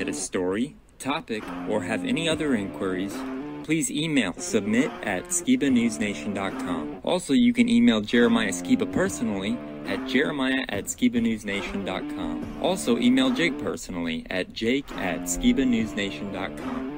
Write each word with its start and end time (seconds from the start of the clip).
submit 0.00 0.14
a 0.14 0.18
story, 0.18 0.76
topic, 0.98 1.44
or 1.68 1.82
have 1.82 2.06
any 2.06 2.26
other 2.26 2.54
inquiries, 2.54 3.14
please 3.64 3.90
email 3.90 4.32
submit 4.38 4.90
at 5.02 5.24
skibanewsnation.com. 5.26 7.00
Also, 7.04 7.34
you 7.34 7.52
can 7.52 7.68
email 7.68 8.00
Jeremiah 8.00 8.48
Skiba 8.48 8.90
personally 8.90 9.58
at 9.86 10.06
jeremiah 10.08 10.64
at 10.70 10.84
skibanewsnation.com. 10.84 12.62
Also, 12.62 12.96
email 12.96 13.30
Jake 13.30 13.58
personally 13.58 14.24
at 14.30 14.54
jake 14.54 14.90
at 14.92 15.22
skibanewsnation.com. 15.22 16.89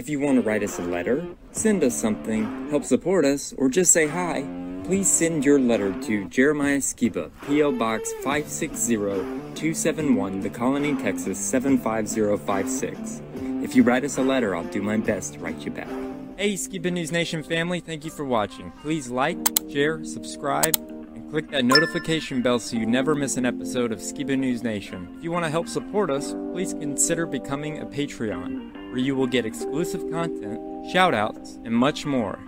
If 0.00 0.08
you 0.08 0.18
want 0.18 0.36
to 0.36 0.42
write 0.48 0.62
us 0.62 0.78
a 0.78 0.82
letter, 0.82 1.26
send 1.52 1.84
us 1.84 1.94
something, 1.94 2.70
help 2.70 2.84
support 2.84 3.26
us, 3.26 3.52
or 3.58 3.68
just 3.68 3.92
say 3.92 4.06
hi, 4.06 4.46
please 4.84 5.06
send 5.06 5.44
your 5.44 5.60
letter 5.60 5.92
to 6.04 6.26
Jeremiah 6.30 6.78
Skiba, 6.78 7.30
P.O. 7.46 7.72
Box 7.72 8.10
560-271, 8.22 10.40
The 10.40 10.48
Colony, 10.48 10.96
Texas 10.96 11.38
75056. 11.38 13.20
If 13.62 13.76
you 13.76 13.82
write 13.82 14.04
us 14.04 14.16
a 14.16 14.22
letter, 14.22 14.56
I'll 14.56 14.64
do 14.64 14.80
my 14.80 14.96
best 14.96 15.34
to 15.34 15.40
write 15.40 15.66
you 15.66 15.70
back. 15.70 15.90
Hey, 16.38 16.54
Skiba 16.54 16.90
News 16.90 17.12
Nation 17.12 17.42
family, 17.42 17.80
thank 17.80 18.06
you 18.06 18.10
for 18.10 18.24
watching. 18.24 18.72
Please 18.80 19.10
like, 19.10 19.36
share, 19.70 20.02
subscribe, 20.02 20.76
and 21.14 21.30
click 21.30 21.50
that 21.50 21.66
notification 21.66 22.40
bell 22.40 22.58
so 22.58 22.78
you 22.78 22.86
never 22.86 23.14
miss 23.14 23.36
an 23.36 23.44
episode 23.44 23.92
of 23.92 23.98
Skiba 23.98 24.38
News 24.38 24.62
Nation. 24.62 25.14
If 25.18 25.24
you 25.24 25.30
want 25.30 25.44
to 25.44 25.50
help 25.50 25.68
support 25.68 26.10
us, 26.10 26.32
please 26.54 26.72
consider 26.72 27.26
becoming 27.26 27.80
a 27.80 27.84
Patreon, 27.84 28.79
where 28.90 28.98
you 28.98 29.16
will 29.16 29.26
get 29.26 29.46
exclusive 29.46 30.10
content, 30.10 30.60
shoutouts, 30.92 31.64
and 31.64 31.74
much 31.74 32.04
more. 32.04 32.38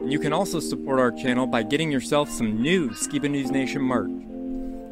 And 0.00 0.12
you 0.12 0.18
can 0.18 0.32
also 0.32 0.60
support 0.60 1.00
our 1.00 1.10
channel 1.10 1.46
by 1.46 1.62
getting 1.62 1.90
yourself 1.90 2.30
some 2.30 2.60
new 2.60 2.90
Skiba 2.90 3.30
News 3.30 3.50
Nation 3.50 3.82
merch. 3.82 4.10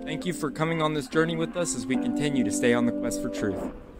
Thank 0.05 0.25
you 0.25 0.33
for 0.33 0.51
coming 0.51 0.83
on 0.83 0.95
this 0.95 1.09
journey 1.09 1.37
with 1.37 1.57
us 1.57 1.77
as 1.77 1.87
we 1.87 1.97
continue 1.97 2.45
to 2.45 2.51
stay 2.51 2.73
on 2.75 2.87
the 2.87 2.93
quest 2.93 3.23
for 3.23 3.29
truth. 3.29 3.57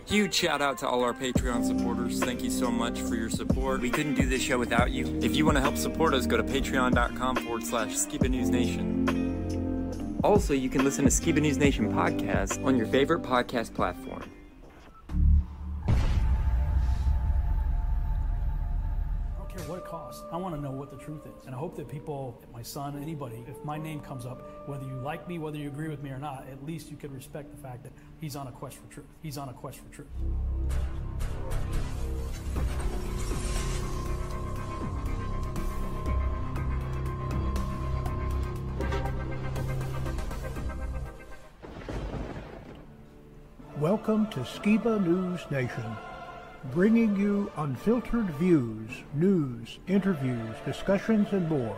Huge 0.07 0.33
shout 0.33 0.63
out 0.63 0.79
to 0.79 0.89
all 0.89 1.03
our 1.03 1.13
Patreon 1.13 1.65
supporters. 1.67 2.23
Thank 2.23 2.45
you 2.45 2.51
so 2.51 2.71
much 2.71 3.01
for 3.01 3.17
your 3.17 3.29
support. 3.29 3.81
We 3.81 3.91
couldn't 3.91 4.15
do 4.15 4.25
this 4.25 4.41
show 4.41 4.57
without 4.57 4.93
you. 4.93 5.19
If 5.21 5.35
you 5.35 5.45
want 5.45 5.57
to 5.57 5.61
help 5.61 5.77
support 5.77 6.15
us, 6.15 6.27
go 6.27 6.37
to 6.37 6.45
patreon.com 6.45 7.37
forward 7.37 7.65
slash 7.65 7.91
Skiba 7.91 8.31
News 8.31 8.49
Nation. 8.49 10.21
Also, 10.23 10.55
you 10.55 10.69
can 10.69 10.85
listen 10.85 11.05
to 11.05 11.11
Skiba 11.11 11.41
News 11.41 11.59
Nation 11.59 11.93
podcast 11.93 12.65
on 12.65 12.77
your 12.77 12.87
favorite 12.87 13.23
podcast 13.23 13.75
platform. 13.75 14.23
What 19.67 19.79
it 19.79 19.85
costs. 19.85 20.23
I 20.31 20.37
want 20.37 20.55
to 20.55 20.61
know 20.61 20.71
what 20.71 20.91
the 20.91 20.97
truth 20.97 21.23
is. 21.27 21.47
And 21.47 21.55
I 21.55 21.59
hope 21.59 21.77
that 21.77 21.89
people, 21.89 22.41
my 22.53 22.63
son, 22.63 23.01
anybody, 23.03 23.45
if 23.49 23.65
my 23.65 23.79
name 23.79 24.01
comes 24.01 24.25
up, 24.25 24.69
whether 24.69 24.85
you 24.87 24.95
like 24.95 25.27
me, 25.29 25.39
whether 25.39 25.57
you 25.57 25.69
agree 25.69 25.89
with 25.89 26.03
me 26.03 26.11
or 26.11 26.19
not, 26.19 26.47
at 26.51 26.65
least 26.65 26.91
you 26.91 26.97
could 26.97 27.13
respect 27.13 27.51
the 27.51 27.57
fact 27.61 27.83
that 27.83 27.93
he's 28.21 28.37
on 28.37 28.47
a 28.47 28.53
quest 28.53 28.77
for 28.77 28.87
truth. 28.93 29.07
He's 29.23 29.39
on 29.39 29.49
a 29.49 29.53
quest 29.53 29.81
for 29.81 29.93
truth. 29.93 30.07
Welcome 43.79 44.29
to 44.31 44.41
Skiba 44.41 45.05
News 45.05 45.41
Nation, 45.51 45.85
bringing 46.73 47.17
you 47.17 47.51
unfiltered 47.57 48.31
views, 48.37 48.91
news, 49.15 49.79
interviews, 49.87 50.57
discussions, 50.65 51.29
and 51.33 51.49
more. 51.49 51.77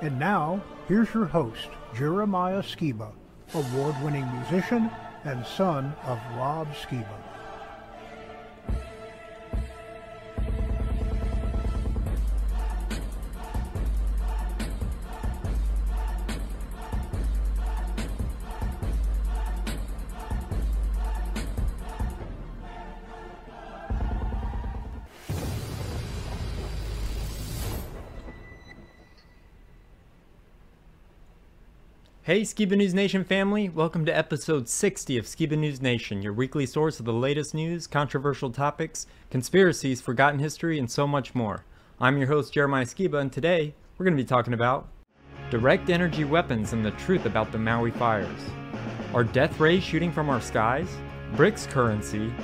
And 0.00 0.18
now, 0.18 0.62
here's 0.88 1.12
your 1.14 1.26
host, 1.26 1.68
Jeremiah 1.94 2.62
Skiba, 2.62 3.12
award 3.54 3.94
winning 4.02 4.30
musician 4.32 4.90
and 5.24 5.44
son 5.46 5.94
of 6.04 6.18
Rob 6.36 6.68
Skiba. 6.74 7.25
Hey, 32.26 32.40
Skiba 32.40 32.76
News 32.76 32.92
Nation 32.92 33.22
family! 33.22 33.68
Welcome 33.68 34.04
to 34.06 34.16
episode 34.16 34.68
60 34.68 35.16
of 35.16 35.26
Skiba 35.26 35.56
News 35.56 35.80
Nation, 35.80 36.22
your 36.22 36.32
weekly 36.32 36.66
source 36.66 36.98
of 36.98 37.06
the 37.06 37.12
latest 37.12 37.54
news, 37.54 37.86
controversial 37.86 38.50
topics, 38.50 39.06
conspiracies, 39.30 40.00
forgotten 40.00 40.40
history, 40.40 40.76
and 40.76 40.90
so 40.90 41.06
much 41.06 41.36
more. 41.36 41.64
I'm 42.00 42.18
your 42.18 42.26
host, 42.26 42.52
Jeremiah 42.52 42.84
Skiba, 42.84 43.20
and 43.20 43.32
today 43.32 43.74
we're 43.96 44.02
going 44.02 44.16
to 44.16 44.20
be 44.20 44.26
talking 44.26 44.54
about 44.54 44.88
direct 45.50 45.88
energy 45.88 46.24
weapons 46.24 46.72
and 46.72 46.84
the 46.84 46.90
truth 46.90 47.26
about 47.26 47.52
the 47.52 47.58
Maui 47.58 47.92
fires. 47.92 48.40
Are 49.14 49.22
death 49.22 49.60
rays 49.60 49.84
shooting 49.84 50.10
from 50.10 50.28
our 50.28 50.40
skies? 50.40 50.88
BRICS 51.36 51.68
currency? 51.68 52.34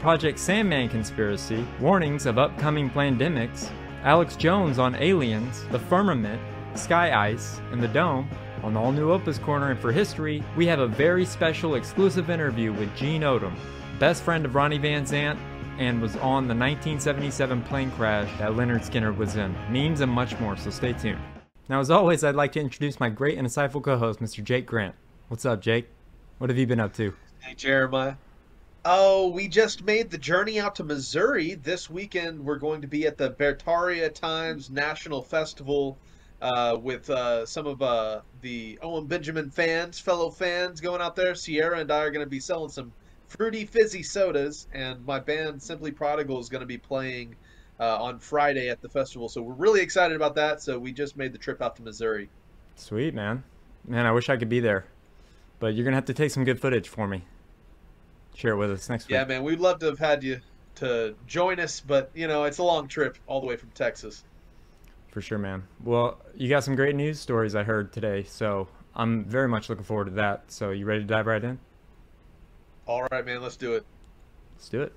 Project 0.00 0.38
Sandman 0.38 0.90
conspiracy? 0.90 1.64
Warnings 1.80 2.26
of 2.26 2.36
upcoming 2.36 2.90
pandemics? 2.90 3.70
Alex 4.02 4.36
Jones 4.36 4.78
on 4.78 4.94
aliens, 4.96 5.64
the 5.70 5.78
firmament, 5.78 6.38
sky 6.74 7.30
ice, 7.30 7.62
and 7.70 7.82
the 7.82 7.88
dome? 7.88 8.28
On 8.62 8.76
all 8.76 8.92
new 8.92 9.10
Opa's 9.10 9.40
Corner 9.40 9.72
and 9.72 9.80
for 9.80 9.90
history, 9.90 10.40
we 10.56 10.66
have 10.66 10.78
a 10.78 10.86
very 10.86 11.24
special 11.24 11.74
exclusive 11.74 12.30
interview 12.30 12.72
with 12.72 12.94
Gene 12.94 13.22
Odom, 13.22 13.56
best 13.98 14.22
friend 14.22 14.44
of 14.44 14.54
Ronnie 14.54 14.78
Van 14.78 15.04
Zant, 15.04 15.36
and 15.78 16.00
was 16.00 16.14
on 16.16 16.46
the 16.46 16.54
1977 16.54 17.62
plane 17.62 17.90
crash 17.90 18.30
that 18.38 18.52
Lynyrd 18.52 18.88
Skynyrd 18.88 19.16
was 19.16 19.34
in. 19.34 19.52
Memes 19.68 20.00
and 20.00 20.12
much 20.12 20.38
more, 20.38 20.56
so 20.56 20.70
stay 20.70 20.92
tuned. 20.92 21.18
Now, 21.68 21.80
as 21.80 21.90
always, 21.90 22.22
I'd 22.22 22.36
like 22.36 22.52
to 22.52 22.60
introduce 22.60 23.00
my 23.00 23.08
great 23.08 23.36
and 23.36 23.48
insightful 23.48 23.82
co 23.82 23.98
host, 23.98 24.20
Mr. 24.20 24.44
Jake 24.44 24.66
Grant. 24.66 24.94
What's 25.26 25.44
up, 25.44 25.60
Jake? 25.60 25.88
What 26.38 26.48
have 26.48 26.58
you 26.58 26.66
been 26.68 26.78
up 26.78 26.94
to? 26.94 27.12
Hey, 27.40 27.54
Jeremiah. 27.54 28.14
Oh, 28.84 29.28
we 29.28 29.48
just 29.48 29.82
made 29.82 30.08
the 30.08 30.18
journey 30.18 30.60
out 30.60 30.76
to 30.76 30.84
Missouri. 30.84 31.54
This 31.54 31.90
weekend, 31.90 32.44
we're 32.44 32.58
going 32.58 32.80
to 32.82 32.86
be 32.86 33.08
at 33.08 33.18
the 33.18 33.30
Bertaria 33.30 34.14
Times 34.14 34.70
National 34.70 35.20
Festival 35.20 35.98
uh, 36.42 36.76
with 36.76 37.08
uh, 37.08 37.46
some 37.46 37.66
of 37.66 37.80
uh, 37.80 38.20
the 38.40 38.78
Owen 38.82 39.06
Benjamin 39.06 39.48
fans, 39.48 39.98
fellow 39.98 40.28
fans 40.28 40.80
going 40.80 41.00
out 41.00 41.14
there. 41.14 41.34
Sierra 41.36 41.78
and 41.78 41.90
I 41.90 42.00
are 42.00 42.10
going 42.10 42.26
to 42.26 42.30
be 42.30 42.40
selling 42.40 42.68
some 42.68 42.92
fruity, 43.28 43.64
fizzy 43.64 44.02
sodas, 44.02 44.66
and 44.74 45.06
my 45.06 45.20
band 45.20 45.62
Simply 45.62 45.92
Prodigal 45.92 46.40
is 46.40 46.48
going 46.48 46.60
to 46.60 46.66
be 46.66 46.76
playing 46.76 47.36
uh, 47.78 48.02
on 48.02 48.18
Friday 48.18 48.68
at 48.68 48.82
the 48.82 48.88
festival. 48.88 49.28
So 49.28 49.40
we're 49.40 49.54
really 49.54 49.80
excited 49.80 50.16
about 50.16 50.34
that. 50.34 50.60
So 50.60 50.78
we 50.78 50.92
just 50.92 51.16
made 51.16 51.32
the 51.32 51.38
trip 51.38 51.62
out 51.62 51.76
to 51.76 51.82
Missouri. 51.82 52.28
Sweet, 52.74 53.14
man. 53.14 53.44
Man, 53.86 54.04
I 54.04 54.10
wish 54.10 54.28
I 54.28 54.36
could 54.36 54.48
be 54.48 54.60
there. 54.60 54.84
But 55.60 55.74
you're 55.74 55.84
going 55.84 55.92
to 55.92 55.96
have 55.96 56.06
to 56.06 56.14
take 56.14 56.32
some 56.32 56.44
good 56.44 56.60
footage 56.60 56.88
for 56.88 57.06
me. 57.06 57.24
Share 58.34 58.54
it 58.54 58.56
with 58.56 58.72
us 58.72 58.88
next 58.88 59.06
week. 59.06 59.14
Yeah, 59.14 59.24
man, 59.26 59.44
we'd 59.44 59.60
love 59.60 59.78
to 59.78 59.86
have 59.86 59.98
had 59.98 60.24
you 60.24 60.40
to 60.76 61.14
join 61.28 61.60
us, 61.60 61.80
but, 61.80 62.10
you 62.14 62.26
know, 62.26 62.44
it's 62.44 62.58
a 62.58 62.64
long 62.64 62.88
trip 62.88 63.16
all 63.28 63.40
the 63.40 63.46
way 63.46 63.56
from 63.56 63.70
Texas. 63.70 64.24
For 65.12 65.20
sure, 65.20 65.36
man. 65.36 65.64
Well, 65.84 66.22
you 66.34 66.48
got 66.48 66.64
some 66.64 66.74
great 66.74 66.96
news 66.96 67.20
stories 67.20 67.54
I 67.54 67.64
heard 67.64 67.92
today, 67.92 68.24
so 68.24 68.66
I'm 68.94 69.26
very 69.26 69.46
much 69.46 69.68
looking 69.68 69.84
forward 69.84 70.06
to 70.06 70.12
that. 70.12 70.50
So, 70.50 70.70
you 70.70 70.86
ready 70.86 71.02
to 71.02 71.06
dive 71.06 71.26
right 71.26 71.44
in? 71.44 71.58
All 72.86 73.06
right, 73.12 73.24
man, 73.24 73.42
let's 73.42 73.56
do 73.56 73.74
it. 73.74 73.84
Let's 74.56 74.70
do 74.70 74.80
it. 74.80 74.94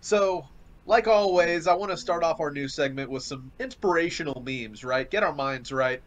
So, 0.00 0.48
like 0.86 1.06
always, 1.06 1.68
I 1.68 1.74
want 1.74 1.92
to 1.92 1.96
start 1.96 2.24
off 2.24 2.40
our 2.40 2.50
new 2.50 2.66
segment 2.66 3.10
with 3.10 3.22
some 3.22 3.52
inspirational 3.60 4.42
memes, 4.44 4.82
right? 4.82 5.08
Get 5.08 5.22
our 5.22 5.32
minds 5.32 5.70
right. 5.70 6.02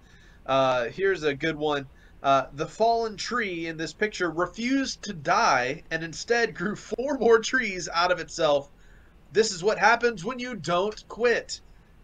Uh, 0.46 0.86
here's 0.90 1.24
a 1.24 1.34
good 1.34 1.56
one. 1.56 1.88
Uh, 2.26 2.48
the 2.54 2.66
fallen 2.66 3.16
tree 3.16 3.68
in 3.68 3.78
this 3.78 3.94
picture 3.94 4.32
refused 4.32 5.04
to 5.04 5.14
die 5.14 5.84
and 5.92 6.04
instead 6.04 6.56
grew 6.56 6.76
four 6.76 7.20
more 7.20 7.38
trees 7.38 7.88
out 7.94 8.12
of 8.12 8.20
itself. 8.20 8.68
This 9.32 9.52
is 9.52 9.64
what 9.64 9.78
happens 9.78 10.26
when 10.26 10.40
you 10.40 10.56
don't 10.56 11.08
quit. 11.08 11.62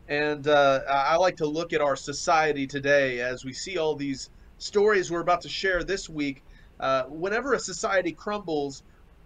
And 0.07 0.47
uh, 0.47 0.81
I 0.87 1.15
like 1.15 1.37
to 1.37 1.47
look 1.47 1.73
at 1.73 1.81
our 1.81 1.95
society 1.95 2.67
today 2.67 3.19
as 3.19 3.43
we 3.43 3.51
see 3.51 3.79
all 3.79 3.95
these 3.95 4.29
stories 4.59 5.09
we're 5.09 5.21
about 5.21 5.41
to 5.41 5.49
share 5.49 5.83
this 5.83 6.07
week. 6.07 6.43
Uh, 6.79 7.05
whenever 7.05 7.53
a 7.53 7.59
society 7.59 8.11
crumbles, 8.11 8.83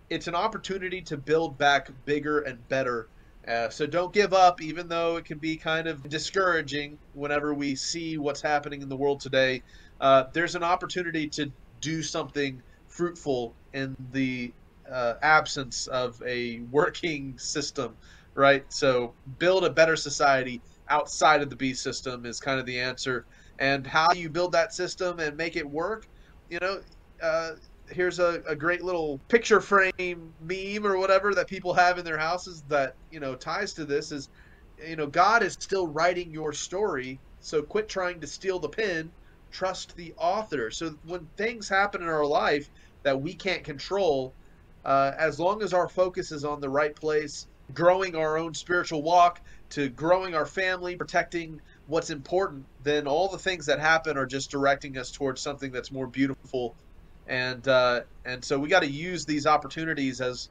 it's 0.09 0.27
an 0.27 0.35
opportunity 0.35 1.01
to 1.01 1.17
build 1.17 1.57
back 1.57 1.89
bigger 2.05 2.39
and 2.39 2.69
better. 2.69 3.09
Uh, 3.45 3.69
so 3.69 3.85
don't 3.85 4.13
give 4.13 4.33
up, 4.33 4.61
even 4.61 4.87
though 4.87 5.17
it 5.17 5.25
can 5.25 5.39
be 5.39 5.57
kind 5.57 5.87
of 5.87 6.07
discouraging 6.07 6.97
whenever 7.13 7.53
we 7.53 7.75
see 7.75 8.17
what's 8.17 8.41
happening 8.41 8.81
in 8.81 8.87
the 8.87 8.95
world 8.95 9.19
today. 9.19 9.61
Uh, 9.99 10.23
there's 10.33 10.55
an 10.55 10.63
opportunity 10.63 11.29
to 11.29 11.51
do 11.79 12.01
something 12.03 12.61
fruitful 12.87 13.55
in 13.73 13.95
the 14.11 14.53
uh, 14.91 15.13
absence 15.21 15.87
of 15.87 16.15
a 16.25 16.59
working 16.69 17.35
system. 17.37 17.97
right? 18.35 18.63
So 18.69 19.15
build 19.39 19.63
a 19.65 19.69
better 19.69 19.95
society 19.95 20.61
outside 20.89 21.41
of 21.41 21.49
the 21.49 21.55
beast 21.55 21.81
system 21.83 22.25
is 22.25 22.39
kind 22.39 22.59
of 22.59 22.65
the 22.65 22.79
answer. 22.79 23.25
And 23.59 23.87
how 23.87 24.07
you 24.13 24.29
build 24.29 24.51
that 24.51 24.73
system 24.73 25.19
and 25.19 25.37
make 25.37 25.55
it 25.55 25.69
work? 25.69 26.03
You 26.49 26.59
know, 26.61 26.81
uh, 27.21 27.51
here's 27.89 28.19
a, 28.19 28.41
a 28.47 28.55
great 28.55 28.83
little 28.83 29.21
picture 29.29 29.61
frame 29.61 30.33
meme 30.39 30.85
or 30.85 30.97
whatever 30.97 31.33
that 31.35 31.47
people 31.47 31.73
have 31.73 31.97
in 31.97 32.05
their 32.05 32.17
houses 32.17 32.63
that 32.67 32.93
you 33.09 33.19
know 33.19 33.35
ties 33.35 33.73
to 33.73 33.85
this 33.85 34.11
is 34.11 34.27
you 34.77 34.95
know 34.95 35.07
god 35.07 35.43
is 35.43 35.53
still 35.59 35.87
writing 35.87 36.31
your 36.31 36.51
story 36.51 37.21
so 37.39 37.61
quit 37.61 37.87
trying 37.87 38.19
to 38.19 38.27
steal 38.27 38.59
the 38.59 38.69
pen 38.69 39.11
trust 39.55 39.95
the 39.95 40.13
author 40.17 40.69
so 40.69 40.93
when 41.05 41.25
things 41.37 41.69
happen 41.69 42.01
in 42.01 42.09
our 42.09 42.25
life 42.25 42.69
that 43.03 43.19
we 43.19 43.33
can't 43.33 43.63
control 43.63 44.33
uh, 44.83 45.13
as 45.17 45.39
long 45.39 45.63
as 45.63 45.73
our 45.73 45.87
focus 45.87 46.31
is 46.31 46.43
on 46.43 46.59
the 46.59 46.69
right 46.69 46.95
place 46.95 47.47
growing 47.73 48.15
our 48.17 48.37
own 48.37 48.53
spiritual 48.53 49.01
walk 49.01 49.39
to 49.69 49.87
growing 49.89 50.35
our 50.35 50.45
family 50.45 50.97
protecting 50.97 51.59
what's 51.87 52.09
important 52.09 52.65
then 52.83 53.07
all 53.07 53.29
the 53.29 53.37
things 53.37 53.65
that 53.65 53.79
happen 53.79 54.17
are 54.17 54.25
just 54.25 54.51
directing 54.51 54.97
us 54.97 55.09
towards 55.11 55.41
something 55.41 55.71
that's 55.71 55.91
more 55.91 56.07
beautiful 56.07 56.75
and 57.27 57.67
uh, 57.69 58.01
and 58.25 58.43
so 58.43 58.59
we 58.59 58.67
got 58.67 58.81
to 58.81 58.91
use 58.91 59.25
these 59.25 59.47
opportunities 59.47 60.19
as 60.19 60.49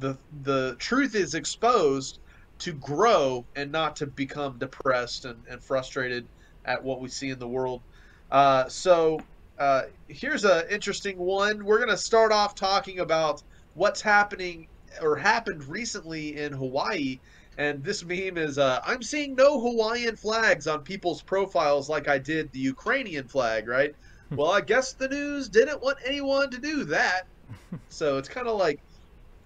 the 0.00 0.18
the 0.42 0.76
truth 0.78 1.14
is 1.14 1.34
exposed 1.34 2.18
to 2.58 2.72
grow 2.74 3.46
and 3.56 3.72
not 3.72 3.96
to 3.96 4.06
become 4.06 4.58
depressed 4.58 5.24
and, 5.24 5.38
and 5.50 5.62
frustrated 5.62 6.28
at 6.64 6.82
what 6.84 7.00
we 7.00 7.08
see 7.08 7.30
in 7.30 7.38
the 7.38 7.48
world. 7.48 7.80
Uh, 8.30 8.68
so 8.68 9.20
uh, 9.58 9.82
here's 10.08 10.44
an 10.44 10.64
interesting 10.70 11.18
one. 11.18 11.64
We're 11.64 11.78
going 11.78 11.90
to 11.90 11.96
start 11.96 12.32
off 12.32 12.54
talking 12.54 13.00
about 13.00 13.42
what's 13.74 14.00
happening 14.00 14.68
or 15.02 15.16
happened 15.16 15.64
recently 15.64 16.38
in 16.38 16.52
Hawaii. 16.52 17.18
And 17.56 17.82
this 17.82 18.04
meme 18.04 18.38
is 18.38 18.58
uh, 18.58 18.80
I'm 18.86 19.02
seeing 19.02 19.34
no 19.34 19.60
Hawaiian 19.60 20.16
flags 20.16 20.66
on 20.66 20.82
people's 20.82 21.22
profiles 21.22 21.88
like 21.88 22.06
I 22.06 22.18
did 22.18 22.52
the 22.52 22.60
Ukrainian 22.60 23.26
flag, 23.26 23.66
right? 23.66 23.94
well, 24.30 24.50
I 24.50 24.60
guess 24.60 24.92
the 24.92 25.08
news 25.08 25.48
didn't 25.48 25.82
want 25.82 25.98
anyone 26.04 26.50
to 26.50 26.58
do 26.58 26.84
that. 26.84 27.22
so 27.88 28.18
it's 28.18 28.28
kind 28.28 28.46
of 28.46 28.58
like 28.58 28.80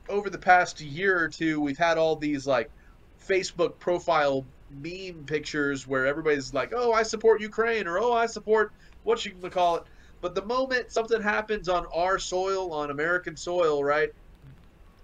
over 0.08 0.28
the 0.28 0.38
past 0.38 0.80
year 0.80 1.18
or 1.18 1.28
two, 1.28 1.60
we've 1.60 1.78
had 1.78 1.98
all 1.98 2.16
these 2.16 2.46
like 2.46 2.70
Facebook 3.26 3.78
profile 3.78 4.44
meme 4.80 5.24
pictures 5.26 5.86
where 5.86 6.06
everybody's 6.06 6.52
like, 6.54 6.72
"Oh, 6.74 6.92
I 6.92 7.02
support 7.02 7.40
Ukraine," 7.40 7.86
or 7.86 7.98
"Oh, 7.98 8.12
I 8.12 8.26
support 8.26 8.72
what 9.02 9.24
you 9.24 9.32
call 9.50 9.76
it." 9.76 9.82
But 10.20 10.34
the 10.34 10.44
moment 10.44 10.92
something 10.92 11.20
happens 11.20 11.68
on 11.68 11.86
our 11.94 12.18
soil, 12.18 12.72
on 12.72 12.90
American 12.90 13.36
soil, 13.36 13.82
right? 13.82 14.10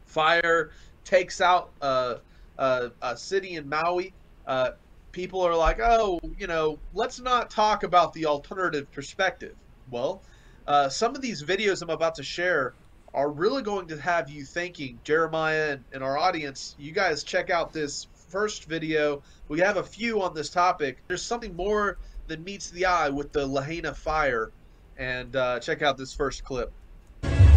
Fire 0.06 0.70
takes 1.04 1.40
out 1.40 1.70
uh, 1.80 2.16
uh, 2.56 2.88
a 3.02 3.16
city 3.16 3.56
in 3.56 3.68
Maui. 3.68 4.14
Uh, 4.46 4.70
people 5.12 5.42
are 5.42 5.56
like, 5.56 5.80
"Oh, 5.80 6.20
you 6.36 6.46
know, 6.46 6.78
let's 6.94 7.20
not 7.20 7.50
talk 7.50 7.82
about 7.82 8.12
the 8.12 8.26
alternative 8.26 8.90
perspective." 8.92 9.54
Well, 9.90 10.22
uh, 10.66 10.88
some 10.88 11.14
of 11.14 11.22
these 11.22 11.42
videos 11.42 11.82
I'm 11.82 11.90
about 11.90 12.14
to 12.16 12.22
share 12.22 12.74
are 13.14 13.30
really 13.30 13.62
going 13.62 13.88
to 13.88 14.00
have 14.00 14.30
you 14.30 14.44
thinking. 14.44 15.00
Jeremiah 15.02 15.72
and, 15.72 15.84
and 15.92 16.04
our 16.04 16.18
audience, 16.18 16.74
you 16.78 16.92
guys 16.92 17.24
check 17.24 17.50
out 17.50 17.72
this 17.72 18.06
first 18.28 18.64
video. 18.66 19.22
We 19.48 19.60
have 19.60 19.76
a 19.76 19.82
few 19.82 20.22
on 20.22 20.34
this 20.34 20.50
topic. 20.50 21.02
There's 21.08 21.22
something 21.22 21.56
more 21.56 21.98
than 22.26 22.44
meets 22.44 22.70
the 22.70 22.84
eye 22.86 23.08
with 23.08 23.32
the 23.32 23.46
Lahaina 23.46 23.94
fire. 23.94 24.52
And 24.96 25.34
uh, 25.34 25.60
check 25.60 25.82
out 25.82 25.96
this 25.96 26.12
first 26.12 26.44
clip. 26.44 26.72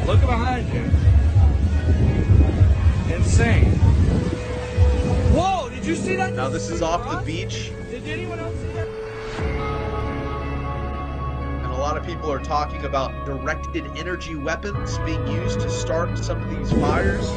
Look 0.05 0.21
behind 0.21 0.67
you. 0.73 0.81
Insane. 3.15 3.71
Whoa, 5.33 5.69
did 5.69 5.85
you 5.85 5.95
see 5.95 6.15
that? 6.15 6.33
Now, 6.33 6.49
this 6.49 6.69
is 6.69 6.81
off 6.81 7.09
the 7.09 7.25
beach. 7.25 7.71
Did 7.89 8.07
anyone 8.07 8.39
else 8.39 8.55
see 8.55 8.71
that? 8.73 8.87
And 11.63 11.71
a 11.71 11.77
lot 11.77 11.97
of 11.97 12.05
people 12.05 12.31
are 12.31 12.39
talking 12.39 12.85
about 12.85 13.25
directed 13.25 13.85
energy 13.97 14.35
weapons 14.35 14.97
being 14.99 15.25
used 15.27 15.59
to 15.61 15.69
start 15.69 16.17
some 16.17 16.41
of 16.41 16.49
these 16.49 16.71
fires. 16.79 17.29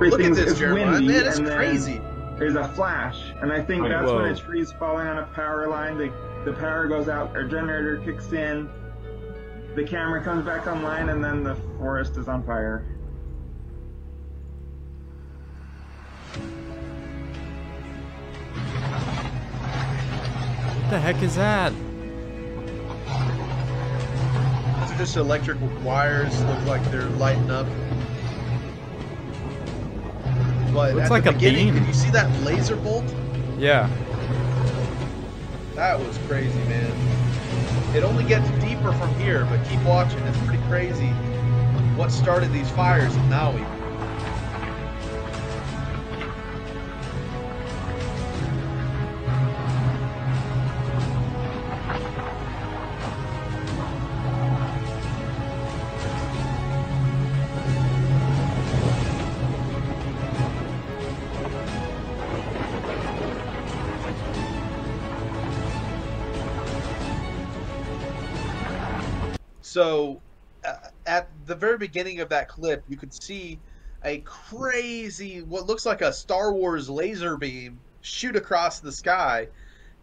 Look 0.00 0.20
at 0.22 0.34
this, 0.34 0.50
it's 0.52 0.58
Jeremiah. 0.58 0.92
windy, 0.92 1.08
Man, 1.08 1.26
it's 1.26 1.38
and 1.38 1.46
crazy. 1.48 2.00
There's 2.38 2.54
a 2.54 2.66
flash, 2.68 3.20
and 3.42 3.52
I 3.52 3.62
think 3.62 3.82
Like, 3.82 3.90
that's 3.92 4.10
when 4.10 4.22
whoa. 4.24 4.32
a 4.32 4.34
tree's 4.34 4.72
falling 4.72 5.06
on 5.06 5.18
a 5.18 5.26
power 5.26 5.68
line. 5.68 5.98
The 5.98 6.10
the 6.46 6.54
power 6.54 6.88
goes 6.88 7.06
out, 7.08 7.36
our 7.36 7.44
generator 7.44 7.98
kicks 7.98 8.32
in, 8.32 8.66
the 9.74 9.84
camera 9.84 10.22
comes 10.24 10.46
back 10.46 10.66
online, 10.66 11.10
and 11.10 11.22
then 11.22 11.44
the 11.44 11.54
forest 11.78 12.16
is 12.16 12.28
on 12.28 12.42
fire. 12.44 12.82
What 20.80 20.90
the 20.90 20.98
heck 20.98 21.22
is 21.22 21.36
that? 21.36 21.72
These 24.80 24.92
are 24.92 24.98
just 24.98 25.16
electric 25.16 25.58
wires. 25.84 26.42
Look 26.44 26.64
like 26.66 26.84
they're 26.90 27.04
lighting 27.10 27.50
up. 27.50 27.66
But 30.72 30.94
Looks 30.94 31.10
like 31.10 31.26
a 31.26 31.32
beam. 31.32 31.74
did 31.74 31.86
you 31.86 31.92
see 31.92 32.10
that 32.10 32.30
laser 32.42 32.76
bolt? 32.76 33.04
Yeah. 33.58 33.90
That 35.74 35.98
was 35.98 36.18
crazy, 36.28 36.58
man. 36.64 36.92
It 37.94 38.04
only 38.04 38.24
gets 38.24 38.48
deeper 38.62 38.92
from 38.92 39.12
here, 39.18 39.44
but 39.46 39.66
keep 39.68 39.82
watching. 39.82 40.20
It's 40.20 40.38
pretty 40.46 40.62
crazy 40.68 41.12
what 41.96 42.10
started 42.10 42.50
these 42.52 42.70
fires 42.70 43.14
in 43.14 43.28
Maui. 43.28 43.79
So, 69.80 70.20
uh, 70.62 70.74
at 71.06 71.30
the 71.46 71.54
very 71.54 71.78
beginning 71.78 72.20
of 72.20 72.28
that 72.28 72.48
clip, 72.48 72.84
you 72.86 72.98
could 72.98 73.14
see 73.14 73.58
a 74.04 74.18
crazy, 74.18 75.40
what 75.40 75.66
looks 75.66 75.86
like 75.86 76.02
a 76.02 76.12
Star 76.12 76.52
Wars 76.52 76.90
laser 76.90 77.38
beam 77.38 77.80
shoot 78.02 78.36
across 78.36 78.80
the 78.80 78.92
sky. 78.92 79.48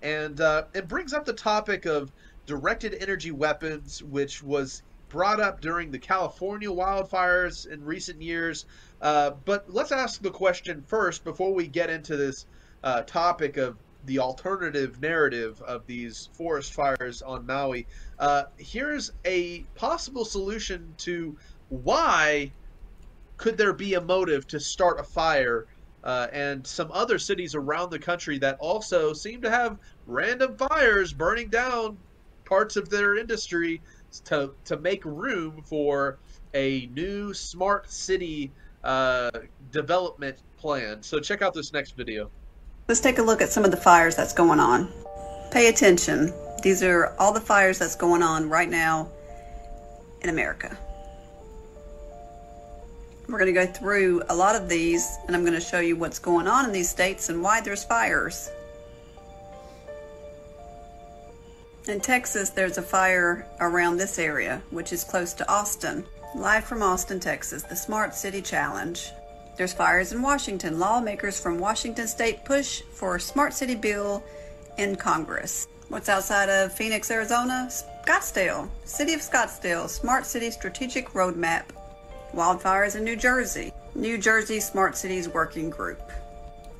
And 0.01 0.41
uh, 0.41 0.63
it 0.73 0.87
brings 0.87 1.13
up 1.13 1.25
the 1.25 1.33
topic 1.33 1.85
of 1.85 2.11
directed 2.47 2.97
energy 2.99 3.29
weapons, 3.29 4.01
which 4.01 4.41
was 4.41 4.81
brought 5.09 5.39
up 5.39 5.61
during 5.61 5.91
the 5.91 5.99
California 5.99 6.69
wildfires 6.69 7.67
in 7.67 7.85
recent 7.85 8.19
years. 8.19 8.65
Uh, 8.99 9.29
but 9.45 9.71
let's 9.71 9.91
ask 9.91 10.23
the 10.23 10.31
question 10.31 10.81
first 10.87 11.23
before 11.23 11.53
we 11.53 11.67
get 11.67 11.91
into 11.91 12.17
this 12.17 12.47
uh, 12.83 13.03
topic 13.03 13.57
of 13.57 13.77
the 14.07 14.19
alternative 14.19 14.99
narrative 15.01 15.61
of 15.61 15.85
these 15.85 16.29
forest 16.33 16.73
fires 16.73 17.21
on 17.21 17.45
Maui. 17.45 17.85
Uh, 18.17 18.43
here's 18.57 19.11
a 19.25 19.59
possible 19.75 20.25
solution 20.25 20.93
to 20.97 21.37
why 21.69 22.51
could 23.35 23.57
there 23.57 23.73
be 23.73 23.93
a 23.93 24.01
motive 24.01 24.47
to 24.47 24.59
start 24.59 24.99
a 24.99 25.03
fire 25.03 25.67
uh, 26.03 26.27
and 26.31 26.65
some 26.65 26.89
other 26.91 27.19
cities 27.19 27.53
around 27.53 27.89
the 27.91 27.99
country 27.99 28.39
that 28.39 28.57
also 28.59 29.13
seem 29.13 29.41
to 29.41 29.49
have 29.49 29.77
random 30.07 30.55
fires 30.55 31.11
burning 31.11 31.49
down 31.49 31.97
parts 32.45 32.77
of 32.77 32.89
their 32.89 33.17
industry 33.17 33.81
to, 34.23 34.53
to 34.63 34.77
make 34.77 35.03
room 35.03 35.61
for 35.65 36.17
a 36.53 36.87
new 36.93 37.33
smart 37.33 37.91
city 37.91 38.51
uh, 38.85 39.29
development 39.71 40.37
plan. 40.57 41.03
So 41.03 41.19
check 41.19 41.41
out 41.41 41.53
this 41.53 41.73
next 41.73 41.97
video. 41.97 42.31
Let's 42.87 43.01
take 43.01 43.17
a 43.17 43.21
look 43.21 43.41
at 43.41 43.51
some 43.51 43.65
of 43.65 43.71
the 43.71 43.77
fires 43.77 44.15
that's 44.15 44.31
going 44.31 44.61
on. 44.61 44.89
Pay 45.51 45.67
attention. 45.67 46.33
These 46.63 46.83
are 46.83 47.13
all 47.19 47.33
the 47.33 47.41
fires 47.41 47.77
that's 47.77 47.97
going 47.97 48.23
on 48.23 48.49
right 48.49 48.69
now 48.69 49.09
in 50.21 50.29
America. 50.29 50.77
We're 53.27 53.39
going 53.39 53.53
to 53.53 53.65
go 53.65 53.65
through 53.65 54.23
a 54.29 54.35
lot 54.35 54.55
of 54.55 54.69
these 54.69 55.17
and 55.27 55.35
I'm 55.35 55.41
going 55.41 55.53
to 55.53 55.59
show 55.59 55.81
you 55.81 55.97
what's 55.97 56.17
going 56.17 56.47
on 56.47 56.63
in 56.63 56.71
these 56.71 56.89
states 56.89 57.27
and 57.27 57.43
why 57.43 57.59
there's 57.59 57.83
fires. 57.83 58.49
In 61.89 61.99
Texas, 61.99 62.51
there's 62.51 62.77
a 62.77 62.81
fire 62.81 63.45
around 63.59 63.97
this 63.97 64.17
area, 64.17 64.61
which 64.69 64.93
is 64.93 65.03
close 65.03 65.33
to 65.33 65.51
Austin. 65.51 66.05
Live 66.35 66.63
from 66.63 66.81
Austin, 66.81 67.19
Texas, 67.19 67.63
the 67.63 67.75
Smart 67.75 68.15
City 68.15 68.41
Challenge. 68.41 69.11
There's 69.57 69.73
fires 69.73 70.13
in 70.13 70.21
Washington. 70.21 70.77
Lawmakers 70.77 71.39
from 71.39 71.57
Washington 71.57 72.07
state 72.07 72.45
push 72.45 72.81
for 72.93 73.17
smart 73.17 73.53
city 73.53 73.73
bill 73.73 74.23
in 74.77 74.95
Congress. 74.95 75.67
What's 75.89 76.09
outside 76.09 76.47
of 76.47 76.71
Phoenix, 76.73 77.09
Arizona? 77.09 77.67
Scottsdale. 78.05 78.69
City 78.85 79.13
of 79.15 79.21
Scottsdale, 79.21 79.89
Smart 79.89 80.27
City 80.27 80.51
Strategic 80.51 81.09
Roadmap. 81.09 81.63
Wildfires 82.35 82.95
in 82.95 83.03
New 83.03 83.15
Jersey. 83.15 83.73
New 83.95 84.19
Jersey 84.19 84.59
Smart 84.59 84.95
Cities 84.95 85.27
Working 85.27 85.71
Group. 85.71 86.01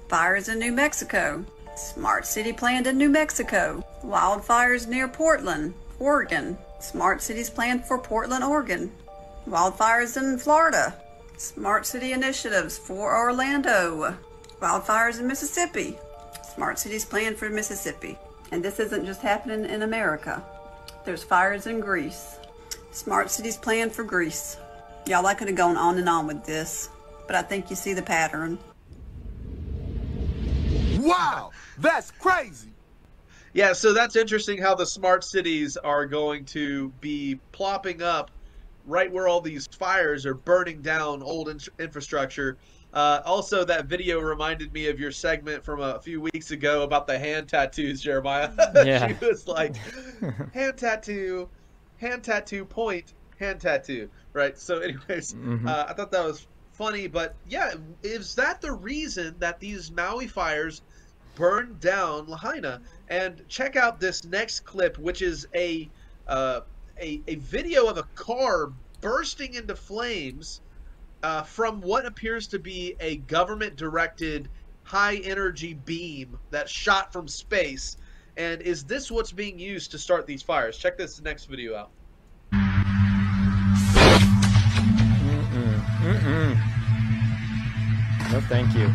Fires 0.08 0.48
in 0.48 0.60
New 0.60 0.72
Mexico. 0.72 1.44
Smart 1.76 2.28
City 2.28 2.54
planned 2.54 2.86
in 2.86 2.98
New 2.98 3.10
Mexico. 3.10 3.84
Wildfires 4.04 4.88
near 4.88 5.08
Portland, 5.08 5.74
Oregon. 5.98 6.56
Smart 6.80 7.24
Cities 7.24 7.50
planned 7.50 7.86
for 7.86 7.98
Portland, 7.98 8.44
Oregon. 8.44 8.92
Wildfires 9.48 10.16
in 10.18 10.38
Florida. 10.38 10.94
Smart 11.38 11.86
City 11.86 12.14
initiatives 12.14 12.80
for 12.80 13.16
Orlando. 13.16 14.18
Wildfires 14.60 15.20
in 15.20 15.28
Mississippi. 15.28 15.96
Smart 16.56 16.80
Cities 16.80 17.06
Plan 17.06 17.36
for 17.36 17.48
Mississippi. 17.48 18.18
And 18.52 18.64
this 18.64 18.80
isn't 18.80 19.06
just 19.06 19.22
happening 19.22 19.70
in 19.70 19.84
America. 19.84 20.44
There's 21.06 21.24
fires 21.24 21.68
in 21.68 21.80
Greece. 21.80 22.38
Smart 22.90 23.30
Cities 23.30 23.56
Plan 23.56 23.92
for 23.92 24.04
Greece. 24.04 24.58
Y'all, 25.06 25.28
I 25.28 25.36
could 25.36 25.48
have 25.48 25.56
gone 25.56 25.78
on 25.78 26.00
and 26.00 26.10
on 26.10 26.26
with 26.26 26.44
this, 26.44 26.90
but 27.28 27.36
I 27.36 27.44
think 27.44 27.70
you 27.70 27.76
see 27.76 27.94
the 27.94 28.02
pattern. 28.02 28.58
Wow, 31.00 31.52
that's 31.78 32.10
crazy. 32.10 32.70
Yeah, 33.54 33.74
so 33.74 33.94
that's 33.94 34.16
interesting 34.16 34.60
how 34.60 34.74
the 34.74 34.88
smart 34.88 35.24
cities 35.24 35.78
are 35.78 36.08
going 36.08 36.46
to 36.46 36.90
be 37.00 37.40
plopping 37.52 38.02
up 38.02 38.32
right 38.88 39.12
where 39.12 39.28
all 39.28 39.42
these 39.42 39.68
fires 39.78 40.26
are 40.26 40.34
burning 40.34 40.82
down 40.82 41.22
old 41.22 41.50
in- 41.50 41.60
infrastructure. 41.80 42.58
Uh, 42.94 43.20
also, 43.26 43.64
that 43.66 43.86
video 43.86 44.20
reminded 44.20 44.72
me 44.74 44.88
of 44.88 44.98
your 45.00 45.12
segment 45.12 45.64
from 45.64 45.82
a 45.82 46.00
few 46.00 46.22
weeks 46.22 46.52
ago 46.52 46.84
about 46.84 47.06
the 47.06 47.20
hand 47.20 47.50
tattoos, 47.50 48.02
Jeremiah. 48.02 48.50
Yeah. 48.86 49.08
she 49.08 49.26
was 49.26 49.46
like, 49.48 49.76
hand 50.54 50.78
tattoo, 50.78 51.50
hand 51.98 52.24
tattoo, 52.24 52.64
point, 52.66 53.14
hand 53.38 53.60
tattoo. 53.60 54.10
Right. 54.34 54.58
So, 54.58 54.80
anyways, 54.80 55.34
Mhm. 55.34 55.68
uh, 55.68 55.86
I 55.90 55.94
thought 55.94 56.12
that 56.12 56.24
was 56.24 56.48
funny. 56.72 57.08
But 57.08 57.36
yeah, 57.46 57.74
is 58.04 58.34
that 58.36 58.62
the 58.62 58.72
reason 58.72 59.36
that 59.40 59.60
these 59.60 59.92
Maui 59.92 60.28
fires 60.28 60.82
burned 61.36 61.82
down 61.82 62.26
Lahaina? 62.28 62.82
And 63.10 63.42
check 63.50 63.76
out 63.76 64.00
this 64.00 64.24
next 64.24 64.62
clip, 64.62 64.98
which 64.98 65.22
is 65.22 65.46
a 65.54 65.90
uh, 66.28 66.62
a, 67.00 67.22
a 67.28 67.36
video 67.36 67.88
of 67.88 67.98
a 67.98 68.04
car 68.16 68.72
bursting 69.02 69.54
into 69.56 69.76
flames 69.76 70.62
uh, 71.24 71.44
from 71.44 71.82
what 71.82 72.06
appears 72.06 72.48
to 72.48 72.60
be 72.60 72.96
a 73.00 73.18
government 73.18 73.76
directed 73.76 74.50
high 74.84 75.16
energy 75.18 75.74
beam 75.74 76.38
that 76.52 76.70
shot 76.70 77.12
from 77.12 77.28
space. 77.28 77.98
And 78.38 78.62
is 78.62 78.84
this 78.84 79.12
what's 79.12 79.32
being 79.32 79.58
used 79.60 79.92
to 79.92 79.98
start 79.98 80.28
these 80.28 80.42
fires? 80.42 80.78
Check 80.78 80.98
this 80.98 81.22
next 81.22 81.46
video 81.46 81.76
out. 81.76 81.92
Mm-mm. 82.52 83.02
Mm-mm. 86.04 86.58
No, 88.32 88.42
thank 88.42 88.76
you. 88.76 88.94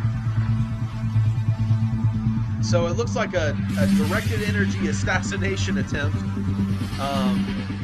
So 2.63 2.87
it 2.87 2.97
looks 2.97 3.17
like 3.17 3.35
a, 3.35 3.57
a 3.79 3.87
directed 3.99 4.43
energy 4.45 4.89
assassination 4.89 5.79
attempt. 5.79 6.17
Um, 7.01 7.82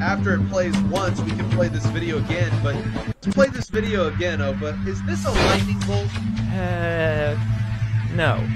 after 0.00 0.34
it 0.34 0.48
plays 0.48 0.76
once, 0.82 1.20
we 1.20 1.30
can 1.30 1.48
play 1.50 1.68
this 1.68 1.86
video 1.86 2.18
again. 2.18 2.52
But 2.62 2.76
to 3.22 3.30
play 3.30 3.48
this 3.48 3.68
video 3.68 4.08
again, 4.08 4.38
Opa, 4.38 4.86
is 4.86 5.02
this 5.04 5.24
a 5.26 5.30
lightning 5.30 5.78
bolt? 5.80 6.08
Uh, 6.52 7.36
no. 8.14 8.46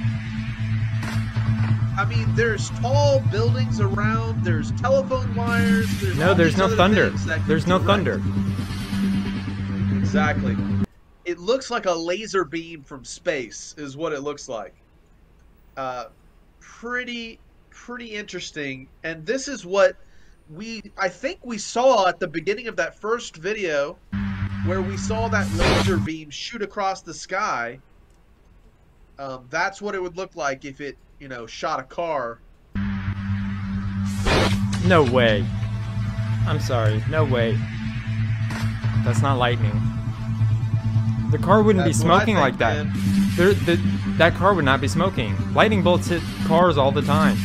I 1.94 2.06
mean, 2.08 2.34
there's 2.34 2.70
tall 2.80 3.20
buildings 3.30 3.80
around. 3.80 4.44
There's 4.44 4.72
telephone 4.72 5.34
wires. 5.34 5.88
There's 6.00 6.16
No, 6.16 6.34
there's 6.34 6.56
no 6.56 6.68
thunder. 6.74 7.10
There's 7.46 7.66
no 7.66 7.78
direct- 7.78 7.86
thunder. 7.86 8.22
Exactly. 9.98 10.56
It 11.24 11.38
looks 11.38 11.70
like 11.70 11.86
a 11.86 11.92
laser 11.92 12.44
beam 12.44 12.82
from 12.82 13.04
space, 13.04 13.74
is 13.78 13.96
what 13.96 14.12
it 14.12 14.20
looks 14.20 14.48
like. 14.48 14.74
Uh, 15.76 16.06
pretty, 16.60 17.38
pretty 17.70 18.06
interesting. 18.14 18.88
And 19.04 19.24
this 19.24 19.46
is 19.46 19.64
what 19.64 19.96
we, 20.54 20.82
I 20.98 21.08
think 21.08 21.40
we 21.42 21.58
saw 21.58 22.08
at 22.08 22.20
the 22.20 22.28
beginning 22.28 22.68
of 22.68 22.76
that 22.76 22.94
first 22.94 23.36
video, 23.36 23.96
where 24.66 24.82
we 24.82 24.96
saw 24.96 25.28
that 25.28 25.50
laser 25.54 25.96
beam 25.96 26.30
shoot 26.30 26.62
across 26.62 27.02
the 27.02 27.14
sky. 27.14 27.78
Um, 29.18 29.46
that's 29.50 29.80
what 29.80 29.94
it 29.94 30.02
would 30.02 30.16
look 30.16 30.36
like 30.36 30.64
if 30.64 30.80
it, 30.80 30.96
you 31.18 31.28
know, 31.28 31.46
shot 31.46 31.80
a 31.80 31.84
car. 31.84 32.38
No 34.84 35.04
way. 35.04 35.46
I'm 36.46 36.60
sorry. 36.60 37.02
No 37.08 37.24
way. 37.24 37.58
That's 39.04 39.22
not 39.22 39.38
lightning. 39.38 39.80
The 41.30 41.38
car 41.38 41.62
wouldn't 41.62 41.84
That's 41.84 41.98
be 41.98 42.04
smoking 42.04 42.34
think, 42.34 42.38
like 42.38 42.58
that. 42.58 42.86
There, 43.36 43.54
the, 43.54 43.80
that 44.18 44.34
car 44.34 44.54
would 44.54 44.64
not 44.64 44.80
be 44.80 44.88
smoking. 44.88 45.34
Lightning 45.54 45.82
bolts 45.82 46.08
hit 46.08 46.22
cars 46.44 46.76
all 46.76 46.92
the 46.92 47.02
time. 47.02 47.38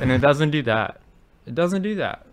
And 0.00 0.10
it 0.10 0.18
doesn't 0.20 0.50
do 0.50 0.62
that. 0.62 1.01
It 1.46 1.54
doesn't 1.54 1.82
do 1.82 1.96
that. 1.96 2.26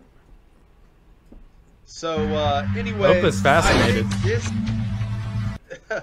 So 1.84 2.16
uh, 2.34 2.66
anyway, 2.76 3.18
Opa's 3.18 3.40
fascinated. 3.40 4.08
This 4.22 4.48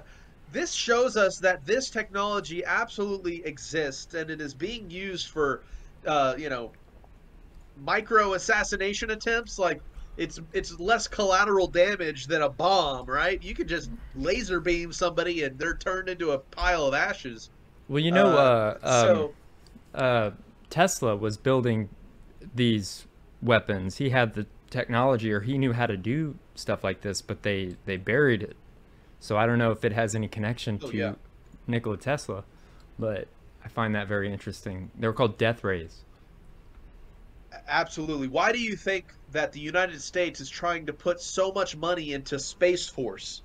this 0.51 0.73
shows 0.73 1.15
us 1.15 1.39
that 1.39 1.65
this 1.65 1.89
technology 1.89 2.63
absolutely 2.65 3.45
exists, 3.45 4.13
and 4.13 4.29
it 4.29 4.41
is 4.41 4.53
being 4.53 4.89
used 4.91 5.29
for, 5.29 5.63
uh, 6.05 6.35
you 6.37 6.49
know, 6.49 6.71
micro 7.81 8.33
assassination 8.33 9.11
attempts. 9.11 9.57
Like 9.57 9.81
it's 10.17 10.41
it's 10.51 10.77
less 10.79 11.07
collateral 11.07 11.67
damage 11.67 12.27
than 12.27 12.41
a 12.41 12.49
bomb, 12.49 13.05
right? 13.05 13.41
You 13.41 13.53
could 13.53 13.67
just 13.67 13.89
laser 14.15 14.59
beam 14.59 14.91
somebody, 14.91 15.43
and 15.43 15.57
they're 15.57 15.77
turned 15.77 16.09
into 16.09 16.31
a 16.31 16.39
pile 16.39 16.85
of 16.85 16.93
ashes. 16.93 17.49
Well, 17.87 18.03
you 18.03 18.11
know, 18.11 18.37
uh, 18.37 18.77
um, 18.83 19.05
so 19.05 19.33
uh, 19.93 20.31
Tesla 20.69 21.15
was 21.15 21.37
building 21.37 21.89
these 22.57 23.07
weapons. 23.41 23.97
He 23.97 24.11
had 24.11 24.33
the 24.35 24.47
technology, 24.69 25.31
or 25.31 25.41
he 25.41 25.57
knew 25.57 25.73
how 25.73 25.87
to 25.87 25.97
do 25.97 26.39
stuff 26.55 26.83
like 26.83 27.01
this, 27.01 27.21
but 27.21 27.43
they 27.43 27.77
they 27.85 27.97
buried 27.97 28.43
it. 28.43 28.57
So 29.19 29.37
I 29.37 29.45
don't 29.47 29.59
know 29.59 29.71
if 29.71 29.85
it 29.85 29.93
has 29.93 30.15
any 30.15 30.27
connection 30.29 30.79
Oh, 30.81 30.91
to 30.91 30.97
yeah. 30.97 31.15
Nikola 31.67 31.97
Tesla, 31.97 32.45
but 32.99 33.29
I 33.65 33.69
find 33.69 33.95
that 33.95 34.07
very 34.07 34.31
interesting. 34.31 34.91
They 34.97 35.07
were 35.07 35.13
called 35.13 35.37
death 35.37 35.63
rays. 35.63 36.05
Absolutely. 37.67 38.27
Why 38.27 38.51
do 38.51 38.59
you 38.59 38.75
think 38.75 39.13
that 39.29 39.51
the 39.51 39.59
United 39.59 40.01
States 40.01 40.39
is 40.39 40.49
trying 40.49 40.85
to 40.85 40.93
put 40.93 41.19
so 41.21 41.51
much 41.51 41.75
money 41.75 42.13
into 42.13 42.39
Space 42.39 42.87
Force? 42.87 43.43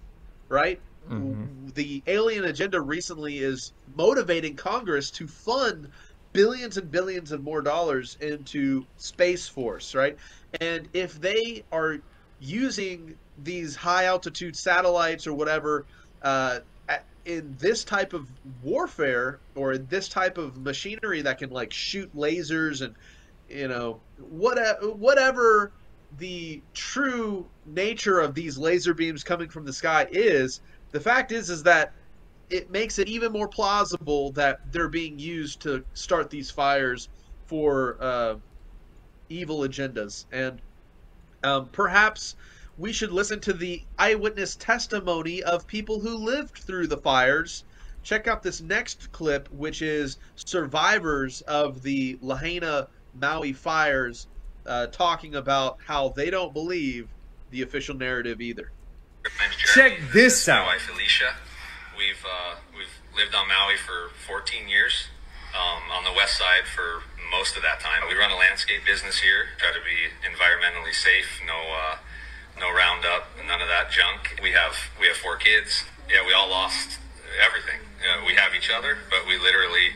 Right? 0.48 0.82
Mhm. 1.08 1.48
The 1.74 2.02
alien 2.06 2.44
agenda 2.44 2.80
recently 2.80 3.38
is 3.38 3.72
motivating 3.86 4.56
Congress 4.56 5.10
to 5.12 5.26
fund 5.28 5.90
billions 6.32 6.76
and 6.76 6.90
billions 6.90 7.32
and 7.32 7.42
more 7.44 7.62
dollars 7.62 8.16
into 8.20 8.84
Space 8.96 9.48
Force, 9.48 9.94
right? 9.94 10.16
And 10.60 10.88
if 10.92 11.20
they 11.20 11.64
are 11.72 11.98
using 12.40 13.14
these 13.44 13.76
high 13.76 14.04
altitude 14.04 14.56
satellites 14.56 15.26
or 15.26 15.34
whatever 15.34 15.86
uh, 16.22 16.60
in 17.24 17.56
this 17.58 17.84
type 17.84 18.12
of 18.12 18.28
warfare 18.62 19.38
or 19.54 19.74
in 19.74 19.86
this 19.86 20.08
type 20.08 20.38
of 20.38 20.56
machinery 20.58 21.22
that 21.22 21.38
can 21.38 21.50
like 21.50 21.72
shoot 21.72 22.14
lasers 22.16 22.82
and 22.82 22.94
you 23.48 23.68
know 23.68 24.00
what 24.18 24.58
whatever 24.98 25.72
the 26.18 26.60
true 26.74 27.46
nature 27.64 28.18
of 28.18 28.34
these 28.34 28.58
laser 28.58 28.92
beams 28.92 29.22
coming 29.22 29.48
from 29.48 29.64
the 29.64 29.72
sky 29.72 30.06
is 30.10 30.60
the 30.90 31.00
fact 31.00 31.32
is 31.32 31.48
is 31.48 31.62
that 31.62 31.92
it 32.52 32.70
makes 32.70 32.98
it 32.98 33.08
even 33.08 33.32
more 33.32 33.48
plausible 33.48 34.30
that 34.32 34.60
they're 34.72 34.88
being 34.88 35.18
used 35.18 35.60
to 35.60 35.82
start 35.94 36.28
these 36.28 36.50
fires 36.50 37.08
for 37.46 37.96
uh, 38.00 38.34
evil 39.28 39.60
agendas 39.60 40.26
and 40.32 40.60
um, 41.42 41.68
perhaps 41.72 42.36
we 42.78 42.92
should 42.92 43.10
listen 43.10 43.40
to 43.40 43.52
the 43.52 43.82
eyewitness 43.98 44.54
testimony 44.56 45.42
of 45.42 45.66
people 45.66 45.98
who 45.98 46.16
lived 46.16 46.58
through 46.58 46.86
the 46.86 46.96
fires 46.96 47.64
check 48.02 48.28
out 48.28 48.42
this 48.42 48.60
next 48.60 49.10
clip 49.12 49.48
which 49.52 49.80
is 49.80 50.18
survivors 50.36 51.40
of 51.42 51.82
the 51.82 52.18
lahaina 52.20 52.86
maui 53.14 53.52
fires 53.52 54.28
uh, 54.66 54.86
talking 54.88 55.36
about 55.36 55.78
how 55.84 56.10
they 56.10 56.28
don't 56.30 56.52
believe 56.52 57.08
the 57.50 57.62
official 57.62 57.96
narrative 57.96 58.40
either 58.40 58.70
Check 59.74 60.00
this 60.12 60.48
out. 60.48 60.66
My 60.66 60.74
wife 60.74 60.90
Alicia. 60.92 61.34
We've 62.02 62.26
uh, 62.26 62.58
we've 62.74 62.98
lived 63.14 63.30
on 63.30 63.46
Maui 63.46 63.78
for 63.78 64.10
14 64.26 64.66
years. 64.66 65.06
Um, 65.54 65.86
on 65.92 66.02
the 66.02 66.10
west 66.10 66.34
side 66.40 66.66
for 66.66 67.06
most 67.30 67.54
of 67.54 67.62
that 67.62 67.78
time. 67.78 68.08
We 68.08 68.16
run 68.18 68.32
a 68.32 68.40
landscape 68.40 68.82
business 68.88 69.20
here. 69.20 69.54
Try 69.60 69.70
to 69.70 69.84
be 69.84 70.10
environmentally 70.26 70.96
safe. 70.96 71.38
No 71.46 71.54
uh, 71.54 72.02
no 72.58 72.74
Roundup. 72.74 73.30
None 73.38 73.62
of 73.62 73.68
that 73.68 73.94
junk. 73.94 74.34
We 74.42 74.50
have 74.50 74.74
we 74.98 75.06
have 75.06 75.16
four 75.16 75.36
kids. 75.36 75.84
Yeah, 76.10 76.26
we 76.26 76.34
all 76.34 76.50
lost 76.50 76.98
everything. 77.38 77.78
Uh, 78.02 78.26
we 78.26 78.34
have 78.34 78.50
each 78.50 78.66
other, 78.66 78.98
but 79.06 79.22
we 79.22 79.38
literally 79.38 79.94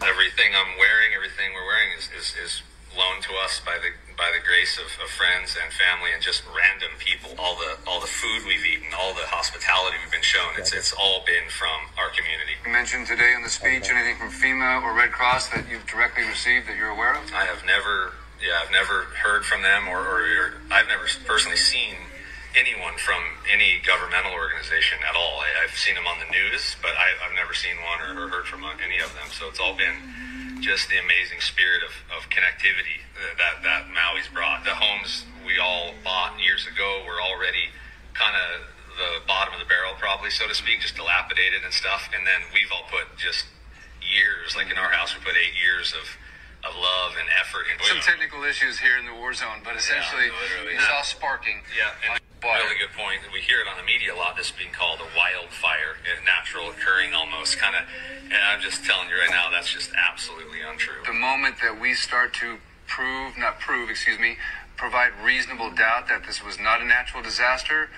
everything 0.00 0.56
I'm 0.56 0.80
wearing, 0.80 1.12
everything 1.12 1.52
we're 1.52 1.68
wearing 1.68 1.92
is, 1.92 2.08
is, 2.16 2.34
is 2.40 2.52
loaned 2.96 3.22
to 3.28 3.36
us 3.36 3.60
by 3.60 3.76
the 3.78 3.92
by 4.16 4.30
the 4.30 4.42
grace 4.42 4.78
of, 4.78 4.86
of 5.02 5.10
friends 5.10 5.58
and 5.58 5.72
family 5.72 6.14
and 6.14 6.22
just 6.22 6.42
random 6.50 6.90
people. 6.98 7.34
All 7.38 7.56
the 7.56 7.78
all 7.86 8.00
the 8.00 8.10
food 8.10 8.46
we've 8.46 8.64
eaten, 8.64 8.94
all 8.94 9.14
the 9.14 9.26
hospitality 9.26 9.98
we've 10.02 10.12
been 10.12 10.24
shown. 10.24 10.54
It's 10.58 10.72
it's 10.72 10.92
all 10.92 11.22
been 11.26 11.50
from 11.50 11.90
our 11.98 12.10
community. 12.14 12.54
You 12.64 12.72
mentioned 12.72 13.06
today 13.06 13.34
in 13.34 13.42
the 13.42 13.52
speech 13.52 13.90
anything 13.90 14.16
from 14.16 14.30
FEMA 14.30 14.82
or 14.82 14.94
Red 14.94 15.12
Cross 15.12 15.50
that 15.50 15.68
you've 15.68 15.86
directly 15.86 16.24
received 16.24 16.68
that 16.68 16.76
you're 16.76 16.94
aware 16.94 17.14
of? 17.14 17.26
I 17.34 17.44
have 17.44 17.64
never, 17.66 18.14
yeah, 18.40 18.62
I've 18.62 18.72
never 18.72 19.10
heard 19.18 19.44
from 19.44 19.62
them, 19.62 19.88
or, 19.88 20.00
or, 20.00 20.20
or 20.22 20.46
I've 20.70 20.88
never 20.88 21.04
personally 21.26 21.58
seen 21.58 21.94
anyone 22.54 22.94
from 22.98 23.18
any 23.50 23.82
governmental 23.82 24.32
organization 24.32 24.98
at 25.02 25.16
all. 25.18 25.42
I, 25.42 25.66
I've 25.66 25.76
seen 25.76 25.94
them 25.94 26.06
on 26.06 26.22
the 26.22 26.30
news, 26.30 26.76
but 26.80 26.94
I, 26.94 27.26
I've 27.26 27.34
never 27.34 27.52
seen 27.52 27.74
one 27.82 27.98
or, 28.00 28.24
or 28.24 28.28
heard 28.30 28.46
from 28.46 28.62
any 28.64 29.02
of 29.02 29.10
them. 29.14 29.26
So 29.34 29.48
it's 29.50 29.58
all 29.58 29.74
been 29.74 29.98
just 30.60 30.88
the 30.88 30.98
amazing 30.98 31.40
spirit 31.40 31.82
of, 31.82 31.92
of 32.14 32.28
connectivity 32.30 33.02
that, 33.38 33.62
that 33.62 33.88
Maui's 33.90 34.28
brought. 34.28 34.64
The 34.64 34.74
homes 34.74 35.24
we 35.46 35.58
all 35.58 35.94
bought 36.02 36.38
years 36.40 36.66
ago 36.66 37.02
were 37.06 37.20
already 37.20 37.70
kind 38.14 38.34
of 38.36 38.68
the 38.94 39.26
bottom 39.26 39.54
of 39.54 39.60
the 39.60 39.66
barrel, 39.66 39.94
probably, 39.98 40.30
so 40.30 40.46
to 40.46 40.54
speak, 40.54 40.80
just 40.80 40.94
dilapidated 40.94 41.64
and 41.64 41.72
stuff. 41.74 42.08
And 42.14 42.26
then 42.26 42.46
we've 42.54 42.70
all 42.70 42.86
put 42.90 43.10
just 43.18 43.46
years, 44.02 44.54
like 44.54 44.70
in 44.70 44.78
our 44.78 44.90
house, 44.90 45.14
we 45.16 45.24
put 45.24 45.34
eight 45.34 45.58
years 45.58 45.92
of, 45.92 46.06
of 46.62 46.72
love 46.78 47.18
and 47.18 47.26
effort 47.40 47.66
into 47.66 47.82
Some 47.90 48.02
technical 48.04 48.44
issues 48.44 48.78
here 48.78 48.96
in 48.98 49.06
the 49.06 49.14
war 49.14 49.34
zone, 49.34 49.66
but 49.66 49.74
essentially 49.74 50.30
literally. 50.30 50.78
it's 50.78 50.86
all 50.94 51.02
sparking. 51.02 51.66
Yeah, 51.74 52.18
and 52.44 52.52
Fire. 52.52 52.62
really 52.68 52.78
good 52.78 52.92
point. 52.92 53.20
We 53.32 53.40
hear 53.40 53.60
it 53.60 53.68
on 53.68 53.76
the 53.80 53.86
media 53.86 54.14
a 54.14 54.18
lot. 54.18 54.36
This 54.36 54.52
being 54.52 54.72
called 54.72 55.00
a 55.00 55.08
wildfire, 55.16 55.96
a 56.04 56.24
natural 56.24 56.68
occurring 56.68 57.14
almost 57.14 57.58
kind 57.58 57.74
of. 57.76 57.82
And 58.24 58.40
I'm 58.40 58.60
just 58.60 58.84
telling 58.84 59.08
you 59.08 59.16
right 59.16 59.30
now, 59.30 59.50
that's 59.50 59.72
just 59.72 59.92
absolutely 59.96 60.60
untrue. 60.60 61.00
The 61.06 61.16
moment 61.16 61.56
that 61.62 61.80
we 61.80 61.94
start 61.94 62.34
to 62.44 62.58
prove, 62.86 63.36
not 63.38 63.60
prove, 63.60 63.88
excuse 63.90 64.18
me, 64.18 64.36
provide 64.76 65.12
reasonable 65.22 65.70
doubt 65.70 66.08
that 66.08 66.26
this 66.26 66.42
was 66.42 66.58
not 66.58 66.80
a 66.80 66.84
natural 66.84 67.22
disaster, 67.22 67.88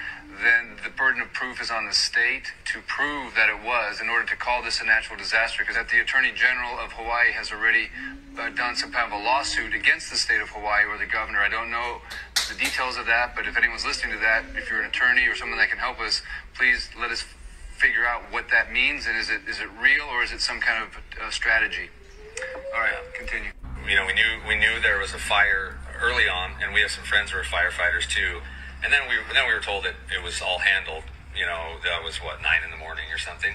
then 0.42 0.76
the 0.84 0.90
burden 0.90 1.22
of 1.22 1.32
proof 1.32 1.60
is 1.60 1.70
on 1.70 1.86
the 1.86 1.92
state 1.92 2.52
to 2.66 2.80
prove 2.86 3.34
that 3.34 3.48
it 3.48 3.64
was 3.64 4.00
in 4.00 4.08
order 4.08 4.26
to 4.26 4.36
call 4.36 4.62
this 4.62 4.80
a 4.80 4.84
natural 4.84 5.18
disaster. 5.18 5.62
Because 5.62 5.76
that 5.76 5.88
the 5.88 6.00
Attorney 6.00 6.32
General 6.32 6.78
of 6.78 6.92
Hawaii 6.92 7.32
has 7.32 7.52
already 7.52 7.88
uh, 8.38 8.50
done 8.50 8.76
some 8.76 8.92
kind 8.92 9.12
of 9.12 9.18
a 9.18 9.22
lawsuit 9.22 9.72
against 9.72 10.10
the 10.10 10.16
state 10.16 10.40
of 10.40 10.50
Hawaii 10.50 10.84
or 10.84 10.98
the 10.98 11.06
governor. 11.06 11.38
I 11.40 11.48
don't 11.48 11.70
know 11.70 12.02
the 12.34 12.58
details 12.58 12.96
of 12.96 13.06
that, 13.06 13.34
but 13.34 13.46
if 13.46 13.56
anyone's 13.56 13.84
listening 13.84 14.12
to 14.12 14.20
that, 14.20 14.44
if 14.54 14.70
you're 14.70 14.80
an 14.80 14.88
attorney 14.88 15.26
or 15.26 15.34
someone 15.34 15.58
that 15.58 15.70
can 15.70 15.78
help 15.78 16.00
us, 16.00 16.22
please 16.54 16.90
let 17.00 17.10
us 17.10 17.24
figure 17.76 18.06
out 18.06 18.22
what 18.30 18.48
that 18.50 18.72
means 18.72 19.06
and 19.06 19.18
is 19.18 19.28
it 19.28 19.42
is 19.46 19.60
it 19.60 19.68
real 19.78 20.06
or 20.10 20.22
is 20.22 20.32
it 20.32 20.40
some 20.40 20.60
kind 20.60 20.82
of 20.82 20.96
uh, 21.20 21.30
strategy? 21.30 21.90
All 22.74 22.80
right, 22.80 22.94
continue. 23.14 23.50
you 23.86 23.96
know, 23.96 24.06
we 24.06 24.14
knew 24.14 24.40
we 24.48 24.56
knew 24.56 24.80
there 24.80 24.98
was 24.98 25.12
a 25.12 25.18
fire 25.18 25.76
early 26.02 26.28
on, 26.28 26.52
and 26.62 26.72
we 26.74 26.80
have 26.80 26.90
some 26.90 27.04
friends 27.04 27.30
who 27.30 27.38
are 27.38 27.44
firefighters 27.44 28.08
too. 28.08 28.40
And 28.84 28.92
then 28.92 29.02
we 29.08 29.16
then 29.32 29.46
we 29.48 29.54
were 29.54 29.60
told 29.64 29.84
that 29.84 29.94
it 30.12 30.22
was 30.22 30.40
all 30.42 30.58
handled. 30.58 31.04
You 31.36 31.44
know, 31.44 31.76
that 31.84 32.00
was 32.04 32.16
what 32.22 32.40
nine 32.40 32.64
in 32.64 32.70
the 32.70 32.80
morning 32.80 33.04
or 33.12 33.18
something. 33.18 33.52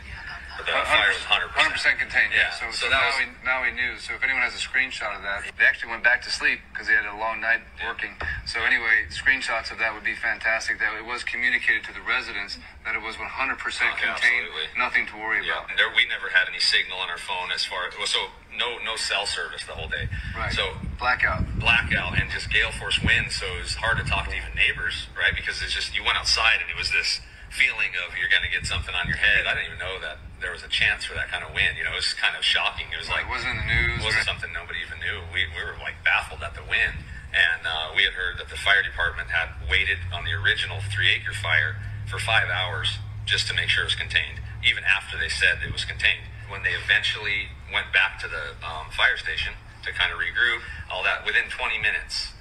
But 0.57 0.67
the 0.67 0.74
fire 0.86 1.10
was 1.10 1.24
hundred 1.25 1.50
percent. 1.74 1.98
contained. 1.98 2.29
Yeah. 2.36 2.51
Yeah, 2.53 2.60
So, 2.60 2.65
so 2.75 2.86
so, 2.86 2.93
now, 2.93 3.07
was- 3.10 3.17
we, 3.17 3.25
now 3.41 3.57
we 3.65 3.71
knew. 3.74 3.98
So 3.98 4.13
if 4.13 4.21
anyone 4.21 4.43
has 4.45 4.53
a 4.53 4.62
screenshot 4.62 5.15
of 5.15 5.24
that, 5.24 5.48
they 5.57 5.63
actually 5.65 5.89
went 5.95 6.03
back 6.03 6.21
to 6.27 6.29
sleep 6.29 6.60
because 6.69 6.86
they 6.91 6.93
had 6.93 7.07
a 7.10 7.15
long 7.17 7.39
night 7.41 7.63
working. 7.81 8.13
So 8.45 8.62
anyway, 8.62 9.07
screenshots 9.10 9.71
of 9.71 9.79
that 9.79 9.95
would 9.95 10.03
be 10.05 10.13
fantastic. 10.13 10.77
That 10.77 10.93
it 10.93 11.07
was 11.07 11.24
communicated 11.24 11.88
to 11.89 11.93
the 11.95 12.03
residents 12.05 12.60
that 12.86 12.93
it 12.93 13.01
was 13.01 13.15
100% 13.15 13.57
contained. 13.57 14.05
absolutely. 14.12 14.67
Nothing 14.77 15.07
to 15.10 15.15
worry 15.17 15.41
Yeah, 15.41 15.63
about. 15.65 15.71
and 15.71 15.79
there, 15.79 15.89
we 15.95 16.05
never 16.05 16.29
had 16.29 16.45
any 16.51 16.60
signal 16.62 17.00
on 17.00 17.10
our 17.10 17.17
phone 17.21 17.50
as 17.55 17.63
far 17.65 17.88
well, 17.98 18.05
so 18.05 18.29
no 18.58 18.77
no 18.86 18.96
cell 18.96 19.25
service 19.25 19.63
the 19.65 19.74
whole 19.74 19.88
day. 19.89 20.08
Right. 20.36 20.51
So 20.53 20.74
Blackout. 21.00 21.43
blackout 21.60 22.20
and 22.20 22.29
just 22.29 22.50
gale 22.51 22.72
force 22.72 23.00
wind, 23.01 23.31
so 23.31 23.46
it 23.58 23.62
was 23.65 23.75
hard 23.75 23.98
to 23.98 24.05
talk 24.05 24.29
to 24.29 24.36
even 24.36 24.53
neighbors, 24.55 25.08
right? 25.17 25.34
Because 25.36 25.62
it's 25.62 25.74
just 25.74 25.96
you 25.96 26.03
went 26.03 26.17
outside 26.17 26.62
and 26.62 26.70
it 26.70 26.77
was 26.77 26.91
this 26.93 27.22
feeling 27.50 27.91
of 28.08 28.15
you're 28.15 28.29
going 28.31 28.46
to 28.46 28.53
get 28.53 28.63
something 28.70 28.93
on 28.96 29.08
your 29.12 29.17
head. 29.20 29.43
I 29.50 29.58
didn't 29.58 29.75
even 29.75 29.81
know 29.84 30.00
that 30.00 30.22
there 30.39 30.53
was 30.55 30.63
a 30.63 30.72
chance 30.72 31.03
for 31.03 31.13
that 31.20 31.27
kind 31.27 31.43
of 31.43 31.51
wind. 31.51 31.75
You 31.75 31.84
know, 31.84 31.91
it 31.91 32.00
was 32.00 32.13
kind 32.15 32.31
of 32.38 32.46
shocking. 32.46 32.88
It 32.93 32.98
was 33.01 33.10
Like, 33.12 33.27
like 33.27 33.34
wasn't 33.43 33.60
in 33.60 33.60
the 33.60 33.70
news. 33.75 33.98
it 34.00 34.05
wasn't 34.08 34.24
something 34.29 34.50
nobody 34.55 34.79
even 34.86 35.01
knew. 35.03 35.20
We, 35.35 35.50
we 35.51 35.59
were 35.59 35.75
like 35.83 36.00
baffled 36.05 36.46
at 36.46 36.53
the 36.55 36.64
wind, 36.64 37.01
and 37.35 37.61
uh, 37.68 37.92
we 37.98 38.05
had 38.07 38.14
heard 38.16 38.37
that 38.40 38.48
the 38.48 38.55
fire 38.61 38.79
department 38.85 39.33
had 39.35 39.51
waited 39.68 40.00
on 40.16 40.24
the 40.24 40.31
original 40.37 40.79
three 40.94 41.11
acre 41.11 41.33
fire 41.35 41.75
for 42.07 42.22
five 42.22 42.48
hours 42.48 43.01
just 43.27 43.50
to 43.50 43.53
make 43.57 43.68
sure 43.74 43.83
it 43.83 43.92
was 43.92 44.00
contained, 44.00 44.40
even 44.64 44.85
after 44.87 45.18
they 45.20 45.29
said 45.29 45.59
it 45.66 45.74
was 45.75 45.83
contained. 45.83 46.29
When 46.51 46.64
they 46.68 46.75
eventually 46.75 47.48
went 47.72 47.96
back 47.96 48.20
to 48.20 48.27
the 48.27 48.59
um, 48.59 48.92
fire 48.92 49.16
station 49.16 49.53
to 49.87 49.94
kind 49.96 50.11
of 50.11 50.20
regroup, 50.20 50.59
all 50.92 51.01
that 51.03 51.25
within 51.25 51.48
20 51.48 51.79
minutes, 51.79 52.35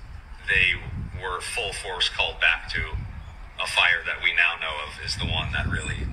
they 0.51 0.75
were 1.23 1.40
full 1.40 1.73
force 1.73 2.11
called 2.11 2.40
back 2.40 2.68
to 2.75 2.99
a 3.62 3.66
fire 3.70 4.03
that 4.05 4.18
we 4.25 4.35
now 4.35 4.59
know 4.59 4.75
of 4.83 4.99
is 5.05 5.16
the 5.16 5.31
one 5.31 5.53
that 5.53 5.70
really 5.70 6.11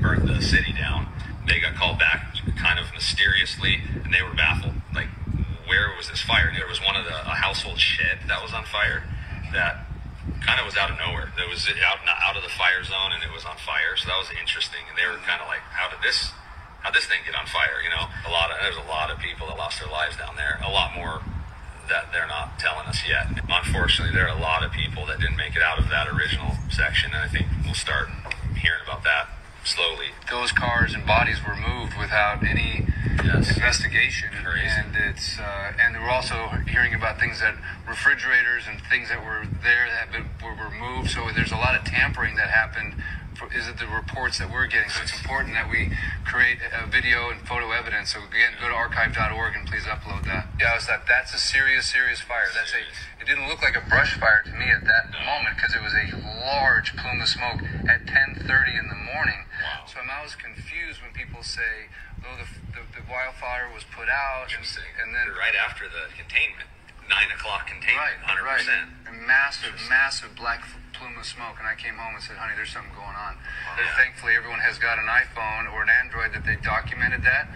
burned 0.00 0.28
the 0.28 0.40
city 0.40 0.72
down. 0.72 1.06
They 1.46 1.60
got 1.60 1.74
called 1.74 1.98
back 1.98 2.34
kind 2.56 2.78
of 2.78 2.86
mysteriously, 2.94 3.82
and 4.04 4.14
they 4.14 4.22
were 4.22 4.34
baffled. 4.34 4.74
Like, 4.94 5.08
where 5.66 5.94
was 5.96 6.08
this 6.08 6.22
fire? 6.22 6.52
There 6.56 6.66
was 6.66 6.80
one 6.80 6.96
of 6.96 7.04
the 7.04 7.14
a 7.14 7.34
household 7.34 7.78
shed 7.78 8.24
that 8.28 8.40
was 8.42 8.52
on 8.52 8.64
fire 8.64 9.02
that 9.52 9.86
kind 10.40 10.58
of 10.60 10.66
was 10.66 10.76
out 10.76 10.90
of 10.90 10.98
nowhere. 10.98 11.32
That 11.36 11.48
was 11.48 11.68
out 11.84 11.98
out 12.06 12.36
of 12.36 12.42
the 12.42 12.54
fire 12.54 12.82
zone, 12.84 13.12
and 13.12 13.22
it 13.22 13.32
was 13.34 13.44
on 13.44 13.56
fire. 13.58 13.98
So 13.98 14.06
that 14.08 14.18
was 14.18 14.30
interesting. 14.38 14.86
And 14.88 14.96
they 14.96 15.06
were 15.06 15.18
kind 15.26 15.42
of 15.42 15.48
like, 15.50 15.62
how 15.74 15.90
did 15.90 15.98
this? 16.02 16.30
How 16.82 16.90
this 16.90 17.06
thing 17.06 17.18
get 17.24 17.34
on 17.38 17.46
fire? 17.46 17.78
You 17.82 17.90
know, 17.90 18.06
a 18.26 18.30
lot 18.32 18.50
of 18.50 18.58
there's 18.60 18.76
a 18.76 18.88
lot 18.88 19.10
of 19.10 19.18
people 19.18 19.46
that 19.48 19.56
lost 19.56 19.80
their 19.80 19.90
lives 19.90 20.16
down 20.16 20.36
there. 20.36 20.60
A 20.64 20.70
lot 20.70 20.94
more 20.94 21.22
that 21.88 22.12
they're 22.12 22.26
not 22.26 22.58
telling 22.58 22.86
us 22.86 23.02
yet. 23.06 23.26
Unfortunately, 23.48 24.14
there 24.14 24.26
are 24.28 24.36
a 24.36 24.40
lot 24.40 24.64
of 24.64 24.72
people 24.72 25.06
that 25.06 25.18
didn't 25.20 25.36
make 25.36 25.54
it 25.56 25.62
out 25.62 25.78
of 25.78 25.88
that 25.90 26.08
original 26.08 26.54
section, 26.70 27.12
and 27.12 27.22
I 27.22 27.28
think 27.28 27.46
we'll 27.64 27.74
start 27.74 28.08
hearing 28.56 28.80
about 28.84 29.02
that 29.04 29.28
slowly. 29.64 30.10
those 30.30 30.50
cars 30.50 30.92
and 30.94 31.06
bodies 31.06 31.38
were 31.46 31.54
moved 31.54 31.94
without 31.98 32.42
any 32.42 32.86
Yes. 33.22 33.54
investigation, 33.54 34.30
Crazy. 34.42 34.66
and 34.66 34.96
it's 34.96 35.38
uh, 35.38 35.72
and 35.78 35.94
we're 36.00 36.10
also 36.10 36.48
hearing 36.66 36.94
about 36.94 37.20
things 37.20 37.38
that 37.40 37.54
refrigerators 37.86 38.64
and 38.66 38.80
things 38.90 39.08
that 39.10 39.22
were 39.24 39.46
there 39.62 39.86
that 39.90 40.10
been, 40.10 40.26
were, 40.42 40.54
were 40.56 40.70
moved. 40.70 41.10
So 41.10 41.30
there's 41.34 41.52
a 41.52 41.56
lot 41.56 41.76
of 41.76 41.84
tampering 41.84 42.34
that 42.36 42.50
happened. 42.50 42.94
Is 43.54 43.68
it 43.68 43.78
the 43.78 43.86
reports 43.88 44.38
that 44.38 44.52
we're 44.52 44.66
getting? 44.66 44.88
So 44.90 45.02
it's 45.02 45.16
important 45.16 45.54
that 45.54 45.70
we 45.70 45.92
create 46.24 46.58
a 46.72 46.86
video 46.86 47.30
and 47.30 47.40
photo 47.46 47.72
evidence. 47.72 48.12
So 48.12 48.20
again, 48.20 48.54
go 48.60 48.68
to 48.68 48.74
archive.org 48.74 49.56
and 49.56 49.66
please 49.66 49.84
upload 49.84 50.24
that. 50.24 50.48
Yeah, 50.60 50.72
I 50.72 50.74
was 50.76 50.88
like, 50.88 51.06
that's 51.06 51.34
a 51.34 51.38
serious, 51.38 51.86
serious 51.86 52.20
fire. 52.20 52.48
That's 52.54 52.72
a. 52.72 52.82
It 53.20 53.26
didn't 53.26 53.48
look 53.48 53.62
like 53.62 53.76
a 53.76 53.84
brush 53.88 54.18
fire 54.18 54.42
to 54.44 54.52
me 54.52 54.66
at 54.70 54.84
that 54.84 55.10
moment 55.24 55.56
because 55.56 55.74
it 55.74 55.82
was 55.82 55.94
a 55.94 56.16
large 56.44 56.96
plume 56.96 57.20
of 57.20 57.28
smoke 57.28 57.62
at 57.88 58.06
10:30 58.06 58.46
in 58.78 58.88
the 58.88 59.00
morning. 59.12 59.46
Wow. 59.62 59.86
So 59.86 60.00
I'm 60.00 60.10
always 60.10 60.34
confused 60.34 61.02
when 61.02 61.12
people 61.12 61.42
say, 61.42 61.90
"Oh, 62.24 62.36
the, 62.36 62.48
the, 62.74 62.82
the 63.00 63.04
wildfire 63.06 63.70
was 63.72 63.84
put 63.84 64.08
out," 64.08 64.50
and, 64.50 64.62
Interesting. 64.64 64.90
and 65.02 65.14
then 65.14 65.30
right 65.38 65.54
after 65.54 65.86
the 65.86 66.10
containment, 66.14 66.68
nine 67.12 67.28
o'clock 67.36 67.68
containment, 67.68 68.00
right, 68.00 68.18
hundred 68.24 68.44
right, 68.48 68.64
percent. 68.64 68.88
massive, 69.28 69.76
massive 69.92 70.32
black 70.34 70.64
plume 70.96 71.16
of 71.20 71.26
smoke. 71.28 71.60
And 71.60 71.68
I 71.68 71.76
came 71.76 71.96
home 72.00 72.16
and 72.16 72.22
said, 72.24 72.36
"Honey, 72.40 72.56
there's 72.56 72.72
something 72.72 72.92
going 72.96 73.16
on." 73.16 73.36
But 73.76 73.84
Yeah. 73.84 73.96
Thankfully, 74.00 74.34
everyone 74.36 74.60
has 74.64 74.78
got 74.80 74.96
an 74.98 75.06
iPhone 75.12 75.68
or 75.72 75.82
an 75.84 75.90
Android 75.92 76.32
that 76.32 76.44
they 76.48 76.56
documented 76.56 77.22
that. 77.28 77.48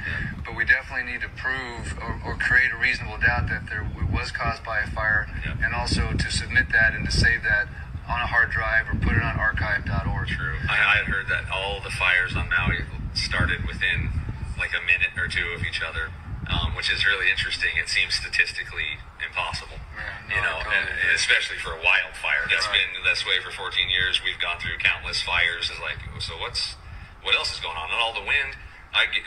But 0.45 0.55
we 0.55 0.65
definitely 0.69 1.11
need 1.11 1.23
to 1.25 1.33
prove 1.33 1.97
or, 1.99 2.21
or 2.25 2.33
create 2.37 2.71
a 2.73 2.77
reasonable 2.79 3.19
doubt 3.19 3.49
that 3.49 3.67
there 3.73 3.85
was 4.13 4.31
caused 4.31 4.63
by 4.65 4.81
a 4.81 4.89
fire, 4.93 5.27
Yeah. 5.45 5.57
and 5.65 5.75
also 5.75 6.13
to 6.13 6.29
submit 6.31 6.71
that 6.73 6.95
and 6.95 7.05
to 7.09 7.13
save 7.13 7.43
that 7.43 7.67
on 8.09 8.21
a 8.23 8.27
hard 8.29 8.51
drive 8.55 8.87
or 8.89 8.95
put 8.95 9.17
it 9.17 9.23
on 9.23 9.35
archive.org. 9.41 10.29
True. 10.29 10.57
I, 10.69 11.03
I 11.03 11.05
heard 11.11 11.27
that 11.29 11.51
all 11.51 11.81
the 11.83 11.91
fires 11.91 12.37
on 12.37 12.49
Maui 12.49 12.85
started 13.15 13.67
within 13.67 14.11
like 14.59 14.71
a 14.71 14.81
minute 14.87 15.11
or 15.19 15.27
two 15.29 15.49
of 15.55 15.65
each 15.67 15.83
other, 15.83 16.09
um, 16.51 16.75
which 16.77 16.91
is 16.91 17.05
really 17.07 17.31
interesting. 17.31 17.71
It 17.77 17.89
seems 17.89 18.15
statistically 18.15 18.99
impossible. 19.25 19.79
Yeah, 19.97 20.29
no, 20.29 20.35
you 20.37 20.41
know, 20.43 20.57
totally 20.63 20.77
and- 20.77 21.15
especially 21.15 21.59
for 21.59 21.73
a 21.73 21.81
wildfire 21.83 22.47
that's 22.51 22.67
Right. 22.69 22.87
been 22.95 23.03
this 23.05 23.25
way 23.27 23.41
for 23.43 23.51
14 23.51 23.89
years. 23.91 24.23
We've 24.23 24.39
gone 24.39 24.59
through 24.59 24.79
countless 24.79 25.23
fires. 25.23 25.71
Is 25.71 25.79
like, 25.81 25.99
so 26.21 26.37
what's 26.39 26.77
what 27.23 27.35
else 27.35 27.53
is 27.53 27.59
going 27.61 27.77
on? 27.77 27.91
And 27.91 27.99
all 27.99 28.13
the 28.15 28.23
wind. 28.23 28.57
I 28.95 29.05
get, 29.07 29.25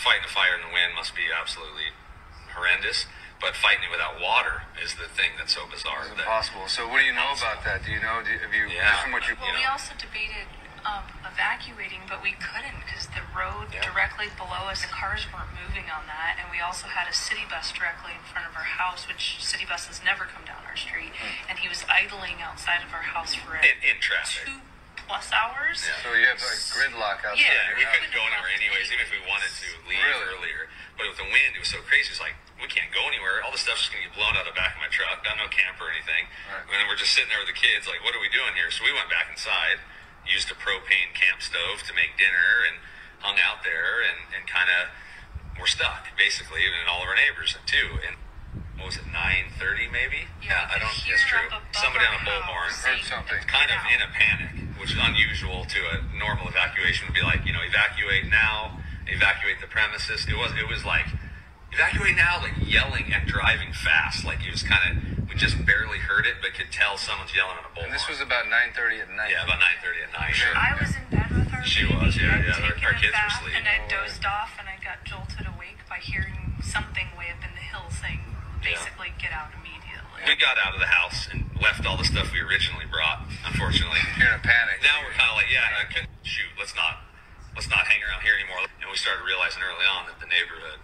fighting 0.00 0.24
a 0.24 0.28
fire 0.28 0.54
in 0.56 0.62
the 0.66 0.72
wind 0.72 0.94
must 0.96 1.14
be 1.14 1.28
absolutely 1.30 1.92
horrendous. 2.54 3.06
But 3.40 3.54
fighting 3.56 3.84
it 3.84 3.90
without 3.90 4.18
water 4.20 4.62
is 4.80 4.94
the 4.94 5.04
thing 5.06 5.36
that's 5.36 5.52
so 5.54 5.66
bizarre. 5.68 6.00
It's 6.06 6.10
that- 6.16 6.20
impossible. 6.24 6.66
So 6.68 6.88
what 6.88 7.00
do 7.00 7.04
you 7.04 7.12
know 7.12 7.32
about 7.36 7.62
that? 7.64 7.84
Do 7.84 7.90
you 7.92 8.00
know? 8.00 8.22
Do 8.24 8.30
you, 8.32 8.38
have 8.38 8.54
you 8.54 8.66
Yeah. 8.68 9.02
from 9.02 9.12
what 9.12 9.28
you? 9.28 9.36
Well, 9.38 9.48
You 9.52 9.58
we 9.60 9.64
also 9.66 9.92
debated 9.98 10.48
um, 10.84 11.04
evacuating, 11.24 12.04
but 12.08 12.20
we 12.22 12.36
couldn't 12.36 12.76
because 12.84 13.08
the 13.12 13.24
road 13.32 13.72
Yeah. 13.72 13.82
directly 13.84 14.28
below 14.36 14.68
us, 14.68 14.82
the 14.84 14.92
cars 14.92 15.24
weren't 15.32 15.50
moving 15.56 15.88
on 15.90 16.06
that, 16.06 16.36
and 16.38 16.50
we 16.52 16.60
also 16.60 16.86
had 16.88 17.08
a 17.08 17.14
city 17.16 17.44
bus 17.48 17.72
directly 17.72 18.12
in 18.12 18.20
front 18.28 18.46
of 18.46 18.54
our 18.56 18.68
house, 18.68 19.08
which 19.08 19.40
city 19.42 19.64
buses 19.64 20.00
never 20.04 20.24
come 20.28 20.44
down 20.44 20.60
our 20.68 20.76
street, 20.76 21.12
and 21.48 21.58
he 21.58 21.68
was 21.68 21.84
idling 21.88 22.40
outside 22.44 22.84
of 22.84 22.92
our 22.92 23.02
house 23.16 23.34
for 23.34 23.56
in, 23.56 23.80
in 23.80 23.96
traffic. 24.00 24.44
two 24.46 24.60
plus 25.08 25.28
hours. 25.32 25.84
Yeah. 25.84 26.00
So 26.00 26.16
you 26.16 26.24
have 26.28 26.40
like 26.40 26.60
gridlock 26.72 27.20
outside. 27.28 27.40
Yeah, 27.44 27.76
Yeah, 27.76 27.76
we 27.80 27.84
couldn't 27.88 28.12
go 28.12 28.24
anywhere 28.24 28.52
anyways, 28.56 28.88
even 28.92 29.04
if 29.04 29.12
we 29.12 29.20
wanted 29.24 29.52
wanted 29.52 29.52
to 29.60 29.88
leave 29.88 30.00
earlier, 30.32 30.68
but 30.96 31.08
with 31.08 31.16
the 31.20 31.28
wind, 31.28 31.52
it 31.56 31.60
was 31.60 31.68
so 31.68 31.80
crazy. 31.84 32.08
It's 32.12 32.20
like 32.24 32.36
we 32.60 32.68
can't 32.72 32.88
go 32.92 33.04
anywhere. 33.08 33.40
All 33.44 33.52
the 33.52 33.60
stuff's 33.60 33.84
just 33.84 33.92
gonna 33.92 34.04
get 34.08 34.14
blown 34.16 34.32
out 34.36 34.48
of 34.48 34.52
the 34.52 34.56
back 34.56 34.76
of 34.76 34.80
my 34.80 34.88
truck. 34.88 35.20
Got 35.24 35.36
no 35.36 35.48
camper 35.52 35.88
or 35.88 35.92
anything. 35.92 36.24
And 36.48 36.72
then 36.72 36.86
we're 36.88 36.96
just 36.96 37.12
sitting 37.12 37.28
there 37.28 37.40
with 37.42 37.50
the 37.52 37.56
kids, 37.58 37.84
like, 37.88 38.00
what 38.04 38.14
are 38.16 38.22
we 38.22 38.28
doing 38.32 38.54
here? 38.56 38.70
So 38.72 38.80
we 38.86 38.92
went 38.96 39.10
back 39.12 39.28
inside, 39.28 39.76
used 40.26 40.50
a 40.50 40.56
propane 40.56 41.12
camp 41.14 41.40
stove 41.40 41.84
to 41.88 41.92
make 41.94 42.16
dinner, 42.16 42.64
and 42.66 42.80
hung 43.20 43.40
out 43.40 43.64
there, 43.64 44.04
and 44.04 44.28
and 44.34 44.44
kind 44.48 44.68
of 44.68 44.92
we're 45.58 45.70
stuck 45.70 46.10
basically, 46.18 46.66
and 46.66 46.88
all 46.88 47.02
of 47.02 47.08
our 47.08 47.16
neighbors 47.16 47.56
too. 47.64 48.00
And 48.02 48.16
what 48.76 48.90
was 48.90 48.96
it, 48.98 49.06
9:30 49.06 49.88
maybe? 49.92 50.26
Yeah, 50.42 50.68
I 50.68 50.78
don't. 50.82 50.90
hear 50.90 51.14
That's 51.16 51.28
true. 51.28 51.48
Somebody 51.72 52.04
on 52.04 52.14
a 52.14 52.18
our 52.18 52.26
bullhorn 52.26 52.68
house 52.68 52.84
Heard 52.84 53.04
something. 53.06 53.40
Kind 53.46 53.70
of 53.70 53.80
in 53.88 54.02
a 54.02 54.10
panic, 54.10 54.76
which 54.80 54.92
is 54.92 55.00
unusual 55.00 55.64
to 55.64 55.80
a 55.94 55.96
normal 56.16 56.48
evacuation. 56.48 57.06
Would 57.08 57.14
be 57.14 57.22
like, 57.22 57.46
you 57.46 57.52
know, 57.52 57.62
evacuate 57.62 58.26
now, 58.26 58.82
evacuate 59.06 59.60
the 59.60 59.70
premises. 59.70 60.26
It 60.28 60.36
was. 60.36 60.52
It 60.58 60.68
was 60.68 60.84
like. 60.84 61.06
Evacuate 61.74 62.14
now, 62.14 62.38
like 62.38 62.54
yelling 62.62 63.12
and 63.12 63.26
driving 63.26 63.72
fast. 63.72 64.24
Like 64.24 64.46
it 64.46 64.50
was 64.50 64.62
kind 64.62 64.82
of, 64.90 65.13
we 65.34 65.40
just 65.42 65.58
barely 65.66 65.98
heard 65.98 66.26
it, 66.30 66.38
but 66.38 66.54
could 66.54 66.70
tell 66.70 66.94
someone's 66.94 67.34
yelling 67.34 67.58
on 67.58 67.66
a 67.66 67.72
bullhorn. 67.74 67.90
And 67.90 67.92
this 67.92 68.06
was 68.06 68.22
about 68.22 68.46
9:30 68.46 69.02
at 69.02 69.10
night. 69.10 69.34
Yeah, 69.34 69.42
about 69.42 69.58
9:30 69.58 70.06
at 70.06 70.12
night. 70.14 70.30
Sure. 70.34 70.54
I 70.54 70.70
was 70.78 70.94
in 70.94 71.02
bed 71.10 71.30
with 71.34 71.50
her. 71.50 71.62
She 71.66 71.82
baby. 71.82 71.98
was, 71.98 72.14
yeah, 72.14 72.38
yeah, 72.38 72.54
our- 72.54 72.70
taken 72.70 72.84
our 72.86 72.94
kids 72.94 73.10
were 73.10 73.18
bath, 73.18 73.34
asleep. 73.42 73.54
And 73.58 73.66
I 73.66 73.76
dozed 73.90 74.22
off, 74.24 74.54
and 74.62 74.70
I 74.70 74.78
got 74.78 75.02
jolted 75.02 75.46
awake 75.50 75.82
by 75.90 75.98
hearing 75.98 76.54
something 76.62 77.10
way 77.18 77.34
up 77.34 77.42
in 77.42 77.50
the 77.58 77.66
hill 77.66 77.90
saying, 77.90 78.22
basically, 78.62 79.10
get 79.18 79.34
out 79.34 79.50
immediately. 79.58 80.22
We 80.22 80.38
got 80.38 80.54
out 80.62 80.72
of 80.74 80.80
the 80.80 80.86
house 80.94 81.26
and 81.28 81.50
left 81.60 81.82
all 81.84 81.98
the 81.98 82.06
stuff 82.06 82.30
we 82.32 82.38
originally 82.40 82.86
brought. 82.86 83.26
Unfortunately, 83.44 83.98
You're 84.16 84.30
in 84.30 84.38
a 84.38 84.44
panic. 84.46 84.80
now 84.86 85.02
we're 85.02 85.12
kind 85.18 85.28
of 85.34 85.36
like, 85.36 85.50
yeah, 85.50 85.66
I 85.82 85.84
could 85.92 86.06
shoot. 86.22 86.48
Let's 86.56 86.74
not, 86.78 87.02
let's 87.58 87.68
not 87.68 87.90
hang 87.90 88.00
around 88.06 88.22
here 88.22 88.38
anymore. 88.38 88.62
And 88.80 88.86
we 88.88 88.96
started 88.96 89.26
realizing 89.26 89.60
early 89.66 89.84
on 89.84 90.06
that 90.06 90.16
the 90.22 90.30
neighborhood 90.30 90.78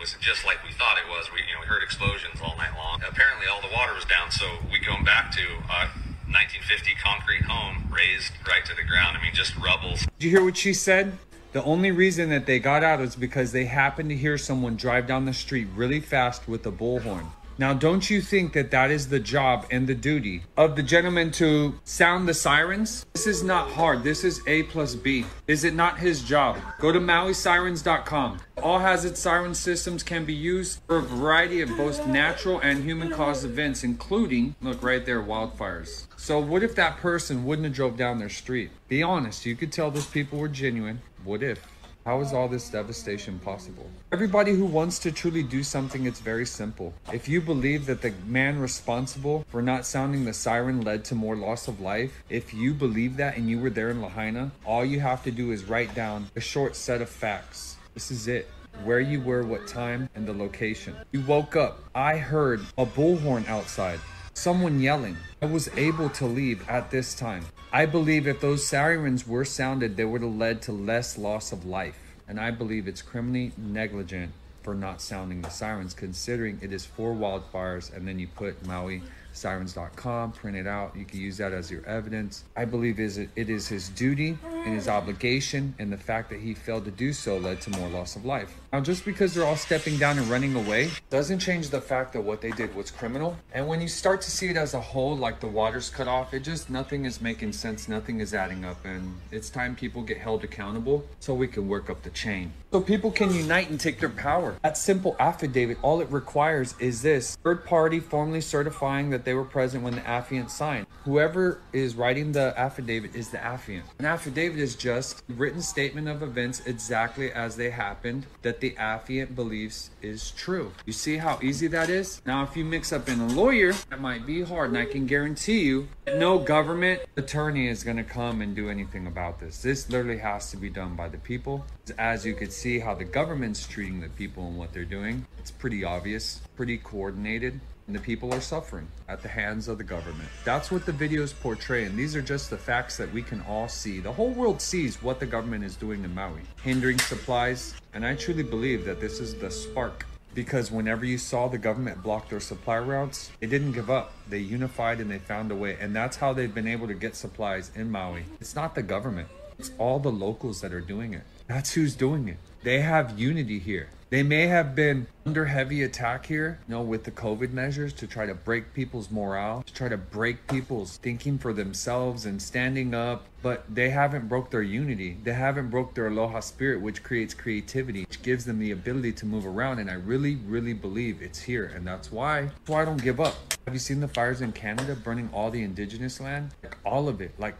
was 0.00 0.16
just 0.18 0.46
like 0.46 0.64
we 0.64 0.72
thought 0.72 0.96
it 0.96 1.06
was. 1.08 1.30
We, 1.30 1.40
you 1.46 1.52
know, 1.52 1.60
we 1.60 1.66
heard 1.66 1.82
explosions 1.82 2.40
all 2.42 2.56
night 2.56 2.72
long. 2.74 3.02
Apparently, 3.06 3.46
all 3.46 3.60
the 3.60 3.72
water 3.72 3.92
was 3.92 4.06
down. 4.06 4.30
So 4.30 4.46
we 4.72 4.80
going 4.80 5.04
back 5.04 5.30
to 5.32 5.44
a 5.68 5.92
1950 6.32 6.96
concrete 6.96 7.42
home, 7.42 7.92
raised 7.92 8.32
right 8.48 8.64
to 8.64 8.74
the 8.74 8.82
ground. 8.82 9.18
I 9.18 9.22
mean, 9.22 9.34
just 9.34 9.54
rubble. 9.56 9.94
Did 10.18 10.24
you 10.24 10.30
hear 10.30 10.42
what 10.42 10.56
she 10.56 10.72
said? 10.72 11.18
The 11.52 11.62
only 11.64 11.90
reason 11.90 12.30
that 12.30 12.46
they 12.46 12.58
got 12.58 12.82
out 12.82 13.00
was 13.00 13.14
because 13.14 13.52
they 13.52 13.66
happened 13.66 14.08
to 14.08 14.16
hear 14.16 14.38
someone 14.38 14.76
drive 14.76 15.06
down 15.06 15.26
the 15.26 15.34
street 15.34 15.68
really 15.74 16.00
fast 16.00 16.48
with 16.48 16.64
a 16.66 16.72
bullhorn. 16.72 17.26
Now, 17.60 17.74
don't 17.74 18.08
you 18.08 18.22
think 18.22 18.54
that 18.54 18.70
that 18.70 18.90
is 18.90 19.10
the 19.10 19.20
job 19.20 19.66
and 19.70 19.86
the 19.86 19.94
duty 19.94 20.44
of 20.56 20.76
the 20.76 20.82
gentleman 20.82 21.30
to 21.32 21.78
sound 21.84 22.26
the 22.26 22.32
sirens? 22.32 23.04
This 23.12 23.26
is 23.26 23.42
not 23.42 23.68
hard. 23.72 24.02
This 24.02 24.24
is 24.24 24.40
A 24.46 24.62
plus 24.62 24.94
B. 24.94 25.26
Is 25.46 25.64
it 25.64 25.74
not 25.74 25.98
his 25.98 26.22
job? 26.22 26.56
Go 26.78 26.90
to 26.90 26.98
MauiSirens.com. 26.98 28.40
All 28.62 28.78
hazard 28.78 29.18
siren 29.18 29.54
systems 29.54 30.02
can 30.02 30.24
be 30.24 30.32
used 30.32 30.80
for 30.86 30.96
a 30.96 31.02
variety 31.02 31.60
of 31.60 31.68
both 31.76 32.06
natural 32.06 32.60
and 32.60 32.82
human 32.82 33.10
caused 33.10 33.44
events, 33.44 33.84
including, 33.84 34.54
look 34.62 34.82
right 34.82 35.04
there, 35.04 35.22
wildfires. 35.22 36.06
So, 36.16 36.40
what 36.40 36.62
if 36.62 36.74
that 36.76 36.96
person 36.96 37.44
wouldn't 37.44 37.66
have 37.66 37.74
drove 37.74 37.98
down 37.98 38.18
their 38.18 38.30
street? 38.30 38.70
Be 38.88 39.02
honest, 39.02 39.44
you 39.44 39.54
could 39.54 39.70
tell 39.70 39.90
those 39.90 40.06
people 40.06 40.38
were 40.38 40.48
genuine. 40.48 41.02
What 41.24 41.42
if? 41.42 41.62
How 42.10 42.20
is 42.20 42.32
all 42.32 42.48
this 42.48 42.68
devastation 42.68 43.38
possible? 43.38 43.88
Everybody 44.10 44.52
who 44.52 44.64
wants 44.64 44.98
to 44.98 45.12
truly 45.12 45.44
do 45.44 45.62
something, 45.62 46.06
it's 46.06 46.18
very 46.18 46.44
simple. 46.44 46.92
If 47.12 47.28
you 47.28 47.40
believe 47.40 47.86
that 47.86 48.02
the 48.02 48.12
man 48.26 48.58
responsible 48.58 49.44
for 49.48 49.62
not 49.62 49.86
sounding 49.86 50.24
the 50.24 50.32
siren 50.32 50.80
led 50.80 51.04
to 51.04 51.14
more 51.14 51.36
loss 51.36 51.68
of 51.68 51.80
life, 51.80 52.24
if 52.28 52.52
you 52.52 52.74
believe 52.74 53.16
that 53.18 53.36
and 53.36 53.48
you 53.48 53.60
were 53.60 53.70
there 53.70 53.90
in 53.90 54.02
Lahaina, 54.02 54.50
all 54.66 54.84
you 54.84 54.98
have 54.98 55.22
to 55.22 55.30
do 55.30 55.52
is 55.52 55.66
write 55.66 55.94
down 55.94 56.28
a 56.34 56.40
short 56.40 56.74
set 56.74 57.00
of 57.00 57.08
facts. 57.08 57.76
This 57.94 58.10
is 58.10 58.26
it. 58.26 58.48
Where 58.82 58.98
you 58.98 59.20
were, 59.20 59.44
what 59.44 59.68
time, 59.68 60.08
and 60.16 60.26
the 60.26 60.34
location. 60.34 60.96
You 61.12 61.20
woke 61.20 61.54
up. 61.54 61.78
I 61.94 62.16
heard 62.16 62.60
a 62.76 62.84
bullhorn 62.84 63.46
outside. 63.46 64.00
Someone 64.34 64.80
yelling. 64.80 65.16
I 65.40 65.46
was 65.46 65.68
able 65.76 66.10
to 66.10 66.26
leave 66.26 66.68
at 66.68 66.90
this 66.90 67.14
time. 67.14 67.44
I 67.72 67.86
believe 67.86 68.26
if 68.26 68.40
those 68.40 68.66
sirens 68.66 69.28
were 69.28 69.44
sounded, 69.44 69.96
they 69.96 70.04
would 70.04 70.22
have 70.22 70.34
led 70.34 70.60
to 70.62 70.72
less 70.72 71.16
loss 71.16 71.52
of 71.52 71.64
life. 71.64 71.98
And 72.26 72.40
I 72.40 72.50
believe 72.50 72.88
it's 72.88 73.00
criminally 73.00 73.52
negligent 73.56 74.32
for 74.64 74.74
not 74.74 75.00
sounding 75.00 75.40
the 75.42 75.50
sirens, 75.50 75.94
considering 75.94 76.58
it 76.62 76.72
is 76.72 76.84
for 76.84 77.14
wildfires. 77.14 77.94
And 77.94 78.08
then 78.08 78.18
you 78.18 78.26
put 78.26 78.66
Maui 78.66 79.02
sirens.com, 79.32 80.32
print 80.32 80.56
it 80.56 80.66
out. 80.66 80.96
You 80.96 81.04
can 81.04 81.20
use 81.20 81.36
that 81.36 81.52
as 81.52 81.70
your 81.70 81.86
evidence. 81.86 82.42
I 82.56 82.64
believe 82.64 82.98
is 82.98 83.18
it, 83.18 83.30
it 83.36 83.48
is 83.48 83.68
his 83.68 83.88
duty 83.88 84.36
and 84.44 84.74
his 84.74 84.88
obligation, 84.88 85.74
and 85.78 85.92
the 85.92 85.96
fact 85.96 86.30
that 86.30 86.40
he 86.40 86.54
failed 86.54 86.86
to 86.86 86.90
do 86.90 87.12
so 87.12 87.38
led 87.38 87.60
to 87.62 87.70
more 87.70 87.88
loss 87.88 88.16
of 88.16 88.24
life. 88.24 88.59
Now, 88.72 88.80
just 88.80 89.04
because 89.04 89.34
they're 89.34 89.44
all 89.44 89.56
stepping 89.56 89.96
down 89.96 90.16
and 90.16 90.28
running 90.28 90.54
away 90.54 90.90
doesn't 91.10 91.40
change 91.40 91.70
the 91.70 91.80
fact 91.80 92.12
that 92.12 92.20
what 92.20 92.40
they 92.40 92.52
did 92.52 92.72
was 92.76 92.92
criminal. 92.92 93.36
And 93.52 93.66
when 93.66 93.80
you 93.80 93.88
start 93.88 94.20
to 94.22 94.30
see 94.30 94.46
it 94.46 94.56
as 94.56 94.74
a 94.74 94.80
whole, 94.80 95.16
like 95.16 95.40
the 95.40 95.48
water's 95.48 95.90
cut 95.90 96.06
off, 96.06 96.32
it 96.32 96.44
just 96.44 96.70
nothing 96.70 97.04
is 97.04 97.20
making 97.20 97.52
sense, 97.52 97.88
nothing 97.88 98.20
is 98.20 98.32
adding 98.32 98.64
up, 98.64 98.84
and 98.84 99.18
it's 99.32 99.50
time 99.50 99.74
people 99.74 100.02
get 100.02 100.18
held 100.18 100.44
accountable 100.44 101.04
so 101.18 101.34
we 101.34 101.48
can 101.48 101.66
work 101.66 101.90
up 101.90 102.02
the 102.02 102.10
chain. 102.10 102.52
So 102.70 102.80
people 102.80 103.10
can 103.10 103.34
unite 103.34 103.68
and 103.68 103.80
take 103.80 103.98
their 103.98 104.08
power. 104.08 104.54
That 104.62 104.76
simple 104.76 105.16
affidavit, 105.18 105.78
all 105.82 106.00
it 106.00 106.08
requires 106.08 106.76
is 106.78 107.02
this 107.02 107.34
third 107.42 107.64
party 107.64 107.98
formally 107.98 108.40
certifying 108.40 109.10
that 109.10 109.24
they 109.24 109.34
were 109.34 109.44
present 109.44 109.82
when 109.82 109.96
the 109.96 110.02
affiant 110.02 110.50
signed. 110.50 110.86
Whoever 111.04 111.60
is 111.72 111.96
writing 111.96 112.30
the 112.30 112.54
affidavit 112.56 113.16
is 113.16 113.30
the 113.30 113.38
affiant. 113.38 113.82
An 113.98 114.04
affidavit 114.04 114.60
is 114.60 114.76
just 114.76 115.24
written 115.28 115.60
statement 115.60 116.06
of 116.06 116.22
events 116.22 116.62
exactly 116.64 117.32
as 117.32 117.56
they 117.56 117.70
happened 117.70 118.26
that 118.42 118.59
the 118.60 118.72
affiant 118.72 119.34
believes 119.34 119.90
is 120.02 120.30
true. 120.32 120.72
You 120.86 120.92
see 120.92 121.16
how 121.16 121.38
easy 121.42 121.66
that 121.68 121.88
is? 121.88 122.20
Now, 122.26 122.42
if 122.42 122.56
you 122.56 122.64
mix 122.64 122.92
up 122.92 123.08
in 123.08 123.20
a 123.20 123.26
lawyer, 123.28 123.72
that 123.90 124.00
might 124.00 124.26
be 124.26 124.42
hard, 124.42 124.70
and 124.70 124.78
I 124.78 124.84
can 124.84 125.06
guarantee 125.06 125.60
you 125.60 125.88
no 126.16 126.38
government 126.38 127.00
attorney 127.16 127.68
is 127.68 127.84
going 127.84 127.96
to 127.96 128.04
come 128.04 128.42
and 128.42 128.54
do 128.54 128.68
anything 128.68 129.06
about 129.06 129.40
this. 129.40 129.62
This 129.62 129.88
literally 129.88 130.18
has 130.18 130.50
to 130.50 130.56
be 130.56 130.70
done 130.70 130.96
by 130.96 131.08
the 131.08 131.18
people. 131.18 131.64
As 131.98 132.24
you 132.24 132.34
can 132.34 132.50
see 132.50 132.78
how 132.78 132.94
the 132.94 133.04
government's 133.04 133.66
treating 133.66 134.00
the 134.00 134.08
people 134.10 134.46
and 134.46 134.56
what 134.56 134.72
they're 134.72 134.84
doing, 134.84 135.26
it's 135.38 135.50
pretty 135.50 135.84
obvious, 135.84 136.40
pretty 136.56 136.78
coordinated 136.78 137.60
and 137.90 137.98
the 137.98 138.00
people 138.00 138.32
are 138.32 138.40
suffering 138.40 138.86
at 139.08 139.20
the 139.20 139.28
hands 139.28 139.66
of 139.66 139.76
the 139.76 139.82
government. 139.82 140.28
That's 140.44 140.70
what 140.70 140.86
the 140.86 140.92
videos 140.92 141.34
portray, 141.40 141.86
and 141.86 141.98
these 141.98 142.14
are 142.14 142.22
just 142.22 142.48
the 142.48 142.56
facts 142.56 142.96
that 142.96 143.12
we 143.12 143.20
can 143.20 143.40
all 143.48 143.66
see. 143.66 143.98
The 143.98 144.12
whole 144.12 144.30
world 144.30 144.62
sees 144.62 145.02
what 145.02 145.18
the 145.18 145.26
government 145.26 145.64
is 145.64 145.74
doing 145.74 146.04
in 146.04 146.14
Maui, 146.14 146.42
hindering 146.62 147.00
supplies, 147.00 147.74
and 147.92 148.06
I 148.06 148.14
truly 148.14 148.44
believe 148.44 148.84
that 148.84 149.00
this 149.00 149.18
is 149.18 149.34
the 149.34 149.50
spark. 149.50 150.06
Because 150.36 150.70
whenever 150.70 151.04
you 151.04 151.18
saw 151.18 151.48
the 151.48 151.58
government 151.58 152.00
block 152.00 152.28
their 152.28 152.38
supply 152.38 152.78
routes, 152.78 153.32
they 153.40 153.48
didn't 153.48 153.72
give 153.72 153.90
up. 153.90 154.12
They 154.28 154.38
unified 154.38 155.00
and 155.00 155.10
they 155.10 155.18
found 155.18 155.50
a 155.50 155.56
way. 155.56 155.76
And 155.80 155.92
that's 155.92 156.16
how 156.16 156.32
they've 156.32 156.54
been 156.54 156.68
able 156.68 156.86
to 156.86 156.94
get 156.94 157.16
supplies 157.16 157.72
in 157.74 157.90
Maui. 157.90 158.22
It's 158.40 158.54
not 158.54 158.76
the 158.76 158.84
government, 158.84 159.26
it's 159.58 159.72
all 159.78 159.98
the 159.98 160.12
locals 160.12 160.60
that 160.60 160.72
are 160.72 160.80
doing 160.80 161.12
it. 161.12 161.24
That's 161.48 161.72
who's 161.72 161.96
doing 161.96 162.28
it. 162.28 162.36
They 162.62 162.82
have 162.82 163.18
unity 163.18 163.58
here. 163.58 163.88
They 164.10 164.24
may 164.24 164.48
have 164.48 164.74
been 164.74 165.06
under 165.24 165.44
heavy 165.44 165.84
attack 165.84 166.26
here, 166.26 166.58
you 166.66 166.74
know, 166.74 166.82
with 166.82 167.04
the 167.04 167.12
COVID 167.12 167.52
measures 167.52 167.92
to 167.92 168.08
try 168.08 168.26
to 168.26 168.34
break 168.34 168.74
people's 168.74 169.08
morale, 169.08 169.62
to 169.62 169.72
try 169.72 169.88
to 169.88 169.96
break 169.96 170.48
people's 170.48 170.96
thinking 170.96 171.38
for 171.38 171.52
themselves 171.52 172.26
and 172.26 172.42
standing 172.42 172.92
up, 172.92 173.26
but 173.40 173.64
they 173.72 173.90
haven't 173.90 174.28
broke 174.28 174.50
their 174.50 174.62
unity. 174.62 175.16
They 175.22 175.32
haven't 175.32 175.70
broke 175.70 175.94
their 175.94 176.08
aloha 176.08 176.40
spirit, 176.40 176.80
which 176.80 177.04
creates 177.04 177.34
creativity, 177.34 178.00
which 178.00 178.20
gives 178.22 178.44
them 178.44 178.58
the 178.58 178.72
ability 178.72 179.12
to 179.12 179.26
move 179.26 179.46
around. 179.46 179.78
And 179.78 179.88
I 179.88 179.94
really, 179.94 180.34
really 180.34 180.72
believe 180.72 181.22
it's 181.22 181.40
here. 181.40 181.66
And 181.66 181.86
that's 181.86 182.10
why, 182.10 182.42
that's 182.46 182.68
why 182.68 182.82
I 182.82 182.84
don't 182.84 183.00
give 183.00 183.20
up. 183.20 183.36
Have 183.64 183.74
you 183.74 183.78
seen 183.78 184.00
the 184.00 184.08
fires 184.08 184.40
in 184.40 184.50
Canada 184.50 184.96
burning 184.96 185.30
all 185.32 185.52
the 185.52 185.62
indigenous 185.62 186.20
land? 186.20 186.50
Like 186.64 186.76
all 186.84 187.08
of 187.08 187.20
it. 187.20 187.30
Like 187.38 187.54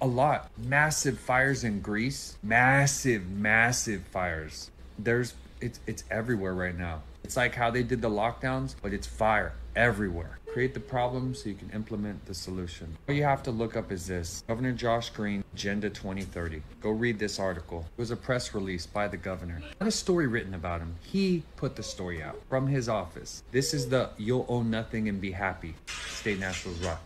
a 0.00 0.06
lot. 0.06 0.50
Massive 0.56 1.18
fires 1.18 1.64
in 1.64 1.82
Greece. 1.82 2.38
Massive, 2.42 3.28
massive 3.28 4.04
fires. 4.06 4.70
There's 4.98 5.34
it's 5.62 5.80
it's 5.86 6.04
everywhere 6.10 6.54
right 6.54 6.76
now. 6.76 7.02
It's 7.24 7.36
like 7.36 7.54
how 7.54 7.70
they 7.70 7.82
did 7.82 8.02
the 8.02 8.10
lockdowns, 8.10 8.74
but 8.82 8.92
it's 8.92 9.06
fire 9.06 9.54
everywhere. 9.76 10.38
Create 10.52 10.74
the 10.74 10.80
problem 10.80 11.34
so 11.34 11.48
you 11.48 11.54
can 11.54 11.70
implement 11.70 12.26
the 12.26 12.34
solution. 12.34 12.94
All 13.08 13.14
you 13.14 13.24
have 13.24 13.42
to 13.44 13.50
look 13.50 13.74
up 13.74 13.90
is 13.90 14.06
this 14.06 14.44
Governor 14.46 14.72
Josh 14.72 15.08
Green, 15.08 15.42
Agenda 15.54 15.88
2030. 15.88 16.62
Go 16.82 16.90
read 16.90 17.18
this 17.18 17.38
article. 17.38 17.86
It 17.96 18.00
was 18.00 18.10
a 18.10 18.16
press 18.16 18.52
release 18.54 18.84
by 18.84 19.08
the 19.08 19.16
governor. 19.16 19.62
Not 19.80 19.88
a 19.88 19.92
story 19.92 20.26
written 20.26 20.52
about 20.52 20.80
him. 20.80 20.96
He 21.00 21.42
put 21.56 21.76
the 21.76 21.82
story 21.82 22.22
out 22.22 22.38
from 22.50 22.66
his 22.66 22.88
office. 22.88 23.42
This 23.50 23.72
is 23.72 23.88
the 23.88 24.10
You'll 24.18 24.44
Own 24.48 24.70
Nothing 24.70 25.08
and 25.08 25.20
Be 25.20 25.30
Happy. 25.30 25.74
State 25.86 26.38
Nationals 26.38 26.78
Rock. 26.84 27.00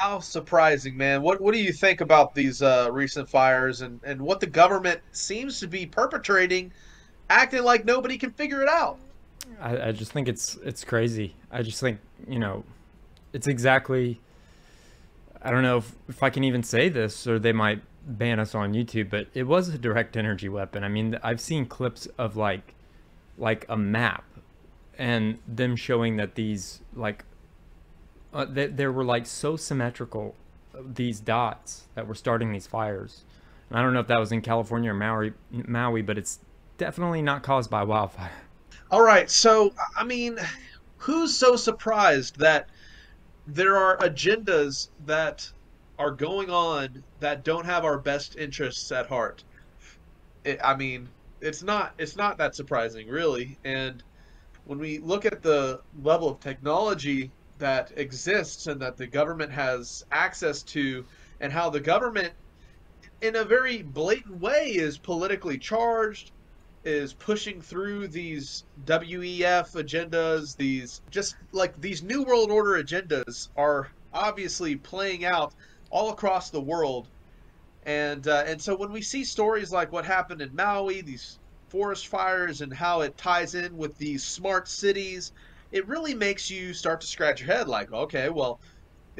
How 0.00 0.18
surprising, 0.18 0.96
man! 0.96 1.20
What 1.20 1.42
what 1.42 1.52
do 1.52 1.60
you 1.60 1.74
think 1.74 2.00
about 2.00 2.34
these 2.34 2.62
uh, 2.62 2.88
recent 2.90 3.28
fires 3.28 3.82
and 3.82 4.00
and 4.02 4.18
what 4.18 4.40
the 4.40 4.46
government 4.46 4.98
seems 5.12 5.60
to 5.60 5.66
be 5.66 5.84
perpetrating, 5.84 6.72
acting 7.28 7.64
like 7.64 7.84
nobody 7.84 8.16
can 8.16 8.30
figure 8.30 8.62
it 8.62 8.68
out? 8.70 8.98
I, 9.60 9.88
I 9.88 9.92
just 9.92 10.10
think 10.10 10.26
it's 10.26 10.56
it's 10.64 10.84
crazy. 10.84 11.34
I 11.50 11.62
just 11.62 11.80
think 11.80 12.00
you 12.26 12.38
know, 12.38 12.64
it's 13.34 13.46
exactly. 13.46 14.18
I 15.42 15.50
don't 15.50 15.62
know 15.62 15.76
if, 15.76 15.92
if 16.08 16.22
I 16.22 16.30
can 16.30 16.44
even 16.44 16.62
say 16.62 16.88
this, 16.88 17.26
or 17.26 17.38
they 17.38 17.52
might 17.52 17.82
ban 18.06 18.40
us 18.40 18.54
on 18.54 18.72
YouTube, 18.72 19.10
but 19.10 19.26
it 19.34 19.42
was 19.42 19.68
a 19.68 19.76
direct 19.76 20.16
energy 20.16 20.48
weapon. 20.48 20.82
I 20.82 20.88
mean, 20.88 21.18
I've 21.22 21.42
seen 21.42 21.66
clips 21.66 22.06
of 22.16 22.38
like 22.38 22.72
like 23.36 23.66
a 23.68 23.76
map 23.76 24.24
and 24.96 25.38
them 25.46 25.76
showing 25.76 26.16
that 26.16 26.36
these 26.36 26.80
like 26.94 27.26
uh, 28.32 28.44
that 28.44 28.76
there 28.76 28.92
were 28.92 29.04
like 29.04 29.26
so 29.26 29.56
symmetrical 29.56 30.34
these 30.74 31.20
dots 31.20 31.88
that 31.94 32.06
were 32.06 32.14
starting 32.14 32.52
these 32.52 32.66
fires. 32.66 33.24
And 33.68 33.78
I 33.78 33.82
don't 33.82 33.92
know 33.92 34.00
if 34.00 34.06
that 34.08 34.18
was 34.18 34.32
in 34.32 34.40
California 34.40 34.90
or 34.90 34.94
Maui, 34.94 35.32
Maui, 35.50 36.02
but 36.02 36.18
it's 36.18 36.40
definitely 36.78 37.22
not 37.22 37.42
caused 37.42 37.70
by 37.70 37.82
wildfire. 37.82 38.32
All 38.90 39.02
right, 39.02 39.30
so 39.30 39.72
I 39.96 40.04
mean, 40.04 40.38
who's 40.98 41.36
so 41.36 41.56
surprised 41.56 42.38
that 42.38 42.68
there 43.46 43.76
are 43.76 43.96
agendas 43.98 44.88
that 45.06 45.50
are 45.98 46.10
going 46.10 46.50
on 46.50 47.04
that 47.20 47.44
don't 47.44 47.66
have 47.66 47.84
our 47.84 47.98
best 47.98 48.36
interests 48.36 48.90
at 48.90 49.06
heart? 49.06 49.44
It, 50.44 50.58
I 50.64 50.74
mean, 50.74 51.08
it's 51.40 51.62
not 51.62 51.94
it's 51.98 52.16
not 52.16 52.38
that 52.38 52.54
surprising, 52.54 53.08
really. 53.08 53.58
And 53.64 54.02
when 54.64 54.78
we 54.78 54.98
look 54.98 55.24
at 55.24 55.42
the 55.42 55.80
level 56.02 56.28
of 56.28 56.40
technology 56.40 57.30
that 57.60 57.92
exists 57.96 58.66
and 58.66 58.80
that 58.82 58.96
the 58.96 59.06
government 59.06 59.52
has 59.52 60.04
access 60.10 60.62
to, 60.62 61.04
and 61.40 61.52
how 61.52 61.70
the 61.70 61.80
government, 61.80 62.32
in 63.22 63.36
a 63.36 63.44
very 63.44 63.82
blatant 63.82 64.40
way, 64.40 64.70
is 64.70 64.98
politically 64.98 65.58
charged, 65.58 66.32
is 66.84 67.12
pushing 67.12 67.60
through 67.60 68.08
these 68.08 68.64
WEF 68.86 69.72
agendas, 69.74 70.56
these 70.56 71.00
just 71.10 71.36
like 71.52 71.78
these 71.80 72.02
New 72.02 72.22
World 72.22 72.50
Order 72.50 72.82
agendas 72.82 73.48
are 73.56 73.90
obviously 74.12 74.76
playing 74.76 75.24
out 75.24 75.54
all 75.90 76.10
across 76.10 76.50
the 76.50 76.60
world. 76.60 77.06
And 77.84 78.26
uh, 78.26 78.44
and 78.46 78.60
so 78.60 78.76
when 78.76 78.92
we 78.92 79.02
see 79.02 79.24
stories 79.24 79.72
like 79.72 79.92
what 79.92 80.04
happened 80.04 80.40
in 80.40 80.54
Maui, 80.54 81.00
these 81.02 81.38
forest 81.68 82.08
fires, 82.08 82.60
and 82.60 82.72
how 82.72 83.02
it 83.02 83.16
ties 83.16 83.54
in 83.54 83.76
with 83.76 83.96
these 83.98 84.24
smart 84.24 84.68
cities, 84.68 85.32
it 85.72 85.86
really 85.86 86.14
makes 86.14 86.50
you 86.50 86.74
start 86.74 87.00
to 87.00 87.06
scratch 87.06 87.40
your 87.40 87.54
head. 87.54 87.68
Like, 87.68 87.92
okay, 87.92 88.28
well, 88.28 88.60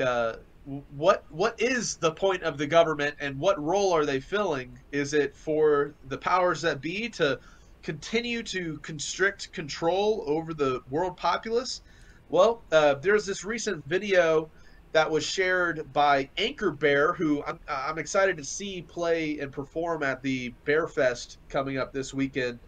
uh, 0.03 0.35
what 0.65 1.25
what 1.31 1.61
is 1.61 1.97
the 1.97 2.13
point 2.13 2.43
of 2.43 2.59
the 2.59 2.67
government 2.67 3.17
and 3.21 3.39
what 3.39 3.63
role 3.63 3.93
are 3.93 4.05
they 4.05 4.21
filling? 4.21 4.79
Is 4.93 5.15
it 5.15 5.35
for 5.35 5.95
the 6.09 6.19
powers 6.19 6.61
that 6.63 6.81
be 6.81 7.09
to 7.11 7.41
continue 7.83 8.43
to 8.43 8.79
constrict 8.79 9.53
control 9.53 10.25
over 10.27 10.53
the 10.53 10.83
world 10.91 11.17
populace? 11.17 11.83
Well, 12.29 12.63
uh, 12.71 12.95
there's 12.95 13.27
this 13.27 13.45
recent 13.45 13.85
video 13.87 14.51
that 14.93 15.11
was 15.11 15.25
shared 15.25 15.93
by 15.93 16.29
Anchor 16.37 16.71
Bear, 16.71 17.13
who 17.15 17.43
I'm, 17.45 17.59
I'm 17.69 17.99
excited 17.99 18.37
to 18.37 18.45
see 18.45 18.83
play 18.83 19.39
and 19.39 19.53
perform 19.53 20.03
at 20.03 20.23
the 20.23 20.51
Bear 20.65 20.89
Fest 20.89 21.39
coming 21.49 21.79
up 21.79 21.93
this 21.93 22.13
weekend. 22.13 22.59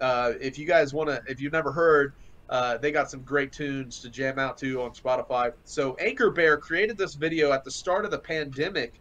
Uh, 0.00 0.32
if 0.40 0.58
you 0.58 0.66
guys 0.66 0.94
want 0.94 1.10
to, 1.10 1.22
if 1.26 1.40
you've 1.40 1.52
never 1.52 1.72
heard, 1.72 2.14
uh, 2.50 2.76
they 2.78 2.90
got 2.90 3.08
some 3.08 3.22
great 3.22 3.52
tunes 3.52 4.00
to 4.00 4.10
jam 4.10 4.36
out 4.38 4.58
to 4.58 4.82
on 4.82 4.90
Spotify. 4.90 5.52
So 5.64 5.94
Anchor 6.00 6.32
Bear 6.32 6.58
created 6.58 6.98
this 6.98 7.14
video 7.14 7.52
at 7.52 7.62
the 7.62 7.70
start 7.70 8.04
of 8.04 8.10
the 8.10 8.18
pandemic, 8.18 9.00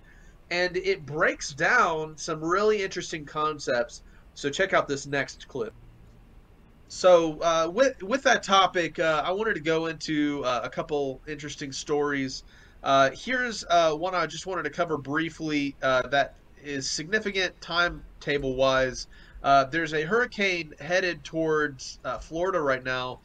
and 0.51 0.77
it 0.77 1.03
breaks 1.03 1.51
down 1.51 2.15
some 2.15 2.43
really 2.45 2.83
interesting 2.83 3.25
concepts. 3.25 4.03
So 4.35 4.51
check 4.51 4.71
out 4.73 4.88
this 4.88 5.07
next 5.07 5.47
clip. 5.47 5.73
So 6.89 7.39
uh, 7.41 7.71
with 7.73 8.03
with 8.03 8.21
that 8.23 8.43
topic, 8.43 8.99
uh, 8.99 9.23
I 9.25 9.31
wanted 9.31 9.55
to 9.55 9.62
go 9.62 9.88
into 9.88 10.43
uh, 10.45 10.62
a 10.63 10.69
couple 10.69 11.19
interesting 11.27 11.71
stories. 11.71 12.43
Uh, 12.83 13.09
here's 13.15 13.65
one 13.67 14.13
I 14.13 14.27
just 14.27 14.45
wanted 14.45 14.63
to 14.63 14.69
cover 14.69 14.95
briefly 14.95 15.75
that 15.81 16.35
is 16.63 16.89
significant 16.89 17.59
timetable 17.62 18.55
wise. 18.55 19.07
there's 19.41 19.93
a 19.93 20.03
hurricane 20.03 20.75
headed 20.79 21.23
towards 21.23 21.99
Florida 22.21 22.62
right 22.62 22.83
now 22.83 23.19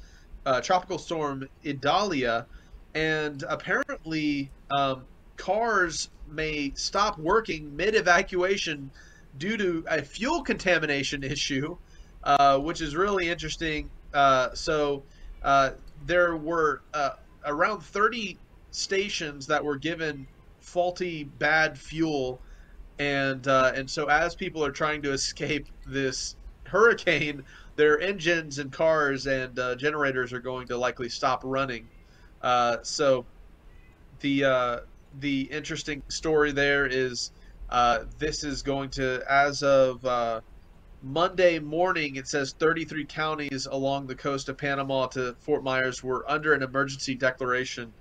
uh, 0.47 0.61
tropical 0.61 0.99
storm 0.99 1.49
Idalia, 1.65 2.47
and 2.95 3.43
apparently 3.49 4.51
um, 4.71 5.05
cars 5.37 6.11
may 6.29 6.73
stop 6.75 7.19
working 7.19 7.75
mid 7.77 7.95
evacuation 7.95 8.91
due 9.39 9.57
to 9.57 9.85
a 9.89 10.03
fuel 10.03 10.43
contamination 10.43 11.23
issue, 11.35 11.77
uh, 12.23 12.59
which 12.59 12.81
is 12.81 12.95
really 12.95 13.29
interesting. 13.29 13.91
Uh, 14.13 14.55
so 14.55 15.03
uh, 15.43 15.71
there 16.07 16.37
were 16.37 16.83
uh, 16.93 17.11
around 17.45 17.81
30 17.81 18.39
stations 18.71 19.47
that 19.47 19.65
were 19.65 19.77
given 19.77 20.27
faulty, 20.61 21.25
bad 21.25 21.79
fuel, 21.79 22.41
and 22.99 23.49
uh, 23.49 23.73
and 23.75 23.91
so 23.91 24.07
as 24.07 24.35
people 24.35 24.65
are 24.65 24.71
trying 24.71 25.03
to 25.03 25.13
escape 25.13 25.67
this 25.87 26.37
hurricane, 26.65 27.43
their 27.77 28.01
engines 28.01 28.59
and 28.59 28.73
cars 28.73 29.27
and 29.27 29.59
uh, 29.59 29.75
generators 29.75 30.33
are 30.33 30.41
going 30.41 30.69
to 30.69 30.77
likely 30.77 31.09
stop 31.09 31.41
running. 31.45 31.89
Uh, 32.43 32.79
so 32.83 33.25
the 34.21 34.45
uh, 34.45 34.79
the 35.21 35.43
interesting 35.43 36.03
story 36.09 36.53
there 36.53 36.87
is 36.87 37.31
uh, 37.71 38.01
this 38.19 38.45
is 38.45 38.63
going 38.63 38.91
to 38.91 39.23
as 39.29 39.63
of 39.63 40.05
uh, 40.05 40.41
Monday 41.03 41.59
morning. 41.59 42.17
It 42.17 42.29
says 42.29 42.55
33 42.59 43.07
counties 43.07 43.67
along 43.71 44.07
the 44.07 44.15
coast 44.15 44.49
of 44.49 44.59
Panama 44.59 45.07
to 45.09 45.35
Fort 45.41 45.65
Myers 45.65 46.03
were 46.03 46.31
under 46.31 46.53
an 46.53 46.63
emergency 46.63 47.15
declaration, 47.15 47.93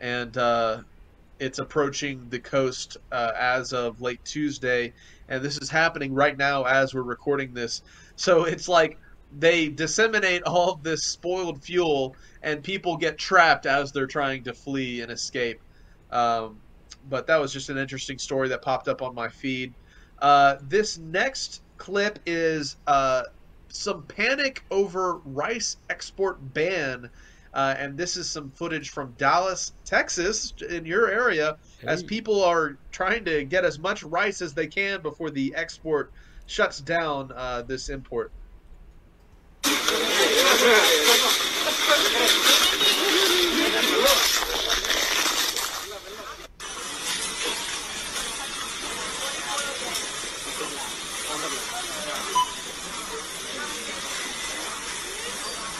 and 0.00 0.36
uh, 0.36 0.82
it's 1.38 1.58
approaching 1.58 2.28
the 2.28 2.40
coast 2.40 2.96
as 3.12 3.72
of 3.72 4.00
late 4.00 4.24
Tuesday. 4.24 4.92
And 5.28 5.42
this 5.42 5.58
is 5.58 5.70
happening 5.70 6.12
right 6.12 6.36
now 6.36 6.64
as 6.64 6.94
we're 6.94 7.02
recording 7.02 7.54
this. 7.54 7.82
So 8.16 8.44
it's 8.44 8.68
like 8.68 8.98
they 9.32 9.68
disseminate 9.68 10.42
all 10.46 10.72
of 10.72 10.82
this 10.82 11.04
spoiled 11.04 11.62
fuel, 11.62 12.16
and 12.42 12.62
people 12.62 12.96
get 12.96 13.18
trapped 13.18 13.66
as 13.66 13.92
they're 13.92 14.06
trying 14.06 14.44
to 14.44 14.52
flee 14.52 15.00
and 15.00 15.10
escape. 15.10 15.60
Um, 16.10 16.58
but 17.08 17.26
that 17.26 17.40
was 17.40 17.52
just 17.52 17.68
an 17.68 17.78
interesting 17.78 18.18
story 18.18 18.48
that 18.48 18.62
popped 18.62 18.88
up 18.88 19.02
on 19.02 19.14
my 19.14 19.28
feed. 19.28 19.74
Uh, 20.20 20.56
this 20.62 20.98
next 20.98 21.62
clip 21.76 22.18
is 22.26 22.76
uh, 22.86 23.22
some 23.68 24.02
panic 24.04 24.64
over 24.70 25.16
rice 25.24 25.76
export 25.90 26.54
ban. 26.54 27.10
Uh, 27.54 27.74
and 27.78 27.96
this 27.96 28.18
is 28.18 28.28
some 28.28 28.50
footage 28.50 28.90
from 28.90 29.14
Dallas, 29.16 29.72
Texas, 29.86 30.52
in 30.68 30.84
your 30.84 31.10
area, 31.10 31.56
hey. 31.80 31.88
as 31.88 32.02
people 32.02 32.44
are 32.44 32.76
trying 32.90 33.24
to 33.24 33.44
get 33.44 33.64
as 33.64 33.78
much 33.78 34.02
rice 34.02 34.42
as 34.42 34.52
they 34.52 34.66
can 34.66 35.00
before 35.00 35.30
the 35.30 35.54
export 35.54 36.12
shuts 36.44 36.80
down 36.80 37.32
uh, 37.34 37.62
this 37.62 37.88
import. 37.88 38.30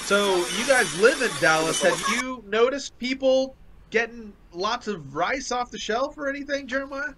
So 0.07 0.37
you 0.37 0.65
guys 0.69 1.01
live 1.01 1.21
in 1.21 1.33
Dallas. 1.41 1.83
Have 1.83 2.01
you 2.13 2.45
noticed 2.47 2.97
people 3.01 3.57
getting 3.91 4.33
lots 4.53 4.87
of 4.87 5.17
rice 5.17 5.51
off 5.51 5.73
the 5.73 5.81
shelf 5.81 6.17
or 6.17 6.29
anything, 6.29 6.69
Jeremiah? 6.69 7.15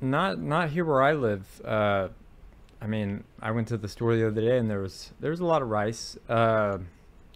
Not 0.00 0.40
not 0.40 0.70
here 0.70 0.84
where 0.84 1.00
I 1.00 1.12
live. 1.12 1.46
Uh, 1.64 2.08
I 2.84 2.86
mean, 2.86 3.24
I 3.40 3.50
went 3.50 3.68
to 3.68 3.78
the 3.78 3.88
store 3.88 4.14
the 4.14 4.26
other 4.26 4.42
day 4.42 4.58
and 4.58 4.68
there 4.68 4.80
was 4.80 5.12
there 5.18 5.30
was 5.30 5.40
a 5.40 5.46
lot 5.46 5.62
of 5.62 5.70
rice. 5.70 6.18
Uh, 6.28 6.78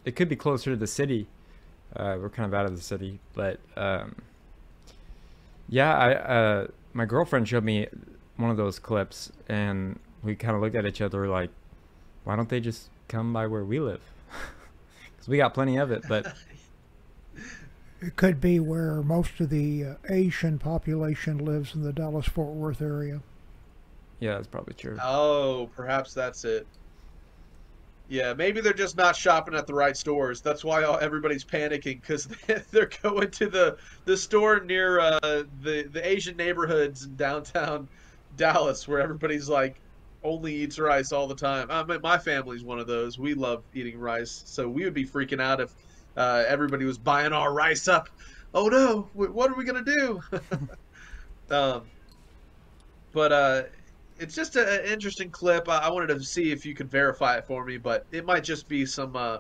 it 0.05 0.15
could 0.15 0.29
be 0.29 0.37
closer 0.37 0.73
to 0.73 0.77
the 0.77 0.87
city. 0.87 1.27
Uh, 1.97 2.19
we're 2.21 2.29
kind 2.29 2.47
of 2.47 2.53
out 2.53 2.67
of 2.67 2.77
the 2.77 2.83
city, 2.83 3.19
but 3.33 3.59
um, 3.75 4.17
yeah, 5.67 5.97
I 5.97 6.13
uh, 6.13 6.67
my 6.93 7.07
girlfriend 7.07 7.49
showed 7.49 7.65
me 7.65 7.87
one 8.37 8.51
of 8.51 8.59
those 8.59 8.79
clips, 8.79 9.33
and 9.49 9.99
we 10.23 10.37
kind 10.37 10.55
of 10.55 10.61
looked 10.61 10.77
at 10.77 10.85
each 10.85 11.01
other 11.01 11.27
like, 11.27 11.49
why 12.25 12.37
don't 12.37 12.51
they 12.51 12.61
just 12.61 12.91
come 13.09 13.33
by 13.33 13.47
where 13.47 13.65
we 13.65 13.81
live? 13.81 14.03
Because 15.17 15.29
we 15.29 15.39
got 15.39 15.55
plenty 15.55 15.79
of 15.79 15.91
it, 15.91 16.05
but. 16.09 16.35
It 18.01 18.15
could 18.15 18.41
be 18.41 18.61
where 18.61 19.03
most 19.03 19.41
of 19.41 19.51
the 19.51 19.85
uh, 19.85 19.95
Asian 20.09 20.61
population 20.61 21.45
lives 21.45 21.75
in 21.75 21.83
the 21.83 21.93
Dallas 21.93 22.27
Fort 22.29 22.55
Worth 22.55 22.81
area. 22.81 23.23
Yeah, 24.21 24.35
that's 24.35 24.49
probably 24.49 24.75
true. 24.75 24.97
Oh, 25.03 25.71
perhaps 25.77 26.13
that's 26.13 26.45
it. 26.45 26.67
Yeah, 28.09 28.33
maybe 28.33 28.63
they're 28.63 28.73
just 28.73 28.97
not 28.97 29.17
shopping 29.17 29.55
at 29.55 29.67
the 29.67 29.75
right 29.75 29.97
stores. 29.97 30.41
That's 30.41 30.65
why 30.65 30.83
everybody's 31.01 31.45
panicking 31.45 32.01
because 32.01 32.27
they're 32.73 32.91
going 33.03 33.31
to 33.33 33.49
the 33.49 33.77
the 34.07 34.17
store 34.17 34.61
near 34.61 34.99
uh, 34.99 35.19
the 35.23 35.89
the 35.93 36.01
Asian 36.03 36.37
neighborhoods 36.37 37.05
in 37.05 37.17
downtown 37.17 37.87
Dallas, 38.37 38.89
where 38.89 39.01
everybody's 39.01 39.49
like 39.49 39.77
only 40.25 40.55
eats 40.55 40.79
rice 40.79 41.13
all 41.13 41.27
the 41.27 41.35
time. 41.35 41.71
I 41.71 41.85
mean, 41.85 42.01
my 42.03 42.19
family's 42.19 42.65
one 42.65 42.79
of 42.79 42.87
those. 42.87 43.19
We 43.19 43.35
love 43.35 43.63
eating 43.75 43.99
rice, 43.99 44.43
so 44.47 44.69
we 44.69 44.85
would 44.85 44.95
be 44.95 45.07
freaking 45.07 45.41
out 45.41 45.61
if 45.61 45.71
uh, 46.17 46.45
everybody 46.49 46.87
was 46.87 46.99
buying 46.99 47.35
our 47.35 47.53
rice 47.53 47.89
up. 47.89 48.09
Oh 48.55 48.69
no, 48.69 49.11
what 49.13 49.51
are 49.51 49.57
we 49.57 49.65
gonna 49.65 49.85
do? 49.85 50.21
um, 51.51 51.83
but 53.13 53.33
uh, 53.33 53.63
it's 54.19 54.35
just 54.35 54.57
an 54.57 54.85
interesting 54.85 55.31
clip. 55.31 55.69
I, 55.69 55.79
I 55.79 55.91
wanted 55.91 56.09
to 56.09 56.21
see 56.21 56.51
if 56.51 56.65
you 56.65 56.75
could 56.75 56.91
verify 56.91 57.37
it 57.37 57.45
for 57.47 57.65
me, 57.65 57.79
but 57.79 58.03
it 58.13 58.25
might 58.25 58.45
just 58.45 58.69
be 58.69 58.87
some 58.87 59.17
uh, 59.17 59.39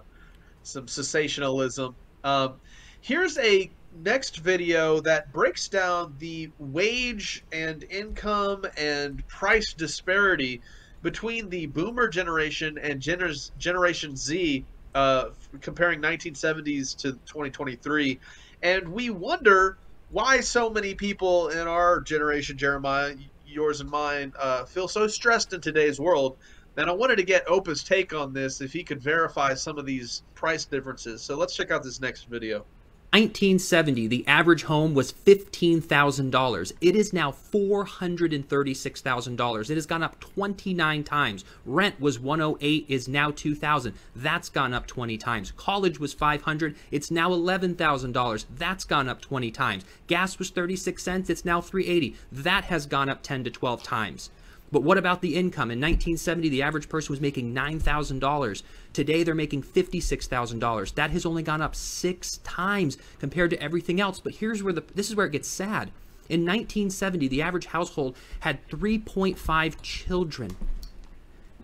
some 0.62 0.88
sensationalism. 0.88 1.96
Um, 2.24 2.60
here's 3.02 3.38
a 3.38 3.70
next 3.92 4.38
video 4.38 5.00
that 5.00 5.24
breaks 5.32 5.68
down 5.68 6.14
the 6.18 6.48
wage 6.58 7.42
and 7.52 7.84
income 7.90 8.64
and 8.76 9.22
price 9.28 9.74
disparity 9.76 10.60
between 11.02 11.48
the 11.48 11.66
boomer 11.66 12.08
generation 12.08 12.76
and 12.82 13.00
gener- 13.00 13.50
generation 13.56 14.16
Z, 14.16 14.66
uh, 14.94 15.26
comparing 15.62 16.02
1970s 16.02 16.96
to 16.98 17.12
2023. 17.12 18.18
And 18.62 18.88
we 18.88 19.10
wonder 19.10 19.76
why 20.08 20.40
so 20.40 20.70
many 20.70 20.94
people 20.94 21.48
in 21.48 21.68
our 21.68 22.00
generation, 22.00 22.56
Jeremiah, 22.58 23.14
yours 23.48 23.80
and 23.80 23.90
mine, 23.90 24.32
uh, 24.38 24.64
feel 24.64 24.88
so 24.88 25.06
stressed 25.06 25.52
in 25.52 25.60
today's 25.60 25.98
world. 26.00 26.36
And 26.76 26.88
I 26.88 26.92
wanted 26.92 27.16
to 27.16 27.24
get 27.24 27.48
Opa's 27.48 27.82
take 27.82 28.14
on 28.14 28.32
this 28.32 28.60
if 28.60 28.72
he 28.72 28.84
could 28.84 29.02
verify 29.02 29.54
some 29.54 29.78
of 29.78 29.86
these 29.86 30.22
price 30.34 30.64
differences. 30.64 31.22
So 31.22 31.36
let's 31.36 31.56
check 31.56 31.72
out 31.72 31.82
this 31.82 32.00
next 32.00 32.28
video. 32.28 32.64
1970, 33.10 34.06
the 34.06 34.28
average 34.28 34.64
home 34.64 34.92
was 34.92 35.14
$15,000. 35.14 36.72
It 36.82 36.94
is 36.94 37.14
now 37.14 37.32
$436,000. 37.32 39.70
It 39.70 39.74
has 39.74 39.86
gone 39.86 40.02
up 40.02 40.20
29 40.20 41.04
times. 41.04 41.46
Rent 41.64 41.98
was 41.98 42.20
108 42.20 42.84
is 42.86 43.08
now 43.08 43.30
2000. 43.30 43.94
That's 44.14 44.50
gone 44.50 44.74
up 44.74 44.86
20 44.86 45.16
times. 45.16 45.52
College 45.52 45.98
was 45.98 46.12
500, 46.12 46.76
it's 46.90 47.10
now 47.10 47.30
$11,000. 47.30 48.44
That's 48.54 48.84
gone 48.84 49.08
up 49.08 49.22
20 49.22 49.50
times. 49.52 49.86
Gas 50.06 50.38
was 50.38 50.50
36 50.50 51.02
cents, 51.02 51.30
it's 51.30 51.46
now 51.46 51.62
380. 51.62 52.14
That 52.30 52.64
has 52.64 52.84
gone 52.84 53.08
up 53.08 53.22
10 53.22 53.44
to 53.44 53.50
12 53.50 53.82
times. 53.82 54.28
But 54.70 54.82
what 54.82 54.98
about 54.98 55.22
the 55.22 55.34
income? 55.34 55.70
In 55.70 55.78
1970, 55.78 56.48
the 56.48 56.62
average 56.62 56.88
person 56.88 57.12
was 57.12 57.20
making 57.20 57.54
$9,000. 57.54 58.62
Today, 58.92 59.22
they're 59.22 59.34
making 59.34 59.62
$56,000. 59.62 60.94
That 60.94 61.10
has 61.10 61.24
only 61.24 61.42
gone 61.42 61.62
up 61.62 61.74
six 61.74 62.38
times 62.38 62.98
compared 63.18 63.50
to 63.50 63.62
everything 63.62 64.00
else. 64.00 64.20
But 64.20 64.36
here's 64.36 64.62
where 64.62 64.72
the 64.72 64.84
this 64.94 65.08
is 65.08 65.16
where 65.16 65.26
it 65.26 65.32
gets 65.32 65.48
sad. 65.48 65.90
In 66.28 66.40
1970, 66.40 67.28
the 67.28 67.40
average 67.40 67.66
household 67.66 68.14
had 68.40 68.66
3.5 68.68 69.80
children. 69.80 70.56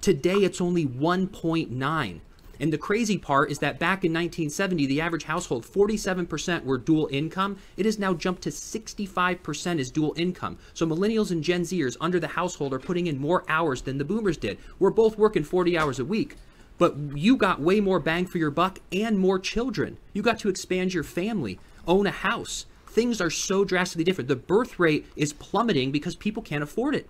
Today, 0.01 0.37
it's 0.37 0.61
only 0.61 0.87
1.9. 0.87 2.21
And 2.61 2.73
the 2.73 2.79
crazy 2.79 3.19
part 3.19 3.51
is 3.51 3.59
that 3.59 3.79
back 3.79 4.05
in 4.05 4.13
1970, 4.13 4.87
the 4.87 5.01
average 5.01 5.25
household, 5.25 5.65
47% 5.65 6.65
were 6.65 6.79
dual 6.79 7.09
income. 7.11 7.59
It 7.77 7.87
has 7.87 7.99
now 7.99 8.15
jumped 8.15 8.43
to 8.43 8.51
65% 8.51 9.79
is 9.79 9.91
dual 9.91 10.15
income. 10.17 10.59
So 10.73 10.87
millennials 10.87 11.31
and 11.31 11.43
Gen 11.43 11.63
Zers 11.63 11.97
under 12.01 12.21
the 12.21 12.29
household 12.29 12.73
are 12.73 12.79
putting 12.79 13.07
in 13.07 13.19
more 13.19 13.45
hours 13.49 13.83
than 13.83 13.99
the 13.99 14.05
boomers 14.05 14.37
did. 14.37 14.59
We're 14.79 14.91
both 14.91 15.19
working 15.19 15.45
40 15.45 15.77
hours 15.77 15.99
a 15.99 16.05
week. 16.05 16.37
But 16.77 16.97
you 17.15 17.37
got 17.37 17.61
way 17.61 17.81
more 17.81 18.01
bang 18.01 18.27
for 18.27 18.39
your 18.39 18.51
buck 18.51 18.81
and 18.91 19.19
more 19.19 19.39
children. 19.39 19.99
You 20.13 20.23
got 20.23 20.41
to 20.41 20.49
expand 20.49 20.93
your 20.93 21.05
family, 21.05 21.61
own 21.87 22.07
a 22.07 22.11
house. 22.11 22.67
Things 22.87 23.21
are 23.21 23.31
so 23.31 23.65
drastically 23.65 24.05
different. 24.05 24.29
The 24.29 24.37
birth 24.37 24.79
rate 24.79 25.07
is 25.17 25.33
plummeting 25.33 25.93
because 25.93 26.17
people 26.17 26.43
can't 26.43 26.63
afford 26.63 26.95
it. 26.95 27.09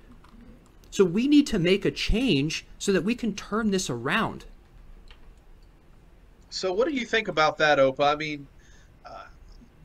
So 0.90 1.04
we 1.04 1.26
need 1.26 1.46
to 1.48 1.58
make 1.58 1.84
a 1.84 1.90
change 1.90 2.66
so 2.78 2.92
that 2.92 3.04
we 3.04 3.14
can 3.14 3.34
turn 3.34 3.70
this 3.70 3.90
around. 3.90 4.44
So, 6.54 6.72
what 6.72 6.86
do 6.86 6.94
you 6.94 7.04
think 7.04 7.26
about 7.26 7.58
that, 7.58 7.78
Opa? 7.78 8.12
I 8.12 8.14
mean, 8.14 8.46
uh, 9.04 9.24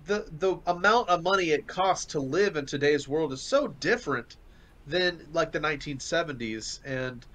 the 0.05 0.25
the 0.38 0.58
amount 0.67 1.10
of 1.10 1.23
money 1.23 1.49
it 1.49 1.67
costs 1.67 2.05
to 2.13 2.19
live 2.19 2.58
in 2.58 2.67
today's 2.67 3.08
world 3.08 3.34
is 3.34 3.41
so 3.41 3.69
different 3.69 4.38
than 4.86 5.25
like 5.34 5.51
the 5.51 5.60
1970s, 5.60 6.79
and 6.86 7.25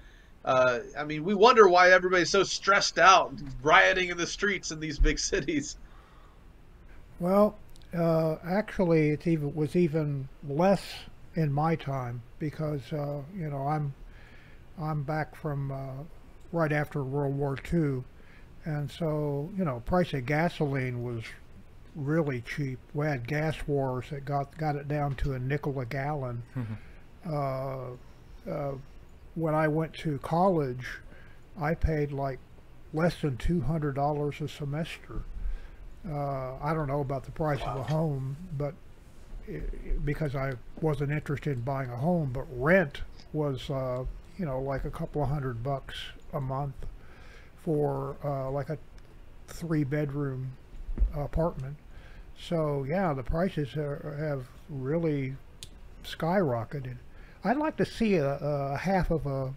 uh, 0.45 0.79
I 0.97 1.03
mean, 1.03 1.25
we 1.25 1.35
wonder 1.35 1.67
why 1.67 1.91
everybody's 1.91 2.31
so 2.31 2.43
stressed 2.43 2.97
out, 2.97 3.33
rioting 3.61 4.07
in 4.07 4.15
the 4.17 4.25
streets 4.25 4.71
in 4.71 4.79
these 4.79 4.99
big 4.99 5.19
cities. 5.31 5.75
Well, 7.19 7.57
uh, 7.93 8.37
actually, 8.45 9.09
it 9.09 9.27
even 9.27 9.53
was 9.53 9.75
even 9.75 10.29
less 10.47 10.81
in 11.35 11.51
my 11.51 11.75
time 11.75 12.21
because 12.39 12.93
uh, 12.93 13.21
you 13.37 13.49
know 13.49 13.67
I'm 13.67 13.93
I'm 14.81 15.03
back 15.03 15.35
from 15.35 15.73
uh, 15.73 16.03
right 16.53 16.71
after 16.71 17.03
World 17.03 17.35
War 17.35 17.57
II 17.73 18.03
and 18.65 18.89
so, 18.89 19.49
you 19.57 19.63
know, 19.63 19.81
price 19.85 20.13
of 20.13 20.25
gasoline 20.25 21.03
was 21.03 21.23
really 21.95 22.41
cheap. 22.41 22.79
We 22.93 23.05
had 23.05 23.27
gas 23.27 23.55
wars 23.67 24.07
that 24.09 24.25
got 24.25 24.57
got 24.57 24.75
it 24.75 24.87
down 24.87 25.15
to 25.15 25.33
a 25.33 25.39
nickel 25.39 25.79
a 25.79 25.85
gallon. 25.85 26.43
Mm-hmm. 26.55 27.33
Uh, 27.33 28.51
uh, 28.51 28.73
when 29.35 29.55
I 29.55 29.67
went 29.67 29.93
to 29.95 30.17
college, 30.19 30.85
I 31.59 31.75
paid 31.75 32.11
like 32.11 32.39
less 32.93 33.21
than 33.21 33.37
two 33.37 33.61
hundred 33.61 33.95
dollars 33.95 34.41
a 34.41 34.47
semester. 34.47 35.21
Uh, 36.07 36.55
I 36.61 36.73
don't 36.73 36.87
know 36.87 37.01
about 37.01 37.23
the 37.23 37.31
price 37.31 37.61
wow. 37.61 37.73
of 37.73 37.77
a 37.77 37.83
home, 37.83 38.35
but 38.57 38.73
it, 39.47 40.05
because 40.05 40.35
I 40.35 40.53
wasn't 40.81 41.11
interested 41.11 41.57
in 41.57 41.63
buying 41.63 41.89
a 41.89 41.97
home, 41.97 42.31
but 42.31 42.45
rent 42.51 43.01
was, 43.33 43.69
uh, 43.69 44.03
you 44.37 44.45
know, 44.45 44.61
like 44.61 44.85
a 44.85 44.91
couple 44.91 45.23
of 45.23 45.29
hundred 45.29 45.63
bucks 45.63 45.95
a 46.33 46.41
month 46.41 46.75
for 47.65 48.15
uh, 48.23 48.49
like 48.51 48.69
a 48.69 48.77
three 49.47 49.83
bedroom 49.83 50.51
apartment. 51.15 51.75
So 52.39 52.85
yeah, 52.87 53.13
the 53.13 53.23
prices 53.23 53.75
are, 53.75 54.15
have 54.19 54.47
really 54.69 55.35
skyrocketed. 56.03 56.97
I'd 57.43 57.57
like 57.57 57.75
to 57.77 57.85
see 57.85 58.15
a, 58.15 58.35
a 58.35 58.77
half 58.77 59.09
of 59.09 59.25
a 59.25 59.53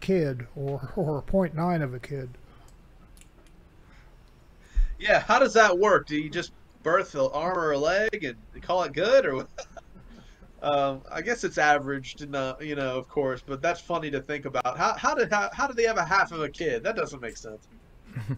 kid 0.00 0.46
or 0.54 0.92
or 0.96 1.18
a 1.18 1.22
point 1.22 1.54
nine 1.54 1.80
of 1.80 1.94
a 1.94 1.98
kid. 1.98 2.28
Yeah, 4.98 5.20
how 5.20 5.38
does 5.38 5.54
that 5.54 5.78
work? 5.78 6.06
Do 6.06 6.16
you 6.16 6.28
just 6.28 6.52
birth 6.82 7.14
an 7.14 7.28
arm 7.32 7.58
or 7.58 7.72
a 7.72 7.78
leg 7.78 8.22
and 8.22 8.36
call 8.62 8.82
it 8.82 8.92
good, 8.92 9.26
or? 9.26 9.46
um, 10.62 11.02
I 11.10 11.20
guess 11.20 11.44
it's 11.44 11.58
averaged, 11.58 12.22
you 12.22 12.26
know, 12.28 12.98
of 12.98 13.08
course, 13.08 13.42
but 13.46 13.60
that's 13.60 13.80
funny 13.80 14.10
to 14.10 14.20
think 14.20 14.46
about. 14.46 14.78
How 14.78 14.94
how 14.94 15.14
did 15.14 15.30
how, 15.30 15.50
how 15.52 15.66
did 15.66 15.76
they 15.76 15.84
have 15.84 15.98
a 15.98 16.04
half 16.04 16.32
of 16.32 16.40
a 16.40 16.48
kid? 16.48 16.82
That 16.82 16.96
doesn't 16.96 17.20
make 17.20 17.36
sense. 17.36 17.68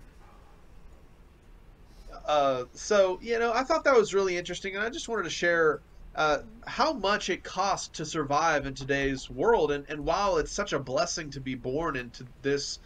uh, 2.27 2.65
so 2.73 3.19
you 3.23 3.39
know, 3.39 3.53
I 3.53 3.63
thought 3.63 3.85
that 3.85 3.95
was 3.95 4.15
really 4.15 4.37
interesting, 4.37 4.75
and 4.75 4.85
I 4.85 4.91
just 4.91 5.09
wanted 5.09 5.25
to 5.25 5.31
share 5.31 5.81
uh, 6.17 6.39
how 6.67 6.93
much 6.93 7.31
it 7.31 7.45
costs 7.45 7.89
to 7.99 8.05
survive 8.05 8.67
in 8.67 8.75
today's 8.75 9.31
world. 9.31 9.71
And 9.71 9.85
and 9.89 10.05
while 10.05 10.39
it's 10.39 10.53
such 10.53 10.73
a 10.73 10.79
blessing 10.81 11.31
to 11.31 11.41
be 11.41 11.55
born 11.55 11.95
into 11.95 12.27
this 12.43 12.81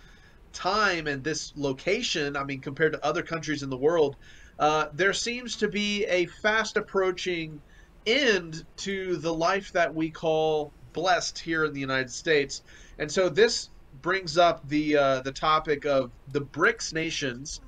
time 0.53 1.07
and 1.07 1.25
this 1.25 1.55
location, 1.57 2.37
I 2.37 2.45
mean, 2.45 2.61
compared 2.61 2.92
to 2.92 3.05
other 3.05 3.23
countries 3.23 3.62
in 3.62 3.71
the 3.71 3.79
world, 3.79 4.16
uh, 4.59 4.88
there 4.92 5.14
seems 5.14 5.57
to 5.57 5.68
be 5.68 6.05
a 6.05 6.27
fast 6.27 6.77
approaching 6.77 7.62
end 8.07 8.65
to 8.79 9.17
the 9.17 9.33
life 9.33 9.73
that 9.73 9.95
we 9.95 10.11
call 10.11 10.73
blessed 10.93 11.38
here 11.38 11.65
in 11.65 11.73
the 11.73 11.81
United 11.81 12.11
States. 12.11 12.62
And 12.99 13.11
so 13.11 13.29
this 13.29 13.71
brings 14.01 14.38
up 14.38 14.69
the 14.69 14.97
uh, 14.97 15.21
the 15.21 15.33
topic 15.33 15.85
of 15.85 16.11
the 16.29 16.41
BRICS 16.41 16.93
nations 16.93 17.61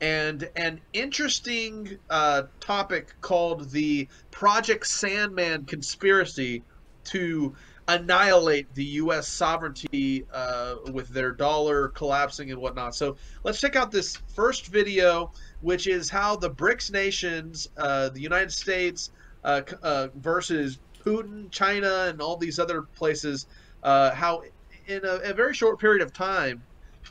and 0.00 0.48
an 0.56 0.80
interesting 0.92 1.98
uh, 2.10 2.42
topic 2.60 3.14
called 3.20 3.70
the 3.70 4.08
Project 4.30 4.86
Sandman 4.86 5.64
conspiracy 5.64 6.62
to 7.04 7.54
annihilate 7.86 8.74
the 8.74 8.84
U.S. 8.84 9.28
sovereignty 9.28 10.26
uh, 10.32 10.76
with 10.92 11.08
their 11.08 11.32
dollar 11.32 11.88
collapsing 11.88 12.50
and 12.50 12.60
whatnot. 12.60 12.94
So 12.94 13.16
let's 13.44 13.60
check 13.60 13.76
out 13.76 13.90
this 13.90 14.16
first 14.34 14.66
video, 14.66 15.32
which 15.60 15.86
is 15.86 16.08
how 16.08 16.36
the 16.36 16.50
BRICS 16.50 16.92
nations, 16.92 17.68
uh, 17.76 18.08
the 18.08 18.20
United 18.20 18.52
States, 18.52 19.10
uh, 19.44 19.62
uh, 19.82 20.08
versus 20.16 20.78
Putin, 21.04 21.50
China, 21.50 22.06
and 22.08 22.20
all 22.20 22.36
these 22.36 22.58
other 22.58 22.82
places, 22.82 23.46
uh, 23.82 24.10
how 24.12 24.42
in 24.86 25.04
a, 25.04 25.30
a, 25.30 25.34
very 25.34 25.54
short 25.54 25.78
period 25.78 26.02
of 26.02 26.12
time, 26.12 26.62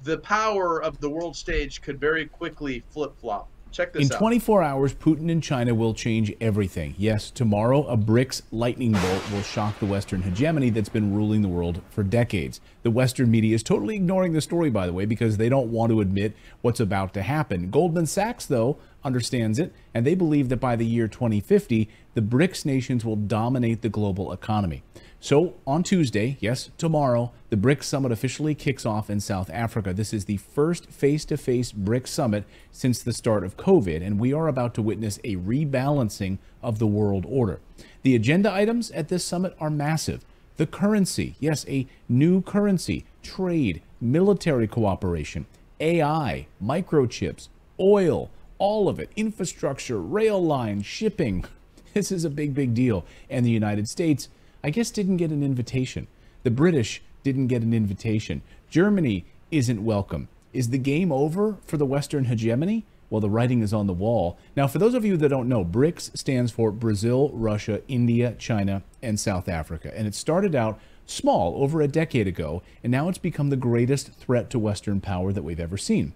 the 0.03 0.17
power 0.17 0.81
of 0.81 0.99
the 0.99 1.09
world 1.09 1.35
stage 1.35 1.81
could 1.81 1.99
very 1.99 2.25
quickly 2.25 2.83
flip 2.89 3.13
flop. 3.19 3.47
Check 3.73 3.91
this 3.91 4.07
In 4.07 4.13
out. 4.13 4.19
24 4.19 4.61
hours, 4.61 4.93
Putin 4.93 5.31
and 5.31 5.41
China 5.41 5.73
will 5.73 5.95
change 5.95 6.31
everything. 6.39 6.93
Yes, 6.95 7.31
tomorrow, 7.31 7.87
a 7.87 7.97
BRICS 7.97 8.43
lightning 8.51 8.91
bolt 8.91 9.31
will 9.31 9.41
shock 9.41 9.79
the 9.79 9.87
Western 9.87 10.21
hegemony 10.21 10.69
that's 10.69 10.89
been 10.89 11.15
ruling 11.15 11.41
the 11.41 11.47
world 11.47 11.81
for 11.89 12.03
decades. 12.03 12.61
The 12.83 12.91
Western 12.91 13.31
media 13.31 13.55
is 13.55 13.63
totally 13.63 13.95
ignoring 13.95 14.33
the 14.33 14.41
story, 14.41 14.69
by 14.69 14.85
the 14.85 14.93
way, 14.93 15.05
because 15.05 15.37
they 15.37 15.49
don't 15.49 15.71
want 15.71 15.91
to 15.91 16.01
admit 16.01 16.35
what's 16.61 16.79
about 16.79 17.15
to 17.15 17.23
happen. 17.23 17.71
Goldman 17.71 18.05
Sachs, 18.05 18.45
though, 18.45 18.77
understands 19.03 19.57
it, 19.57 19.73
and 19.91 20.05
they 20.05 20.13
believe 20.13 20.49
that 20.49 20.57
by 20.57 20.75
the 20.75 20.85
year 20.85 21.07
2050, 21.07 21.89
the 22.13 22.21
BRICS 22.21 22.65
nations 22.65 23.03
will 23.03 23.15
dominate 23.15 23.81
the 23.81 23.89
global 23.89 24.31
economy. 24.31 24.83
So 25.23 25.53
on 25.65 25.83
Tuesday, 25.83 26.35
yes, 26.41 26.69
tomorrow, 26.77 27.31
the 27.49 27.55
BRICS 27.55 27.85
summit 27.85 28.11
officially 28.11 28.53
kicks 28.53 28.85
off 28.85 29.09
in 29.09 29.21
South 29.21 29.49
Africa. 29.51 29.93
This 29.93 30.13
is 30.13 30.25
the 30.25 30.35
first 30.35 30.87
face-to-face 30.87 31.71
BRICS 31.71 32.09
summit 32.09 32.43
since 32.73 33.01
the 33.01 33.13
start 33.13 33.45
of 33.45 33.55
COVID, 33.55 34.05
and 34.05 34.19
we 34.19 34.33
are 34.33 34.49
about 34.49 34.73
to 34.73 34.81
witness 34.81 35.21
a 35.23 35.37
rebalancing 35.37 36.39
of 36.61 36.77
the 36.77 36.87
world 36.87 37.25
order. 37.25 37.61
The 38.01 38.17
agenda 38.17 38.51
items 38.51 38.91
at 38.91 39.07
this 39.07 39.23
summit 39.23 39.55
are 39.61 39.69
massive. 39.69 40.25
The 40.57 40.67
currency, 40.67 41.37
yes, 41.39 41.65
a 41.69 41.87
new 42.09 42.41
currency, 42.41 43.05
trade, 43.21 43.81
military 44.01 44.67
cooperation, 44.67 45.45
AI, 45.79 46.47
microchips, 46.61 47.47
oil, 47.79 48.29
all 48.57 48.89
of 48.89 48.99
it, 48.99 49.09
infrastructure, 49.15 50.01
rail 50.01 50.43
lines, 50.43 50.85
shipping. 50.85 51.45
This 51.93 52.11
is 52.11 52.25
a 52.25 52.29
big, 52.29 52.53
big 52.53 52.73
deal. 52.73 53.05
And 53.29 53.45
the 53.45 53.51
United 53.51 53.87
States, 53.87 54.27
I 54.63 54.69
guess, 54.69 54.91
didn't 54.91 55.17
get 55.17 55.31
an 55.31 55.43
invitation. 55.43 56.07
The 56.43 56.51
British 56.51 57.01
didn't 57.23 57.47
get 57.47 57.63
an 57.63 57.73
invitation. 57.73 58.41
Germany 58.69 59.25
isn't 59.51 59.83
welcome. 59.83 60.29
Is 60.53 60.69
the 60.69 60.77
game 60.77 61.11
over 61.11 61.57
for 61.65 61.77
the 61.77 61.85
Western 61.85 62.25
hegemony? 62.25 62.85
Well, 63.09 63.21
the 63.21 63.29
writing 63.29 63.61
is 63.61 63.73
on 63.73 63.87
the 63.87 63.93
wall. 63.93 64.37
Now, 64.55 64.67
for 64.67 64.79
those 64.79 64.93
of 64.93 65.05
you 65.05 65.17
that 65.17 65.29
don't 65.29 65.49
know, 65.49 65.63
BRICS 65.63 66.17
stands 66.17 66.51
for 66.51 66.71
Brazil, 66.71 67.29
Russia, 67.33 67.81
India, 67.87 68.35
China, 68.39 68.83
and 69.01 69.19
South 69.19 69.47
Africa. 69.47 69.91
And 69.95 70.07
it 70.07 70.15
started 70.15 70.55
out 70.55 70.79
small 71.05 71.61
over 71.61 71.81
a 71.81 71.87
decade 71.87 72.27
ago, 72.27 72.63
and 72.83 72.91
now 72.91 73.09
it's 73.09 73.17
become 73.17 73.49
the 73.49 73.57
greatest 73.57 74.13
threat 74.13 74.49
to 74.49 74.59
Western 74.59 75.01
power 75.01 75.31
that 75.33 75.43
we've 75.43 75.59
ever 75.59 75.77
seen. 75.77 76.13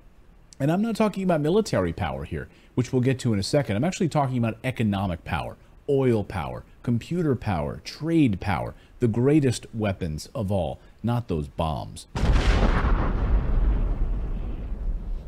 And 0.59 0.71
I'm 0.71 0.81
not 0.81 0.95
talking 0.95 1.23
about 1.23 1.41
military 1.41 1.93
power 1.93 2.23
here, 2.23 2.47
which 2.73 2.91
we'll 2.91 3.01
get 3.01 3.19
to 3.19 3.33
in 3.33 3.39
a 3.39 3.43
second. 3.43 3.75
I'm 3.75 3.83
actually 3.83 4.09
talking 4.09 4.37
about 4.37 4.57
economic 4.63 5.23
power, 5.23 5.55
oil 5.89 6.23
power, 6.23 6.63
computer 6.87 7.35
power, 7.35 7.81
trade 7.83 8.39
power, 8.39 8.73
the 8.99 9.09
greatest 9.09 9.65
weapons 9.73 10.29
of 10.33 10.49
all, 10.49 10.79
not 11.03 11.27
those 11.27 11.49
bombs. 11.49 12.07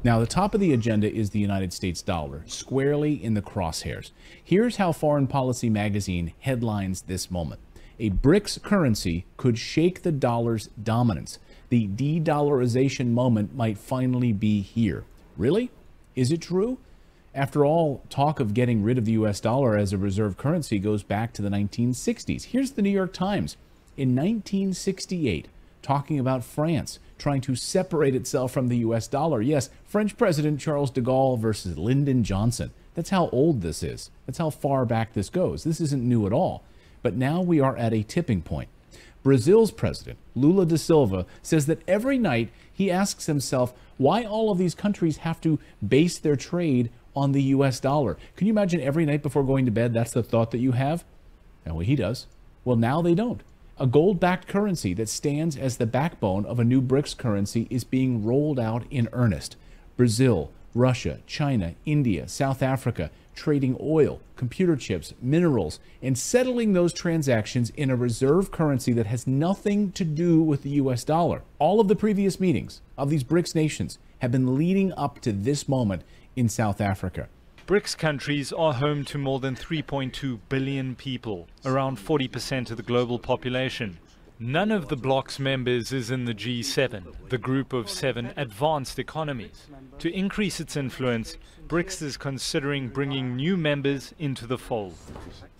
Now, 0.01 0.21
the 0.21 0.25
top 0.25 0.53
of 0.53 0.61
the 0.61 0.71
agenda 0.71 1.13
is 1.13 1.31
the 1.31 1.39
United 1.39 1.73
States 1.73 2.01
dollar, 2.01 2.43
squarely 2.45 3.21
in 3.21 3.33
the 3.33 3.41
crosshairs. 3.41 4.11
Here's 4.41 4.77
how 4.77 4.93
Foreign 4.93 5.27
Policy 5.27 5.69
magazine 5.69 6.31
headlines 6.39 7.01
this 7.01 7.29
moment. 7.29 7.59
A 7.99 8.09
BRICS 8.09 8.63
currency 8.63 9.25
could 9.35 9.57
shake 9.57 10.03
the 10.03 10.13
dollar's 10.13 10.69
dominance. 10.81 11.39
The 11.67 11.87
de 11.87 12.21
dollarization 12.21 13.07
moment 13.07 13.53
might 13.53 13.77
finally 13.77 14.31
be 14.31 14.61
here. 14.61 15.03
Really? 15.35 15.71
Is 16.15 16.31
it 16.31 16.39
true? 16.39 16.77
After 17.33 17.63
all, 17.63 18.03
talk 18.09 18.39
of 18.39 18.53
getting 18.53 18.81
rid 18.83 18.97
of 18.97 19.05
the 19.05 19.11
US 19.13 19.39
dollar 19.39 19.77
as 19.77 19.93
a 19.93 19.97
reserve 19.97 20.37
currency 20.37 20.79
goes 20.79 21.03
back 21.03 21.31
to 21.33 21.41
the 21.41 21.49
1960s. 21.49 22.45
Here's 22.45 22.71
the 22.71 22.81
New 22.81 22.89
York 22.89 23.13
Times. 23.13 23.55
In 23.95 24.15
1968, 24.15 25.47
talking 25.81 26.19
about 26.19 26.43
France 26.43 26.99
trying 27.17 27.41
to 27.41 27.55
separate 27.55 28.15
itself 28.15 28.51
from 28.51 28.67
the 28.67 28.77
US 28.77 29.07
dollar. 29.07 29.41
Yes, 29.41 29.69
French 29.83 30.17
President 30.17 30.59
Charles 30.59 30.89
de 30.89 31.01
Gaulle 31.01 31.37
versus 31.37 31.77
Lyndon 31.77 32.23
Johnson. 32.23 32.71
That's 32.95 33.11
how 33.11 33.29
old 33.29 33.61
this 33.61 33.83
is. 33.83 34.09
That's 34.25 34.39
how 34.39 34.49
far 34.49 34.85
back 34.85 35.13
this 35.13 35.29
goes. 35.29 35.63
This 35.63 35.79
isn't 35.79 36.03
new 36.03 36.25
at 36.25 36.33
all. 36.33 36.63
But 37.01 37.15
now 37.15 37.41
we 37.41 37.59
are 37.59 37.77
at 37.77 37.93
a 37.93 38.03
tipping 38.03 38.41
point. 38.41 38.69
Brazil's 39.21 39.71
president, 39.71 40.17
Lula 40.33 40.65
da 40.65 40.77
Silva, 40.77 41.25
says 41.41 41.65
that 41.65 41.81
every 41.87 42.17
night 42.17 42.49
he 42.71 42.89
asks 42.89 43.25
himself 43.25 43.73
why 43.97 44.23
all 44.23 44.49
of 44.49 44.57
these 44.57 44.73
countries 44.73 45.17
have 45.17 45.41
to 45.41 45.59
base 45.85 46.17
their 46.17 46.37
trade 46.37 46.89
on 47.19 47.33
the 47.33 47.43
US 47.43 47.79
dollar. 47.79 48.17
Can 48.35 48.47
you 48.47 48.53
imagine 48.53 48.79
every 48.81 49.05
night 49.05 49.21
before 49.21 49.43
going 49.43 49.65
to 49.65 49.71
bed 49.71 49.93
that's 49.93 50.11
the 50.11 50.23
thought 50.23 50.51
that 50.51 50.59
you 50.59 50.71
have? 50.71 51.03
And 51.65 51.75
well, 51.75 51.85
he 51.85 51.95
does. 51.95 52.27
Well, 52.63 52.77
now 52.77 53.01
they 53.01 53.13
don't. 53.13 53.41
A 53.77 53.87
gold 53.87 54.19
backed 54.19 54.47
currency 54.47 54.93
that 54.93 55.09
stands 55.09 55.55
as 55.57 55.77
the 55.77 55.85
backbone 55.85 56.45
of 56.45 56.59
a 56.59 56.63
new 56.63 56.81
BRICS 56.81 57.17
currency 57.17 57.67
is 57.69 57.83
being 57.83 58.23
rolled 58.25 58.59
out 58.59 58.83
in 58.89 59.09
earnest. 59.13 59.55
Brazil, 59.97 60.51
Russia, 60.73 61.19
China, 61.27 61.75
India, 61.85 62.27
South 62.27 62.61
Africa 62.61 63.11
trading 63.39 63.77
oil, 63.79 64.19
computer 64.35 64.75
chips, 64.75 65.13
minerals, 65.21 65.79
and 66.01 66.17
settling 66.17 66.73
those 66.73 66.91
transactions 66.91 67.69
in 67.69 67.89
a 67.89 67.95
reserve 67.95 68.51
currency 68.51 68.91
that 68.91 69.05
has 69.05 69.25
nothing 69.25 69.93
to 69.93 70.03
do 70.03 70.41
with 70.41 70.61
the 70.61 70.71
US 70.71 71.05
dollar. 71.05 71.41
All 71.57 71.79
of 71.79 71.87
the 71.87 71.95
previous 71.95 72.37
meetings 72.37 72.81
of 72.97 73.09
these 73.09 73.23
BRICS 73.23 73.55
nations 73.55 73.97
have 74.19 74.29
been 74.29 74.57
leading 74.57 74.91
up 74.97 75.21
to 75.21 75.31
this 75.31 75.69
moment 75.69 76.03
in 76.35 76.49
South 76.49 76.81
Africa. 76.81 77.27
BRICS 77.67 77.97
countries 77.97 78.51
are 78.51 78.73
home 78.73 79.05
to 79.05 79.17
more 79.17 79.39
than 79.39 79.55
3.2 79.55 80.39
billion 80.49 80.95
people, 80.95 81.47
around 81.63 81.97
40% 81.97 82.71
of 82.71 82.77
the 82.77 82.83
global 82.83 83.19
population. 83.19 83.99
None 84.39 84.71
of 84.71 84.87
the 84.87 84.95
bloc's 84.95 85.37
members 85.37 85.91
is 85.91 86.09
in 86.09 86.25
the 86.25 86.33
G7, 86.33 87.29
the 87.29 87.37
group 87.37 87.73
of 87.73 87.89
seven 87.89 88.31
advanced 88.37 88.97
economies. 88.97 89.67
To 89.99 90.09
increase 90.11 90.59
its 90.59 90.77
influence, 90.77 91.37
BRICS 91.67 92.01
is 92.01 92.17
considering 92.17 92.87
bringing 92.87 93.35
new 93.35 93.57
members 93.57 94.13
into 94.17 94.47
the 94.47 94.57
fold. 94.57 94.95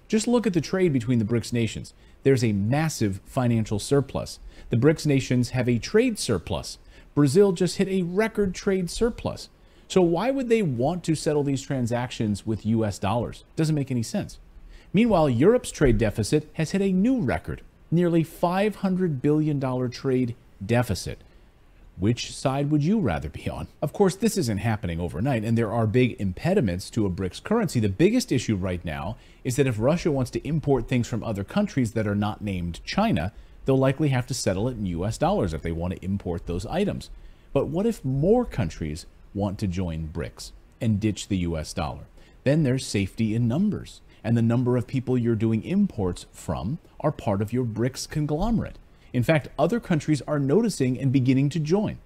Just 0.08 0.28
look 0.28 0.48
at 0.48 0.54
the 0.54 0.62
trade 0.62 0.94
between 0.94 1.20
the 1.20 1.26
BRICS 1.26 1.54
nations. 1.54 1.94
There's 2.24 2.44
a 2.44 2.54
massive 2.54 3.22
financial 3.26 3.80
surplus. 3.80 4.40
The 4.70 4.78
BRICS 4.78 5.06
nations 5.06 5.50
have 5.50 5.70
a 5.70 5.78
trade 5.78 6.18
surplus. 6.18 6.80
Brazil 7.14 7.52
just 7.52 7.78
hit 7.78 7.88
a 7.90 8.04
record 8.04 8.56
trade 8.56 8.90
surplus. 8.90 9.50
So 9.90 10.04
why 10.04 10.30
would 10.30 10.50
they 10.50 10.62
want 10.62 11.04
to 11.06 11.16
settle 11.16 11.42
these 11.44 11.64
transactions 11.64 12.46
with 12.46 12.64
US 12.64 13.00
dollars? 13.00 13.44
Doesn't 13.56 13.74
make 13.74 13.90
any 13.90 14.04
sense. 14.04 14.38
Meanwhile, 14.94 15.32
Europe's 15.32 15.72
trade 15.72 15.98
deficit 15.98 16.48
has 16.54 16.72
hit 16.72 16.82
a 16.84 16.92
new 16.92 17.20
record, 17.20 17.62
nearly 17.90 18.24
$500 18.24 19.20
billion 19.20 19.90
trade 19.90 20.36
deficit. 20.64 21.18
Which 21.98 22.32
side 22.32 22.70
would 22.70 22.84
you 22.84 23.00
rather 23.00 23.30
be 23.30 23.50
on? 23.50 23.68
Of 23.82 23.92
course, 23.92 24.16
this 24.16 24.38
isn't 24.38 24.60
happening 24.60 25.00
overnight, 25.00 25.44
and 25.44 25.58
there 25.58 25.72
are 25.72 25.88
big 25.88 26.22
impediments 26.22 26.92
to 26.92 27.08
a 27.08 27.10
BRICS 27.10 27.44
currency. 27.44 27.80
The 27.80 27.90
biggest 27.90 28.32
issue 28.32 28.56
right 28.56 28.86
now 28.86 29.18
is 29.44 29.56
that 29.56 29.68
if 29.68 29.80
Russia 29.80 30.12
wants 30.12 30.30
to 30.32 30.48
import 30.48 30.88
things 30.88 31.08
from 31.08 31.24
other 31.24 31.44
countries 31.44 31.94
that 31.94 32.08
are 32.08 32.16
not 32.16 32.42
named 32.42 32.80
China, 32.86 33.34
they'll 33.66 33.76
likely 33.76 34.10
have 34.10 34.28
to 34.28 34.36
settle 34.36 34.68
it 34.70 34.78
in 34.78 34.86
US 34.86 35.18
dollars 35.18 35.52
if 35.52 35.64
they 35.64 35.72
want 35.72 35.96
to 35.96 36.06
import 36.06 36.46
those 36.46 36.68
items. 36.68 37.10
But 37.54 37.68
what 37.68 37.88
if 37.88 38.06
more 38.06 38.46
countries 38.46 39.08
want 39.34 39.60
to 39.60 39.68
join 39.68 40.10
BRICS 40.12 40.52
and 40.82 41.00
ditch 41.00 41.28
the 41.28 41.38
US 41.38 41.74
dollar. 41.74 42.06
Then 42.44 42.64
there's 42.64 42.86
safety 42.86 43.36
in 43.36 43.48
numbers, 43.48 44.02
and 44.24 44.36
the 44.36 44.42
number 44.42 44.78
of 44.78 44.88
people 44.88 45.18
you're 45.18 45.36
doing 45.36 45.64
imports 45.64 46.26
from 46.32 46.80
are 47.00 47.12
part 47.12 47.42
of 47.42 47.54
your 47.54 47.66
BRICS 47.66 48.10
conglomerate. 48.10 48.78
In 49.14 49.24
fact, 49.24 49.50
other 49.58 49.80
countries 49.80 50.22
are 50.28 50.40
noticing 50.40 51.00
and 51.00 51.12
beginning 51.12 51.50
to 51.50 51.60
join. 51.60 51.98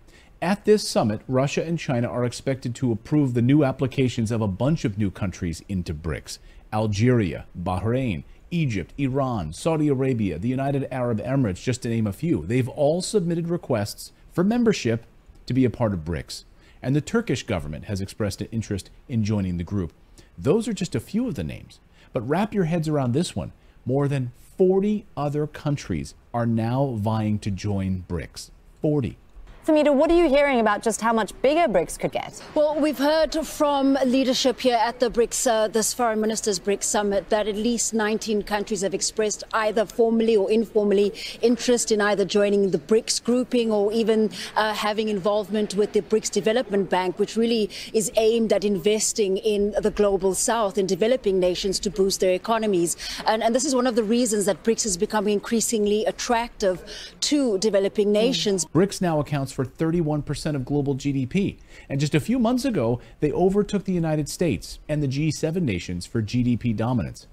At 0.41 0.65
this 0.65 0.87
summit, 0.87 1.21
Russia 1.27 1.63
and 1.63 1.79
China 1.79 2.07
are 2.07 2.25
expected 2.25 2.75
to 2.75 2.91
approve 2.91 3.33
the 3.33 3.41
new 3.41 3.63
applications 3.63 4.31
of 4.31 4.41
a 4.41 4.47
bunch 4.47 4.83
of 4.83 4.97
new 4.97 5.09
countries 5.09 5.63
into 5.69 5.93
BRICS 5.93 6.39
Algeria, 6.71 7.45
Bahrain, 7.57 8.23
Egypt, 8.51 8.93
Iran, 8.97 9.53
Saudi 9.53 9.87
Arabia, 9.87 10.37
the 10.37 10.49
United 10.49 10.87
Arab 10.91 11.19
Emirates, 11.21 11.61
just 11.61 11.83
to 11.83 11.89
name 11.89 12.07
a 12.07 12.13
few. 12.13 12.45
They've 12.45 12.67
all 12.69 13.01
submitted 13.01 13.47
requests 13.47 14.11
for 14.31 14.43
membership 14.43 15.05
to 15.45 15.53
be 15.53 15.65
a 15.65 15.69
part 15.69 15.93
of 15.93 16.03
BRICS 16.03 16.43
and 16.83 16.95
the 16.95 17.01
Turkish 17.01 17.43
government 17.43 17.85
has 17.85 18.01
expressed 18.01 18.41
an 18.41 18.49
interest 18.51 18.89
in 19.07 19.23
joining 19.23 19.57
the 19.57 19.63
group. 19.63 19.93
Those 20.37 20.67
are 20.67 20.73
just 20.73 20.93
a 20.93 20.99
few 20.99 21.27
of 21.27 21.35
the 21.35 21.43
names. 21.43 21.79
But 22.11 22.27
wrap 22.27 22.53
your 22.53 22.65
heads 22.65 22.87
around 22.87 23.13
this 23.13 23.35
one. 23.35 23.53
More 23.85 24.07
than 24.07 24.33
40 24.57 25.05
other 25.17 25.47
countries 25.47 26.13
are 26.33 26.45
now 26.45 26.95
vying 26.99 27.39
to 27.39 27.49
join 27.49 28.03
BRICS. 28.07 28.51
40. 28.81 29.17
Samita, 29.65 29.95
what 29.95 30.11
are 30.11 30.17
you 30.17 30.27
hearing 30.27 30.59
about 30.59 30.83
just 30.83 30.99
how 30.99 31.13
much 31.13 31.31
bigger 31.41 31.71
BRICS 31.71 31.97
could 31.97 32.11
get? 32.11 32.43
Well, 32.53 32.77
we've 32.77 32.97
heard 32.97 33.33
from 33.47 33.97
leadership 34.05 34.59
here 34.59 34.75
at 34.75 34.99
the 34.99 35.09
BRICS, 35.09 35.49
uh, 35.49 35.67
this 35.69 35.93
Foreign 35.93 36.19
Ministers 36.19 36.59
BRICS 36.59 36.83
Summit, 36.83 37.29
that 37.29 37.47
at 37.47 37.55
least 37.55 37.93
19 37.93 38.43
countries 38.43 38.81
have 38.81 38.93
expressed 38.93 39.45
either 39.53 39.85
formally 39.85 40.35
or 40.35 40.51
informally 40.51 41.13
interest 41.41 41.93
in 41.93 42.01
either 42.01 42.25
joining 42.25 42.71
the 42.71 42.77
BRICS 42.77 43.23
grouping 43.23 43.71
or 43.71 43.89
even 43.93 44.31
uh, 44.57 44.73
having 44.73 45.07
involvement 45.07 45.75
with 45.75 45.93
the 45.93 46.01
BRICS 46.01 46.29
Development 46.29 46.89
Bank, 46.89 47.17
which 47.17 47.37
really 47.37 47.69
is 47.93 48.11
aimed 48.17 48.51
at 48.51 48.65
investing 48.65 49.37
in 49.37 49.73
the 49.81 49.91
global 49.91 50.35
south, 50.35 50.77
in 50.77 50.85
developing 50.85 51.39
nations 51.39 51.79
to 51.79 51.89
boost 51.89 52.19
their 52.19 52.33
economies. 52.33 52.97
And, 53.25 53.41
and 53.41 53.55
this 53.55 53.63
is 53.63 53.73
one 53.73 53.87
of 53.87 53.95
the 53.95 54.03
reasons 54.03 54.43
that 54.43 54.61
BRICS 54.65 54.85
is 54.87 54.97
becoming 54.97 55.31
increasingly 55.35 56.03
attractive 56.03 56.83
to 57.21 57.57
developing 57.59 58.11
nations. 58.11 58.65
BRICS 58.65 58.99
now 58.99 59.21
accounts 59.21 59.52
for 59.53 59.65
31% 59.65 60.55
of 60.55 60.65
global 60.65 60.95
GDP. 60.95 61.57
And 61.87 61.99
just 61.99 62.15
a 62.15 62.19
few 62.19 62.39
months 62.39 62.65
ago, 62.65 62.99
they 63.19 63.31
overtook 63.31 63.85
the 63.85 63.93
United 63.93 64.27
States 64.29 64.79
and 64.89 65.01
the 65.01 65.07
G7 65.07 65.61
nations 65.61 66.05
for 66.05 66.21
GDP 66.21 66.75
dominance. 66.75 67.27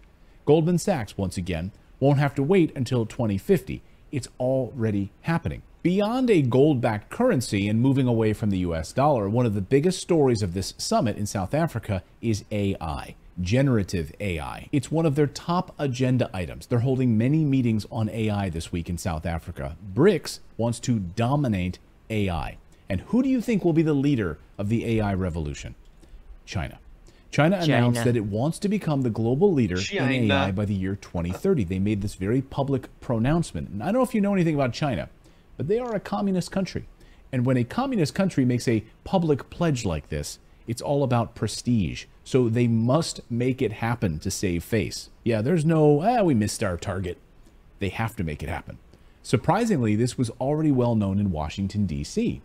Goldman 0.45 0.79
Sachs, 0.79 1.17
once 1.17 1.37
again, 1.37 1.73
won't 1.99 2.19
have 2.19 2.35
to 2.35 2.43
wait 2.43 2.73
until 2.77 3.07
2050. 3.07 3.83
It's 4.13 4.29
already 4.39 5.11
happening. 5.23 5.63
Beyond 5.83 6.31
a 6.31 6.43
gold 6.43 6.81
backed 6.81 7.11
currency 7.11 7.67
and 7.67 7.81
moving 7.81 8.07
away 8.07 8.35
from 8.35 8.51
the 8.51 8.59
US 8.59 8.93
dollar, 8.93 9.29
one 9.29 9.47
of 9.47 9.55
the 9.55 9.63
biggest 9.63 10.01
stories 10.01 10.43
of 10.43 10.53
this 10.53 10.75
summit 10.77 11.17
in 11.17 11.27
South 11.27 11.55
Africa 11.55 12.03
is 12.21 12.45
AI 12.51 13.17
generative 13.41 14.13
AI. 14.21 14.69
It's 14.73 14.91
one 14.91 15.07
of 15.07 15.15
their 15.15 15.27
top 15.27 15.75
agenda 15.79 16.31
items. 16.33 16.67
They're 16.67 16.81
holding 16.81 17.17
many 17.17 17.45
meetings 17.45 17.87
on 17.91 18.09
AI 18.09 18.51
this 18.51 18.73
week 18.73 18.89
in 18.89 18.99
South 18.99 19.27
Africa. 19.27 19.77
BRICS 19.95 20.41
wants 20.57 20.81
to 20.81 20.99
dominate 20.99 21.79
AI. 22.11 22.59
And 22.89 23.01
who 23.03 23.23
do 23.23 23.29
you 23.29 23.41
think 23.41 23.65
will 23.65 23.73
be 23.73 23.83
the 23.83 23.95
leader 23.95 24.39
of 24.59 24.69
the 24.69 24.99
AI 24.99 25.15
revolution? 25.15 25.75
China. 26.45 26.79
China 27.31 27.57
announced 27.57 27.99
China. 27.99 28.13
that 28.13 28.17
it 28.17 28.25
wants 28.25 28.59
to 28.59 28.69
become 28.69 29.03
the 29.03 29.11
global 29.11 29.53
leader 29.53 29.79
in 29.93 30.31
AI 30.31 30.51
by 30.51 30.65
the 30.65 30.75
year 30.75 30.97
2030. 30.97 31.65
They 31.65 31.79
made 31.79 32.03
this 32.03 32.17
very 32.17 32.43
public 32.43 32.89
pronouncement. 33.01 33.69
And 33.69 33.83
I 33.83 33.87
don't 33.87 33.95
know 33.95 34.03
if 34.03 34.15
you 34.15 34.21
know 34.21 34.35
anything 34.35 34.57
about 34.57 34.73
China, 34.73 35.09
but 35.57 35.69
they 35.69 35.79
are 35.79 35.95
a 35.95 36.01
communist 36.01 36.51
country. 36.51 36.89
And 37.33 37.47
when 37.47 37.57
a 37.57 37.63
communist 37.63 38.15
country 38.15 38.45
makes 38.45 38.67
a 38.67 38.85
public 39.05 39.49
pledge 39.51 39.85
like 39.85 40.09
this, 40.09 40.41
it's 40.67 40.83
all 40.83 41.05
about 41.05 41.37
prestige. 41.37 42.07
So 42.25 42.49
they 42.49 42.67
must 42.67 43.21
make 43.31 43.63
it 43.63 43.73
happen 43.75 44.19
to 44.21 44.31
save 44.31 44.65
face. 44.65 45.11
Yeah, 45.23 45.41
there's 45.43 45.65
no, 45.65 46.03
ah, 46.03 46.23
we 46.23 46.35
missed 46.35 46.65
our 46.65 46.77
target. 46.77 47.19
They 47.79 47.89
have 47.91 48.17
to 48.17 48.25
make 48.25 48.43
it 48.43 48.49
happen. 48.49 48.79
Surprisingly, 49.23 49.95
this 49.97 50.17
was 50.17 50.31
already 50.41 50.73
well 50.73 50.95
known 50.95 51.19
in 51.19 51.31
Washington, 51.31 51.87
D.C., 51.87 52.41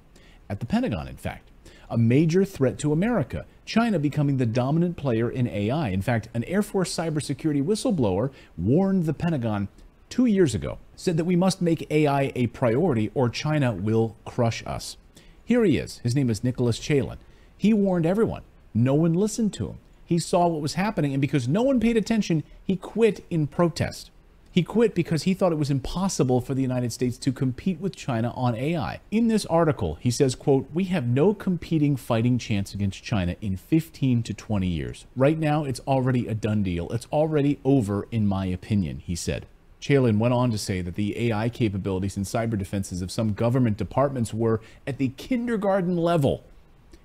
at 0.49 0.59
the 0.59 0.65
Pentagon, 0.65 1.07
in 1.07 1.15
fact. 1.15 1.49
A 1.89 1.97
major 1.97 2.43
threat 2.43 2.77
to 2.79 2.91
America, 2.91 3.45
China 3.65 3.99
becoming 3.99 4.37
the 4.37 4.45
dominant 4.45 4.97
player 4.97 5.29
in 5.29 5.47
AI. 5.47 5.89
In 5.89 6.01
fact, 6.01 6.29
an 6.33 6.43
Air 6.45 6.61
Force 6.61 6.95
cybersecurity 6.95 7.63
whistleblower 7.63 8.31
warned 8.57 9.05
the 9.05 9.13
Pentagon 9.13 9.67
two 10.09 10.25
years 10.25 10.55
ago, 10.55 10.77
said 10.95 11.17
that 11.17 11.25
we 11.25 11.35
must 11.35 11.61
make 11.61 11.89
AI 11.91 12.31
a 12.35 12.47
priority 12.47 13.11
or 13.13 13.29
China 13.29 13.73
will 13.73 14.15
crush 14.25 14.63
us. 14.65 14.97
Here 15.43 15.63
he 15.63 15.77
is. 15.77 15.99
His 15.99 16.15
name 16.15 16.29
is 16.29 16.43
Nicholas 16.43 16.79
Chaillan. 16.79 17.17
He 17.57 17.73
warned 17.73 18.05
everyone. 18.05 18.43
No 18.73 18.93
one 18.93 19.13
listened 19.13 19.53
to 19.53 19.67
him. 19.67 19.77
He 20.03 20.19
saw 20.19 20.47
what 20.47 20.61
was 20.61 20.75
happening, 20.75 21.13
and 21.13 21.21
because 21.21 21.47
no 21.47 21.63
one 21.63 21.79
paid 21.79 21.97
attention, 21.97 22.43
he 22.63 22.75
quit 22.75 23.25
in 23.29 23.47
protest. 23.47 24.11
He 24.55 24.63
quit 24.63 24.95
because 24.95 25.23
he 25.23 25.33
thought 25.33 25.51
it 25.51 25.57
was 25.57 25.69
impossible 25.69 26.39
for 26.39 26.53
the 26.53 26.61
United 26.61 26.93
States 26.93 27.17
to 27.17 27.33
compete 27.33 27.77
with 27.81 27.93
China 27.93 28.31
on 28.37 28.55
AI. 28.55 29.01
In 29.11 29.27
this 29.27 29.45
article, 29.47 29.95
he 29.95 30.09
says, 30.09 30.33
quote, 30.33 30.69
"We 30.73 30.85
have 30.85 31.05
no 31.05 31.33
competing 31.33 31.97
fighting 31.97 32.37
chance 32.37 32.73
against 32.73 33.03
China 33.03 33.35
in 33.41 33.57
15 33.57 34.23
to 34.23 34.33
20 34.33 34.65
years. 34.65 35.07
Right 35.13 35.37
now, 35.37 35.65
it's 35.65 35.81
already 35.81 36.25
a 36.29 36.33
done 36.33 36.63
deal. 36.63 36.89
It's 36.91 37.05
already 37.11 37.59
over 37.65 38.07
in 38.13 38.27
my 38.27 38.45
opinion," 38.45 39.01
he 39.05 39.13
said. 39.13 39.45
Chaillan 39.81 40.19
went 40.19 40.33
on 40.33 40.51
to 40.51 40.57
say 40.57 40.79
that 40.79 40.95
the 40.95 41.19
AI 41.19 41.49
capabilities 41.49 42.15
and 42.15 42.25
cyber 42.25 42.57
defenses 42.57 43.01
of 43.01 43.11
some 43.11 43.33
government 43.33 43.75
departments 43.75 44.33
were 44.33 44.61
at 44.87 44.99
the 44.99 45.09
kindergarten 45.17 45.97
level, 45.97 46.45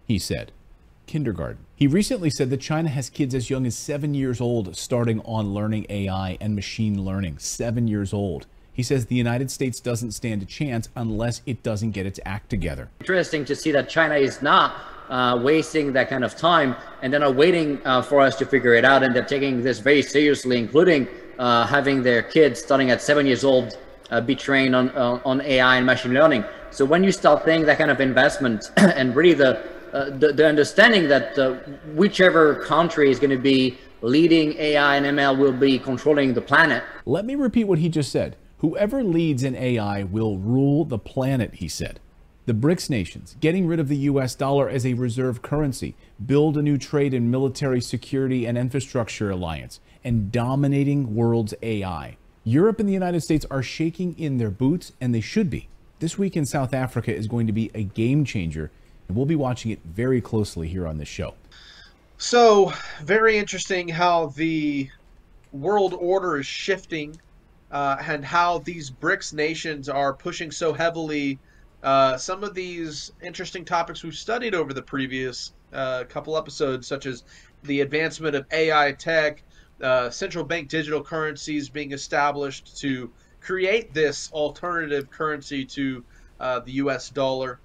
he 0.07 0.21
said. 0.21 0.53
Kindergarten. 1.11 1.67
He 1.75 1.89
recently 1.89 2.31
said 2.31 2.51
that 2.51 2.61
China 2.61 2.89
has 2.89 3.11
kids 3.11 3.35
as 3.35 3.51
young 3.51 3.67
as 3.67 3.75
seven 3.75 4.15
years 4.15 4.41
old 4.41 4.77
starting 4.77 5.21
on 5.23 5.53
learning 5.53 5.87
AI 5.89 6.39
and 6.41 6.55
machine 6.55 7.05
learning. 7.05 7.39
Seven 7.39 7.89
years 7.89 8.13
old. 8.13 8.47
He 8.73 8.85
says 8.85 9.07
the 9.07 9.17
United 9.17 9.51
States 9.51 9.81
doesn't 9.81 10.13
stand 10.13 10.41
a 10.41 10.45
chance 10.45 10.89
unless 10.95 11.43
it 11.47 11.65
doesn't 11.65 11.91
get 11.91 12.07
its 12.07 12.21
act 12.25 12.49
together. 12.49 12.91
Interesting 13.01 13.45
to 13.47 13.57
see 13.57 13.73
that 13.73 13.89
China 13.89 14.15
is 14.15 14.41
not 14.41 14.77
uh, 15.09 15.41
wasting 15.43 15.93
that 15.95 16.09
kind 16.09 16.23
of 16.23 16.37
time 16.37 16.77
and 17.03 17.13
they're 17.13 17.19
not 17.19 17.35
waiting 17.35 17.85
uh, 17.85 18.03
for 18.03 18.21
us 18.21 18.37
to 18.37 18.47
figure 18.47 18.75
it 18.75 18.85
out 18.85 19.03
and 19.03 19.13
they're 19.13 19.25
taking 19.25 19.65
this 19.65 19.81
very 19.81 20.03
seriously, 20.03 20.59
including 20.59 21.09
uh, 21.41 21.67
having 21.67 22.05
their 22.05 22.23
kids 22.23 22.61
starting 22.61 22.93
at 22.93 23.03
seven 23.03 23.27
years 23.27 23.43
old 23.43 23.77
uh, 24.13 24.21
be 24.21 24.37
trained 24.37 24.77
on, 24.77 24.91
uh, 24.91 25.21
on 25.25 25.41
AI 25.41 25.79
and 25.79 25.87
machine 25.87 26.15
learning. 26.15 26.45
So 26.71 26.85
when 26.85 27.03
you 27.03 27.11
start 27.11 27.45
thinking 27.45 27.67
that 27.67 27.79
kind 27.79 27.91
of 27.91 28.01
investment 28.01 28.71
and 28.77 29.17
really 29.17 29.35
the, 29.35 29.61
uh, 29.93 30.11
the, 30.11 30.33
the 30.33 30.47
understanding 30.47 31.09
that 31.09 31.39
uh, 31.39 31.55
whichever 31.95 32.57
country 32.65 33.11
is 33.11 33.19
going 33.19 33.31
to 33.31 33.43
be 33.43 33.79
leading 34.03 34.55
AI 34.55 34.97
and 34.97 35.07
ML 35.07 35.39
will 35.39 35.53
be 35.53 35.79
controlling 35.79 36.35
the 36.35 36.41
planet. 36.41 36.83
Let 37.05 37.25
me 37.25 37.35
repeat 37.35 37.65
what 37.65 37.79
he 37.79 37.89
just 37.89 38.11
said. 38.11 38.37
Whoever 38.59 39.03
leads 39.03 39.43
in 39.43 39.55
AI 39.57 40.03
will 40.05 40.39
rule 40.39 40.85
the 40.85 40.99
planet, 40.99 41.55
he 41.55 41.69
said. 41.69 41.99
The 42.47 42.55
BRICS 42.55 42.91
nations, 42.91 43.37
getting 43.41 43.67
rid 43.67 43.81
of 43.81 43.89
the 43.89 43.97
US 43.97 44.35
dollar 44.35 44.69
as 44.69 44.85
a 44.85 44.95
reserve 44.95 45.41
currency, 45.43 45.95
build 46.25 46.57
a 46.57 46.63
new 46.63 46.79
trade 46.79 47.15
and 47.15 47.31
military 47.31 47.81
security 47.81 48.47
and 48.47 48.59
infrastructure 48.59 49.31
alliance, 49.31 49.81
and 50.03 50.33
dominating 50.33 51.15
world's 51.15 51.55
AI. 51.63 52.17
Europe 52.45 52.81
and 52.81 52.89
the 52.89 52.95
United 52.95 53.21
States 53.21 53.47
are 53.51 53.63
shaking 53.63 54.19
in 54.19 54.39
their 54.39 54.51
boots, 54.51 54.93
and 55.01 55.15
they 55.15 55.21
should 55.21 55.51
be. 55.51 55.69
This 56.01 56.19
week 56.19 56.37
in 56.37 56.47
South 56.47 56.73
Africa 56.73 57.15
is 57.15 57.29
going 57.29 57.47
to 57.47 57.53
be 57.53 57.71
a 57.75 57.83
game 57.83 58.25
changer, 58.25 58.71
and 59.11 59.17
we'll 59.17 59.27
be 59.27 59.35
watching 59.35 59.73
it 59.73 59.81
very 59.85 60.21
closely 60.21 60.69
here 60.69 60.87
on 60.87 60.97
this 60.97 61.09
show. 61.09 61.35
So, 62.17 62.73
very 63.03 63.37
interesting 63.37 63.89
how 63.89 64.27
the 64.27 64.89
world 65.51 65.95
order 65.99 66.39
is 66.39 66.47
shifting 66.47 67.21
uh, 67.73 67.97
and 68.07 68.25
how 68.25 68.59
these 68.59 68.89
BRICS 68.89 69.33
nations 69.33 69.89
are 69.89 70.15
pushing 70.15 70.53
so 70.53 70.73
heavily 70.73 71.41
uh, 71.83 72.17
some 72.19 72.45
of 72.45 72.55
these 72.55 73.11
interesting 73.21 73.65
topics 73.65 74.05
we've 74.05 74.15
studied 74.15 74.55
over 74.55 74.73
the 74.73 74.83
previous 74.83 75.55
uh, 75.73 76.05
couple 76.09 76.37
episodes, 76.37 76.87
such 76.87 77.07
as 77.07 77.25
the 77.65 77.81
advancement 77.81 78.37
of 78.37 78.47
AI 78.53 78.93
tech, 78.93 79.43
uh, 79.83 80.09
central 80.09 80.45
bank 80.45 80.69
digital 80.69 81.03
currencies 81.03 81.69
being 81.69 81.91
established 81.91 82.79
to 82.81 83.11
create 83.41 83.93
this 83.93 84.31
alternative 84.33 85.11
currency 85.11 85.65
to 85.65 86.05
uh, 86.39 86.61
the 86.61 86.73
US 86.75 87.11
dollar. 87.11 87.59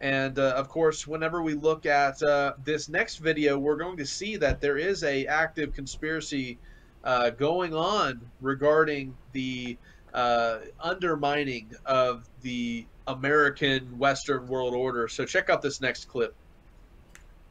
And 0.00 0.38
uh, 0.38 0.54
of 0.56 0.68
course, 0.68 1.06
whenever 1.06 1.42
we 1.42 1.54
look 1.54 1.84
at 1.84 2.22
uh, 2.22 2.54
this 2.64 2.88
next 2.88 3.16
video, 3.16 3.58
we're 3.58 3.76
going 3.76 3.98
to 3.98 4.06
see 4.06 4.36
that 4.36 4.60
there 4.60 4.78
is 4.78 5.04
a 5.04 5.26
active 5.26 5.74
conspiracy 5.74 6.58
uh, 7.04 7.30
going 7.30 7.74
on 7.74 8.20
regarding 8.40 9.14
the 9.32 9.76
uh, 10.14 10.58
undermining 10.80 11.70
of 11.84 12.28
the 12.40 12.86
American 13.06 13.98
Western 13.98 14.46
world 14.46 14.74
order. 14.74 15.06
So 15.08 15.24
check 15.26 15.50
out 15.50 15.60
this 15.60 15.80
next 15.80 16.06
clip. 16.06 16.34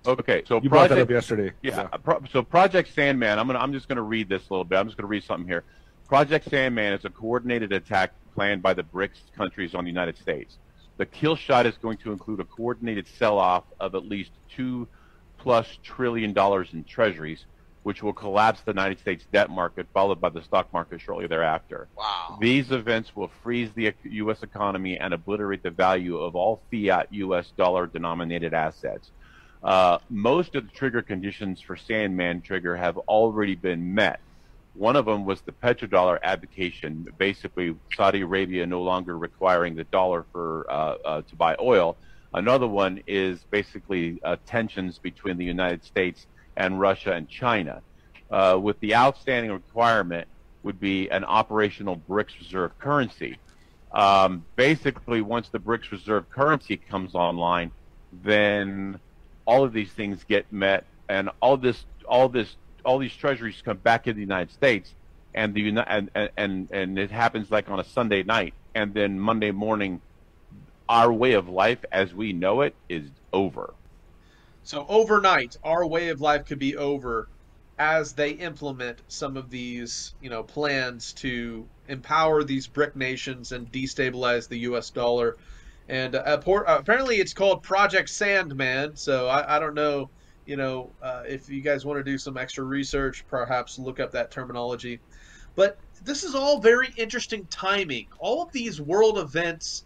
Okay, 0.07 0.43
so 0.47 0.61
You 0.61 0.69
brought 0.69 0.89
that 0.89 0.97
up 0.97 1.09
yesterday. 1.09 1.51
Yeah, 1.61 1.83
pro- 1.83 2.23
so 2.31 2.41
Project 2.41 2.93
Sandman. 2.93 3.37
I'm 3.37 3.47
gonna. 3.47 3.59
I'm 3.59 3.73
just 3.73 3.89
gonna 3.89 4.01
read 4.01 4.29
this 4.29 4.47
a 4.49 4.53
little 4.53 4.63
bit. 4.63 4.77
I'm 4.77 4.87
just 4.87 4.97
gonna 4.97 5.09
read 5.09 5.25
something 5.25 5.47
here. 5.47 5.65
Project 6.07 6.49
Sandman 6.49 6.93
is 6.93 7.03
a 7.03 7.09
coordinated 7.09 7.73
attack 7.73 8.13
planned 8.33 8.63
by 8.63 8.73
the 8.73 8.83
BRICS 8.83 9.19
countries 9.35 9.75
on 9.75 9.83
the 9.83 9.89
United 9.89 10.17
States. 10.17 10.57
The 10.99 11.05
kill 11.05 11.37
shot 11.37 11.65
is 11.65 11.77
going 11.77 11.97
to 11.99 12.11
include 12.11 12.41
a 12.41 12.43
coordinated 12.43 13.07
sell-off 13.07 13.63
of 13.79 13.95
at 13.95 14.05
least 14.05 14.31
two 14.53 14.85
plus 15.37 15.79
trillion 15.81 16.33
dollars 16.33 16.71
in 16.73 16.83
treasuries, 16.83 17.45
which 17.83 18.03
will 18.03 18.11
collapse 18.11 18.59
the 18.59 18.71
United 18.71 18.99
States 18.99 19.25
debt 19.31 19.49
market, 19.49 19.87
followed 19.93 20.19
by 20.19 20.27
the 20.27 20.41
stock 20.43 20.73
market 20.73 20.99
shortly 20.99 21.25
thereafter. 21.25 21.87
Wow. 21.97 22.37
These 22.41 22.73
events 22.73 23.15
will 23.15 23.31
freeze 23.41 23.69
the 23.73 23.93
U.S. 24.03 24.43
economy 24.43 24.97
and 24.99 25.13
obliterate 25.13 25.63
the 25.63 25.69
value 25.69 26.17
of 26.17 26.35
all 26.35 26.61
fiat 26.69 27.07
U.S. 27.11 27.53
dollar 27.55 27.87
denominated 27.87 28.53
assets. 28.53 29.11
Uh, 29.63 29.99
most 30.09 30.53
of 30.55 30.65
the 30.65 30.71
trigger 30.73 31.01
conditions 31.01 31.61
for 31.61 31.77
Sandman 31.77 32.41
trigger 32.41 32.75
have 32.75 32.97
already 32.97 33.55
been 33.55 33.95
met. 33.95 34.19
One 34.73 34.95
of 34.95 35.05
them 35.05 35.25
was 35.25 35.41
the 35.41 35.51
petrodollar 35.51 36.19
abdication, 36.23 37.07
basically 37.17 37.75
Saudi 37.95 38.21
Arabia 38.21 38.65
no 38.65 38.81
longer 38.81 39.17
requiring 39.17 39.75
the 39.75 39.83
dollar 39.85 40.25
for 40.31 40.65
uh, 40.69 40.95
uh, 41.03 41.21
to 41.23 41.35
buy 41.35 41.55
oil. 41.59 41.97
Another 42.33 42.67
one 42.67 43.01
is 43.07 43.43
basically 43.49 44.19
uh, 44.23 44.37
tensions 44.45 44.99
between 44.99 45.37
the 45.37 45.45
United 45.45 45.83
States 45.83 46.27
and 46.55 46.79
Russia 46.79 47.13
and 47.13 47.27
China. 47.27 47.81
With 48.29 48.79
the 48.79 48.95
outstanding 48.95 49.51
requirement 49.51 50.27
would 50.63 50.79
be 50.79 51.09
an 51.09 51.23
operational 51.23 52.01
BRICS 52.09 52.39
reserve 52.39 52.77
currency. 52.79 53.37
Um, 53.91 54.45
basically, 54.55 55.21
once 55.21 55.49
the 55.49 55.59
BRICS 55.59 55.91
reserve 55.91 56.29
currency 56.29 56.77
comes 56.77 57.15
online, 57.15 57.71
then 58.23 58.99
all 59.45 59.63
of 59.63 59.73
these 59.73 59.91
things 59.91 60.23
get 60.23 60.51
met, 60.51 60.85
and 61.07 61.29
all 61.41 61.57
this, 61.57 61.85
all 62.07 62.29
this, 62.29 62.55
all 62.85 62.99
these 62.99 63.15
treasuries 63.15 63.61
come 63.63 63.77
back 63.77 64.07
in 64.07 64.15
the 64.15 64.21
United 64.21 64.51
States, 64.51 64.93
and 65.33 65.53
the 65.53 65.67
and, 65.87 66.09
and 66.37 66.69
and 66.71 66.99
it 66.99 67.11
happens 67.11 67.51
like 67.51 67.69
on 67.69 67.79
a 67.79 67.83
Sunday 67.83 68.23
night, 68.23 68.53
and 68.75 68.93
then 68.93 69.19
Monday 69.19 69.51
morning, 69.51 70.01
our 70.87 71.11
way 71.11 71.33
of 71.33 71.49
life 71.49 71.83
as 71.91 72.13
we 72.13 72.33
know 72.33 72.61
it 72.61 72.75
is 72.89 73.09
over. 73.33 73.73
So 74.63 74.85
overnight, 74.87 75.57
our 75.63 75.85
way 75.85 76.09
of 76.09 76.21
life 76.21 76.45
could 76.45 76.59
be 76.59 76.77
over 76.77 77.27
as 77.79 78.13
they 78.13 78.31
implement 78.31 79.01
some 79.07 79.37
of 79.37 79.49
these, 79.49 80.13
you 80.21 80.29
know, 80.29 80.43
plans 80.43 81.13
to 81.13 81.65
empower 81.87 82.43
these 82.43 82.67
BRIC 82.67 82.95
nations 82.95 83.53
and 83.53 83.71
destabilize 83.71 84.49
the 84.49 84.59
U.S. 84.59 84.89
dollar. 84.89 85.37
And 85.87 86.13
uh, 86.13 86.39
apparently, 86.67 87.15
it's 87.15 87.33
called 87.33 87.63
Project 87.63 88.09
Sandman. 88.09 88.95
So 88.97 89.27
I, 89.27 89.55
I 89.55 89.59
don't 89.59 89.75
know, 89.75 90.09
you 90.45 90.57
know, 90.57 90.89
uh, 91.01 91.23
if 91.27 91.49
you 91.49 91.61
guys 91.61 91.85
want 91.85 91.99
to 91.99 92.03
do 92.03 92.17
some 92.17 92.37
extra 92.37 92.63
research, 92.63 93.25
perhaps 93.29 93.77
look 93.79 93.99
up 93.99 94.11
that 94.11 94.31
terminology. 94.31 94.99
But 95.55 95.77
this 96.03 96.23
is 96.23 96.35
all 96.35 96.59
very 96.59 96.89
interesting 96.97 97.45
timing. 97.49 98.07
All 98.19 98.41
of 98.41 98.51
these 98.51 98.79
world 98.79 99.17
events 99.17 99.83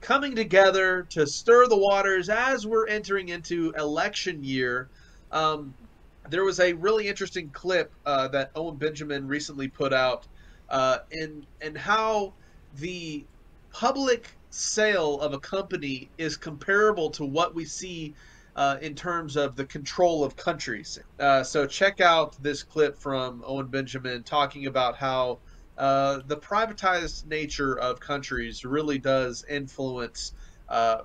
coming 0.00 0.36
together 0.36 1.06
to 1.10 1.26
stir 1.26 1.66
the 1.66 1.76
waters 1.76 2.28
as 2.28 2.66
we're 2.66 2.86
entering 2.86 3.30
into 3.30 3.72
election 3.78 4.44
year. 4.44 4.88
Um, 5.32 5.74
there 6.28 6.44
was 6.44 6.60
a 6.60 6.74
really 6.74 7.08
interesting 7.08 7.48
clip 7.50 7.90
uh, 8.04 8.28
that 8.28 8.50
Owen 8.54 8.76
Benjamin 8.76 9.26
recently 9.26 9.68
put 9.68 9.92
out 9.92 10.26
uh, 10.68 10.98
in 11.10 11.46
in 11.60 11.74
how 11.74 12.32
the 12.76 13.24
public 13.72 14.28
sale 14.50 15.20
of 15.20 15.32
a 15.32 15.38
company 15.38 16.08
is 16.16 16.36
comparable 16.36 17.10
to 17.10 17.24
what 17.24 17.54
we 17.54 17.64
see 17.64 18.14
uh, 18.56 18.76
in 18.80 18.94
terms 18.94 19.36
of 19.36 19.56
the 19.56 19.64
control 19.64 20.24
of 20.24 20.36
countries. 20.36 20.98
Uh, 21.18 21.42
so 21.42 21.66
check 21.66 22.00
out 22.00 22.40
this 22.42 22.62
clip 22.62 22.98
from 22.98 23.42
Owen 23.46 23.66
Benjamin 23.66 24.22
talking 24.22 24.66
about 24.66 24.96
how 24.96 25.38
uh, 25.76 26.20
the 26.26 26.36
privatized 26.36 27.26
nature 27.26 27.78
of 27.78 27.98
countries 27.98 28.64
really 28.64 28.98
does 28.98 29.44
influence 29.48 30.32
uh, 30.68 31.02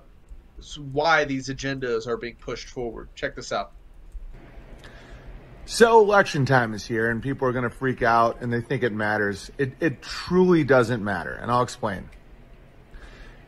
why 0.92 1.24
these 1.24 1.48
agendas 1.48 2.06
are 2.06 2.16
being 2.16 2.36
pushed 2.36 2.68
forward. 2.68 3.08
Check 3.14 3.34
this 3.34 3.52
out. 3.52 3.72
So 5.64 6.00
election 6.00 6.46
time 6.46 6.74
is 6.74 6.84
here, 6.84 7.10
and 7.10 7.22
people 7.22 7.46
are 7.46 7.52
going 7.52 7.64
to 7.64 7.70
freak 7.70 8.02
out, 8.02 8.38
and 8.40 8.52
they 8.52 8.60
think 8.60 8.82
it 8.82 8.92
matters. 8.92 9.50
It, 9.56 9.72
it 9.80 10.02
truly 10.02 10.64
doesn't 10.64 11.02
matter, 11.02 11.32
and 11.32 11.50
I'll 11.50 11.62
explain. 11.62 12.08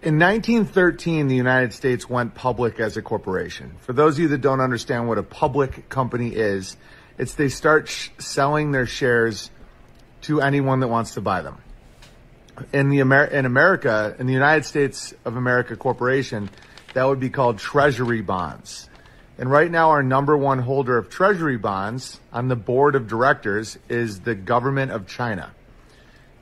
In 0.02 0.18
1913, 0.18 1.28
the 1.28 1.36
United 1.36 1.72
States 1.72 2.10
went 2.10 2.34
public 2.34 2.80
as 2.80 2.96
a 2.96 3.02
corporation. 3.02 3.76
For 3.82 3.92
those 3.92 4.14
of 4.14 4.18
you 4.18 4.28
that 4.28 4.40
don't 4.40 4.60
understand 4.60 5.06
what 5.06 5.16
a 5.16 5.22
public 5.22 5.88
company 5.88 6.34
is, 6.34 6.76
it's 7.18 7.34
they 7.34 7.48
start 7.48 7.88
sh- 7.88 8.08
selling 8.18 8.72
their 8.72 8.84
shares 8.84 9.48
to 10.22 10.40
anyone 10.40 10.80
that 10.80 10.88
wants 10.88 11.14
to 11.14 11.20
buy 11.20 11.42
them. 11.42 11.58
In 12.72 12.88
the 12.88 12.98
Amer- 12.98 13.26
in 13.26 13.46
America, 13.46 14.16
in 14.18 14.26
the 14.26 14.32
United 14.32 14.64
States 14.64 15.14
of 15.24 15.36
America 15.36 15.76
Corporation, 15.76 16.50
that 16.94 17.04
would 17.04 17.20
be 17.20 17.30
called 17.30 17.58
treasury 17.58 18.22
bonds. 18.22 18.90
And 19.38 19.48
right 19.48 19.70
now, 19.70 19.90
our 19.90 20.02
number 20.02 20.36
one 20.36 20.58
holder 20.58 20.98
of 20.98 21.10
treasury 21.10 21.58
bonds 21.58 22.18
on 22.32 22.48
the 22.48 22.56
board 22.56 22.96
of 22.96 23.06
directors 23.06 23.78
is 23.88 24.18
the 24.22 24.34
government 24.34 24.90
of 24.90 25.06
China. 25.06 25.52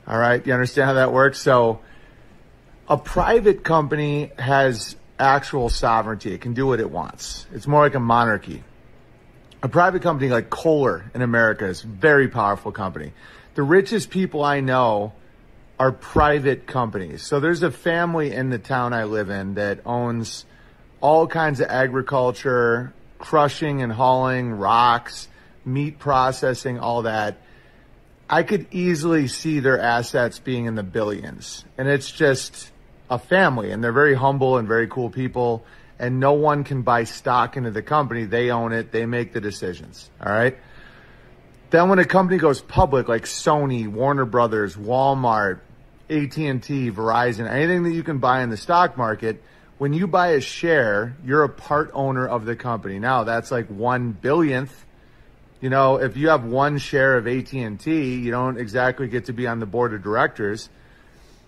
All 0.07 0.17
right, 0.17 0.43
you 0.47 0.51
understand 0.51 0.87
how 0.87 0.93
that 0.93 1.13
works? 1.13 1.39
So, 1.39 1.81
a 2.91 2.97
private 2.97 3.63
company 3.63 4.31
has 4.37 4.97
actual 5.17 5.69
sovereignty. 5.69 6.33
It 6.33 6.41
can 6.41 6.53
do 6.53 6.67
what 6.67 6.81
it 6.81 6.91
wants. 6.91 7.47
It's 7.53 7.65
more 7.65 7.79
like 7.79 7.95
a 7.95 8.01
monarchy. 8.01 8.65
A 9.63 9.69
private 9.69 10.01
company 10.01 10.29
like 10.29 10.49
Kohler 10.49 11.09
in 11.15 11.21
America 11.21 11.65
is 11.67 11.85
a 11.85 11.87
very 11.87 12.27
powerful 12.27 12.73
company. 12.73 13.13
The 13.55 13.63
richest 13.63 14.09
people 14.09 14.43
I 14.43 14.59
know 14.59 15.13
are 15.79 15.93
private 15.93 16.67
companies. 16.67 17.21
So 17.21 17.39
there's 17.39 17.63
a 17.63 17.71
family 17.71 18.33
in 18.33 18.49
the 18.49 18.59
town 18.59 18.91
I 18.91 19.05
live 19.05 19.29
in 19.29 19.53
that 19.53 19.79
owns 19.85 20.43
all 20.99 21.27
kinds 21.27 21.61
of 21.61 21.69
agriculture, 21.69 22.93
crushing 23.19 23.81
and 23.81 23.93
hauling 23.93 24.51
rocks, 24.51 25.29
meat 25.63 25.97
processing, 25.97 26.77
all 26.77 27.03
that. 27.03 27.37
I 28.29 28.43
could 28.43 28.67
easily 28.71 29.27
see 29.27 29.61
their 29.61 29.79
assets 29.79 30.39
being 30.39 30.65
in 30.65 30.75
the 30.75 30.83
billions. 30.83 31.63
And 31.77 31.87
it's 31.87 32.11
just 32.11 32.70
a 33.11 33.19
family 33.19 33.71
and 33.71 33.83
they're 33.83 33.91
very 33.91 34.15
humble 34.15 34.57
and 34.57 34.67
very 34.67 34.87
cool 34.87 35.11
people 35.11 35.63
and 35.99 36.19
no 36.19 36.33
one 36.33 36.63
can 36.63 36.81
buy 36.81 37.03
stock 37.03 37.57
into 37.57 37.69
the 37.69 37.83
company. 37.83 38.23
They 38.23 38.49
own 38.49 38.73
it. 38.73 38.91
They 38.91 39.05
make 39.05 39.33
the 39.33 39.41
decisions. 39.41 40.09
All 40.19 40.31
right. 40.31 40.57
Then 41.69 41.89
when 41.89 41.99
a 41.99 42.05
company 42.05 42.39
goes 42.39 42.59
public, 42.59 43.07
like 43.07 43.25
Sony, 43.25 43.87
Warner 43.87 44.25
Brothers, 44.25 44.75
Walmart, 44.75 45.59
AT&T, 46.09 46.91
Verizon, 46.91 47.47
anything 47.49 47.83
that 47.83 47.91
you 47.91 48.01
can 48.01 48.17
buy 48.17 48.41
in 48.41 48.49
the 48.49 48.57
stock 48.57 48.97
market, 48.97 49.43
when 49.77 49.93
you 49.93 50.07
buy 50.07 50.29
a 50.29 50.41
share, 50.41 51.15
you're 51.23 51.43
a 51.43 51.49
part 51.49 51.91
owner 51.93 52.27
of 52.27 52.45
the 52.45 52.55
company. 52.55 52.97
Now 52.97 53.23
that's 53.23 53.51
like 53.51 53.67
one 53.67 54.11
billionth. 54.11 54.73
You 55.61 55.69
know, 55.69 55.97
if 55.97 56.17
you 56.17 56.29
have 56.29 56.43
one 56.43 56.79
share 56.79 57.15
of 57.15 57.27
AT&T, 57.27 58.15
you 58.15 58.31
don't 58.31 58.57
exactly 58.57 59.07
get 59.07 59.25
to 59.25 59.33
be 59.33 59.45
on 59.45 59.59
the 59.59 59.67
board 59.67 59.93
of 59.93 60.01
directors, 60.01 60.69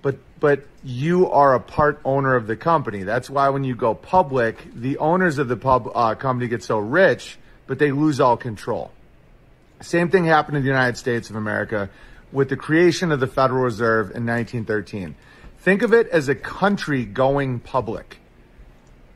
but 0.04 0.18
but 0.39 0.68
you 0.84 1.32
are 1.32 1.56
a 1.56 1.60
part 1.60 1.99
owner 2.06 2.36
of 2.36 2.45
the 2.45 2.56
company. 2.56 3.01
That's 3.01 3.30
why 3.30 3.49
when 3.49 3.64
you 3.64 3.74
go 3.74 3.95
public, 3.95 4.68
the 4.76 4.99
owners 4.99 5.39
of 5.39 5.47
the 5.47 5.58
pub 5.58 5.89
uh, 5.95 6.14
company 6.14 6.47
get 6.47 6.62
so 6.62 6.78
rich, 6.78 7.39
but 7.66 7.80
they 7.80 7.91
lose 7.91 8.20
all 8.20 8.38
control. 8.38 8.91
Same 9.82 10.10
thing 10.10 10.26
happened 10.26 10.58
in 10.58 10.64
the 10.64 10.70
United 10.70 10.97
States 10.97 11.32
of 11.32 11.36
America 11.36 11.89
with 12.32 12.49
the 12.49 12.58
creation 12.58 13.12
of 13.12 13.20
the 13.20 13.28
Federal 13.28 13.64
Reserve 13.64 14.08
in 14.08 14.26
1913. 14.26 15.16
Think 15.60 15.82
of 15.82 15.93
it 15.93 16.10
as 16.10 16.28
a 16.28 16.36
country 16.36 17.06
going 17.06 17.60
public. 17.60 18.20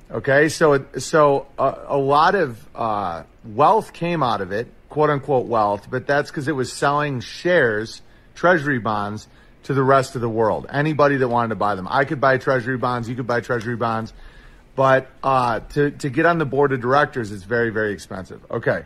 Okay, 0.10 0.48
so 0.48 0.86
so 0.98 1.48
a, 1.60 1.76
a 1.88 1.98
lot 1.98 2.36
of 2.36 2.66
uh, 2.74 3.24
wealth 3.44 3.92
came 3.92 4.24
out 4.24 4.40
of 4.40 4.54
it, 4.54 4.72
quote 4.88 5.10
unquote 5.10 5.48
wealth, 5.48 5.90
but 5.92 6.08
that's 6.08 6.32
because 6.32 6.48
it 6.48 6.54
was 6.54 6.72
selling 6.72 7.20
shares, 7.20 8.02
treasury 8.34 8.80
bonds, 8.80 9.28
to 9.68 9.74
the 9.74 9.84
rest 9.84 10.16
of 10.16 10.22
the 10.22 10.30
world. 10.30 10.66
Anybody 10.72 11.18
that 11.18 11.28
wanted 11.28 11.50
to 11.50 11.56
buy 11.56 11.76
them, 11.76 11.90
I 11.92 12.06
could 12.06 12.22
buy 12.22 12.38
treasury 12.38 12.78
bonds, 12.78 13.10
you 13.10 13.16
could 13.16 13.28
buy 13.28 13.42
treasury 13.42 13.76
bonds, 13.76 14.14
but 14.76 15.10
uh, 15.22 15.60
to 15.60 15.92
to 15.92 16.10
get 16.10 16.26
on 16.26 16.38
the 16.38 16.46
board 16.46 16.72
of 16.72 16.80
directors, 16.80 17.34
it's 17.34 17.44
very 17.44 17.70
very 17.70 17.92
expensive. 17.92 18.42
Okay. 18.50 18.86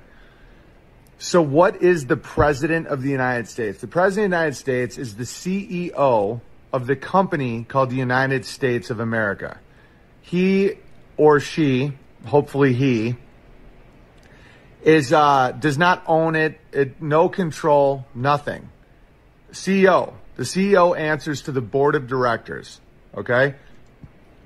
So, 1.19 1.39
what 1.39 1.83
is 1.83 2.07
the 2.07 2.17
President 2.17 2.87
of 2.87 3.03
the 3.03 3.11
United 3.11 3.47
States? 3.47 3.79
The 3.79 3.87
President 3.87 4.25
of 4.25 4.31
the 4.31 4.37
United 4.37 4.55
States 4.55 4.97
is 4.97 5.17
the 5.17 5.23
CEO 5.23 6.41
of 6.73 6.87
the 6.87 6.95
company 6.95 7.63
called 7.63 7.91
the 7.91 7.97
United 7.97 8.43
States 8.43 8.89
of 8.89 8.99
America. 8.99 9.59
He 10.21 10.79
or 11.17 11.39
she, 11.39 11.93
hopefully 12.25 12.73
he, 12.73 13.17
is 14.81 15.13
uh, 15.13 15.51
does 15.51 15.77
not 15.77 16.01
own 16.07 16.35
it, 16.35 16.59
it, 16.71 16.99
no 16.99 17.29
control, 17.29 18.07
nothing. 18.15 18.69
CEO. 19.51 20.15
The 20.41 20.47
CEO 20.47 20.97
answers 20.97 21.43
to 21.43 21.51
the 21.51 21.61
board 21.61 21.93
of 21.93 22.07
directors. 22.07 22.81
Okay, 23.15 23.53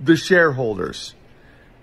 the 0.01 0.17
shareholders, 0.17 1.15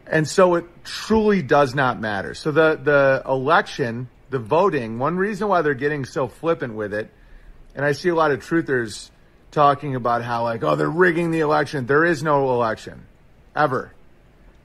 and 0.06 0.28
so 0.28 0.56
it 0.56 0.66
truly 0.84 1.40
does 1.40 1.74
not 1.74 1.98
matter. 1.98 2.34
So 2.34 2.52
the 2.52 2.76
the 2.76 3.22
election 3.26 4.10
the 4.28 4.38
voting, 4.38 4.98
one 4.98 5.16
reason 5.16 5.48
why 5.48 5.62
they're 5.62 5.72
getting 5.72 6.04
so 6.04 6.28
flippant 6.28 6.74
with 6.74 6.92
it, 6.92 7.08
and 7.74 7.86
I 7.86 7.92
see 7.92 8.10
a 8.10 8.14
lot 8.14 8.32
of 8.32 8.40
truthers 8.40 9.08
talking 9.50 9.94
about 9.94 10.22
how 10.22 10.42
like, 10.42 10.62
oh, 10.62 10.76
they're 10.76 10.90
rigging 10.90 11.30
the 11.30 11.40
election. 11.40 11.86
There 11.86 12.04
is 12.04 12.22
no 12.22 12.50
election 12.50 13.06
ever. 13.56 13.94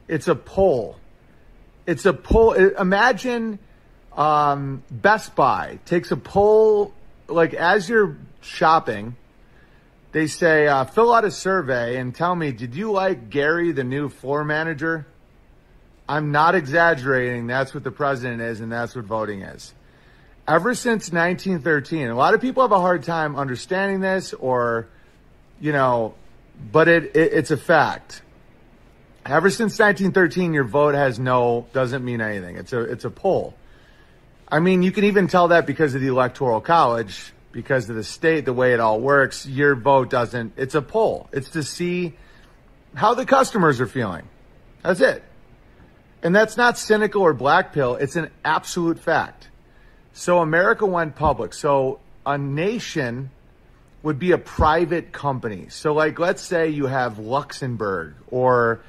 It's 0.09 0.27
a 0.27 0.35
poll. 0.35 0.97
It's 1.85 2.05
a 2.05 2.11
poll. 2.11 2.51
Imagine 2.51 3.59
um, 4.11 4.83
Best 4.91 5.37
Buy 5.37 5.79
takes 5.85 6.11
a 6.11 6.17
poll, 6.17 6.91
like 7.29 7.53
as 7.53 7.87
you're 7.87 8.17
shopping, 8.41 9.15
they 10.11 10.27
say, 10.27 10.67
uh, 10.67 10.85
fill 10.85 11.13
out 11.13 11.25
a 11.25 11.31
survey 11.31 11.97
and 11.97 12.15
tell 12.15 12.35
me, 12.35 12.51
did 12.51 12.75
you 12.75 12.91
like 12.91 13.29
Gary, 13.29 13.71
the 13.71 13.83
new 13.83 14.09
floor 14.09 14.43
manager? 14.43 15.05
I'm 16.09 16.31
not 16.31 16.55
exaggerating. 16.55 17.47
That's 17.47 17.73
what 17.73 17.83
the 17.83 17.91
president 17.91 18.41
is, 18.41 18.61
and 18.61 18.71
that's 18.71 18.95
what 18.95 19.05
voting 19.05 19.41
is. 19.41 19.73
Ever 20.47 20.73
since 20.73 21.11
1913, 21.11 22.07
a 22.07 22.15
lot 22.15 22.33
of 22.33 22.39
people 22.39 22.63
have 22.63 22.71
a 22.71 22.79
hard 22.79 23.03
time 23.03 23.35
understanding 23.35 23.99
this, 23.99 24.33
or, 24.33 24.87
you 25.59 25.73
know, 25.73 26.15
but 26.71 26.87
it, 26.87 27.15
it 27.15 27.33
it's 27.33 27.51
a 27.51 27.57
fact. 27.57 28.21
Ever 29.25 29.49
since 29.49 29.77
1913, 29.77 30.53
your 30.53 30.63
vote 30.63 30.95
has 30.95 31.19
no 31.19 31.67
doesn't 31.73 32.03
mean 32.03 32.21
anything. 32.21 32.55
It's 32.55 32.71
a 32.71 32.79
it's 32.79 33.03
a 33.03 33.09
poll. 33.09 33.53
I 34.49 34.59
mean, 34.59 34.83
you 34.83 34.93
can 34.93 35.03
even 35.03 35.27
tell 35.27 35.49
that 35.49 35.65
because 35.65 35.93
of 35.93 35.99
the 35.99 36.07
electoral 36.07 36.61
college, 36.61 37.33
because 37.57 37.89
of 37.89 37.95
the 37.95 38.03
state, 38.03 38.45
the 38.45 38.53
way 38.53 38.73
it 38.73 38.79
all 38.79 39.01
works. 39.01 39.47
Your 39.47 39.73
vote 39.73 40.11
doesn't. 40.11 40.53
It's 40.57 40.75
a 40.75 40.81
poll. 40.83 41.27
It's 41.33 41.49
to 41.49 41.63
see 41.63 42.13
how 42.93 43.15
the 43.15 43.25
customers 43.25 43.81
are 43.81 43.87
feeling. 43.87 44.29
That's 44.83 45.01
it. 45.01 45.23
And 46.21 46.35
that's 46.35 46.55
not 46.55 46.77
cynical 46.77 47.23
or 47.23 47.33
black 47.33 47.73
pill. 47.73 47.95
It's 47.95 48.15
an 48.15 48.29
absolute 48.45 48.99
fact. 48.99 49.47
So 50.13 50.37
America 50.37 50.85
went 50.85 51.15
public. 51.15 51.55
So 51.55 51.99
a 52.27 52.37
nation 52.37 53.31
would 54.03 54.19
be 54.19 54.33
a 54.33 54.37
private 54.37 55.11
company. 55.11 55.69
So 55.69 55.95
like, 55.95 56.19
let's 56.19 56.43
say 56.43 56.69
you 56.69 56.85
have 56.85 57.17
Luxembourg 57.17 58.13
or 58.29 58.81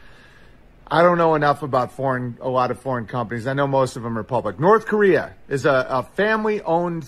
I 0.87 1.01
don't 1.01 1.17
know 1.17 1.37
enough 1.37 1.63
about 1.63 1.93
foreign, 1.93 2.37
a 2.43 2.51
lot 2.51 2.71
of 2.71 2.79
foreign 2.81 3.07
companies. 3.07 3.47
I 3.47 3.55
know 3.55 3.67
most 3.67 3.97
of 3.97 4.03
them 4.03 4.19
are 4.19 4.23
public. 4.25 4.61
North 4.61 4.85
Korea 4.85 5.33
is 5.49 5.65
a, 5.65 5.87
a 5.89 6.03
family 6.03 6.61
owned 6.61 7.07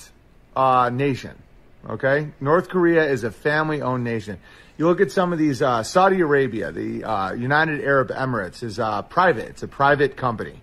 uh, 0.57 0.89
nation. 0.91 1.37
Okay. 1.89 2.29
North 2.41 2.69
Korea 2.69 3.05
is 3.05 3.25
a 3.25 3.31
family 3.31 3.81
owned 3.81 4.05
nation. 4.05 4.39
You 4.77 4.87
look 4.87 5.01
at 5.01 5.11
some 5.13 5.33
of 5.33 5.39
these, 5.39 5.63
uh, 5.63 5.83
Saudi 5.83 6.21
Arabia, 6.21 6.73
the 6.73 7.05
uh, 7.05 7.33
United 7.33 7.83
Arab 7.83 8.09
Emirates 8.09 8.63
is 8.63 8.79
uh, 8.79 9.03
private. 9.03 9.49
It's 9.49 9.63
a 9.63 9.69
private 9.69 10.17
company 10.17 10.61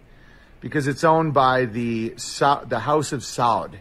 because 0.60 0.88
it's 0.88 1.04
owned 1.04 1.34
by 1.34 1.66
the 1.66 2.10
the 2.68 2.80
House 2.80 3.14
of 3.14 3.22
Saud. 3.22 3.76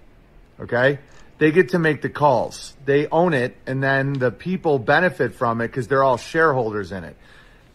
Okay, 0.61 0.99
they 1.39 1.53
get 1.53 1.71
to 1.71 1.79
make 1.79 2.03
the 2.03 2.09
calls. 2.09 2.75
They 2.85 3.07
own 3.09 3.35
it, 3.35 3.57
and 3.67 3.83
then 3.83 4.15
the 4.15 4.31
people 4.31 4.79
benefit 4.79 5.35
from 5.35 5.61
it 5.61 5.69
because 5.69 5.89
they're 5.89 6.05
all 6.05 6.17
shareholders 6.17 6.93
in 6.93 7.05
it. 7.05 7.17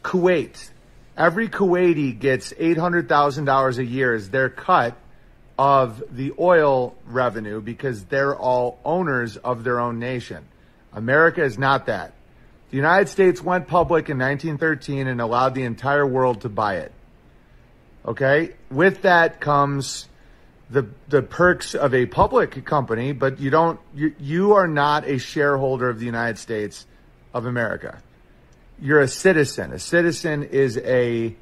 Kuwait, 0.04 0.70
every 1.18 1.48
Kuwaiti 1.48 2.18
gets 2.18 2.54
eight 2.58 2.78
hundred 2.78 3.10
thousand 3.10 3.46
dollars 3.46 3.78
a 3.78 3.86
year 3.86 4.14
as 4.14 4.30
their 4.30 4.50
cut 4.50 4.96
of 5.62 6.02
the 6.10 6.34
oil 6.40 6.96
revenue 7.06 7.62
because 7.62 8.06
they're 8.06 8.36
all 8.36 8.80
owners 8.84 9.38
of 9.38 9.64
their 9.64 9.80
own 9.80 10.00
nation. 10.00 10.44
America 10.92 11.44
is 11.44 11.60
not 11.60 11.86
that. 11.86 12.14
The 12.72 12.78
United 12.78 13.10
States 13.10 13.44
went 13.44 13.68
public 13.68 14.10
in 14.10 14.18
1913 14.18 15.06
and 15.06 15.22
allowed 15.22 15.54
the 15.54 15.62
entire 15.62 16.08
world 16.08 16.42
to 16.42 16.50
buy 16.50 16.78
it. 16.78 16.92
Okay? 18.08 18.56
With 18.72 19.04
that 19.04 19.40
comes 19.40 20.08
the 20.72 20.88
the 21.10 21.22
perks 21.22 21.76
of 21.76 21.94
a 21.94 22.08
public 22.08 22.66
company, 22.66 23.12
but 23.12 23.40
you 23.40 23.52
don't 23.52 23.80
you, 23.94 24.16
you 24.20 24.54
are 24.54 24.68
not 24.68 25.08
a 25.08 25.20
shareholder 25.20 25.90
of 25.90 26.00
the 26.00 26.08
United 26.08 26.40
States 26.40 26.88
of 27.36 27.46
America. 27.46 28.02
You're 28.82 29.02
a 29.02 29.08
citizen. 29.08 29.74
A 29.74 29.80
citizen 29.80 30.42
is 30.42 30.80
a 30.80 31.36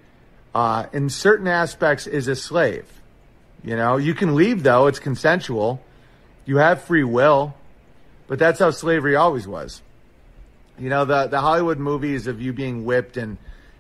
uh, 0.53 0.88
in 0.91 1.07
certain 1.09 1.47
aspects 1.47 2.05
is 2.05 2.28
a 2.28 2.36
slave. 2.36 2.99
You 3.64 3.76
know, 3.76 3.97
you 3.97 4.14
can 4.14 4.36
leave 4.36 4.64
though, 4.64 4.88
it's 4.88 4.99
consensual. 4.99 5.82
You 6.45 6.57
have 6.57 6.84
free 6.84 7.03
will, 7.03 7.53
but 8.28 8.39
that's 8.39 8.60
how 8.60 8.72
slavery 8.72 9.16
always 9.16 9.47
was. 9.47 9.82
You 10.78 10.89
know, 10.89 11.05
the 11.05 11.28
the 11.28 11.41
Hollywood 11.41 11.78
movies 11.78 12.28
of 12.28 12.41
you 12.41 12.53
being 12.53 12.86
whipped 12.86 13.18
and 13.18 13.38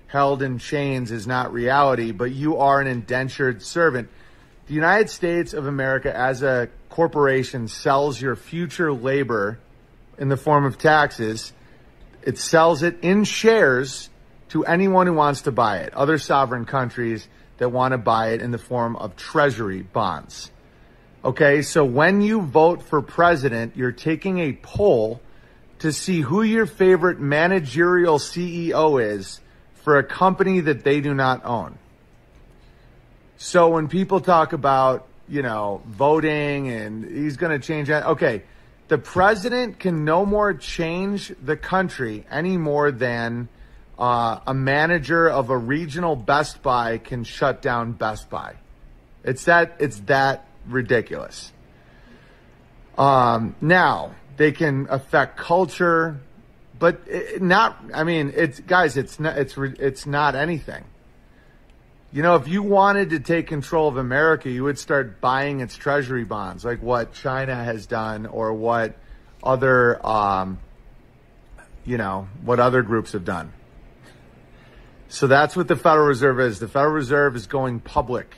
held 0.07 0.41
in 0.41 0.57
chains 0.59 1.11
is 1.11 1.25
not 1.25 1.53
reality, 1.53 2.11
but 2.11 2.31
you 2.31 2.57
are 2.57 2.81
an 2.81 2.87
indentured 2.87 3.61
servant. 3.61 4.09
The 4.67 4.73
United 4.73 5.09
States 5.09 5.53
of 5.53 5.65
America 5.65 6.15
as 6.15 6.43
a 6.43 6.69
corporation 6.89 7.67
sells 7.67 8.21
your 8.21 8.35
future 8.35 8.91
labor 8.91 9.59
in 10.17 10.29
the 10.29 10.37
form 10.37 10.65
of 10.65 10.77
taxes. 10.77 11.53
It 12.23 12.37
sells 12.37 12.83
it 12.83 12.97
in 13.01 13.23
shares 13.23 14.09
to 14.49 14.65
anyone 14.65 15.07
who 15.07 15.13
wants 15.13 15.43
to 15.43 15.51
buy 15.51 15.77
it. 15.79 15.93
Other 15.93 16.17
sovereign 16.17 16.65
countries 16.65 17.27
that 17.59 17.69
want 17.69 17.91
to 17.91 17.97
buy 17.97 18.29
it 18.29 18.41
in 18.41 18.51
the 18.51 18.57
form 18.57 18.95
of 18.95 19.15
treasury 19.15 19.83
bonds. 19.83 20.51
Okay, 21.23 21.61
so 21.61 21.85
when 21.85 22.21
you 22.21 22.41
vote 22.41 22.81
for 22.81 23.01
president, 23.01 23.75
you're 23.75 23.91
taking 23.91 24.39
a 24.39 24.53
poll 24.53 25.21
to 25.79 25.93
see 25.93 26.21
who 26.21 26.41
your 26.41 26.65
favorite 26.65 27.19
managerial 27.19 28.17
CEO 28.17 29.01
is 29.01 29.39
for 29.75 29.97
a 29.97 30.03
company 30.03 30.61
that 30.61 30.83
they 30.83 31.01
do 31.01 31.13
not 31.13 31.43
own. 31.45 31.77
So 33.37 33.69
when 33.69 33.87
people 33.87 34.19
talk 34.19 34.53
about, 34.53 35.07
you 35.27 35.41
know, 35.41 35.81
voting 35.85 36.69
and 36.69 37.05
he's 37.05 37.37
going 37.37 37.57
to 37.59 37.65
change 37.65 37.87
that, 37.87 38.05
okay, 38.05 38.43
the 38.89 38.97
president 38.97 39.79
can 39.79 40.03
no 40.03 40.25
more 40.25 40.53
change 40.53 41.33
the 41.43 41.55
country 41.55 42.25
any 42.29 42.57
more 42.57 42.91
than 42.91 43.47
uh, 43.99 44.39
a 44.47 44.53
manager 44.53 45.29
of 45.29 45.49
a 45.49 45.57
regional 45.57 46.15
Best 46.15 46.63
Buy 46.63 46.97
can 46.97 47.25
shut 47.25 47.61
down 47.61 47.91
Best 47.91 48.29
Buy. 48.29 48.55
It's 49.25 49.43
that 49.45 49.75
it's 49.79 49.99
that 50.01 50.47
ridiculous. 50.65 51.51
Um, 52.97 53.55
now 53.59 54.15
they 54.37 54.53
can 54.53 54.87
affect 54.89 55.37
culture, 55.37 56.21
but 56.79 57.01
it, 57.07 57.41
not. 57.41 57.77
I 57.93 58.05
mean, 58.05 58.31
it's 58.35 58.61
guys. 58.61 58.95
It's 58.95 59.19
not. 59.19 59.37
It's 59.37 59.57
it's 59.57 60.05
not 60.05 60.33
anything. 60.33 60.85
You 62.13 62.23
know, 62.23 62.35
if 62.35 62.47
you 62.47 62.63
wanted 62.63 63.11
to 63.11 63.19
take 63.19 63.47
control 63.47 63.89
of 63.89 63.97
America, 63.97 64.49
you 64.49 64.63
would 64.63 64.79
start 64.79 65.19
buying 65.21 65.59
its 65.59 65.75
treasury 65.75 66.23
bonds, 66.23 66.63
like 66.65 66.81
what 66.81 67.13
China 67.13 67.53
has 67.53 67.85
done, 67.85 68.25
or 68.25 68.53
what 68.53 68.95
other, 69.43 70.03
um, 70.03 70.57
you 71.85 71.97
know, 71.97 72.27
what 72.43 72.59
other 72.59 72.81
groups 72.81 73.11
have 73.11 73.25
done. 73.25 73.53
So 75.09 75.25
that's 75.25 75.55
what 75.55 75.67
the 75.67 75.75
Federal 75.75 76.07
Reserve 76.07 76.39
is. 76.39 76.59
The 76.59 76.67
Federal 76.67 76.93
Reserve 76.93 77.35
is 77.35 77.47
going 77.47 77.79
public. 77.79 78.35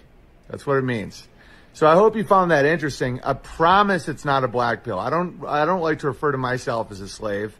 That's 0.50 0.66
what 0.66 0.78
it 0.78 0.84
means. 0.84 1.28
So 1.74 1.86
I 1.86 1.96
hope 1.96 2.16
you 2.16 2.24
found 2.24 2.52
that 2.52 2.66
interesting. 2.66 3.22
I 3.24 3.34
promise 3.34 4.08
it's 4.08 4.26
not 4.26 4.44
a 4.44 4.48
black 4.48 4.84
pill. 4.84 4.98
I 4.98 5.10
don't. 5.10 5.46
I 5.46 5.66
don't 5.66 5.82
like 5.82 6.00
to 6.00 6.08
refer 6.08 6.32
to 6.32 6.38
myself 6.38 6.92
as 6.92 7.02
a 7.02 7.08
slave. 7.08 7.58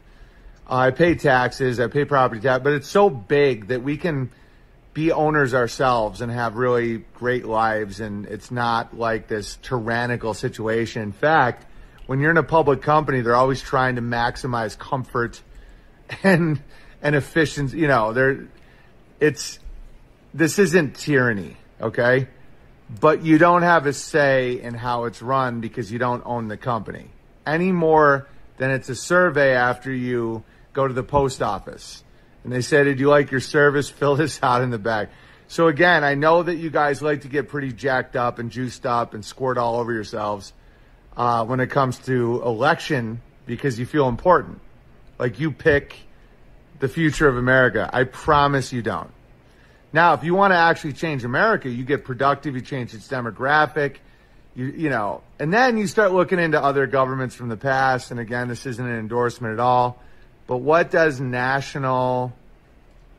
I 0.66 0.90
pay 0.90 1.14
taxes. 1.14 1.78
I 1.78 1.88
pay 1.88 2.04
property 2.04 2.40
tax, 2.40 2.62
but 2.64 2.72
it's 2.72 2.88
so 2.88 3.10
big 3.10 3.68
that 3.68 3.82
we 3.82 3.96
can 3.96 4.30
be 4.94 5.12
owners 5.12 5.54
ourselves 5.54 6.20
and 6.20 6.30
have 6.30 6.56
really 6.56 7.04
great 7.14 7.44
lives. 7.44 8.00
And 8.00 8.26
it's 8.26 8.50
not 8.50 8.96
like 8.96 9.28
this 9.28 9.58
tyrannical 9.62 10.34
situation. 10.34 11.02
In 11.02 11.12
fact, 11.12 11.66
when 12.06 12.20
you're 12.20 12.30
in 12.30 12.36
a 12.36 12.42
public 12.42 12.82
company, 12.82 13.20
they're 13.20 13.36
always 13.36 13.60
trying 13.60 13.96
to 13.96 14.02
maximize 14.02 14.78
comfort 14.78 15.42
and 16.22 16.62
and 17.02 17.14
efficiency. 17.14 17.78
You 17.78 17.88
know, 17.88 18.12
they're 18.12 18.48
it's 19.22 19.60
this 20.34 20.58
isn't 20.58 20.96
tyranny, 20.96 21.56
okay? 21.80 22.26
But 23.00 23.24
you 23.24 23.38
don't 23.38 23.62
have 23.62 23.86
a 23.86 23.92
say 23.92 24.60
in 24.60 24.74
how 24.74 25.04
it's 25.04 25.22
run 25.22 25.60
because 25.60 25.92
you 25.92 25.98
don't 26.00 26.22
own 26.26 26.48
the 26.48 26.56
company 26.56 27.06
any 27.46 27.70
more 27.70 28.26
than 28.56 28.70
it's 28.72 28.88
a 28.88 28.96
survey 28.96 29.54
after 29.54 29.92
you 29.92 30.42
go 30.72 30.88
to 30.88 30.92
the 30.92 31.04
post 31.04 31.40
office 31.40 32.02
and 32.42 32.52
they 32.52 32.62
say, 32.62 32.82
Did 32.82 32.98
you 32.98 33.08
like 33.08 33.30
your 33.30 33.40
service? 33.40 33.88
Fill 34.00 34.16
this 34.16 34.40
out 34.42 34.62
in 34.62 34.70
the 34.70 34.78
back. 34.78 35.10
So 35.46 35.68
again, 35.68 36.02
I 36.02 36.14
know 36.14 36.42
that 36.42 36.56
you 36.56 36.70
guys 36.70 37.00
like 37.00 37.20
to 37.20 37.28
get 37.28 37.48
pretty 37.48 37.72
jacked 37.72 38.16
up 38.16 38.40
and 38.40 38.50
juiced 38.50 38.86
up 38.86 39.14
and 39.14 39.24
squirt 39.24 39.56
all 39.56 39.76
over 39.76 39.92
yourselves 39.92 40.52
uh, 41.16 41.44
when 41.44 41.60
it 41.60 41.68
comes 41.70 41.98
to 42.06 42.42
election 42.42 43.20
because 43.46 43.78
you 43.78 43.86
feel 43.86 44.08
important. 44.08 44.60
Like 45.18 45.38
you 45.38 45.52
pick 45.52 45.94
the 46.82 46.88
future 46.88 47.28
of 47.28 47.36
America. 47.36 47.88
I 47.92 48.02
promise 48.02 48.72
you 48.72 48.82
don't. 48.82 49.12
Now, 49.92 50.14
if 50.14 50.24
you 50.24 50.34
want 50.34 50.50
to 50.50 50.56
actually 50.56 50.94
change 50.94 51.22
America, 51.22 51.70
you 51.70 51.84
get 51.84 52.04
productive, 52.04 52.56
you 52.56 52.60
change 52.60 52.92
its 52.92 53.06
demographic, 53.06 53.98
you, 54.56 54.66
you 54.66 54.90
know, 54.90 55.22
and 55.38 55.54
then 55.54 55.78
you 55.78 55.86
start 55.86 56.10
looking 56.10 56.40
into 56.40 56.60
other 56.60 56.88
governments 56.88 57.36
from 57.36 57.48
the 57.48 57.56
past. 57.56 58.10
And 58.10 58.18
again, 58.18 58.48
this 58.48 58.66
isn't 58.66 58.84
an 58.84 58.98
endorsement 58.98 59.52
at 59.52 59.60
all. 59.60 60.02
But 60.48 60.56
what 60.56 60.90
does 60.90 61.20
national, 61.20 62.32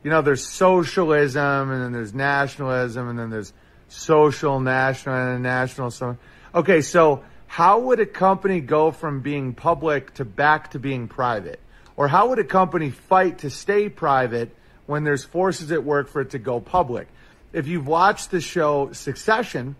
you 0.02 0.10
know, 0.10 0.20
there's 0.20 0.46
socialism 0.46 1.70
and 1.70 1.82
then 1.82 1.92
there's 1.92 2.12
nationalism 2.12 3.08
and 3.08 3.18
then 3.18 3.30
there's 3.30 3.54
social, 3.88 4.60
national, 4.60 5.14
and 5.14 5.42
national. 5.42 5.90
So, 5.90 6.18
okay, 6.54 6.82
so 6.82 7.24
how 7.46 7.78
would 7.78 7.98
a 7.98 8.06
company 8.06 8.60
go 8.60 8.90
from 8.90 9.22
being 9.22 9.54
public 9.54 10.12
to 10.14 10.26
back 10.26 10.72
to 10.72 10.78
being 10.78 11.08
private? 11.08 11.60
Or 11.96 12.08
how 12.08 12.28
would 12.28 12.38
a 12.38 12.44
company 12.44 12.90
fight 12.90 13.38
to 13.38 13.50
stay 13.50 13.88
private 13.88 14.54
when 14.86 15.04
there's 15.04 15.24
forces 15.24 15.70
at 15.72 15.84
work 15.84 16.08
for 16.08 16.20
it 16.20 16.30
to 16.30 16.38
go 16.38 16.60
public? 16.60 17.08
If 17.52 17.68
you've 17.68 17.86
watched 17.86 18.30
the 18.30 18.40
show 18.40 18.92
Succession, 18.92 19.76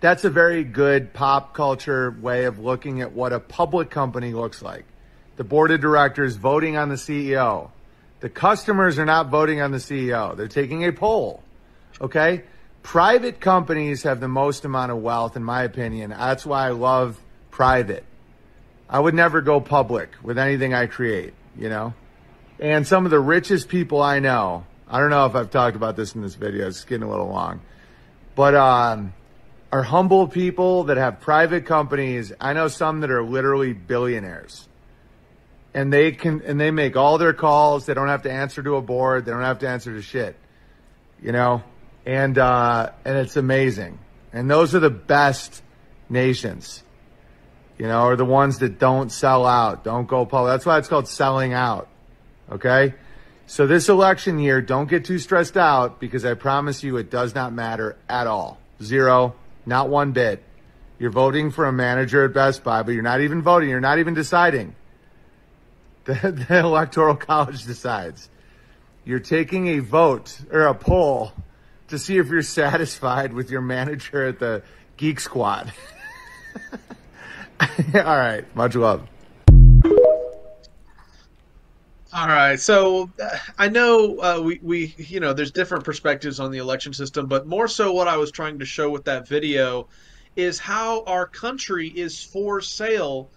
that's 0.00 0.24
a 0.24 0.30
very 0.30 0.62
good 0.62 1.12
pop 1.12 1.54
culture 1.54 2.16
way 2.20 2.44
of 2.44 2.58
looking 2.58 3.00
at 3.00 3.12
what 3.12 3.32
a 3.32 3.40
public 3.40 3.90
company 3.90 4.32
looks 4.32 4.62
like 4.62 4.84
the 5.36 5.44
board 5.44 5.70
of 5.70 5.80
directors 5.80 6.36
voting 6.36 6.76
on 6.76 6.88
the 6.88 6.94
CEO. 6.94 7.70
The 8.20 8.28
customers 8.30 8.98
are 8.98 9.04
not 9.04 9.28
voting 9.28 9.60
on 9.60 9.70
the 9.70 9.78
CEO. 9.78 10.36
They're 10.36 10.48
taking 10.48 10.84
a 10.86 10.92
poll. 10.92 11.42
Okay? 12.00 12.42
Private 12.82 13.40
companies 13.40 14.02
have 14.04 14.20
the 14.20 14.28
most 14.28 14.64
amount 14.64 14.92
of 14.92 14.98
wealth, 14.98 15.36
in 15.36 15.44
my 15.44 15.62
opinion. 15.64 16.10
That's 16.10 16.46
why 16.46 16.66
I 16.66 16.70
love 16.70 17.20
private. 17.50 18.04
I 18.88 19.00
would 19.00 19.14
never 19.14 19.40
go 19.40 19.60
public 19.60 20.10
with 20.22 20.38
anything 20.38 20.74
I 20.74 20.86
create, 20.86 21.34
you 21.56 21.68
know? 21.68 21.94
And 22.58 22.86
some 22.86 23.04
of 23.04 23.10
the 23.10 23.20
richest 23.20 23.68
people 23.68 24.00
I 24.00 24.20
know, 24.20 24.64
I 24.88 25.00
don't 25.00 25.10
know 25.10 25.26
if 25.26 25.34
I've 25.34 25.50
talked 25.50 25.76
about 25.76 25.96
this 25.96 26.14
in 26.14 26.22
this 26.22 26.34
video, 26.34 26.68
it's 26.68 26.84
getting 26.84 27.06
a 27.06 27.10
little 27.10 27.28
long, 27.28 27.60
but 28.34 28.54
um, 28.54 29.12
are 29.72 29.82
humble 29.82 30.28
people 30.28 30.84
that 30.84 30.96
have 30.96 31.20
private 31.20 31.66
companies. 31.66 32.32
I 32.40 32.52
know 32.52 32.68
some 32.68 33.00
that 33.00 33.10
are 33.10 33.22
literally 33.22 33.72
billionaires 33.72 34.66
and 35.76 35.92
they 35.92 36.10
can 36.10 36.40
and 36.46 36.58
they 36.58 36.70
make 36.70 36.96
all 36.96 37.18
their 37.18 37.34
calls. 37.34 37.84
They 37.84 37.92
don't 37.92 38.08
have 38.08 38.22
to 38.22 38.32
answer 38.32 38.62
to 38.62 38.76
a 38.76 38.82
board. 38.82 39.26
They 39.26 39.30
don't 39.30 39.42
have 39.42 39.58
to 39.58 39.68
answer 39.68 39.92
to 39.92 40.00
shit. 40.00 40.34
You 41.22 41.32
know, 41.32 41.62
and 42.06 42.38
uh, 42.38 42.92
and 43.04 43.18
it's 43.18 43.36
amazing. 43.36 43.98
And 44.32 44.50
those 44.50 44.74
are 44.74 44.80
the 44.80 44.90
best 44.90 45.62
nations. 46.08 46.82
You 47.78 47.86
know, 47.86 48.00
are 48.00 48.16
the 48.16 48.24
ones 48.24 48.58
that 48.60 48.78
don't 48.78 49.10
sell 49.12 49.44
out, 49.44 49.84
don't 49.84 50.06
go 50.06 50.24
public. 50.24 50.52
That's 50.52 50.66
why 50.66 50.78
it's 50.78 50.88
called 50.88 51.08
selling 51.08 51.52
out. 51.52 51.88
Okay. 52.50 52.94
So 53.46 53.66
this 53.66 53.88
election 53.88 54.38
year, 54.38 54.60
don't 54.60 54.88
get 54.88 55.04
too 55.04 55.18
stressed 55.18 55.56
out 55.56 56.00
because 56.00 56.24
I 56.24 56.34
promise 56.34 56.82
you 56.82 56.96
it 56.96 57.10
does 57.10 57.34
not 57.34 57.52
matter 57.52 57.96
at 58.08 58.26
all. 58.26 58.58
Zero, 58.82 59.34
not 59.64 59.88
one 59.88 60.12
bit. 60.12 60.42
You're 60.98 61.10
voting 61.10 61.50
for 61.50 61.66
a 61.66 61.72
manager 61.72 62.24
at 62.24 62.32
Best 62.32 62.64
Buy, 62.64 62.82
but 62.82 62.92
you're 62.92 63.02
not 63.02 63.20
even 63.20 63.42
voting. 63.42 63.68
You're 63.68 63.80
not 63.80 63.98
even 63.98 64.14
deciding. 64.14 64.74
The, 66.06 66.46
the 66.48 66.60
electoral 66.60 67.16
college 67.16 67.64
decides. 67.64 68.28
You're 69.04 69.18
taking 69.18 69.66
a 69.66 69.80
vote 69.80 70.38
or 70.52 70.68
a 70.68 70.74
poll 70.74 71.32
to 71.88 71.98
see 71.98 72.18
if 72.18 72.28
you're 72.28 72.42
satisfied 72.42 73.32
with 73.32 73.50
your 73.50 73.60
manager 73.60 74.24
at 74.24 74.38
the 74.38 74.62
Geek 74.96 75.18
Squad. 75.18 75.72
All 77.94 78.02
right, 78.04 78.44
much 78.54 78.74
love. 78.74 79.06
All 82.12 82.28
right, 82.28 82.58
so 82.58 83.10
uh, 83.22 83.36
I 83.58 83.68
know 83.68 84.18
uh, 84.20 84.40
we 84.42 84.58
we 84.62 84.94
you 84.96 85.20
know 85.20 85.32
there's 85.32 85.50
different 85.50 85.84
perspectives 85.84 86.40
on 86.40 86.50
the 86.50 86.58
election 86.58 86.92
system, 86.92 87.26
but 87.26 87.46
more 87.46 87.68
so 87.68 87.92
what 87.92 88.08
I 88.08 88.16
was 88.16 88.30
trying 88.30 88.58
to 88.58 88.64
show 88.64 88.88
with 88.90 89.04
that 89.04 89.28
video 89.28 89.88
is 90.36 90.58
how 90.58 91.02
our 91.04 91.26
country 91.26 91.88
is 91.88 92.22
for 92.22 92.60
sale 92.60 93.28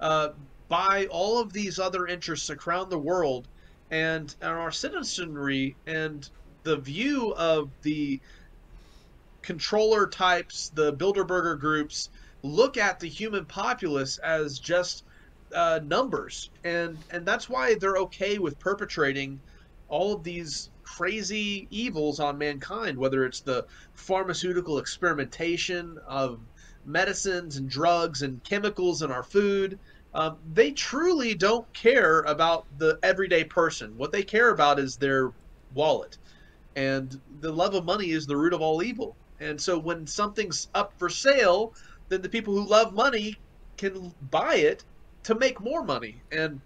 uh, 0.00 0.30
by 0.68 1.06
all 1.10 1.40
of 1.40 1.52
these 1.52 1.78
other 1.78 2.06
interests 2.06 2.50
around 2.50 2.90
the 2.90 2.98
world 2.98 3.48
and, 3.90 4.34
and 4.40 4.50
our 4.50 4.72
citizenry 4.72 5.76
and 5.86 6.28
the 6.64 6.76
view 6.76 7.32
of 7.36 7.70
the 7.82 8.20
controller 9.40 10.06
types, 10.06 10.70
the 10.74 10.92
Bilderberger 10.92 11.58
groups, 11.58 12.10
look 12.48 12.76
at 12.76 13.00
the 13.00 13.08
human 13.08 13.46
populace 13.46 14.18
as 14.18 14.58
just 14.58 15.04
uh, 15.54 15.80
numbers, 15.84 16.50
and 16.64 16.98
and 17.10 17.26
that's 17.26 17.48
why 17.48 17.74
they're 17.74 17.96
okay 17.96 18.38
with 18.38 18.58
perpetrating 18.58 19.40
all 19.88 20.14
of 20.14 20.22
these 20.22 20.70
crazy 20.96 21.66
evils 21.70 22.20
on 22.20 22.38
mankind, 22.38 22.98
whether 22.98 23.24
it's 23.24 23.40
the 23.42 23.64
pharmaceutical 23.94 24.78
experimentation 24.78 25.96
of 26.06 26.40
medicines 26.84 27.56
and 27.56 27.68
drugs 27.68 28.22
and 28.22 28.42
chemicals 28.44 29.02
in 29.02 29.10
our 29.10 29.22
food. 29.24 29.78
Um, 30.14 30.38
they 30.52 30.72
truly 30.72 31.34
don't 31.34 31.66
care 31.74 32.20
about 32.22 32.64
the 32.78 32.98
everyday 33.02 33.44
person. 33.44 33.92
What 33.96 34.12
they 34.12 34.22
care 34.22 34.50
about 34.50 34.78
is 34.78 34.96
their 34.96 35.30
wallet. 35.74 36.16
And 36.76 37.14
the 37.40 37.52
love 37.52 37.74
of 37.74 37.84
money 37.84 38.10
is 38.10 38.26
the 38.26 38.36
root 38.36 38.54
of 38.54 38.62
all 38.62 38.82
evil. 38.82 39.16
And 39.40 39.60
so 39.60 39.78
when 39.78 40.06
something's 40.06 40.68
up 40.74 40.92
for 40.98 41.08
sale, 41.08 41.72
then 42.08 42.22
the 42.22 42.28
people 42.28 42.54
who 42.54 42.66
love 42.66 42.94
money 42.94 43.36
can 43.76 44.12
buy 44.30 44.56
it 44.56 44.84
to 45.24 45.34
make 45.34 45.60
more 45.60 45.84
money. 45.84 46.22
And 46.32 46.60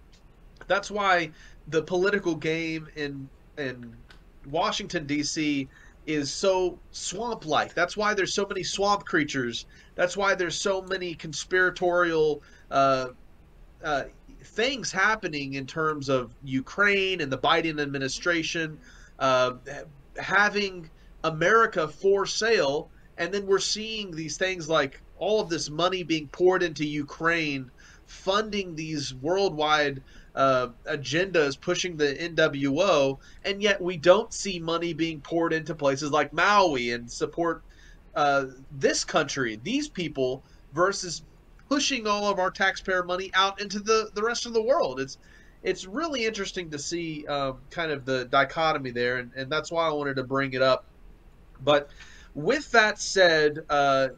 that's 0.67 0.89
why 0.89 1.31
the 1.67 1.81
political 1.81 2.35
game 2.35 2.87
in 2.95 3.29
in 3.57 3.95
Washington 4.49 5.05
D.C. 5.05 5.67
is 6.05 6.33
so 6.33 6.79
swamp-like. 6.91 7.73
That's 7.73 7.95
why 7.95 8.13
there's 8.13 8.33
so 8.33 8.45
many 8.47 8.63
swamp 8.63 9.05
creatures. 9.05 9.65
That's 9.95 10.17
why 10.17 10.35
there's 10.35 10.59
so 10.59 10.81
many 10.81 11.13
conspiratorial 11.13 12.41
uh, 12.71 13.09
uh, 13.83 14.03
things 14.43 14.91
happening 14.91 15.53
in 15.53 15.65
terms 15.65 16.09
of 16.09 16.33
Ukraine 16.43 17.21
and 17.21 17.31
the 17.31 17.37
Biden 17.37 17.79
administration 17.79 18.79
uh, 19.19 19.53
having 20.17 20.89
America 21.23 21.87
for 21.87 22.25
sale, 22.25 22.89
and 23.17 23.33
then 23.33 23.45
we're 23.45 23.59
seeing 23.59 24.11
these 24.11 24.37
things 24.37 24.67
like 24.67 25.02
all 25.17 25.39
of 25.39 25.49
this 25.49 25.69
money 25.69 26.03
being 26.03 26.27
poured 26.27 26.63
into 26.63 26.85
Ukraine, 26.85 27.71
funding 28.05 28.75
these 28.75 29.13
worldwide 29.15 30.01
uh, 30.35 30.69
agendas 30.85 31.59
pushing 31.59 31.97
the 31.97 32.15
NWO, 32.15 33.19
and 33.45 33.61
yet 33.61 33.81
we 33.81 33.97
don't 33.97 34.33
see 34.33 34.59
money 34.59 34.93
being 34.93 35.21
poured 35.21 35.53
into 35.53 35.75
places 35.75 36.11
like 36.11 36.33
Maui 36.33 36.91
and 36.91 37.09
support 37.11 37.63
uh, 38.15 38.45
this 38.71 39.03
country, 39.03 39.59
these 39.63 39.89
people, 39.89 40.43
versus 40.73 41.23
pushing 41.69 42.07
all 42.07 42.29
of 42.29 42.39
our 42.39 42.51
taxpayer 42.51 43.03
money 43.03 43.31
out 43.33 43.61
into 43.61 43.79
the, 43.79 44.09
the 44.13 44.23
rest 44.23 44.45
of 44.45 44.53
the 44.53 44.61
world. 44.61 44.99
It's 44.99 45.17
it's 45.63 45.85
really 45.85 46.25
interesting 46.25 46.69
to 46.71 46.77
see 46.77 47.25
um, 47.27 47.57
kind 47.69 47.89
of 47.91 48.03
the 48.03 48.25
dichotomy 48.25 48.91
there, 48.91 49.17
and, 49.17 49.31
and 49.33 49.49
that's 49.49 49.71
why 49.71 49.87
I 49.87 49.93
wanted 49.93 50.17
to 50.17 50.23
bring 50.23 50.51
it 50.53 50.61
up. 50.61 50.83
But 51.63 51.89
with 52.35 52.69
that 52.71 52.99
said, 52.99 53.59
uh, 53.69 54.09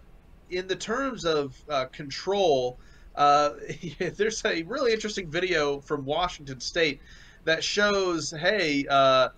in 0.49 0.67
the 0.67 0.75
terms 0.75 1.25
of 1.25 1.55
uh, 1.69 1.85
control, 1.85 2.77
uh, 3.15 3.51
there's 3.99 4.43
a 4.45 4.63
really 4.63 4.93
interesting 4.93 5.29
video 5.29 5.79
from 5.79 6.05
Washington 6.05 6.59
State 6.59 7.01
that 7.45 7.63
shows, 7.63 8.31
hey, 8.31 8.85
uh, 8.89 9.29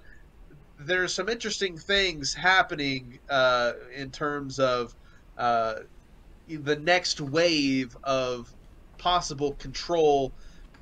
there's 0.79 1.13
some 1.13 1.29
interesting 1.29 1.77
things 1.77 2.33
happening 2.33 3.19
uh, 3.29 3.73
in 3.95 4.11
terms 4.11 4.59
of 4.59 4.95
uh, 5.37 5.75
the 6.47 6.75
next 6.77 7.19
wave 7.19 7.97
of 8.03 8.53
possible 8.97 9.53
control, 9.53 10.31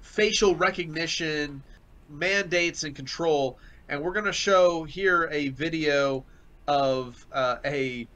facial 0.01 0.55
recognition, 0.55 1.63
mandates, 2.09 2.83
and 2.83 2.95
control. 2.95 3.57
And 3.89 4.01
we're 4.01 4.13
going 4.13 4.25
to 4.25 4.33
show 4.33 4.83
here 4.83 5.29
a 5.31 5.49
video 5.49 6.23
of 6.67 7.25
uh, 7.31 7.57
a 7.65 8.07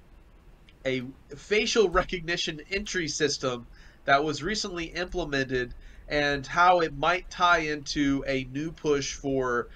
a 0.89 1.03
facial 1.35 1.89
recognition 1.89 2.61
entry 2.71 3.07
system 3.07 3.67
that 4.05 4.23
was 4.23 4.41
recently 4.41 4.85
implemented 4.85 5.73
and 6.07 6.47
how 6.47 6.79
it 6.79 6.97
might 6.97 7.29
tie 7.29 7.59
into 7.59 8.23
a 8.25 8.47
new 8.51 8.71
push 8.71 9.13
for 9.13 9.67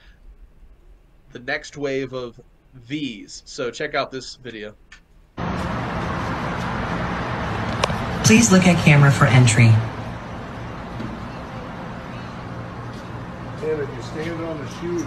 the 1.32 1.40
next 1.40 1.78
wave 1.78 2.14
of 2.14 2.40
V's. 2.74 3.44
So 3.46 3.70
check 3.70 3.94
out 3.94 4.10
this 4.12 4.36
video. 4.36 4.74
Please 8.26 8.52
look 8.52 8.66
at 8.66 8.84
camera 8.84 9.12
for 9.12 9.26
entry. 9.26 9.68
And 13.62 13.82
if 13.82 13.96
you 13.96 14.02
stand 14.02 14.42
on 14.42 14.58
the 14.58 14.68
shoes 14.82 15.04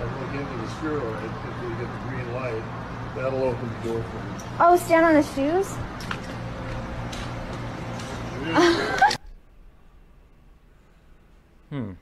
and 0.00 0.20
look 0.20 0.32
into 0.32 0.56
the 0.62 0.70
spheroid, 0.76 1.24
if 1.24 1.62
you 1.62 1.68
get 1.76 1.88
the 1.92 2.00
green 2.08 2.32
light, 2.34 2.77
that'll 3.18 3.42
open 3.42 3.68
the 3.68 3.88
door 3.88 4.02
for 4.02 4.16
you. 4.16 4.22
Oh, 4.60 4.76
stand 4.76 5.04
on 5.04 5.14
the 5.14 5.22
shoes? 5.22 5.76
hmm. 11.70 11.92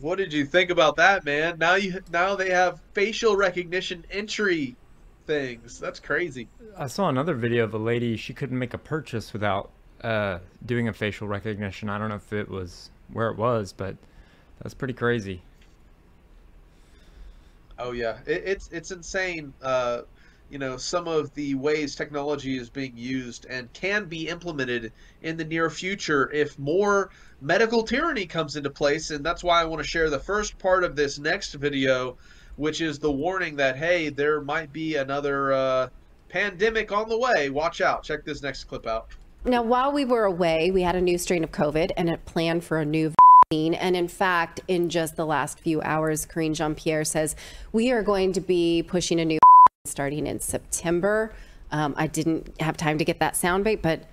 What 0.00 0.16
did 0.16 0.32
you 0.32 0.44
think 0.46 0.70
about 0.70 0.96
that, 0.96 1.24
man? 1.24 1.58
Now 1.58 1.74
you 1.74 2.00
now 2.10 2.34
they 2.34 2.50
have 2.50 2.80
facial 2.94 3.36
recognition 3.36 4.04
entry 4.10 4.76
things. 5.26 5.78
That's 5.78 6.00
crazy. 6.00 6.48
I 6.76 6.86
saw 6.86 7.08
another 7.08 7.34
video 7.34 7.64
of 7.64 7.74
a 7.74 7.78
lady. 7.78 8.16
She 8.16 8.32
couldn't 8.32 8.58
make 8.58 8.74
a 8.74 8.78
purchase 8.78 9.32
without 9.32 9.70
uh, 10.02 10.38
doing 10.64 10.88
a 10.88 10.92
facial 10.92 11.28
recognition. 11.28 11.88
I 11.88 11.98
don't 11.98 12.08
know 12.08 12.16
if 12.16 12.32
it 12.32 12.48
was 12.48 12.90
where 13.12 13.28
it 13.28 13.36
was, 13.36 13.72
but 13.72 13.96
that's 14.62 14.74
pretty 14.74 14.94
crazy. 14.94 15.42
Oh 17.80 17.92
yeah, 17.92 18.18
it, 18.26 18.42
it's 18.44 18.68
it's 18.72 18.90
insane. 18.90 19.52
Uh, 19.62 20.02
you 20.50 20.58
know 20.58 20.76
some 20.76 21.06
of 21.08 21.32
the 21.34 21.54
ways 21.54 21.94
technology 21.94 22.58
is 22.58 22.68
being 22.68 22.92
used 22.96 23.46
and 23.48 23.72
can 23.72 24.06
be 24.06 24.28
implemented 24.28 24.92
in 25.22 25.36
the 25.36 25.44
near 25.44 25.70
future 25.70 26.30
if 26.32 26.58
more 26.58 27.10
medical 27.40 27.84
tyranny 27.84 28.26
comes 28.26 28.56
into 28.56 28.68
place 28.68 29.10
and 29.10 29.24
that's 29.24 29.44
why 29.44 29.60
i 29.60 29.64
want 29.64 29.80
to 29.80 29.88
share 29.88 30.10
the 30.10 30.18
first 30.18 30.58
part 30.58 30.82
of 30.82 30.96
this 30.96 31.18
next 31.18 31.54
video 31.54 32.16
which 32.56 32.80
is 32.80 32.98
the 32.98 33.10
warning 33.10 33.56
that 33.56 33.76
hey 33.76 34.08
there 34.08 34.40
might 34.40 34.72
be 34.72 34.96
another 34.96 35.52
uh, 35.52 35.88
pandemic 36.28 36.90
on 36.90 37.08
the 37.08 37.16
way 37.16 37.48
watch 37.48 37.80
out 37.80 38.02
check 38.02 38.24
this 38.24 38.42
next 38.42 38.64
clip 38.64 38.86
out 38.86 39.06
now 39.44 39.62
while 39.62 39.92
we 39.92 40.04
were 40.04 40.24
away 40.24 40.70
we 40.72 40.82
had 40.82 40.96
a 40.96 41.00
new 41.00 41.16
strain 41.16 41.44
of 41.44 41.52
covid 41.52 41.92
and 41.96 42.10
a 42.10 42.18
plan 42.18 42.60
for 42.60 42.78
a 42.78 42.84
new. 42.84 43.12
And 43.52 43.96
in 43.96 44.06
fact 44.06 44.60
in 44.68 44.88
just 44.88 45.16
the 45.16 45.26
last 45.26 45.58
few 45.58 45.82
hours 45.82 46.24
Karine 46.24 46.54
Jean-Pierre 46.54 47.02
says 47.02 47.34
we 47.72 47.90
are 47.90 48.00
going 48.00 48.32
to 48.34 48.40
be 48.40 48.84
pushing 48.86 49.18
a 49.18 49.24
new 49.24 49.40
starting 49.86 50.28
in 50.28 50.38
September. 50.38 51.34
Um, 51.72 51.94
I 51.96 52.06
didn't 52.06 52.60
have 52.60 52.76
time 52.76 52.98
to 52.98 53.04
get 53.04 53.18
that 53.18 53.34
soundbite, 53.34 53.82
but 53.82 54.04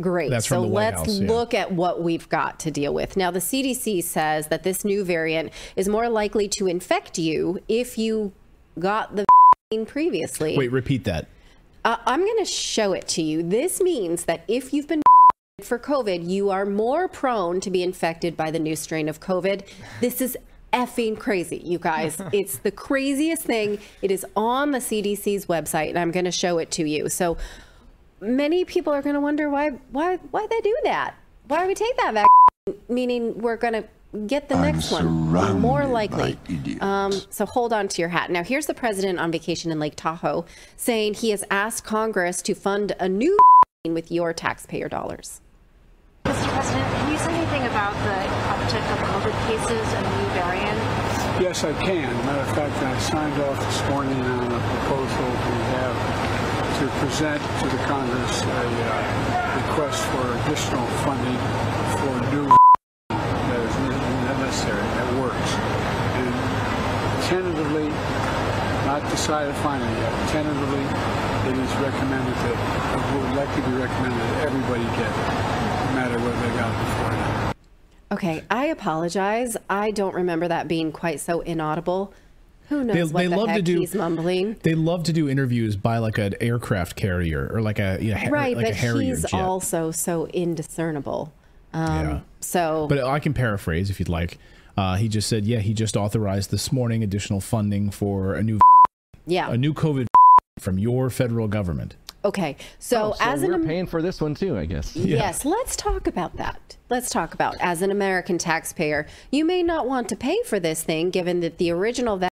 great. 0.00 0.30
That's 0.30 0.46
so 0.46 0.60
let's 0.60 0.98
House, 0.98 1.18
yeah. 1.18 1.26
look 1.26 1.52
at 1.52 1.72
what 1.72 2.00
we've 2.00 2.28
got 2.28 2.60
to 2.60 2.70
deal 2.70 2.94
with. 2.94 3.16
Now, 3.16 3.32
the 3.32 3.40
CDC 3.40 4.04
says 4.04 4.46
that 4.48 4.62
this 4.62 4.84
new 4.84 5.02
variant 5.02 5.52
is 5.74 5.88
more 5.88 6.08
likely 6.08 6.46
to 6.58 6.68
infect 6.68 7.18
you 7.18 7.58
if 7.66 7.98
you 7.98 8.32
got 8.78 9.16
the 9.16 9.24
vaccine 9.72 9.84
previously. 9.84 10.56
Wait, 10.56 10.70
repeat 10.70 11.02
that. 11.04 11.26
Uh, 11.84 11.96
I'm 12.06 12.20
going 12.20 12.38
to 12.38 12.44
show 12.44 12.92
it 12.92 13.08
to 13.08 13.22
you. 13.22 13.42
This 13.42 13.80
means 13.80 14.26
that 14.26 14.44
if 14.46 14.72
you've 14.72 14.86
been 14.86 15.02
for 15.62 15.78
COVID, 15.78 16.28
you 16.28 16.50
are 16.50 16.64
more 16.64 17.08
prone 17.08 17.60
to 17.60 17.70
be 17.70 17.82
infected 17.82 18.36
by 18.36 18.50
the 18.50 18.58
new 18.58 18.76
strain 18.76 19.08
of 19.08 19.20
COVID. 19.20 19.66
This 20.00 20.20
is 20.20 20.38
effing 20.72 21.18
crazy, 21.18 21.58
you 21.58 21.78
guys. 21.78 22.16
it's 22.32 22.58
the 22.58 22.70
craziest 22.70 23.42
thing. 23.42 23.78
It 24.00 24.10
is 24.10 24.24
on 24.36 24.70
the 24.70 24.78
CDC's 24.78 25.46
website, 25.46 25.88
and 25.88 25.98
I'm 25.98 26.12
going 26.12 26.26
to 26.26 26.32
show 26.32 26.58
it 26.58 26.70
to 26.72 26.88
you. 26.88 27.08
So 27.08 27.36
many 28.20 28.64
people 28.64 28.92
are 28.92 29.02
going 29.02 29.14
to 29.14 29.20
wonder 29.20 29.50
why 29.50 29.70
why 29.90 30.16
why 30.30 30.46
they 30.48 30.60
do 30.60 30.76
that. 30.84 31.14
Why 31.48 31.66
we 31.66 31.74
take 31.74 31.96
that 31.96 32.14
vaccine? 32.14 32.82
Meaning 32.88 33.38
we're 33.38 33.56
going 33.56 33.72
to 33.74 33.84
get 34.26 34.48
the 34.48 34.54
I'm 34.54 34.62
next 34.62 34.92
one 34.92 35.06
more 35.60 35.86
likely. 35.86 36.38
Um, 36.80 37.12
so 37.30 37.44
hold 37.46 37.72
on 37.72 37.88
to 37.88 38.00
your 38.00 38.10
hat. 38.10 38.30
Now 38.30 38.44
here's 38.44 38.66
the 38.66 38.74
president 38.74 39.18
on 39.18 39.32
vacation 39.32 39.72
in 39.72 39.78
Lake 39.80 39.96
Tahoe 39.96 40.44
saying 40.76 41.14
he 41.14 41.30
has 41.30 41.42
asked 41.50 41.84
Congress 41.84 42.42
to 42.42 42.54
fund 42.54 42.94
a 43.00 43.08
new 43.08 43.36
vaccine 43.84 43.94
with 43.94 44.12
your 44.12 44.32
taxpayer 44.32 44.88
dollars. 44.88 45.40
Mr. 46.24 46.48
President, 46.54 46.86
can 46.96 47.12
you 47.12 47.18
say 47.18 47.32
anything 47.34 47.64
about 47.66 47.94
the 48.04 48.18
uptick 48.50 48.86
of 48.92 48.98
COVID 49.10 49.36
cases 49.46 49.86
and 49.94 50.04
new 50.06 50.28
variants? 50.34 50.84
Yes, 51.40 51.64
I 51.64 51.72
can. 51.84 52.10
Matter 52.26 52.40
of 52.40 52.54
fact, 52.54 52.74
I 52.82 52.98
signed 52.98 53.40
off 53.42 53.58
this 53.58 53.80
morning 53.90 54.20
on 54.20 54.52
a 54.52 54.60
proposal 54.60 55.24
we 55.24 55.58
have 55.78 55.98
to 56.80 56.86
present 56.98 57.42
to 57.42 57.66
the 57.68 57.82
Congress 57.86 58.42
a 58.42 58.46
uh, 58.46 59.38
request 59.66 60.02
for 60.14 60.26
additional 60.42 60.86
funding 61.06 61.38
for 61.98 62.14
new 62.34 62.58
that 63.10 63.60
is 63.64 63.74
necessary, 64.48 64.82
that 64.82 65.08
works. 65.20 65.50
And 66.18 66.32
tentatively, 67.26 67.88
not 68.86 69.02
decided 69.10 69.54
finally 69.56 69.92
yet, 70.00 70.12
tentatively, 70.30 70.84
it 71.50 71.56
is 71.56 71.70
recommended 71.80 72.34
that, 72.34 72.56
it 72.56 73.04
would 73.16 73.36
likely 73.36 73.62
be 73.62 73.74
recommended 73.76 74.20
that 74.20 74.46
everybody 74.48 74.84
get 74.96 75.08
it, 75.08 75.47
Okay, 78.10 78.42
I 78.50 78.66
apologize. 78.66 79.56
I 79.68 79.90
don't 79.90 80.14
remember 80.14 80.48
that 80.48 80.66
being 80.66 80.92
quite 80.92 81.20
so 81.20 81.40
inaudible. 81.40 82.14
Who 82.70 82.84
knows 82.84 82.94
They, 82.96 83.02
what 83.04 83.12
they 83.22 83.26
the 83.28 83.36
love 83.36 83.48
heck 83.48 83.56
to 83.58 83.62
do. 83.62 83.80
he's 83.80 83.94
mumbling. 83.94 84.56
They 84.62 84.74
love 84.74 85.04
to 85.04 85.12
do 85.12 85.28
interviews 85.28 85.76
by 85.76 85.98
like 85.98 86.18
an 86.18 86.34
aircraft 86.40 86.96
carrier 86.96 87.50
or 87.52 87.60
like 87.62 87.78
a 87.78 87.98
you 88.00 88.14
know, 88.14 88.30
Right, 88.30 88.56
like 88.56 88.66
a 88.66 88.70
but 88.70 89.00
he's 89.00 89.22
jet. 89.22 89.34
also 89.34 89.90
so 89.90 90.26
indiscernible. 90.28 91.32
Um, 91.72 91.86
Yeah. 92.08 92.20
So, 92.40 92.86
But 92.88 93.04
I 93.04 93.18
can 93.20 93.34
paraphrase 93.34 93.90
if 93.90 93.98
you'd 93.98 94.08
like. 94.08 94.38
Uh, 94.76 94.96
he 94.96 95.08
just 95.08 95.28
said, 95.28 95.44
yeah, 95.44 95.58
he 95.58 95.74
just 95.74 95.96
authorized 95.96 96.50
this 96.50 96.70
morning 96.72 97.02
additional 97.02 97.40
funding 97.40 97.90
for 97.90 98.34
a 98.34 98.42
new 98.42 98.58
yeah. 99.26 99.50
a 99.50 99.56
new 99.58 99.74
COVID 99.74 100.06
from 100.60 100.78
your 100.78 101.10
federal 101.10 101.48
government. 101.48 101.96
Okay. 102.24 102.56
So, 102.78 103.12
Oh, 103.12 103.12
so 103.12 103.16
as 103.20 103.42
we're 103.42 103.54
an 103.54 103.66
paying 103.66 103.86
for 103.86 104.02
this 104.02 104.20
one 104.20 104.34
too, 104.34 104.56
I 104.56 104.66
guess. 104.66 104.96
Yes, 104.96 105.44
let's 105.44 105.76
talk 105.76 106.06
about 106.06 106.36
that. 106.36 106.76
Let's 106.90 107.10
talk 107.10 107.34
about 107.34 107.56
as 107.60 107.82
an 107.82 107.90
American 107.90 108.38
taxpayer, 108.38 109.06
you 109.30 109.44
may 109.44 109.62
not 109.62 109.86
want 109.86 110.08
to 110.08 110.16
pay 110.16 110.42
for 110.44 110.58
this 110.58 110.82
thing 110.82 111.10
given 111.10 111.40
that 111.40 111.58
the 111.58 111.70
original 111.70 112.16
vaccine 112.16 112.28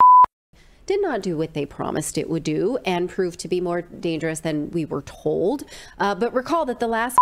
did 0.87 1.03
not 1.03 1.21
do 1.21 1.37
what 1.37 1.55
they 1.55 1.67
promised 1.67 2.17
it 2.17 2.29
would 2.31 2.45
do 2.45 2.79
and 2.85 3.09
proved 3.09 3.41
to 3.41 3.49
be 3.49 3.61
more 3.61 3.83
dangerous 3.83 4.41
than 4.41 4.71
we 4.71 4.85
were 4.85 5.03
told. 5.03 5.65
Uh, 5.99 6.15
but 6.15 6.33
recall 6.33 6.65
that 6.67 6.81
the 6.81 6.87
last 6.87 7.19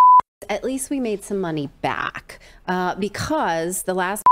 at 0.49 0.62
least 0.62 0.91
we 0.91 1.01
made 1.01 1.25
some 1.25 1.41
money 1.41 1.71
back 1.81 2.39
uh, 2.69 2.95
because 2.97 3.85
the 3.85 3.95
last 3.95 4.23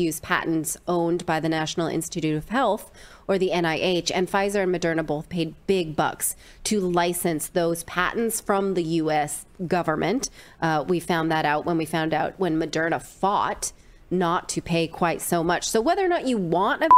used 0.00 0.22
patents 0.22 0.76
owned 0.88 1.26
by 1.26 1.38
the 1.38 1.48
National 1.48 1.86
Institute 1.86 2.36
of 2.36 2.48
Health 2.48 2.90
or 3.28 3.38
the 3.38 3.50
NIH, 3.50 4.10
and 4.14 4.28
Pfizer 4.28 4.62
and 4.62 4.74
Moderna 4.74 5.06
both 5.06 5.28
paid 5.28 5.54
big 5.66 5.94
bucks 5.94 6.34
to 6.64 6.80
license 6.80 7.48
those 7.48 7.84
patents 7.84 8.40
from 8.40 8.74
the 8.74 8.82
US 8.82 9.46
government. 9.66 10.30
Uh, 10.60 10.84
we 10.88 10.98
found 10.98 11.30
that 11.30 11.44
out 11.44 11.64
when 11.64 11.78
we 11.78 11.84
found 11.84 12.12
out 12.12 12.38
when 12.38 12.58
Moderna 12.58 13.00
fought 13.00 13.72
not 14.10 14.48
to 14.48 14.60
pay 14.60 14.88
quite 14.88 15.20
so 15.20 15.44
much. 15.44 15.68
So, 15.68 15.80
whether 15.80 16.04
or 16.04 16.08
not 16.08 16.26
you 16.26 16.38
want 16.38 16.82
a 16.82 16.88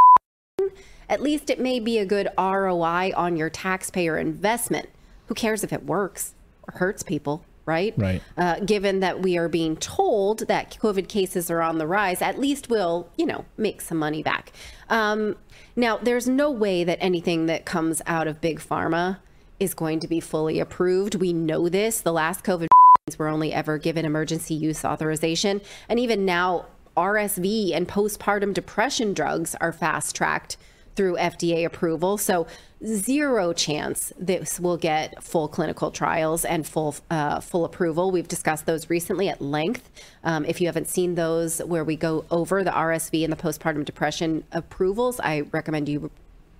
at 1.08 1.20
least 1.20 1.50
it 1.50 1.60
may 1.60 1.78
be 1.78 1.98
a 1.98 2.06
good 2.06 2.28
ROI 2.38 3.12
on 3.14 3.36
your 3.36 3.50
taxpayer 3.50 4.16
investment. 4.16 4.88
Who 5.26 5.34
cares 5.34 5.62
if 5.62 5.72
it 5.72 5.84
works 5.84 6.34
or 6.66 6.78
hurts 6.78 7.02
people? 7.02 7.44
Right? 7.64 7.94
Right. 7.96 8.22
Uh, 8.36 8.58
given 8.60 9.00
that 9.00 9.20
we 9.20 9.38
are 9.38 9.48
being 9.48 9.76
told 9.76 10.48
that 10.48 10.76
COVID 10.80 11.08
cases 11.08 11.50
are 11.50 11.62
on 11.62 11.78
the 11.78 11.86
rise, 11.86 12.20
at 12.20 12.38
least 12.38 12.68
we'll, 12.68 13.08
you 13.16 13.24
know, 13.24 13.44
make 13.56 13.80
some 13.80 13.98
money 13.98 14.22
back. 14.22 14.52
Um, 14.88 15.36
now, 15.76 15.96
there's 15.96 16.28
no 16.28 16.50
way 16.50 16.82
that 16.84 16.98
anything 17.00 17.46
that 17.46 17.64
comes 17.64 18.02
out 18.06 18.26
of 18.26 18.40
Big 18.40 18.58
Pharma 18.58 19.18
is 19.60 19.74
going 19.74 20.00
to 20.00 20.08
be 20.08 20.18
fully 20.18 20.58
approved. 20.58 21.14
We 21.14 21.32
know 21.32 21.68
this. 21.68 22.00
The 22.00 22.12
last 22.12 22.44
COVID 22.44 22.66
were 23.18 23.28
only 23.28 23.52
ever 23.52 23.78
given 23.78 24.04
emergency 24.04 24.54
use 24.54 24.84
authorization. 24.84 25.60
And 25.88 26.00
even 26.00 26.24
now, 26.24 26.66
RSV 26.96 27.74
and 27.74 27.88
postpartum 27.88 28.52
depression 28.52 29.14
drugs 29.14 29.54
are 29.60 29.72
fast 29.72 30.14
tracked 30.14 30.56
through 30.94 31.16
FDA 31.16 31.64
approval. 31.64 32.18
So, 32.18 32.46
zero 32.84 33.52
chance 33.52 34.12
this 34.18 34.58
will 34.58 34.76
get 34.76 35.22
full 35.22 35.48
clinical 35.48 35.90
trials 35.90 36.44
and 36.44 36.66
full 36.66 36.96
uh, 37.10 37.40
full 37.40 37.64
approval. 37.64 38.10
We've 38.10 38.28
discussed 38.28 38.66
those 38.66 38.90
recently 38.90 39.28
at 39.28 39.40
length. 39.40 39.90
Um, 40.24 40.44
if 40.44 40.60
you 40.60 40.66
haven't 40.66 40.88
seen 40.88 41.14
those, 41.14 41.60
where 41.60 41.84
we 41.84 41.96
go 41.96 42.24
over 42.30 42.64
the 42.64 42.70
RSV 42.70 43.24
and 43.24 43.32
the 43.32 43.36
postpartum 43.36 43.84
depression 43.84 44.44
approvals, 44.52 45.20
I 45.20 45.42
recommend 45.52 45.88
you 45.88 46.10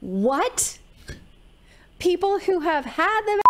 What? 0.00 0.78
People 1.98 2.40
who 2.40 2.60
have 2.60 2.84
had 2.84 3.22
the 3.22 3.40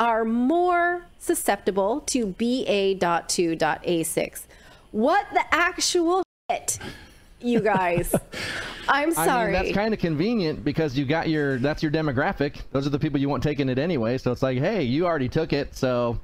are 0.00 0.24
more 0.24 1.04
susceptible 1.18 2.00
to 2.00 2.24
BA.2.86. 2.26 4.46
What 4.92 5.26
the 5.34 5.44
actual 5.52 6.24
shit, 6.54 6.78
you 7.40 7.60
guys? 7.60 8.14
I'm 8.88 9.10
I 9.10 9.26
sorry. 9.26 9.52
mean, 9.52 9.62
that's 9.62 9.74
kind 9.74 9.94
of 9.94 10.00
convenient 10.00 10.64
because 10.64 10.96
you 10.96 11.04
got 11.04 11.28
your 11.28 11.58
that's 11.58 11.82
your 11.82 11.92
demographic. 11.92 12.60
Those 12.72 12.86
are 12.86 12.90
the 12.90 12.98
people 12.98 13.18
you 13.20 13.28
want 13.28 13.42
taking 13.42 13.68
it 13.68 13.78
anyway. 13.78 14.18
So 14.18 14.30
it's 14.32 14.42
like, 14.42 14.58
hey, 14.58 14.82
you 14.82 15.06
already 15.06 15.28
took 15.28 15.52
it, 15.52 15.74
so 15.74 16.20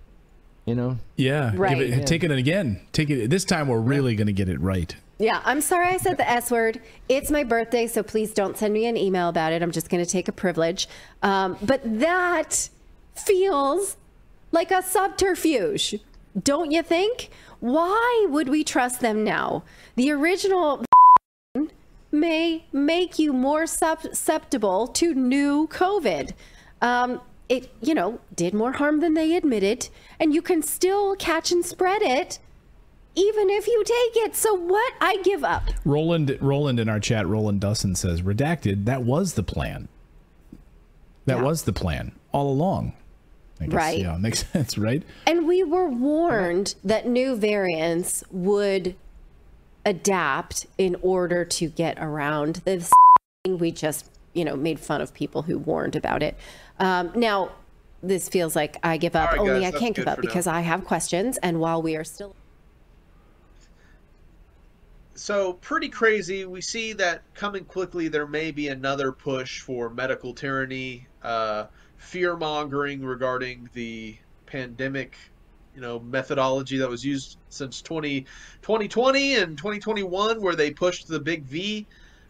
you 0.67 0.75
know. 0.75 0.99
Yeah. 1.17 1.53
Right. 1.55 1.79
Give 1.79 1.99
it, 1.99 2.07
take 2.07 2.23
it 2.25 2.31
again. 2.31 2.81
Take 2.93 3.11
it. 3.11 3.31
This 3.31 3.45
time 3.45 3.69
we're 3.69 3.81
really 3.81 4.15
going 4.15 4.27
to 4.27 4.33
get 4.33 4.49
it 4.49 4.61
right. 4.61 4.95
Yeah, 5.19 5.43
I'm 5.45 5.61
sorry 5.61 5.89
I 5.89 5.99
said 5.99 6.17
the 6.17 6.29
S 6.29 6.51
word. 6.51 6.81
It's 7.09 7.31
my 7.31 7.45
birthday, 7.45 7.87
so 7.87 8.03
please 8.03 8.33
don't 8.33 8.57
send 8.57 8.73
me 8.73 8.87
an 8.87 8.97
email 8.97 9.29
about 9.29 9.53
it. 9.53 9.63
I'm 9.63 9.71
just 9.71 9.91
going 9.91 10.03
to 10.03 10.11
take 10.11 10.29
a 10.29 10.33
privilege. 10.33 10.89
Um, 11.23 11.59
but 11.61 11.83
that 12.01 12.71
feels 13.15 13.99
like 14.51 14.71
a 14.71 14.83
subterfuge, 14.83 15.97
don't 16.43 16.71
you 16.71 16.83
think? 16.83 17.29
Why 17.61 18.27
would 18.29 18.49
we 18.49 18.65
trust 18.65 19.01
them 19.01 19.23
now? 19.23 19.65
The 19.97 20.11
original 20.11 20.85
may 22.13 22.65
make 22.73 23.19
you 23.19 23.33
more 23.33 23.67
susceptible 23.67 24.87
to 24.89 25.15
new 25.15 25.69
COVID. 25.69 26.33
Um, 26.83 27.21
it, 27.49 27.71
you 27.81 27.95
know, 27.95 28.21
did 28.35 28.55
more 28.55 28.73
harm 28.73 29.01
than 29.01 29.15
they 29.15 29.35
admitted, 29.37 29.89
and 30.19 30.35
you 30.35 30.41
can 30.41 30.63
still 30.63 31.17
catch 31.17 31.53
and 31.53 31.65
spread 31.65 32.03
it 32.03 32.39
even 33.17 33.51
if 33.51 33.67
you 33.67 33.83
take 33.85 34.25
it. 34.25 34.37
So 34.37 34.55
what? 34.55 34.95
I 35.01 35.17
give 35.25 35.43
up. 35.43 35.65
Roland, 35.85 36.39
Roland 36.41 36.79
in 36.79 36.89
our 36.89 37.01
chat, 37.01 37.27
Roland 37.27 37.61
Dustin 37.61 37.97
says, 37.97 38.23
redacted. 38.23 38.85
That 38.85 39.03
was 39.03 39.35
the 39.35 39.43
plan. 39.43 39.89
That 41.27 41.39
Yeah. 41.39 41.43
was 41.43 41.65
the 41.65 41.73
plan 41.73 42.13
all 42.33 42.51
along. 42.51 42.93
I 43.61 43.67
guess, 43.67 43.75
Right. 43.75 43.99
Yeah, 43.99 44.17
makes 44.17 44.47
sense, 44.53 44.79
right? 44.79 45.03
And 45.27 45.47
we 45.47 45.63
were 45.63 45.89
warned 45.89 46.75
that 46.83 47.07
new 47.07 47.37
variants 47.37 48.25
would 48.31 48.97
adapt 49.85 50.67
in 50.79 50.97
order 51.03 51.45
to 51.45 51.69
get 51.69 51.99
around 52.01 52.57
this. 52.65 52.91
We 53.47 53.71
just, 53.71 54.11
you 54.35 54.45
know, 54.45 54.57
made 54.57 54.81
fun 54.81 55.01
of 55.01 55.13
people 55.15 55.43
who 55.43 55.59
warned 55.59 55.97
about 55.97 56.23
it. 56.23 56.37
Um, 56.79 57.13
now, 57.15 57.53
this 58.03 58.29
feels 58.29 58.57
like 58.57 58.79
I 58.83 58.97
give 58.97 59.15
up. 59.17 59.31
All 59.33 59.39
right, 59.39 59.49
Only 59.51 59.61
guys, 59.63 59.75
I 59.75 59.79
can't 59.79 59.95
give 59.97 60.07
up 60.09 60.17
for 60.17 60.23
now. 60.23 60.29
because 60.29 60.47
I 60.47 60.61
have 60.61 60.85
questions. 60.85 61.39
And 61.39 61.61
while 61.61 61.83
we 61.83 61.97
are 61.97 62.05
still. 62.05 62.35
So, 65.15 65.55
pretty 65.55 65.89
crazy. 65.91 66.47
We 66.47 66.63
see 66.63 66.95
that 66.95 67.23
coming 67.35 67.65
quickly, 67.67 68.09
there 68.09 68.27
may 68.27 68.51
be 68.53 68.69
another 68.69 69.13
push 69.13 69.61
for 69.61 69.91
medical 69.91 70.33
tyranny, 70.33 71.07
uh, 71.23 71.67
fear 72.01 72.35
mongering 72.35 73.05
regarding 73.05 73.69
the 73.75 74.17
pandemic, 74.47 75.17
you 75.75 75.81
know, 75.81 76.01
methodology 76.01 76.79
that 76.79 76.89
was 76.89 77.05
used 77.05 77.37
since 77.51 77.83
20, 77.83 78.23
2020 78.63 79.37
and 79.37 79.57
2021, 79.57 80.41
where 80.41 80.57
they 80.57 80.71
pushed 80.71 81.07
the 81.07 81.21
big 81.21 81.45
V. 81.45 81.87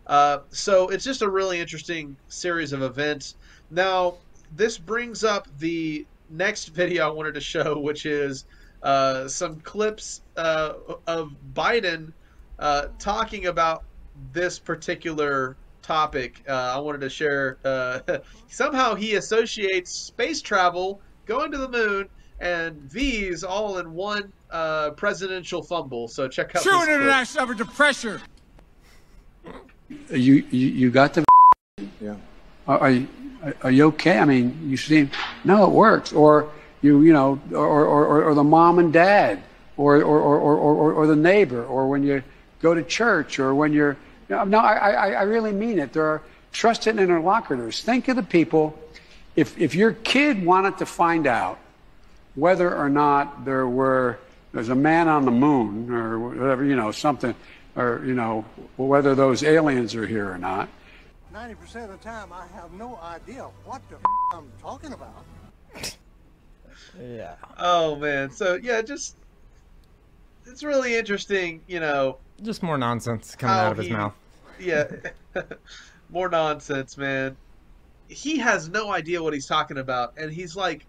Uh, 0.07 0.41
so, 0.51 0.89
it's 0.89 1.05
just 1.05 1.23
a 1.23 1.31
really 1.31 1.61
interesting 1.61 2.17
series 2.27 2.73
of 2.73 2.83
events. 2.83 3.37
Now, 3.71 4.17
this 4.57 4.77
brings 4.77 5.23
up 5.23 5.47
the 5.59 6.05
next 6.29 6.69
video 6.75 7.07
I 7.07 7.11
wanted 7.13 7.35
to 7.35 7.41
show, 7.41 7.79
which 7.79 8.07
is 8.07 8.45
uh, 8.83 9.29
some 9.29 9.61
clips 9.61 10.23
uh, 10.37 10.75
of 11.07 11.35
Biden 11.55 12.13
uh, 12.59 12.89
talking 12.99 13.47
about 13.47 13.85
this 14.33 14.59
particular 14.59 15.57
topic. 15.91 16.45
Uh, 16.49 16.53
I 16.53 16.79
wanted 16.79 17.01
to 17.01 17.11
share. 17.11 17.59
Uh, 17.65 17.99
somehow 18.49 18.95
he 18.95 19.17
associates 19.17 19.91
space 19.91 20.41
travel, 20.41 21.01
going 21.27 21.51
to 21.51 21.59
the 21.59 21.69
moon, 21.69 22.09
and 22.39 22.77
V's 22.83 23.43
all 23.43 23.79
in 23.79 23.93
one 23.93 24.33
uh, 24.53 24.91
presidential 24.91 25.63
fumble. 25.63 26.07
So 26.07 26.29
check 26.29 26.55
out 26.55 26.63
True 26.63 26.73
this 26.73 26.85
clip. 26.85 27.01
international 27.01 27.43
effort 27.45 27.59
to 27.59 27.65
pressure. 27.65 28.21
You, 30.11 30.35
you, 30.51 30.69
you 30.69 30.91
got 30.91 31.13
the. 31.15 31.25
Yeah. 32.01 32.15
Are, 32.69 32.79
are, 32.79 32.91
you, 32.91 33.09
are 33.63 33.71
you 33.73 33.87
okay? 33.89 34.19
I 34.19 34.25
mean, 34.25 34.71
you 34.71 34.77
seem. 34.77 35.11
No, 35.43 35.65
it 35.65 35.71
works. 35.71 36.13
Or 36.13 36.53
you, 36.83 37.03
you 37.03 37.13
know, 37.13 37.41
or, 37.51 37.85
or, 37.85 38.07
or, 38.07 38.25
or 38.25 38.35
the 38.35 38.45
mom 38.45 38.79
and 38.79 38.93
dad, 38.93 39.43
or, 39.77 39.97
or, 39.97 40.21
or, 40.21 40.39
or, 40.39 40.57
or, 40.57 40.93
or 40.93 41.07
the 41.09 41.17
neighbor, 41.17 41.65
or 41.65 41.89
when 41.89 42.05
you 42.05 42.23
go 42.63 42.75
to 42.75 42.83
church, 42.85 43.41
or 43.41 43.57
when 43.57 43.73
you're. 43.73 43.97
No, 44.31 44.45
no 44.45 44.59
I, 44.59 44.91
I, 44.91 45.09
I 45.11 45.23
really 45.23 45.53
mean 45.53 45.79
it. 45.79 45.93
There 45.93 46.07
are 46.07 46.23
trusted 46.53 46.99
interlocutors. 46.99 47.83
Think 47.83 48.09
of 48.09 48.17
the 48.17 48.23
people. 48.23 48.79
If, 49.37 49.59
if 49.59 49.75
your 49.75 49.93
kid 49.93 50.45
wanted 50.45 50.79
to 50.79 50.87
find 50.87 51.27
out 51.27 51.59
whether 52.35 52.75
or 52.75 52.89
not 52.89 53.45
there 53.45 53.67
were 53.67 54.19
there's 54.53 54.69
a 54.69 54.75
man 54.75 55.07
on 55.07 55.25
the 55.25 55.31
moon 55.31 55.93
or 55.93 56.19
whatever 56.19 56.65
you 56.65 56.75
know 56.75 56.91
something 56.91 57.35
or 57.77 58.03
you 58.05 58.15
know, 58.15 58.45
whether 58.77 59.15
those 59.15 59.43
aliens 59.43 59.95
are 59.95 60.07
here 60.07 60.31
or 60.31 60.39
not. 60.39 60.69
90% 61.33 61.85
of 61.85 61.91
the 61.91 61.97
time, 61.99 62.33
I 62.33 62.47
have 62.55 62.73
no 62.73 62.99
idea 63.03 63.45
what 63.65 63.81
the 63.89 63.97
f- 63.97 64.03
I'm 64.35 64.51
talking 64.61 64.93
about. 64.93 65.25
Yeah. 67.01 67.37
Oh 67.57 67.95
man. 67.97 68.31
So 68.31 68.59
yeah, 68.61 68.83
just 68.83 69.17
it's 70.45 70.65
really 70.65 70.97
interesting, 70.97 71.61
you 71.69 71.79
know. 71.79 72.19
Just 72.43 72.63
more 72.63 72.79
nonsense 72.79 73.37
coming 73.37 73.55
how 73.55 73.67
out 73.67 73.73
of 73.73 73.79
his 73.79 73.87
he- 73.89 73.93
mouth. 73.93 74.15
Yeah. 74.59 74.91
More 76.11 76.29
nonsense, 76.29 76.97
man. 76.97 77.37
He 78.09 78.39
has 78.39 78.69
no 78.69 78.91
idea 78.91 79.23
what 79.23 79.33
he's 79.33 79.47
talking 79.47 79.79
about, 79.79 80.15
and 80.17 80.33
he's 80.33 80.57
like 80.57 80.87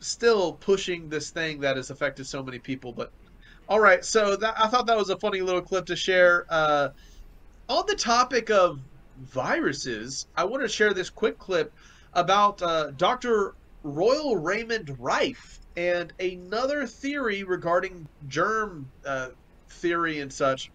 still 0.00 0.54
pushing 0.54 1.08
this 1.08 1.30
thing 1.30 1.60
that 1.60 1.76
has 1.76 1.90
affected 1.90 2.26
so 2.26 2.42
many 2.42 2.58
people. 2.58 2.92
But 2.92 3.12
all 3.68 3.78
right, 3.80 4.04
so 4.04 4.34
that, 4.36 4.54
I 4.58 4.66
thought 4.66 4.86
that 4.86 4.96
was 4.96 5.10
a 5.10 5.18
funny 5.18 5.40
little 5.40 5.62
clip 5.62 5.86
to 5.86 5.96
share. 5.96 6.46
Uh, 6.48 6.88
on 7.68 7.84
the 7.86 7.94
topic 7.94 8.50
of 8.50 8.80
viruses, 9.20 10.26
I 10.36 10.44
want 10.44 10.62
to 10.62 10.68
share 10.68 10.92
this 10.92 11.10
quick 11.10 11.38
clip 11.38 11.72
about 12.14 12.60
uh, 12.62 12.90
Dr. 12.96 13.54
Royal 13.84 14.36
Raymond 14.36 14.96
Rife 14.98 15.60
and 15.76 16.12
another 16.18 16.86
theory 16.86 17.44
regarding 17.44 18.08
germ 18.26 18.90
uh, 19.06 19.28
theory 19.68 20.20
and 20.20 20.32
such. 20.32 20.70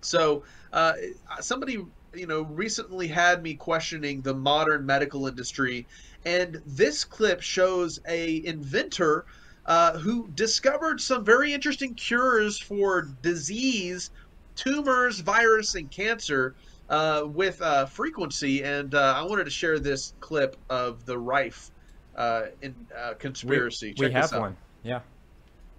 So, 0.00 0.42
uh, 0.72 0.94
somebody 1.40 1.78
you 2.14 2.26
know 2.26 2.42
recently 2.42 3.08
had 3.08 3.42
me 3.42 3.54
questioning 3.54 4.20
the 4.22 4.34
modern 4.34 4.86
medical 4.86 5.26
industry, 5.26 5.86
and 6.24 6.60
this 6.66 7.04
clip 7.04 7.40
shows 7.40 8.00
a 8.08 8.44
inventor 8.44 9.24
uh, 9.66 9.98
who 9.98 10.28
discovered 10.34 11.00
some 11.00 11.24
very 11.24 11.52
interesting 11.52 11.94
cures 11.94 12.58
for 12.58 13.02
disease, 13.22 14.10
tumors, 14.56 15.20
virus, 15.20 15.74
and 15.74 15.90
cancer 15.90 16.54
uh, 16.88 17.24
with 17.26 17.60
uh, 17.60 17.84
frequency. 17.84 18.62
And 18.64 18.94
uh, 18.94 19.14
I 19.16 19.22
wanted 19.22 19.44
to 19.44 19.50
share 19.50 19.78
this 19.78 20.14
clip 20.20 20.56
of 20.70 21.04
the 21.04 21.18
Rife 21.18 21.70
uh, 22.16 22.46
in 22.62 22.74
uh, 22.96 23.14
conspiracy. 23.18 23.94
We, 23.98 24.06
we 24.06 24.12
Check 24.12 24.22
have 24.22 24.32
out. 24.32 24.40
one. 24.40 24.56
Yeah. 24.82 25.00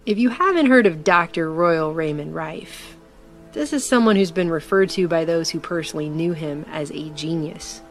If 0.06 0.18
you 0.18 0.30
haven't 0.30 0.66
heard 0.66 0.86
of 0.86 1.04
Dr. 1.04 1.52
Royal 1.52 1.92
Raymond 1.92 2.34
Rife, 2.34 2.96
this 3.52 3.72
is 3.72 3.86
someone 3.86 4.16
who's 4.16 4.30
been 4.30 4.50
referred 4.50 4.90
to 4.90 5.08
by 5.08 5.24
those 5.24 5.50
who 5.50 5.60
personally 5.60 6.08
knew 6.08 6.32
him 6.32 6.64
as 6.70 6.90
a 6.92 7.10
genius. 7.10 7.82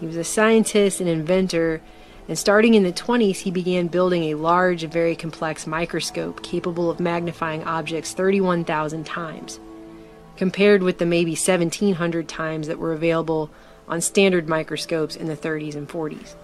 He 0.00 0.06
was 0.06 0.16
a 0.16 0.24
scientist 0.24 1.00
and 1.00 1.08
inventor, 1.08 1.80
and 2.28 2.36
starting 2.36 2.74
in 2.74 2.82
the 2.82 2.92
20s, 2.92 3.38
he 3.38 3.50
began 3.50 3.86
building 3.86 4.24
a 4.24 4.34
large 4.34 4.82
and 4.82 4.92
very 4.92 5.14
complex 5.14 5.66
microscope 5.66 6.42
capable 6.42 6.90
of 6.90 6.98
magnifying 6.98 7.62
objects 7.64 8.12
31,000 8.14 9.04
times, 9.04 9.60
compared 10.36 10.82
with 10.82 10.98
the 10.98 11.06
maybe 11.06 11.32
1,700 11.32 12.28
times 12.28 12.66
that 12.66 12.78
were 12.78 12.92
available 12.92 13.50
on 13.88 14.00
standard 14.00 14.48
microscopes 14.48 15.14
in 15.14 15.28
the 15.28 15.36
30s 15.36 15.76
and 15.76 15.88
40s. 15.88 16.34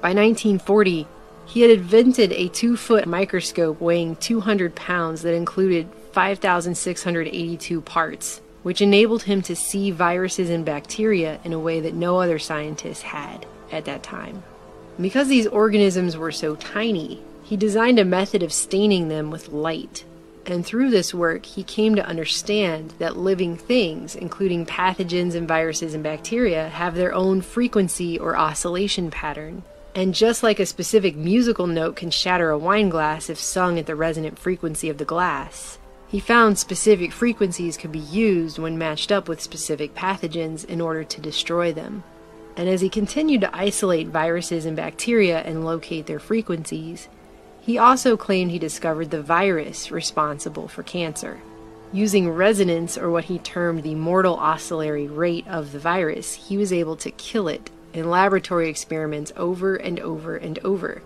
By 0.00 0.14
1940, 0.14 1.06
he 1.52 1.60
had 1.60 1.70
invented 1.70 2.32
a 2.32 2.48
two 2.48 2.78
foot 2.78 3.06
microscope 3.06 3.78
weighing 3.78 4.16
200 4.16 4.74
pounds 4.74 5.20
that 5.20 5.34
included 5.34 5.86
5,682 6.12 7.80
parts, 7.82 8.40
which 8.62 8.80
enabled 8.80 9.24
him 9.24 9.42
to 9.42 9.54
see 9.54 9.90
viruses 9.90 10.48
and 10.48 10.64
bacteria 10.64 11.40
in 11.44 11.52
a 11.52 11.58
way 11.58 11.78
that 11.80 11.92
no 11.92 12.20
other 12.20 12.38
scientist 12.38 13.02
had 13.02 13.44
at 13.70 13.84
that 13.84 14.02
time. 14.02 14.42
Because 14.98 15.28
these 15.28 15.46
organisms 15.46 16.16
were 16.16 16.32
so 16.32 16.56
tiny, 16.56 17.20
he 17.44 17.58
designed 17.58 17.98
a 17.98 18.04
method 18.06 18.42
of 18.42 18.50
staining 18.50 19.08
them 19.08 19.30
with 19.30 19.50
light. 19.50 20.06
And 20.46 20.64
through 20.64 20.88
this 20.88 21.12
work, 21.12 21.44
he 21.44 21.64
came 21.64 21.96
to 21.96 22.06
understand 22.06 22.94
that 22.98 23.18
living 23.18 23.58
things, 23.58 24.16
including 24.16 24.64
pathogens 24.64 25.34
and 25.34 25.46
viruses 25.46 25.92
and 25.92 26.02
bacteria, 26.02 26.70
have 26.70 26.94
their 26.94 27.12
own 27.12 27.42
frequency 27.42 28.18
or 28.18 28.38
oscillation 28.38 29.10
pattern. 29.10 29.64
And 29.94 30.14
just 30.14 30.42
like 30.42 30.58
a 30.58 30.66
specific 30.66 31.16
musical 31.16 31.66
note 31.66 31.96
can 31.96 32.10
shatter 32.10 32.50
a 32.50 32.58
wine 32.58 32.88
glass 32.88 33.28
if 33.28 33.38
sung 33.38 33.78
at 33.78 33.86
the 33.86 33.94
resonant 33.94 34.38
frequency 34.38 34.88
of 34.88 34.96
the 34.96 35.04
glass, 35.04 35.78
he 36.08 36.18
found 36.18 36.58
specific 36.58 37.12
frequencies 37.12 37.76
could 37.76 37.92
be 37.92 37.98
used 37.98 38.58
when 38.58 38.78
matched 38.78 39.12
up 39.12 39.28
with 39.28 39.42
specific 39.42 39.94
pathogens 39.94 40.64
in 40.64 40.80
order 40.80 41.04
to 41.04 41.20
destroy 41.20 41.72
them. 41.72 42.04
And 42.56 42.68
as 42.68 42.80
he 42.80 42.88
continued 42.88 43.42
to 43.42 43.56
isolate 43.56 44.08
viruses 44.08 44.66
and 44.66 44.76
bacteria 44.76 45.40
and 45.40 45.64
locate 45.64 46.06
their 46.06 46.18
frequencies, 46.18 47.08
he 47.60 47.78
also 47.78 48.16
claimed 48.16 48.50
he 48.50 48.58
discovered 48.58 49.10
the 49.10 49.22
virus 49.22 49.90
responsible 49.90 50.68
for 50.68 50.82
cancer. 50.82 51.40
Using 51.92 52.30
resonance, 52.30 52.96
or 52.96 53.10
what 53.10 53.24
he 53.24 53.38
termed 53.38 53.82
the 53.82 53.94
mortal 53.94 54.36
oscillatory 54.36 55.06
rate 55.06 55.46
of 55.46 55.72
the 55.72 55.78
virus, 55.78 56.34
he 56.34 56.56
was 56.56 56.72
able 56.72 56.96
to 56.96 57.10
kill 57.10 57.48
it 57.48 57.70
in 57.92 58.10
laboratory 58.10 58.68
experiments 58.68 59.32
over 59.36 59.76
and 59.76 60.00
over 60.00 60.36
and 60.36 60.58
over. 60.60 61.02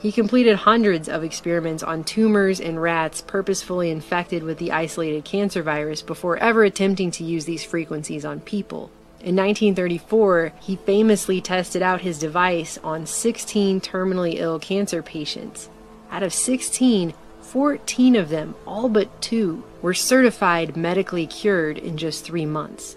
He 0.00 0.12
completed 0.12 0.56
hundreds 0.56 1.08
of 1.08 1.24
experiments 1.24 1.82
on 1.82 2.04
tumors 2.04 2.60
and 2.60 2.80
rats 2.80 3.20
purposefully 3.20 3.90
infected 3.90 4.44
with 4.44 4.58
the 4.58 4.70
isolated 4.70 5.24
cancer 5.24 5.62
virus 5.62 6.02
before 6.02 6.36
ever 6.36 6.62
attempting 6.62 7.10
to 7.12 7.24
use 7.24 7.46
these 7.46 7.64
frequencies 7.64 8.24
on 8.24 8.40
people. 8.40 8.90
In 9.20 9.34
1934, 9.34 10.52
he 10.60 10.76
famously 10.76 11.40
tested 11.40 11.82
out 11.82 12.02
his 12.02 12.20
device 12.20 12.78
on 12.84 13.06
16 13.06 13.80
terminally 13.80 14.34
ill 14.36 14.60
cancer 14.60 15.02
patients. 15.02 15.68
Out 16.12 16.22
of 16.22 16.32
16, 16.32 17.12
14 17.40 18.14
of 18.14 18.28
them, 18.28 18.54
all 18.64 18.88
but 18.88 19.20
two, 19.20 19.64
were 19.82 19.94
certified 19.94 20.76
medically 20.76 21.26
cured 21.26 21.76
in 21.76 21.96
just 21.96 22.24
three 22.24 22.46
months. 22.46 22.96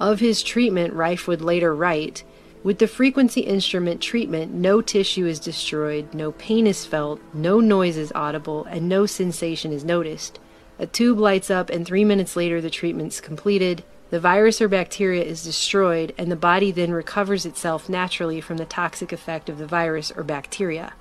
Of 0.00 0.18
his 0.18 0.42
treatment, 0.42 0.94
Rife 0.94 1.28
would 1.28 1.42
later 1.42 1.72
write 1.72 2.24
With 2.62 2.78
the 2.78 2.86
frequency 2.86 3.40
instrument 3.40 4.02
treatment, 4.02 4.52
no 4.52 4.82
tissue 4.82 5.26
is 5.26 5.40
destroyed, 5.40 6.12
no 6.12 6.32
pain 6.32 6.66
is 6.66 6.84
felt, 6.84 7.18
no 7.32 7.58
noise 7.58 7.96
is 7.96 8.12
audible, 8.14 8.66
and 8.66 8.86
no 8.86 9.06
sensation 9.06 9.72
is 9.72 9.82
noticed. 9.82 10.38
A 10.78 10.86
tube 10.86 11.18
lights 11.18 11.50
up, 11.50 11.70
and 11.70 11.86
three 11.86 12.04
minutes 12.04 12.36
later, 12.36 12.60
the 12.60 12.68
treatment's 12.68 13.18
completed. 13.18 13.82
The 14.10 14.20
virus 14.20 14.60
or 14.60 14.68
bacteria 14.68 15.24
is 15.24 15.42
destroyed, 15.42 16.14
and 16.18 16.30
the 16.30 16.36
body 16.36 16.70
then 16.70 16.92
recovers 16.92 17.46
itself 17.46 17.88
naturally 17.88 18.42
from 18.42 18.58
the 18.58 18.66
toxic 18.66 19.10
effect 19.10 19.48
of 19.48 19.56
the 19.56 19.66
virus 19.66 20.12
or 20.14 20.22
bacteria. 20.22 20.92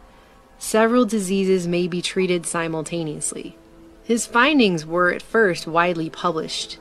Several 0.59 1.03
diseases 1.03 1.67
may 1.67 1.87
be 1.87 2.01
treated 2.01 2.45
simultaneously. 2.45 3.57
His 4.05 4.25
findings 4.25 4.85
were 4.85 5.11
at 5.11 5.21
first 5.21 5.67
widely 5.67 6.09
published. 6.09 6.77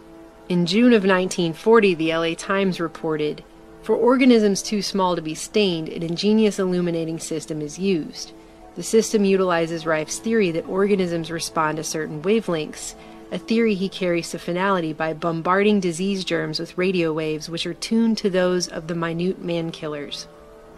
In 0.49 0.67
June 0.67 0.93
of 0.93 1.03
1940, 1.03 1.95
the 1.95 2.15
LA 2.15 2.35
Times 2.35 2.79
reported 2.79 3.43
For 3.89 3.97
organisms 3.97 4.61
too 4.61 4.83
small 4.83 5.17
to 5.17 5.23
be 5.23 5.35
stained, 5.35 5.89
an 5.89 6.03
ingenious 6.03 6.59
illuminating 6.59 7.19
system 7.19 7.63
is 7.63 7.79
used. 7.79 8.33
The 8.77 8.83
system 8.83 9.25
utilizes 9.25 9.87
Rife's 9.87 10.19
theory 10.19 10.51
that 10.51 10.69
organisms 10.69 11.31
respond 11.31 11.79
to 11.79 11.85
certain 11.85 12.21
wavelengths, 12.21 12.95
a 13.33 13.39
theory 13.39 13.73
he 13.75 13.89
carries 13.89 14.29
to 14.29 14.39
finality 14.39 14.93
by 14.93 15.15
bombarding 15.15 15.81
disease 15.81 16.23
germs 16.23 16.61
with 16.61 16.77
radio 16.77 17.15
waves 17.15 17.49
which 17.49 17.65
are 17.65 17.73
tuned 17.73 18.19
to 18.19 18.29
those 18.29 18.69
of 18.69 18.89
the 18.89 18.95
minute 18.95 19.43
man 19.43 19.71
killers. 19.71 20.29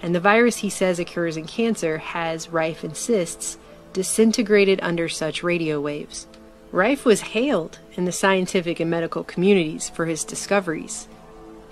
And 0.03 0.15
the 0.15 0.20
virus 0.20 0.59
he 0.59 0.70
says 0.70 1.01
occurs 1.01 1.37
in 1.37 1.49
cancer 1.49 1.99
has, 1.99 2.51
Rife 2.51 2.85
insists, 2.85 3.59
disintegrated 3.93 4.78
under 4.85 5.09
such 5.09 5.43
radio 5.43 5.81
waves. 5.81 6.28
Rife 6.70 7.05
was 7.05 7.23
hailed 7.23 7.81
in 7.97 8.05
the 8.05 8.12
scientific 8.12 8.78
and 8.78 8.89
medical 8.89 9.24
communities 9.24 9.91
for 9.91 10.07
his 10.07 10.23
discoveries. 10.23 11.09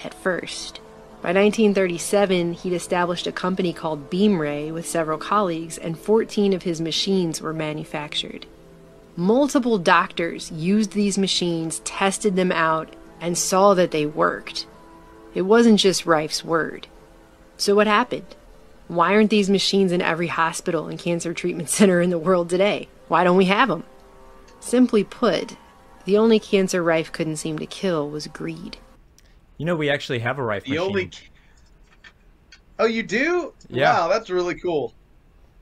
At 0.03 0.15
first. 0.15 0.81
By 1.21 1.31
1937, 1.31 2.53
he'd 2.53 2.73
established 2.73 3.27
a 3.27 3.33
company 3.33 3.73
called 3.73 4.09
Beamray 4.09 4.73
with 4.73 4.87
several 4.87 5.19
colleagues, 5.19 5.77
and 5.77 5.99
14 5.99 6.53
of 6.53 6.63
his 6.63 6.81
machines 6.81 7.43
were 7.43 7.53
manufactured. 7.53 8.47
Multiple 9.17 9.79
doctors 9.79 10.53
used 10.53 10.93
these 10.93 11.19
machines, 11.19 11.81
tested 11.81 12.37
them 12.37 12.53
out, 12.53 12.95
and 13.21 13.37
saw 13.37 13.75
that 13.75 13.91
they 13.91 14.07
worked. 14.07 14.69
It 15.35 15.43
wasn't 15.43 15.81
just 15.81 16.07
Rife's 16.07 16.45
word. 16.45 16.87
So, 17.57 17.75
what 17.75 17.89
happened? 17.89 18.37
Why 18.87 19.13
aren't 19.13 19.31
these 19.31 19.51
machines 19.51 19.91
in 19.91 20.01
every 20.01 20.29
hospital 20.29 20.87
and 20.87 21.01
cancer 21.01 21.35
treatment 21.35 21.69
center 21.69 22.01
in 22.01 22.11
the 22.11 22.19
world 22.19 22.49
today? 22.49 22.87
Why 23.09 23.25
don't 23.25 23.37
we 23.37 23.47
have 23.47 23.69
them? 23.69 23.83
Simply 24.61 25.03
put, 25.03 25.57
the 26.05 26.17
only 26.17 26.39
cancer 26.39 26.81
Rife 26.81 27.11
couldn't 27.11 27.37
seem 27.39 27.59
to 27.59 27.67
kill 27.67 28.09
was 28.09 28.29
greed. 28.29 28.79
You 29.59 29.67
know, 29.67 29.77
we 29.77 29.91
actually 29.91 30.21
have 30.21 30.39
a 30.39 30.43
Rife 30.43 30.69
The 30.69 30.79
machine. 30.79 30.79
only. 30.79 31.13
Oh, 32.77 32.87
you 32.87 33.05
do? 33.05 33.55
Yeah. 33.69 33.99
Wow, 33.99 34.09
that's 34.09 34.31
really 34.31 34.59
cool. 34.59 34.97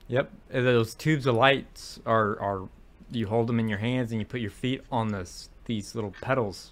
Yep, 0.07 0.31
and 0.51 0.65
those 0.65 0.95
tubes 0.95 1.25
of 1.25 1.35
lights 1.35 1.99
are 2.05 2.39
are 2.39 2.69
you 3.11 3.27
hold 3.27 3.47
them 3.47 3.59
in 3.59 3.67
your 3.67 3.77
hands 3.79 4.11
and 4.11 4.19
you 4.21 4.25
put 4.25 4.41
your 4.41 4.51
feet 4.51 4.81
on 4.91 5.09
this 5.09 5.49
these 5.65 5.95
little 5.95 6.11
pedals, 6.21 6.71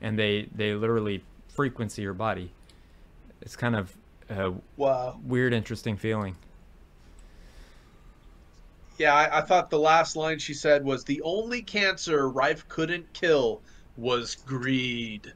and 0.00 0.18
they 0.18 0.48
they 0.54 0.74
literally 0.74 1.24
frequency 1.48 2.02
your 2.02 2.14
body. 2.14 2.52
It's 3.42 3.56
kind 3.56 3.76
of 3.76 3.96
a 4.30 4.52
Wow. 4.76 5.22
weird, 5.24 5.52
interesting 5.54 5.96
feeling. 5.96 6.36
Yeah, 8.98 9.14
I, 9.14 9.38
I 9.38 9.40
thought 9.42 9.70
the 9.70 9.80
last 9.80 10.14
line 10.14 10.38
she 10.38 10.54
said 10.54 10.84
was 10.84 11.02
the 11.04 11.22
only 11.22 11.62
cancer 11.62 12.28
Rife 12.30 12.68
couldn't 12.68 13.12
kill 13.12 13.64
was 13.96 14.36
greed. 14.36 15.34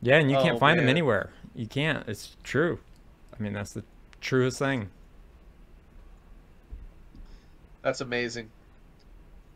Yeah, 0.00 0.18
and 0.18 0.30
you 0.30 0.36
can't 0.36 0.56
Oh, 0.56 0.58
find 0.58 0.78
them 0.78 0.88
anywhere. 0.88 1.30
You 1.54 1.66
can't. 1.66 2.06
It's 2.08 2.36
true. 2.44 2.78
I 3.38 3.42
mean, 3.42 3.52
that's 3.52 3.72
the 3.72 3.84
truest 4.20 4.58
thing. 4.58 4.90
That's 7.82 8.00
amazing. 8.00 8.50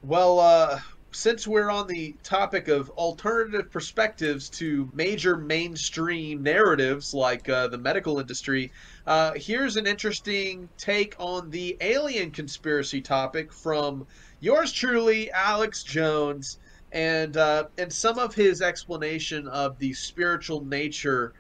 Well, 0.03 0.41
uh, 0.41 0.81
since 1.13 1.47
we're 1.47 1.71
on 1.71 1.87
the 1.87 2.15
topic 2.23 2.69
of 2.69 2.91
alternative 2.91 3.71
perspectives 3.71 4.49
to 4.51 4.91
major 4.95 5.37
mainstream 5.37 6.43
narratives 6.43 7.13
like 7.15 7.49
uh, 7.49 7.69
the 7.69 7.79
medical 7.79 8.19
industry, 8.19 8.73
uh, 9.07 9.33
here's 9.37 9.77
an 9.77 9.87
interesting 9.87 10.69
take 10.79 11.15
on 11.19 11.51
the 11.51 11.77
alien 11.81 12.31
conspiracy 12.31 13.01
topic 13.01 13.53
from 13.53 14.07
yours 14.41 14.73
truly, 14.73 15.31
Alex 15.31 15.83
Jones, 15.83 16.59
and 16.93 17.37
uh, 17.37 17.65
and 17.79 17.93
some 17.93 18.19
of 18.19 18.35
his 18.35 18.63
explanation 18.63 19.49
of 19.49 19.79
the 19.79 19.93
spiritual 19.95 20.65
nature 20.65 21.33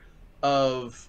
of 0.42 1.08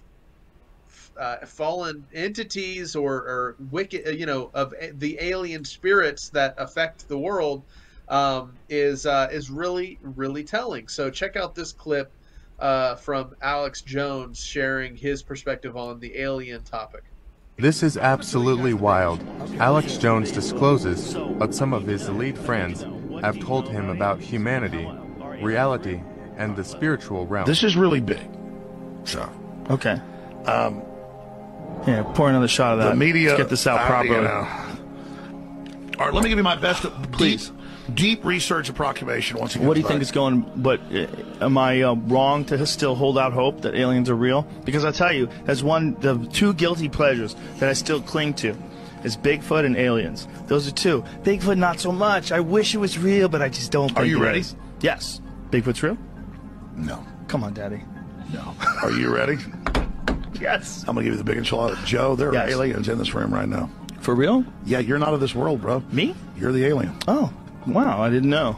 uh, 1.18 1.38
fallen 1.46 2.04
entities 2.12 2.94
or, 2.96 3.14
or 3.14 3.56
wicked, 3.70 4.06
uh, 4.06 4.10
you 4.10 4.26
know, 4.26 4.50
of 4.54 4.74
the 4.94 5.16
alien 5.20 5.64
spirits 5.64 6.28
that 6.30 6.54
affect 6.58 7.08
the 7.08 7.18
world 7.18 7.62
um, 8.08 8.52
is 8.68 9.06
uh, 9.06 9.28
is 9.32 9.50
really 9.50 9.98
really 10.02 10.44
telling. 10.44 10.88
So 10.88 11.10
check 11.10 11.36
out 11.36 11.54
this 11.54 11.72
clip 11.72 12.12
uh, 12.58 12.96
from 12.96 13.34
Alex 13.40 13.80
Jones 13.80 14.44
sharing 14.44 14.94
his 14.94 15.22
perspective 15.22 15.76
on 15.76 16.00
the 16.00 16.18
alien 16.18 16.62
topic. 16.62 17.04
This 17.56 17.84
is 17.84 17.96
absolutely 17.96 18.74
wild. 18.74 19.24
Alex 19.58 19.96
Jones 19.96 20.32
discloses 20.32 21.14
what 21.14 21.54
some 21.54 21.72
of 21.72 21.86
his 21.86 22.08
elite 22.08 22.36
friends 22.36 22.84
have 23.24 23.38
told 23.40 23.68
him 23.68 23.88
about 23.90 24.20
humanity, 24.20 24.88
reality, 25.42 26.00
and 26.36 26.56
the 26.56 26.64
spiritual 26.64 27.26
realm. 27.26 27.46
This 27.46 27.62
is 27.62 27.76
really 27.76 28.00
big. 28.00 28.26
So, 29.04 29.28
Okay. 29.70 30.00
Um, 30.46 30.82
yeah, 31.86 32.02
pour 32.14 32.28
another 32.28 32.48
shot 32.48 32.74
of 32.74 32.78
that. 32.80 32.90
the 32.90 32.96
media. 32.96 33.30
Let's 33.30 33.42
get 33.42 33.48
this 33.50 33.66
out 33.66 33.86
properly. 33.86 34.16
you 34.16 34.22
know. 34.22 34.46
All 35.98 36.06
right, 36.06 36.14
let 36.14 36.22
me 36.22 36.28
give 36.28 36.38
you 36.38 36.44
my 36.44 36.56
best, 36.56 36.82
please. 37.12 37.50
Deep, 37.50 37.94
deep 37.94 38.24
research 38.24 38.68
approximation. 38.68 39.38
Once 39.38 39.54
again, 39.54 39.66
What 39.66 39.74
do 39.74 39.80
you 39.80 39.86
think 39.86 40.02
is 40.02 40.10
going? 40.10 40.40
But 40.56 40.80
uh, 40.92 41.06
am 41.40 41.56
I 41.56 41.82
uh, 41.82 41.94
wrong 41.94 42.44
to 42.46 42.66
still 42.66 42.94
hold 42.94 43.16
out 43.18 43.32
hope 43.32 43.62
that 43.62 43.74
aliens 43.74 44.10
are 44.10 44.14
real? 44.16 44.42
Because 44.64 44.84
I 44.84 44.90
tell 44.90 45.12
you, 45.12 45.28
as 45.46 45.62
one, 45.62 45.94
the 46.00 46.16
two 46.32 46.52
guilty 46.54 46.88
pleasures 46.88 47.36
that 47.58 47.68
I 47.68 47.74
still 47.74 48.00
cling 48.00 48.34
to 48.34 48.56
is 49.04 49.16
Bigfoot 49.16 49.64
and 49.64 49.76
aliens. 49.76 50.26
Those 50.46 50.66
are 50.66 50.72
two. 50.72 51.02
Bigfoot, 51.22 51.58
not 51.58 51.78
so 51.80 51.92
much. 51.92 52.32
I 52.32 52.40
wish 52.40 52.74
it 52.74 52.78
was 52.78 52.98
real, 52.98 53.28
but 53.28 53.42
I 53.42 53.48
just 53.48 53.70
don't. 53.70 53.96
Are 53.96 54.04
you 54.04 54.18
it 54.22 54.26
ready? 54.26 54.40
is. 54.40 54.56
Yes. 54.80 55.20
Bigfoot's 55.50 55.82
real. 55.82 55.96
No. 56.76 57.04
Come 57.28 57.44
on, 57.44 57.54
Daddy. 57.54 57.82
No. 58.32 58.54
Are 58.82 58.90
you 58.90 59.14
ready? 59.14 59.36
yes. 60.40 60.84
I'm 60.88 60.94
gonna 60.94 61.04
give 61.04 61.12
you 61.14 61.18
the 61.18 61.24
big 61.24 61.38
enchilada, 61.38 61.82
Joe. 61.86 62.16
There 62.16 62.28
are 62.30 62.34
Yes. 62.34 62.50
aliens 62.50 62.88
in 62.88 62.98
this 62.98 63.14
room 63.14 63.32
right 63.32 63.48
now. 63.48 63.70
For 64.00 64.14
real? 64.14 64.44
Yeah, 64.66 64.80
you're 64.80 64.98
not 64.98 65.14
of 65.14 65.20
this 65.20 65.34
world, 65.34 65.60
bro. 65.62 65.82
Me? 65.92 66.14
You're 66.36 66.52
the 66.52 66.64
alien. 66.66 66.94
Oh, 67.08 67.32
wow! 67.66 68.02
I 68.02 68.10
didn't 68.10 68.28
know. 68.30 68.56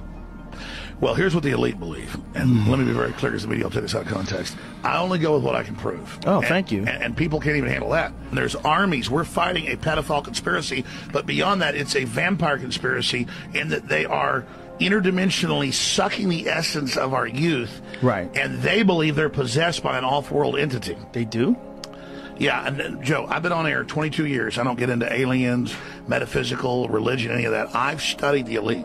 Well, 0.99 1.15
here's 1.15 1.35
what 1.35 1.45
the 1.45 1.51
elite 1.51 1.79
believe, 1.79 2.17
and 2.35 2.67
let 2.69 2.79
me 2.79 2.87
be 2.87 2.93
very 2.93 3.13
clear 3.13 3.31
because 3.33 3.43
the 3.43 3.49
media 3.49 3.65
will 3.65 3.71
take 3.71 3.83
this 3.83 3.95
out 3.95 4.03
of 4.03 4.09
context. 4.09 4.57
I 4.83 4.97
only 4.99 5.19
go 5.19 5.35
with 5.35 5.45
what 5.45 5.55
I 5.55 5.63
can 5.63 5.77
prove. 5.77 6.19
Oh, 6.27 6.39
And- 6.39 6.47
thank 6.47 6.73
you. 6.73 6.79
And, 6.81 6.89
and 7.03 7.17
people 7.17 7.39
can't 7.39 7.57
even 7.57 7.69
handle 7.69 7.91
that. 7.91 8.13
There's 8.33 8.55
armies. 8.57 9.11
We're 9.11 9.25
fighting 9.25 9.67
a 9.69 9.77
pedophile 9.77 10.25
conspiracy, 10.25 10.85
but 11.13 11.27
beyond 11.27 11.61
that, 11.61 11.75
it's 11.75 11.95
a 11.97 12.05
vampire 12.05 12.57
conspiracy 12.59 13.27
in 13.53 13.69
that 13.69 13.89
they 13.89 14.07
are 14.07 14.47
interdimensionally 14.81 15.73
sucking 15.73 16.29
the 16.31 16.49
essence 16.49 16.97
of 16.97 17.13
our 17.13 17.27
youth. 17.27 17.81
Right. 18.03 18.35
And 18.37 18.61
they 18.63 18.83
believe 18.83 19.17
they're 19.17 19.29
possessed 19.29 19.83
by 19.83 19.99
an 19.99 20.05
off-world 20.05 20.59
entity. 20.59 20.97
They 21.13 21.25
do? 21.25 21.57
Yeah, 22.39 22.67
and 22.67 22.81
uh, 22.81 23.03
Joe, 23.03 23.27
I've 23.29 23.43
been 23.43 23.53
on 23.53 23.67
air 23.67 23.85
22 23.85 24.27
years. 24.27 24.59
I 24.59 24.65
don't 24.65 24.79
get 24.79 24.91
into 24.91 25.11
aliens, 25.11 25.75
metaphysical, 26.07 26.89
religion, 26.89 27.33
any 27.33 27.45
of 27.47 27.53
that. 27.53 27.75
I've 27.75 28.03
studied 28.03 28.45
the 28.47 28.57
elite, 28.57 28.85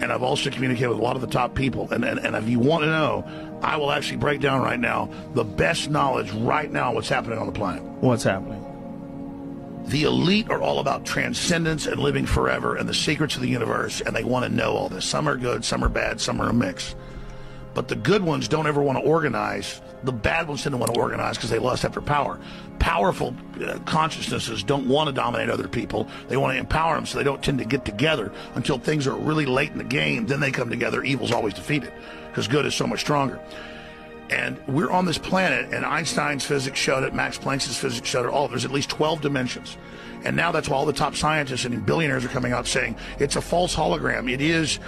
and 0.00 0.12
I've 0.12 0.22
also 0.22 0.50
communicated 0.50 0.88
with 0.88 0.98
a 0.98 1.02
lot 1.02 1.16
of 1.16 1.22
the 1.22 1.28
top 1.28 1.54
people. 1.54 1.88
And, 1.90 2.04
and, 2.04 2.18
and 2.18 2.36
if 2.36 2.48
you 2.48 2.58
want 2.58 2.84
to 2.84 2.88
know, 2.88 3.24
I 3.62 3.76
will 3.76 3.90
actually 3.90 4.18
break 4.18 4.40
down 4.40 4.60
right 4.60 4.78
now 4.78 5.10
the 5.34 5.44
best 5.44 5.90
knowledge 5.90 6.30
right 6.32 6.70
now 6.70 6.92
what's 6.92 7.08
happening 7.08 7.38
on 7.38 7.46
the 7.46 7.52
planet. 7.52 7.82
What's 8.00 8.24
happening? 8.24 8.62
The 9.86 10.02
elite 10.02 10.50
are 10.50 10.60
all 10.60 10.80
about 10.80 11.06
transcendence 11.06 11.86
and 11.86 12.00
living 12.00 12.26
forever 12.26 12.76
and 12.76 12.88
the 12.88 12.94
secrets 12.94 13.36
of 13.36 13.42
the 13.42 13.48
universe, 13.48 14.00
and 14.00 14.14
they 14.14 14.24
want 14.24 14.44
to 14.44 14.50
know 14.50 14.72
all 14.72 14.88
this. 14.88 15.04
Some 15.04 15.28
are 15.28 15.36
good, 15.36 15.64
some 15.64 15.84
are 15.84 15.88
bad, 15.88 16.20
some 16.20 16.40
are 16.40 16.48
a 16.48 16.52
mix. 16.52 16.94
But 17.76 17.88
the 17.88 17.94
good 17.94 18.22
ones 18.22 18.48
don't 18.48 18.66
ever 18.66 18.82
want 18.82 18.96
to 18.96 19.04
organize. 19.04 19.82
The 20.02 20.10
bad 20.10 20.48
ones 20.48 20.62
to 20.62 20.74
want 20.74 20.94
to 20.94 20.98
organize 20.98 21.36
because 21.36 21.50
they 21.50 21.58
lust 21.58 21.84
after 21.84 22.00
power. 22.00 22.40
Powerful 22.78 23.36
uh, 23.62 23.78
consciousnesses 23.80 24.62
don't 24.62 24.88
want 24.88 25.08
to 25.08 25.12
dominate 25.12 25.50
other 25.50 25.68
people. 25.68 26.08
They 26.28 26.38
want 26.38 26.54
to 26.54 26.58
empower 26.58 26.94
them, 26.94 27.04
so 27.04 27.18
they 27.18 27.24
don't 27.24 27.42
tend 27.42 27.58
to 27.58 27.66
get 27.66 27.84
together 27.84 28.32
until 28.54 28.78
things 28.78 29.06
are 29.06 29.14
really 29.14 29.44
late 29.44 29.72
in 29.72 29.78
the 29.78 29.84
game. 29.84 30.26
Then 30.26 30.40
they 30.40 30.52
come 30.52 30.70
together. 30.70 31.04
Evil's 31.04 31.32
always 31.32 31.52
defeated 31.52 31.92
because 32.28 32.48
good 32.48 32.64
is 32.64 32.74
so 32.74 32.86
much 32.86 33.00
stronger. 33.00 33.38
And 34.30 34.58
we're 34.66 34.90
on 34.90 35.04
this 35.04 35.18
planet, 35.18 35.74
and 35.74 35.84
Einstein's 35.84 36.46
physics 36.46 36.78
showed 36.78 37.04
it, 37.04 37.12
Max 37.12 37.36
Planck's 37.36 37.76
physics 37.76 38.08
showed 38.08 38.24
it, 38.24 38.32
all. 38.32 38.48
There's 38.48 38.64
at 38.64 38.72
least 38.72 38.88
12 38.88 39.20
dimensions. 39.20 39.76
And 40.24 40.34
now 40.34 40.50
that's 40.50 40.70
why 40.70 40.78
all 40.78 40.86
the 40.86 40.94
top 40.94 41.14
scientists 41.14 41.66
and 41.66 41.84
billionaires 41.84 42.24
are 42.24 42.28
coming 42.28 42.52
out 42.52 42.66
saying 42.66 42.96
it's 43.18 43.36
a 43.36 43.42
false 43.42 43.76
hologram. 43.76 44.32
It 44.32 44.40
is 44.40 44.80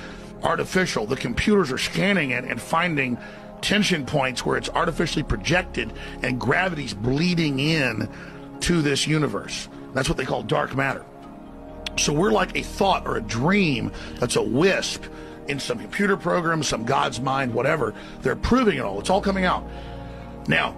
artificial. 0.43 1.07
The 1.07 1.17
computers 1.17 1.73
are 1.73 1.79
scanning 1.79 2.31
it 2.31 2.45
and 2.45 2.61
finding 2.61 3.19
tension 3.61 4.07
points 4.07 4.45
where 4.45 4.57
it's 4.57 4.69
artificially 4.71 5.23
projected 5.23 5.93
and 6.23 6.41
gravity's 6.41 6.95
bleeding 6.95 7.59
in 7.59 8.09
to 8.61 8.83
this 8.83 9.07
universe. 9.07 9.69
That's 9.95 10.09
what 10.09 10.19
they 10.19 10.25
call 10.25 10.43
dark 10.43 10.77
matter. 10.77 11.05
So 11.97 12.13
we're 12.13 12.31
like 12.31 12.57
a 12.57 12.63
thought 12.63 13.07
or 13.07 13.17
a 13.17 13.21
dream 13.21 13.93
that's 14.21 14.37
a 14.37 14.43
wisp 14.43 15.05
in 15.49 15.59
some 15.59 15.79
computer 15.79 16.17
program, 16.17 16.63
some 16.63 16.85
God's 16.85 17.21
mind, 17.21 17.53
whatever. 17.53 17.95
They're 18.21 18.37
proving 18.37 18.79
it 18.79 18.83
all. 18.83 19.01
It's 19.01 19.11
all 19.11 19.21
coming 19.21 19.45
out. 19.45 19.65
Now, 20.47 20.77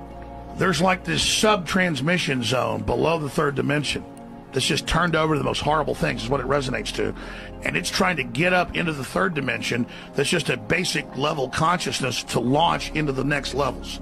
there's 0.56 0.80
like 0.80 1.04
this 1.04 1.22
sub 1.22 1.66
transmission 1.66 2.42
zone 2.42 2.82
below 2.82 3.18
the 3.18 3.28
third 3.28 3.54
dimension 3.54 4.04
that's 4.52 4.66
just 4.66 4.86
turned 4.86 5.16
over 5.16 5.34
to 5.34 5.38
the 5.38 5.44
most 5.44 5.60
horrible 5.60 5.94
things, 5.94 6.24
is 6.24 6.28
what 6.28 6.40
it 6.40 6.46
resonates 6.46 6.94
to. 6.94 7.14
And 7.62 7.76
it's 7.76 7.90
trying 7.90 8.16
to 8.16 8.24
get 8.24 8.52
up 8.52 8.76
into 8.76 8.92
the 8.92 9.04
third 9.04 9.34
dimension 9.34 9.86
that's 10.14 10.28
just 10.28 10.48
a 10.48 10.56
basic 10.56 11.16
level 11.16 11.48
consciousness 11.48 12.22
to 12.24 12.40
launch 12.40 12.90
into 12.92 13.12
the 13.12 13.24
next 13.24 13.54
levels. 13.54 14.00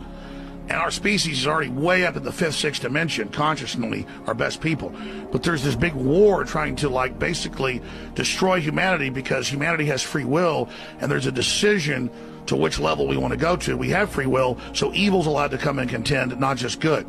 And 0.68 0.76
our 0.76 0.90
species 0.90 1.40
is 1.40 1.46
already 1.46 1.70
way 1.70 2.04
up 2.04 2.16
in 2.16 2.24
the 2.24 2.32
fifth, 2.32 2.56
sixth 2.56 2.82
dimension, 2.82 3.30
consciously, 3.30 4.06
our 4.26 4.34
best 4.34 4.60
people. 4.60 4.92
But 5.32 5.42
there's 5.42 5.64
this 5.64 5.74
big 5.74 5.94
war 5.94 6.44
trying 6.44 6.76
to, 6.76 6.90
like, 6.90 7.18
basically 7.18 7.80
destroy 8.14 8.60
humanity 8.60 9.08
because 9.08 9.48
humanity 9.48 9.86
has 9.86 10.02
free 10.02 10.26
will, 10.26 10.68
and 11.00 11.10
there's 11.10 11.24
a 11.24 11.32
decision 11.32 12.10
to 12.46 12.56
which 12.56 12.78
level 12.78 13.06
we 13.06 13.16
want 13.16 13.32
to 13.32 13.38
go 13.38 13.56
to. 13.56 13.78
We 13.78 13.88
have 13.90 14.10
free 14.10 14.26
will, 14.26 14.58
so 14.74 14.92
evil's 14.92 15.26
allowed 15.26 15.52
to 15.52 15.58
come 15.58 15.78
and 15.78 15.88
contend, 15.88 16.38
not 16.38 16.58
just 16.58 16.80
good. 16.80 17.06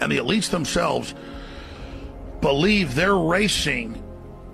And 0.00 0.12
the 0.12 0.18
elites 0.18 0.50
themselves 0.50 1.14
believe 2.44 2.94
they're 2.94 3.16
racing 3.16 3.98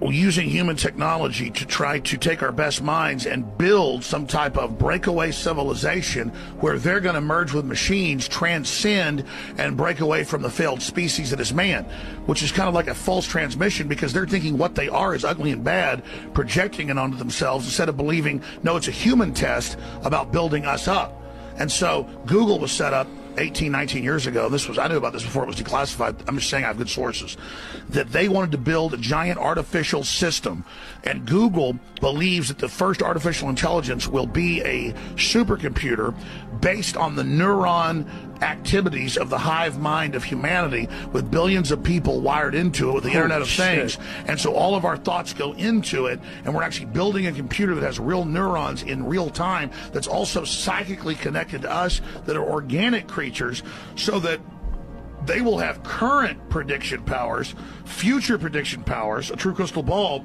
using 0.00 0.48
human 0.48 0.76
technology 0.76 1.50
to 1.50 1.66
try 1.66 1.98
to 1.98 2.16
take 2.16 2.40
our 2.40 2.52
best 2.52 2.80
minds 2.80 3.26
and 3.26 3.58
build 3.58 4.04
some 4.04 4.28
type 4.28 4.56
of 4.56 4.78
breakaway 4.78 5.32
civilization 5.32 6.28
where 6.60 6.78
they're 6.78 7.00
going 7.00 7.16
to 7.16 7.20
merge 7.20 7.52
with 7.52 7.64
machines, 7.64 8.28
transcend, 8.28 9.24
and 9.58 9.76
break 9.76 9.98
away 9.98 10.22
from 10.22 10.40
the 10.40 10.48
failed 10.48 10.80
species 10.80 11.30
that 11.30 11.40
is 11.40 11.52
man, 11.52 11.82
which 12.26 12.44
is 12.44 12.52
kind 12.52 12.68
of 12.68 12.74
like 12.74 12.86
a 12.86 12.94
false 12.94 13.26
transmission 13.26 13.88
because 13.88 14.12
they're 14.12 14.24
thinking 14.24 14.56
what 14.56 14.76
they 14.76 14.88
are 14.88 15.12
is 15.12 15.24
ugly 15.24 15.50
and 15.50 15.64
bad, 15.64 16.00
projecting 16.32 16.90
it 16.90 16.96
onto 16.96 17.16
themselves 17.16 17.64
instead 17.64 17.88
of 17.88 17.96
believing, 17.96 18.40
no, 18.62 18.76
it's 18.76 18.86
a 18.86 18.92
human 18.92 19.34
test 19.34 19.76
about 20.04 20.30
building 20.30 20.64
us 20.64 20.86
up. 20.86 21.20
And 21.56 21.70
so 21.70 22.04
Google 22.24 22.60
was 22.60 22.70
set 22.70 22.94
up 22.94 23.08
18, 23.38 23.72
19 23.72 24.02
years 24.02 24.26
ago. 24.26 24.48
This 24.48 24.68
was 24.68 24.78
I 24.78 24.88
knew 24.88 24.96
about 24.96 25.12
this 25.12 25.22
before 25.22 25.42
it 25.42 25.46
was 25.46 25.56
declassified. 25.56 26.16
I'm 26.28 26.38
just 26.38 26.50
saying 26.50 26.64
I 26.64 26.68
have 26.68 26.78
good 26.78 26.88
sources. 26.88 27.36
That 27.90 28.12
they 28.12 28.28
wanted 28.28 28.52
to 28.52 28.58
build 28.58 28.94
a 28.94 28.96
giant 28.96 29.38
artificial 29.38 30.04
system, 30.04 30.64
and 31.04 31.26
Google 31.26 31.78
believes 32.00 32.48
that 32.48 32.58
the 32.58 32.68
first 32.68 33.02
artificial 33.02 33.48
intelligence 33.48 34.06
will 34.06 34.26
be 34.26 34.60
a 34.62 34.92
supercomputer 35.14 36.14
based 36.60 36.96
on 36.96 37.16
the 37.16 37.22
neuron 37.22 38.06
activities 38.42 39.16
of 39.16 39.28
the 39.28 39.38
hive 39.38 39.78
mind 39.78 40.14
of 40.14 40.24
humanity 40.24 40.88
with 41.12 41.30
billions 41.30 41.70
of 41.70 41.82
people 41.82 42.20
wired 42.20 42.54
into 42.54 42.90
it 42.90 42.94
with 42.94 43.04
the 43.04 43.10
Holy 43.10 43.22
internet 43.22 43.42
of 43.42 43.48
shit. 43.48 43.66
things 43.66 43.98
and 44.26 44.40
so 44.40 44.54
all 44.54 44.74
of 44.74 44.84
our 44.84 44.96
thoughts 44.96 45.34
go 45.34 45.52
into 45.54 46.06
it 46.06 46.18
and 46.44 46.54
we're 46.54 46.62
actually 46.62 46.86
building 46.86 47.26
a 47.26 47.32
computer 47.32 47.74
that 47.74 47.82
has 47.82 47.98
real 47.98 48.24
neurons 48.24 48.82
in 48.82 49.04
real 49.04 49.28
time 49.28 49.70
that's 49.92 50.06
also 50.06 50.42
psychically 50.44 51.14
connected 51.14 51.62
to 51.62 51.70
us 51.70 52.00
that 52.24 52.36
are 52.36 52.44
organic 52.44 53.06
creatures 53.06 53.62
so 53.96 54.18
that 54.18 54.40
they 55.26 55.42
will 55.42 55.58
have 55.58 55.82
current 55.82 56.48
prediction 56.48 57.02
powers 57.04 57.54
future 57.84 58.38
prediction 58.38 58.82
powers 58.82 59.30
a 59.30 59.36
true 59.36 59.52
crystal 59.52 59.82
ball 59.82 60.24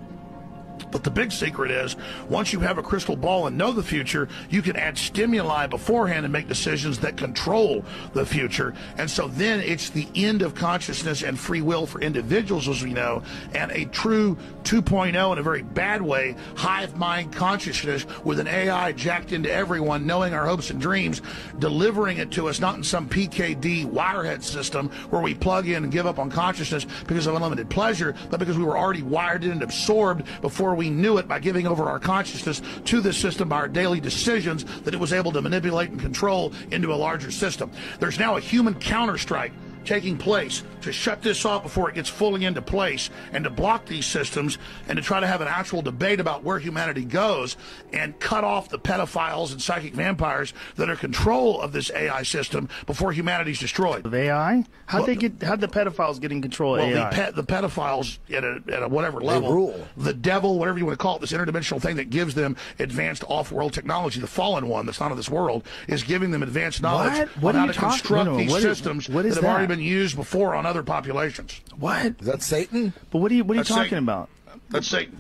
But 0.92 1.04
the 1.04 1.12
big 1.12 1.32
secret 1.32 1.72
is 1.72 1.96
once 2.30 2.54
you 2.54 2.60
have 2.62 2.78
a 2.78 2.84
crystal 2.84 3.16
ball 3.16 3.48
and 3.48 3.58
know 3.58 3.72
the 3.72 3.84
future, 3.84 4.28
you 4.50 4.62
can 4.62 4.76
add 4.76 4.98
stimuli 4.98 5.68
beforehand 5.68 6.26
and 6.26 6.32
make 6.32 6.48
decisions 6.48 7.00
that 7.00 7.18
control 7.18 7.84
the 8.14 8.26
future. 8.26 8.74
And 8.98 9.10
so 9.10 9.28
then 9.28 9.60
it's 9.60 9.90
the 9.90 10.08
end 10.16 10.42
of 10.42 10.56
consciousness 10.56 11.24
and 11.24 11.38
free 11.38 11.62
will 11.62 11.86
for 11.86 12.02
individuals, 12.02 12.68
as 12.68 12.84
we 12.84 12.94
know, 12.94 13.24
and 13.54 13.72
a 13.72 13.86
true 13.86 14.38
2.0 14.64 15.32
in 15.32 15.38
a 15.38 15.44
very 15.44 15.62
bad 15.62 16.02
way, 16.02 16.36
hive 16.56 16.96
mind 16.98 17.34
consciousness 17.34 18.06
with 18.24 18.40
an 18.40 18.48
AI 18.48 18.92
jacked 18.94 19.32
into 19.32 19.52
everyone, 19.52 20.08
knowing 20.08 20.34
our 20.34 20.46
hopes 20.46 20.70
and 20.70 20.82
dreams, 20.82 21.22
delivering 21.60 22.18
it 22.18 22.32
to 22.32 22.48
us 22.48 22.60
not 22.60 22.76
in 22.76 22.84
some 22.84 23.08
PKD 23.08 23.86
wirehead 23.86 24.44
system 24.44 24.90
where 25.10 25.22
we 25.22 25.34
plug 25.34 25.68
in 25.68 25.84
and 25.84 25.92
give 25.92 26.08
up 26.08 26.20
on 26.20 26.30
consciousness 26.30 26.86
because 27.08 27.28
of 27.28 27.36
unlimited 27.36 27.70
pleasure, 27.70 28.16
but 28.30 28.40
because 28.40 28.58
we 28.58 28.64
were 28.64 28.78
already 28.78 29.04
wired 29.04 29.44
in 29.44 29.52
and 29.52 29.64
absorbed 29.64 30.26
before 30.42 30.65
we 30.74 30.90
knew 30.90 31.18
it 31.18 31.28
by 31.28 31.40
giving 31.40 31.68
over 31.68 31.84
our 31.84 32.00
consciousness 32.00 32.62
to 32.86 33.02
this 33.02 33.18
system 33.18 33.50
by 33.50 33.58
our 33.58 33.68
daily 33.68 34.00
decisions 34.00 34.64
that 34.82 34.94
it 34.94 35.00
was 35.00 35.14
able 35.14 35.32
to 35.34 35.42
manipulate 35.42 35.90
and 35.92 36.00
control 36.00 36.54
into 36.72 36.94
a 36.94 36.96
larger 36.96 37.30
system. 37.30 37.70
There's 38.00 38.18
now 38.18 38.38
a 38.38 38.40
human 38.40 38.76
counterstrike 38.76 39.52
taking 39.86 40.18
place 40.18 40.64
to 40.82 40.92
shut 40.92 41.22
this 41.22 41.46
off 41.46 41.64
before 41.64 41.90
it 41.90 41.96
gets 41.96 42.10
fully 42.10 42.46
into 42.46 42.62
place 42.62 43.10
and 43.32 43.44
to 43.44 43.50
block 43.50 43.86
these 43.86 44.06
systems 44.06 44.58
and 44.88 44.98
to 44.98 45.04
try 45.04 45.20
to 45.20 45.28
have 45.28 45.42
an 45.42 45.48
actual 45.48 45.82
debate 45.82 46.20
about 46.20 46.44
where 46.44 46.60
humanity 46.60 47.04
goes 47.04 47.58
and 47.94 48.20
cut 48.20 48.44
off 48.44 48.70
the 48.70 48.80
pedophiles 48.80 49.52
and 49.52 49.62
psychic 49.62 49.94
vampires 49.94 50.54
that 50.76 50.90
are 50.90 50.96
control 50.96 51.62
of 51.62 51.72
this 51.72 51.92
AI 51.92 52.24
system 52.24 52.70
before 52.86 53.12
humanity's 53.12 53.60
destroyed. 53.60 54.06
Of 54.06 54.14
AI? 54.14 54.66
How'd 54.88 55.02
well, 55.02 55.08
they 55.08 55.16
get? 55.16 55.42
How'd 55.42 55.62
the 55.62 55.68
pedophiles 55.68 56.20
get 56.20 56.32
in 56.32 56.42
control 56.42 56.76
of 56.76 56.82
well, 56.82 56.90
AI? 56.90 57.10
The, 57.10 57.16
pe- 57.16 57.32
the 57.32 57.44
pedophiles 57.44 58.20
at 58.32 58.44
a, 58.44 58.62
at 58.72 58.84
a 58.84 58.88
whatever 58.88 59.20
they 59.20 59.26
level, 59.26 59.54
rule. 59.54 59.88
the 59.98 60.14
devil, 60.14 60.60
whatever 60.60 60.78
you 60.78 60.86
want 60.86 60.98
to 60.98 61.02
call 61.02 61.16
it, 61.16 61.22
this 61.22 61.32
interdimensional 61.32 61.82
thing 61.82 61.96
that 61.96 62.10
gives 62.10 62.36
them 62.36 62.56
advanced 62.80 63.24
off-world 63.28 63.74
technology, 63.74 64.20
the 64.20 64.28
fallen 64.28 64.68
one 64.68 64.86
that's 64.86 65.00
not 65.00 65.12
of 65.12 65.18
this 65.18 65.30
world, 65.30 65.64
is 65.88 66.04
giving 66.04 66.32
them 66.32 66.44
advanced 66.44 66.82
knowledge 66.82 67.18
what? 67.18 67.30
What 67.42 67.56
on 67.56 67.62
how 67.62 67.68
to 67.68 67.74
talking? 67.74 67.90
construct 67.90 68.26
no, 68.26 68.38
these 68.38 68.52
what 68.52 68.62
systems 68.62 69.10
is, 69.10 69.16
what 69.16 69.26
is 69.26 69.36
that 69.36 69.42
that? 69.42 69.50
already 69.50 69.68
been 69.68 69.75
used 69.80 70.16
before 70.16 70.56
on 70.56 70.66
other 70.66 70.84
populations. 70.84 71.62
What? 71.78 72.16
Is 72.20 72.28
that 72.28 72.42
Satan? 72.42 72.94
But 73.12 73.20
what 73.20 73.32
are 73.32 73.36
you 73.36 73.44
what 73.44 73.58
are 73.58 73.60
you 73.60 73.64
talking 73.64 73.84
Satan. 73.84 73.98
about? 74.00 74.30
That's 74.70 74.88
Satan. 74.88 75.20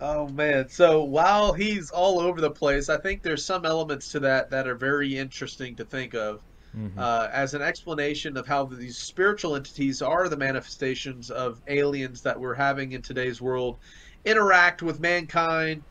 Oh 0.00 0.28
man! 0.28 0.68
So 0.68 1.02
while 1.04 1.52
he's 1.52 1.90
all 1.90 2.20
over 2.20 2.40
the 2.40 2.50
place, 2.50 2.88
I 2.88 2.96
think 2.98 3.22
there's 3.22 3.44
some 3.44 3.64
elements 3.64 4.10
to 4.12 4.20
that 4.20 4.50
that 4.50 4.66
are 4.66 4.74
very 4.74 5.16
interesting 5.16 5.74
to 5.76 5.84
think 5.84 6.14
of 6.14 6.40
Mhm. 6.76 6.98
uh, 6.98 7.28
as 7.32 7.54
an 7.54 7.62
explanation 7.62 8.36
of 8.36 8.46
how 8.46 8.64
these 8.66 8.98
spiritual 8.98 9.56
entities 9.56 10.02
are 10.02 10.28
the 10.28 10.36
manifestations 10.36 11.30
of 11.30 11.60
aliens 11.68 12.20
that 12.22 12.38
we're 12.38 12.54
having 12.54 12.92
in 12.92 13.00
today's 13.00 13.40
world, 13.40 13.78
interact 14.26 14.82
with 14.82 15.00
mankind, 15.00 15.82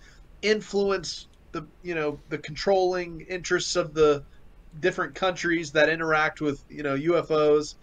influence 0.41 1.27
the 1.51 1.65
you 1.83 1.95
know 1.95 2.19
the 2.29 2.37
controlling 2.37 3.21
interests 3.21 3.75
of 3.75 3.93
the 3.93 4.23
different 4.79 5.15
countries 5.15 5.71
that 5.71 5.89
interact 5.89 6.41
with 6.41 6.63
you 6.69 6.83
know 6.83 6.95
UFOs. 6.95 7.75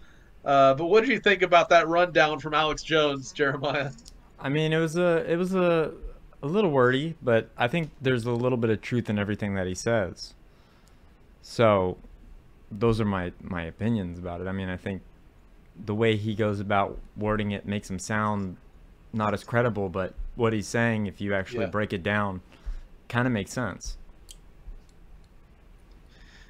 Uh, 0.45 0.73
but 0.73 0.85
what 0.85 1.01
did 1.01 1.09
you 1.09 1.19
think 1.19 1.41
about 1.41 1.69
that 1.69 1.87
rundown 1.87 2.39
from 2.39 2.53
Alex 2.53 2.83
Jones, 2.83 3.31
Jeremiah? 3.31 3.91
I 4.39 4.49
mean, 4.49 4.73
it 4.73 4.79
was 4.79 4.97
a 4.97 5.29
it 5.31 5.37
was 5.37 5.53
a 5.55 5.93
a 6.41 6.47
little 6.47 6.71
wordy, 6.71 7.15
but 7.21 7.49
I 7.57 7.67
think 7.69 7.91
there's 8.01 8.25
a 8.25 8.31
little 8.31 8.57
bit 8.57 8.69
of 8.69 8.81
truth 8.81 9.09
in 9.09 9.17
everything 9.17 9.55
that 9.55 9.65
he 9.67 9.73
says. 9.75 10.33
So, 11.41 11.97
those 12.71 12.99
are 12.99 13.05
my 13.05 13.31
my 13.41 13.63
opinions 13.63 14.19
about 14.19 14.41
it. 14.41 14.47
I 14.47 14.51
mean, 14.51 14.69
I 14.69 14.77
think 14.77 15.01
the 15.85 15.95
way 15.95 16.17
he 16.17 16.35
goes 16.35 16.59
about 16.59 16.99
wording 17.17 17.51
it 17.51 17.65
makes 17.65 17.89
him 17.89 17.99
sound 17.99 18.57
not 19.13 19.33
as 19.33 19.43
credible, 19.43 19.89
but 19.89 20.13
what 20.35 20.53
he's 20.53 20.67
saying, 20.67 21.07
if 21.07 21.21
you 21.21 21.33
actually 21.33 21.65
Yeah. 21.65 21.69
break 21.69 21.93
it 21.93 22.03
down, 22.03 22.41
kind 23.09 23.27
of 23.27 23.33
makes 23.33 23.51
sense. 23.51 23.97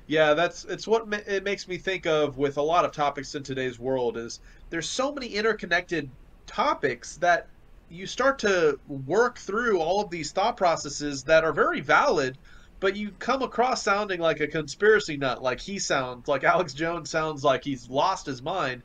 Yeah, 0.05 0.33
that's 0.33 0.65
it's 0.65 0.87
what 0.87 1.03
it 1.27 1.43
makes 1.43 1.67
me 1.67 1.77
think 1.77 2.05
of 2.05 2.37
with 2.37 2.57
a 2.57 2.61
lot 2.61 2.83
of 2.85 2.91
topics 2.91 3.35
in 3.35 3.43
today's 3.43 3.79
world 3.79 4.17
is 4.17 4.39
there's 4.69 4.89
so 4.89 5.13
many 5.13 5.27
interconnected 5.27 6.11
topics 6.45 7.15
that 7.17 7.45
you 7.87 8.05
start 8.05 8.39
to 8.39 8.77
work 8.85 9.37
through 9.39 9.79
all 9.79 10.01
of 10.03 10.09
these 10.09 10.31
thought 10.33 10.57
processes 10.57 11.23
that 11.23 11.43
are 11.45 11.53
very 11.53 11.79
valid, 11.79 12.35
but 12.81 12.95
you 12.97 13.11
come 13.19 13.41
across 13.43 13.83
sounding 13.83 14.19
like 14.19 14.41
a 14.41 14.47
conspiracy 14.47 15.15
nut, 15.17 15.41
like 15.41 15.61
he 15.61 15.79
sounds, 15.79 16.27
like 16.27 16.43
Alex 16.43 16.73
Jones 16.73 17.09
sounds 17.09 17.43
like 17.43 17.61
he's 17.63 17.87
lost 17.89 18.25
his 18.25 18.41
mind, 18.43 18.83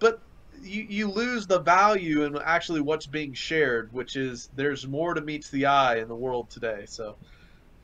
but 0.00 0.18
you, 0.62 0.82
you 0.88 1.10
lose 1.10 1.46
the 1.46 1.60
value 1.62 2.24
in 2.24 2.36
actually 2.44 2.80
what's 2.82 3.06
being 3.06 3.32
shared, 3.34 3.88
which 3.92 4.16
is 4.16 4.48
there's 4.54 4.86
more 4.88 5.14
to 5.14 5.22
meets 5.22 5.50
the 5.50 5.66
eye 5.66 5.98
in 5.98 6.08
the 6.08 6.16
world 6.16 6.50
today. 6.50 6.84
So 6.86 7.18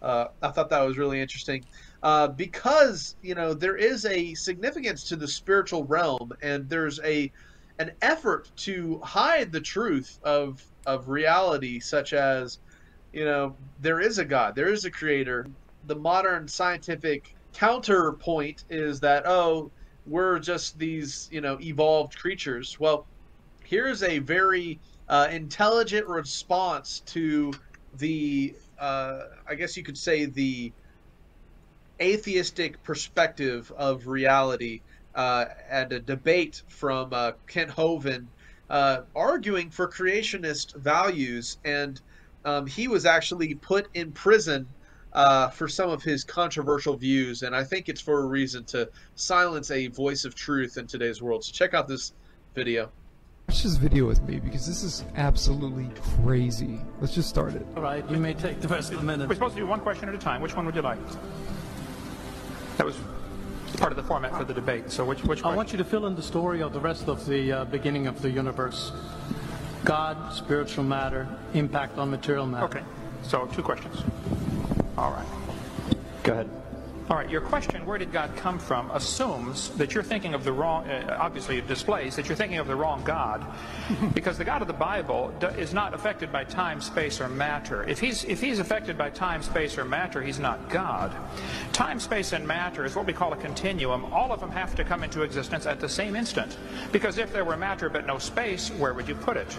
uh, 0.03 0.27
I 0.43 0.51
thought 0.51 0.71
that 0.71 0.83
was 0.83 0.99
really 0.99 1.21
interesting 1.21 1.67
uh, 2.07 2.29
because 2.29 3.17
you 3.21 3.35
know 3.35 3.53
there 3.53 3.77
is 3.77 4.05
a 4.07 4.33
significance 4.35 5.09
to 5.09 5.17
the 5.17 5.27
spiritual 5.27 5.85
realm, 5.87 6.31
and 6.41 6.69
there's 6.69 7.01
a 7.05 7.33
an 7.81 7.91
effort 8.01 8.49
to 8.57 9.01
hide 9.03 9.51
the 9.51 9.61
truth 9.61 10.09
of 10.23 10.57
of 10.87 11.09
reality, 11.09 11.81
such 11.81 12.13
as 12.13 12.61
you 13.13 13.25
know 13.25 13.59
there 13.81 14.01
is 14.01 14.19
a 14.19 14.25
God, 14.25 14.55
there 14.55 14.73
is 14.73 14.85
a 14.85 14.91
creator. 14.93 15.49
The 15.83 15.97
modern 15.97 16.47
scientific 16.47 17.25
counterpoint 17.55 18.63
is 18.71 19.01
that 19.01 19.25
oh 19.27 19.73
we're 20.05 20.39
just 20.39 20.79
these 20.79 21.27
you 21.33 21.41
know 21.41 21.59
evolved 21.61 22.15
creatures. 22.19 22.77
Well, 22.79 23.09
here's 23.65 24.05
a 24.05 24.21
very 24.21 24.81
uh, 25.09 25.27
intelligent 25.33 26.07
response 26.07 27.03
to 27.07 27.59
the 27.95 28.55
uh, 28.81 29.23
I 29.49 29.57
guess 29.57 29.77
you 29.77 29.83
could 29.83 29.99
say 29.99 30.27
the 30.27 30.73
atheistic 32.01 32.83
perspective 32.83 33.73
of 33.77 34.07
reality 34.07 34.81
uh, 35.15 35.47
and 35.71 35.93
a 35.93 36.01
debate 36.01 36.63
from 36.69 37.13
uh, 37.13 37.33
Kent 37.47 37.71
Hovind 37.71 38.27
uh, 38.69 39.03
arguing 39.15 39.71
for 39.71 39.89
creationist 39.89 40.77
values. 40.77 41.59
And 41.65 42.01
um, 42.45 42.67
he 42.67 42.89
was 42.89 43.07
actually 43.07 43.55
put 43.55 43.89
in 43.95 44.13
prison 44.13 44.67
uh, 45.13 45.49
for 45.49 45.67
some 45.69 45.89
of 45.89 46.03
his 46.03 46.25
controversial 46.25 46.97
views. 46.97 47.43
And 47.43 47.57
I 47.57 47.65
think 47.65 47.89
it's 47.89 48.01
for 48.01 48.23
a 48.23 48.27
reason 48.27 48.65
to 48.67 48.89
silence 49.15 49.71
a 49.71 49.87
voice 49.89 50.25
of 50.25 50.35
truth 50.35 50.77
in 50.77 50.87
today's 50.87 51.23
world. 51.23 51.45
So 51.45 51.53
check 51.53 51.73
out 51.73 51.89
this 51.89 52.13
video. 52.55 52.91
Watch 53.49 53.63
this 53.63 53.77
video 53.77 54.07
with 54.07 54.21
me 54.23 54.41
because 54.41 54.67
this 54.67 54.83
is 54.83 55.05
absolutely 55.15 55.89
crazy. 56.25 56.81
Let's 57.01 57.15
just 57.15 57.29
start 57.29 57.55
it. 57.55 57.65
All 57.77 57.83
right, 57.83 58.09
you 58.11 58.17
may 58.17 58.35
take 58.35 58.61
the 58.61 58.69
rest 58.69 58.93
of 58.93 58.99
the 58.99 59.05
minute. 59.05 59.29
We're 59.29 59.37
supposed 59.37 59.55
to 59.55 59.61
do 59.61 59.67
one 59.67 59.81
question 59.81 60.09
at 60.09 60.15
a 60.17 60.19
time. 60.19 60.43
Which 60.43 60.57
one 60.57 60.67
would 60.67 60.75
you 60.75 60.83
like? 60.83 60.99
That 62.77 62.87
was 62.87 62.97
part 63.79 63.93
of 63.93 63.97
the 63.97 64.03
format 64.03 64.37
for 64.37 64.45
the 64.45 64.55
debate. 64.55 64.91
So 64.91 65.05
which 65.05 65.23
which 65.25 65.41
I 65.41 65.43
question? 65.43 65.57
want 65.57 65.73
you 65.73 65.79
to 65.79 65.85
fill 65.85 66.07
in 66.07 66.15
the 66.15 66.23
story 66.23 66.63
of 66.63 66.73
the 66.73 66.81
rest 66.81 67.09
of 67.09 67.27
the 67.27 67.53
uh, 67.53 67.65
beginning 67.67 68.07
of 68.07 68.23
the 68.23 68.31
universe. 68.31 68.93
God, 69.85 70.33
spiritual 70.33 70.85
matter, 70.85 71.29
impact 71.55 71.99
on 71.99 72.11
material 72.11 72.47
matter. 72.47 72.65
Okay. 72.67 72.83
So 73.23 73.47
two 73.47 73.63
questions. 73.63 74.03
All 74.99 75.13
right. 75.13 75.27
Go 76.23 76.33
ahead. 76.33 76.51
All 77.09 77.17
right. 77.17 77.31
Your 77.31 77.41
question, 77.41 77.87
where 77.87 77.99
did 77.99 78.11
God 78.11 78.35
come 78.37 78.59
from, 78.59 78.91
assumes 78.91 79.71
that 79.77 79.95
you're 79.95 80.03
thinking 80.03 80.35
of 80.35 80.43
the 80.43 80.53
wrong. 80.53 80.89
Uh, 80.89 81.17
obviously, 81.21 81.57
it 81.57 81.69
displays 81.69 82.17
that 82.17 82.27
you're 82.27 82.35
thinking 82.35 82.59
of 82.59 82.67
the 82.67 82.75
wrong 82.75 83.05
God, 83.05 83.47
because 84.15 84.39
the 84.39 84.45
God 84.45 84.61
of 84.61 84.67
the 84.67 84.75
Bible 84.75 85.33
is 85.57 85.73
not 85.73 85.95
affected 85.95 86.33
by 86.33 86.43
time, 86.43 86.81
space, 86.81 87.21
or 87.21 87.29
matter. 87.29 87.85
If 87.85 88.01
he's 88.01 88.25
if 88.25 88.41
he's 88.41 88.59
affected 88.59 88.99
by 88.99 89.11
time, 89.11 89.45
space, 89.45 89.79
or 89.79 89.85
matter, 89.85 90.21
he's 90.21 90.41
not 90.41 90.69
God. 90.69 91.15
Time, 91.73 92.01
space, 92.01 92.33
and 92.33 92.45
matter 92.45 92.85
is 92.85 92.97
what 92.97 93.07
we 93.07 93.13
call 93.13 93.33
a 93.33 93.37
continuum. 93.37 94.05
All 94.07 94.33
of 94.33 94.41
them 94.41 94.51
have 94.51 94.75
to 94.75 94.83
come 94.83 95.05
into 95.05 95.23
existence 95.23 95.65
at 95.65 95.79
the 95.79 95.89
same 95.89 96.17
instant, 96.17 96.57
because 96.91 97.19
if 97.19 97.33
there 97.33 97.45
were 97.45 97.57
matter 97.57 97.89
but 97.89 98.05
no 98.05 98.19
space, 98.19 98.71
where 98.71 98.95
would 98.95 99.07
you 99.07 99.15
put 99.15 99.37
it? 99.37 99.57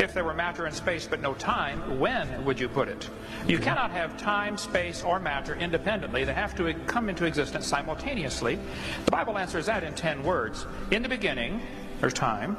If 0.00 0.14
there 0.14 0.24
were 0.24 0.32
matter 0.32 0.64
and 0.64 0.74
space 0.74 1.06
but 1.06 1.20
no 1.20 1.34
time, 1.34 2.00
when 2.00 2.42
would 2.46 2.58
you 2.58 2.70
put 2.70 2.88
it? 2.88 3.10
You 3.46 3.58
cannot 3.58 3.90
have 3.90 4.16
time, 4.16 4.56
space, 4.56 5.04
or 5.04 5.20
matter 5.20 5.54
independently. 5.54 6.24
They 6.24 6.32
have 6.32 6.56
to 6.56 6.72
come 6.86 7.10
into 7.10 7.26
existence 7.26 7.66
simultaneously. 7.66 8.58
The 9.04 9.10
Bible 9.10 9.36
answers 9.36 9.66
that 9.66 9.84
in 9.84 9.92
ten 9.92 10.22
words. 10.22 10.64
In 10.90 11.02
the 11.02 11.08
beginning, 11.10 11.60
there's 12.00 12.14
time. 12.14 12.56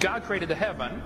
God 0.00 0.22
created 0.22 0.48
the 0.48 0.54
heaven, 0.54 1.02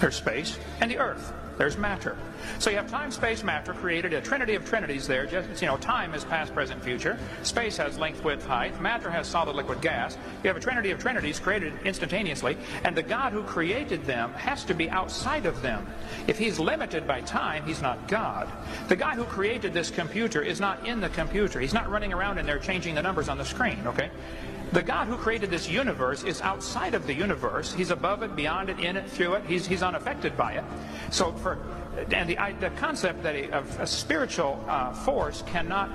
there's 0.00 0.16
space, 0.16 0.58
and 0.80 0.90
the 0.90 0.96
earth. 0.96 1.30
There's 1.58 1.78
matter. 1.78 2.16
So 2.58 2.70
you 2.70 2.76
have 2.76 2.90
time, 2.90 3.10
space, 3.10 3.42
matter 3.42 3.72
created 3.72 4.12
a 4.12 4.20
trinity 4.20 4.54
of 4.54 4.64
trinities 4.64 5.06
there. 5.06 5.26
Just 5.26 5.62
you 5.62 5.68
know, 5.68 5.76
time 5.78 6.14
is 6.14 6.24
past, 6.24 6.52
present, 6.54 6.82
future. 6.82 7.18
Space 7.42 7.76
has 7.78 7.98
length, 7.98 8.22
width, 8.24 8.46
height. 8.46 8.78
Matter 8.80 9.10
has 9.10 9.26
solid, 9.26 9.56
liquid, 9.56 9.80
gas. 9.80 10.18
You 10.42 10.48
have 10.48 10.56
a 10.56 10.60
trinity 10.60 10.90
of 10.90 10.98
trinities 10.98 11.40
created 11.40 11.72
instantaneously, 11.84 12.58
and 12.84 12.96
the 12.96 13.02
God 13.02 13.32
who 13.32 13.42
created 13.42 14.04
them 14.04 14.32
has 14.34 14.64
to 14.64 14.74
be 14.74 14.90
outside 14.90 15.46
of 15.46 15.62
them. 15.62 15.86
If 16.26 16.38
he's 16.38 16.58
limited 16.58 17.06
by 17.06 17.22
time, 17.22 17.64
he's 17.64 17.80
not 17.80 18.06
God. 18.06 18.48
The 18.88 18.96
guy 18.96 19.14
who 19.14 19.24
created 19.24 19.72
this 19.72 19.90
computer 19.90 20.42
is 20.42 20.60
not 20.60 20.86
in 20.86 21.00
the 21.00 21.08
computer. 21.08 21.58
He's 21.60 21.74
not 21.74 21.88
running 21.90 22.12
around 22.12 22.38
in 22.38 22.46
there 22.46 22.58
changing 22.58 22.94
the 22.94 23.02
numbers 23.02 23.28
on 23.28 23.38
the 23.38 23.44
screen, 23.44 23.82
okay? 23.86 24.10
The 24.76 24.82
God 24.82 25.08
who 25.08 25.16
created 25.16 25.48
this 25.48 25.70
universe 25.70 26.22
is 26.22 26.42
outside 26.42 26.92
of 26.92 27.06
the 27.06 27.14
universe. 27.14 27.72
He's 27.72 27.90
above 27.90 28.22
it, 28.22 28.36
beyond 28.36 28.68
it, 28.68 28.78
in 28.78 28.98
it, 28.98 29.08
through 29.08 29.32
it. 29.36 29.46
He's, 29.46 29.66
he's 29.66 29.82
unaffected 29.82 30.36
by 30.36 30.52
it. 30.52 30.64
So 31.10 31.32
for 31.32 31.56
and 32.12 32.28
the, 32.28 32.36
the 32.60 32.68
concept 32.76 33.22
that 33.22 33.34
a, 33.34 33.64
a 33.80 33.86
spiritual 33.86 34.62
uh, 34.68 34.92
force 34.92 35.42
cannot 35.46 35.88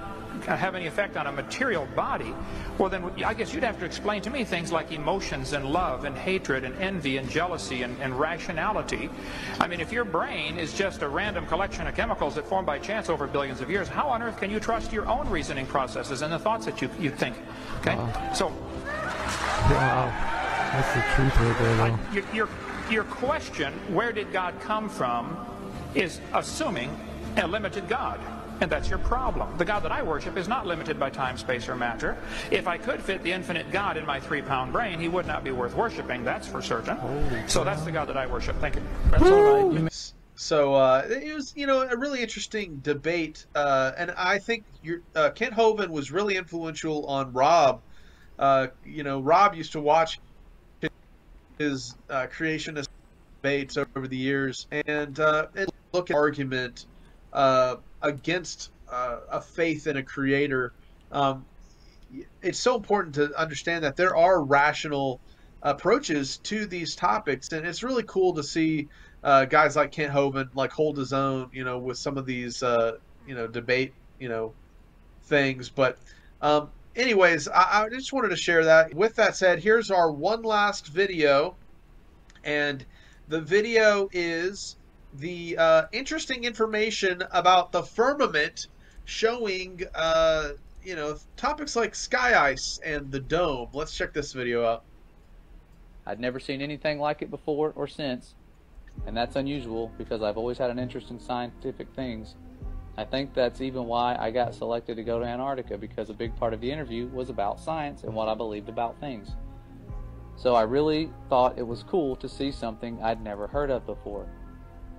have 0.47 0.73
any 0.73 0.87
effect 0.87 1.15
on 1.15 1.27
a 1.27 1.31
material 1.31 1.87
body, 1.95 2.33
well 2.79 2.89
then 2.89 3.03
I 3.23 3.35
guess 3.35 3.53
you'd 3.53 3.63
have 3.63 3.77
to 3.81 3.85
explain 3.85 4.23
to 4.23 4.31
me 4.31 4.43
things 4.43 4.71
like 4.71 4.91
emotions 4.91 5.53
and 5.53 5.63
love 5.71 6.03
and 6.03 6.17
hatred 6.17 6.63
and 6.63 6.73
envy 6.79 7.17
and 7.17 7.29
jealousy 7.29 7.83
and, 7.83 7.95
and 8.01 8.19
rationality. 8.19 9.11
I 9.59 9.67
mean, 9.67 9.79
if 9.79 9.91
your 9.91 10.05
brain 10.05 10.57
is 10.57 10.73
just 10.73 11.03
a 11.03 11.07
random 11.07 11.45
collection 11.45 11.85
of 11.85 11.93
chemicals 11.93 12.33
that 12.33 12.47
formed 12.47 12.65
by 12.65 12.79
chance 12.79 13.09
over 13.09 13.27
billions 13.27 13.61
of 13.61 13.69
years, 13.69 13.87
how 13.87 14.09
on 14.09 14.23
earth 14.23 14.39
can 14.39 14.49
you 14.49 14.59
trust 14.59 14.91
your 14.91 15.05
own 15.05 15.29
reasoning 15.29 15.67
processes 15.67 16.23
and 16.23 16.33
the 16.33 16.39
thoughts 16.39 16.65
that 16.65 16.81
you, 16.81 16.89
you 16.99 17.11
think? 17.11 17.35
Okay? 17.81 17.95
Wow. 17.95 18.33
So... 18.33 18.70
Wow. 19.69 20.11
That's 20.71 20.93
the 20.93 21.01
truth 21.15 21.37
right 21.37 21.57
there, 21.59 21.75
though. 21.77 21.99
Your, 22.13 22.23
your, 22.33 22.49
your 22.89 23.03
question, 23.03 23.73
where 23.93 24.11
did 24.11 24.31
God 24.31 24.59
come 24.61 24.89
from, 24.89 25.37
is 25.95 26.19
assuming 26.33 26.97
a 27.37 27.47
limited 27.47 27.87
God. 27.87 28.19
And 28.61 28.71
that's 28.71 28.89
your 28.89 28.99
problem. 28.99 29.57
The 29.57 29.65
God 29.65 29.81
that 29.83 29.91
I 29.91 30.03
worship 30.03 30.37
is 30.37 30.47
not 30.47 30.67
limited 30.67 30.99
by 30.99 31.09
time, 31.09 31.35
space, 31.37 31.67
or 31.67 31.75
matter. 31.75 32.15
If 32.51 32.67
I 32.67 32.77
could 32.77 33.01
fit 33.01 33.23
the 33.23 33.31
infinite 33.31 33.71
God 33.71 33.97
in 33.97 34.05
my 34.05 34.19
three 34.19 34.43
pound 34.43 34.71
brain, 34.71 34.99
he 34.99 35.07
would 35.07 35.25
not 35.25 35.43
be 35.43 35.51
worth 35.51 35.75
worshiping, 35.75 36.23
that's 36.23 36.47
for 36.47 36.61
certain. 36.61 36.97
so 37.49 37.63
that's 37.63 37.81
the 37.81 37.91
God 37.91 38.07
that 38.09 38.17
I 38.17 38.27
worship. 38.27 38.55
Thank 38.61 38.75
you. 38.75 38.83
That's 39.09 39.23
all 39.23 39.71
right. 39.71 39.91
So 40.35 40.75
uh, 40.75 41.07
it 41.09 41.35
was, 41.35 41.53
you 41.55 41.67
know, 41.67 41.81
a 41.81 41.97
really 41.97 42.21
interesting 42.21 42.79
debate, 42.83 43.45
uh, 43.53 43.91
and 43.95 44.11
I 44.11 44.39
think 44.39 44.63
your, 44.81 45.01
uh, 45.15 45.29
Kent 45.31 45.53
Hovind 45.53 45.89
was 45.89 46.11
really 46.11 46.35
influential 46.35 47.05
on 47.05 47.31
Rob. 47.33 47.81
Uh, 48.41 48.67
you 48.83 49.03
know, 49.03 49.21
Rob 49.21 49.53
used 49.53 49.73
to 49.73 49.79
watch 49.79 50.17
his 51.59 51.95
uh, 52.09 52.25
creationist 52.35 52.87
debates 53.43 53.77
over 53.77 54.07
the 54.07 54.17
years, 54.17 54.65
and, 54.87 55.19
uh, 55.19 55.45
look 55.93 56.09
at 56.09 56.15
argument 56.15 56.85
uh, 57.33 57.75
against 58.01 58.71
uh, 58.91 59.17
a 59.31 59.41
faith 59.41 59.85
in 59.85 59.97
a 59.97 60.03
creator. 60.03 60.71
Um, 61.11 61.45
it's 62.41 62.59
so 62.59 62.75
important 62.75 63.13
to 63.15 63.31
understand 63.39 63.83
that 63.83 63.95
there 63.95 64.17
are 64.17 64.43
rational 64.43 65.21
approaches 65.61 66.39
to 66.45 66.65
these 66.65 66.95
topics, 66.95 67.51
and 67.51 67.67
it's 67.67 67.83
really 67.83 68.03
cool 68.07 68.33
to 68.33 68.43
see 68.43 68.87
uh, 69.23 69.45
guys 69.45 69.75
like 69.75 69.91
Kent 69.91 70.11
Hovind 70.11 70.47
like 70.55 70.71
hold 70.71 70.97
his 70.97 71.13
own, 71.13 71.49
you 71.53 71.63
know, 71.63 71.77
with 71.77 71.97
some 71.97 72.17
of 72.17 72.25
these, 72.25 72.63
you 72.63 73.35
know, 73.35 73.47
debate, 73.47 73.93
you 74.17 74.29
know, 74.29 74.55
things. 75.25 75.69
But, 75.69 75.97
um, 76.41 76.71
anyways, 76.95 77.47
I, 77.47 77.83
I 77.83 77.89
just 77.89 78.13
wanted 78.13 78.29
to 78.29 78.35
share 78.35 78.65
that. 78.65 78.93
With 78.93 79.15
that 79.15 79.35
said, 79.35 79.59
here's 79.59 79.91
our 79.91 80.11
one 80.11 80.41
last 80.43 80.87
video, 80.87 81.55
and 82.43 82.85
the 83.27 83.41
video 83.41 84.09
is 84.11 84.77
the 85.13 85.57
uh, 85.57 85.83
interesting 85.91 86.43
information 86.43 87.23
about 87.31 87.71
the 87.71 87.83
firmament 87.83 88.67
showing, 89.05 89.81
uh, 89.95 90.49
you 90.83 90.95
know, 90.95 91.17
topics 91.37 91.75
like 91.75 91.95
sky 91.95 92.49
ice 92.49 92.79
and 92.83 93.11
the 93.11 93.19
dome. 93.19 93.69
Let's 93.73 93.95
check 93.95 94.13
this 94.13 94.33
video 94.33 94.65
out. 94.65 94.83
I'd 96.05 96.19
never 96.19 96.39
seen 96.39 96.61
anything 96.61 96.99
like 96.99 97.21
it 97.21 97.29
before 97.29 97.73
or 97.75 97.87
since, 97.87 98.35
and 99.05 99.15
that's 99.15 99.35
unusual 99.35 99.91
because 99.97 100.23
I've 100.23 100.37
always 100.37 100.57
had 100.57 100.71
an 100.71 100.79
interest 100.79 101.11
in 101.11 101.19
scientific 101.19 101.87
things. 101.95 102.35
I 103.01 103.05
think 103.05 103.33
that's 103.33 103.61
even 103.61 103.85
why 103.85 104.15
I 104.19 104.29
got 104.29 104.53
selected 104.53 104.95
to 104.97 105.03
go 105.03 105.17
to 105.17 105.25
Antarctica 105.25 105.75
because 105.75 106.11
a 106.11 106.13
big 106.13 106.35
part 106.35 106.53
of 106.53 106.61
the 106.61 106.71
interview 106.71 107.07
was 107.07 107.31
about 107.31 107.59
science 107.59 108.03
and 108.03 108.13
what 108.13 108.27
I 108.27 108.35
believed 108.35 108.69
about 108.69 108.99
things. 108.99 109.31
So 110.35 110.53
I 110.53 110.61
really 110.61 111.09
thought 111.27 111.57
it 111.57 111.65
was 111.65 111.81
cool 111.81 112.15
to 112.17 112.29
see 112.29 112.51
something 112.51 113.01
I'd 113.01 113.23
never 113.23 113.47
heard 113.47 113.71
of 113.71 113.87
before. 113.87 114.27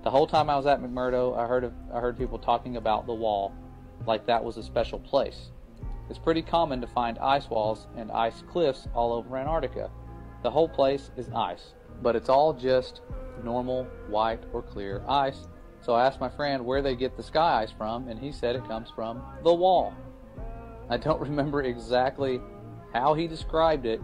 The 0.03 0.11
whole 0.11 0.27
time 0.27 0.49
I 0.49 0.57
was 0.57 0.65
at 0.65 0.81
McMurdo, 0.81 1.37
I 1.37 1.47
heard 1.47 1.63
of, 1.63 1.71
I 1.93 2.01
heard 2.01 2.17
people 2.17 2.37
talking 2.37 2.75
about 2.75 3.05
the 3.05 3.13
wall, 3.13 3.53
like 4.05 4.25
that 4.25 4.43
was 4.43 4.57
a 4.57 4.63
special 4.63 4.99
place. 4.99 5.51
It's 6.09 6.19
pretty 6.19 6.41
common 6.41 6.81
to 6.81 6.87
find 6.87 7.17
ice 7.19 7.49
walls 7.49 7.87
and 7.95 8.11
ice 8.11 8.43
cliffs 8.51 8.85
all 8.93 9.13
over 9.13 9.37
Antarctica. 9.37 9.89
The 10.41 10.51
whole 10.51 10.67
place 10.67 11.09
is 11.15 11.29
ice, 11.33 11.73
but 12.01 12.17
it's 12.17 12.27
all 12.27 12.51
just 12.51 12.99
normal 13.45 13.85
white 14.09 14.43
or 14.51 14.61
clear 14.61 15.05
ice. 15.07 15.47
So 15.83 15.93
I 15.93 16.05
asked 16.05 16.21
my 16.21 16.29
friend 16.29 16.65
where 16.65 16.81
they 16.81 16.95
get 16.95 17.17
the 17.17 17.23
sky 17.23 17.61
ice 17.63 17.71
from, 17.71 18.07
and 18.07 18.17
he 18.17 18.31
said 18.31 18.55
it 18.55 18.65
comes 18.67 18.89
from 18.89 19.21
the 19.43 19.53
wall. 19.53 19.93
I 20.89 20.95
don't 20.95 21.19
remember 21.29 21.61
exactly 21.61 22.39
how 22.93 23.13
he 23.13 23.27
described 23.27 23.85
it, 23.85 23.99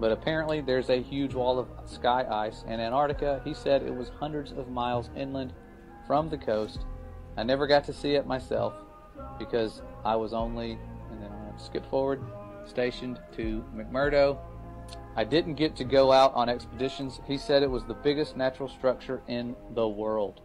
but 0.00 0.10
apparently 0.10 0.60
there's 0.60 0.90
a 0.90 1.00
huge 1.00 1.34
wall 1.34 1.58
of 1.60 1.68
sky 1.88 2.26
ice 2.28 2.64
in 2.66 2.80
Antarctica. 2.80 3.40
He 3.44 3.54
said 3.54 3.82
it 3.82 3.94
was 3.94 4.08
hundreds 4.08 4.50
of 4.50 4.68
miles 4.70 5.08
inland 5.16 5.52
from 6.04 6.28
the 6.28 6.38
coast. 6.38 6.80
I 7.36 7.44
never 7.44 7.68
got 7.68 7.84
to 7.84 7.92
see 7.92 8.16
it 8.16 8.26
myself 8.26 8.74
because 9.38 9.82
I 10.04 10.16
was 10.16 10.32
only, 10.32 10.72
and 11.12 11.22
then 11.22 11.30
I'm 11.30 11.44
going 11.44 11.56
to 11.56 11.64
skip 11.64 11.88
forward, 11.88 12.20
stationed 12.66 13.20
to 13.36 13.64
McMurdo. 13.72 14.36
I 15.14 15.22
didn't 15.22 15.54
get 15.54 15.76
to 15.76 15.84
go 15.84 16.10
out 16.10 16.34
on 16.34 16.48
expeditions. 16.48 17.20
He 17.28 17.38
said 17.38 17.62
it 17.62 17.70
was 17.70 17.84
the 17.84 17.94
biggest 17.94 18.36
natural 18.36 18.68
structure 18.68 19.22
in 19.28 19.54
the 19.74 19.86
world. 19.86 20.40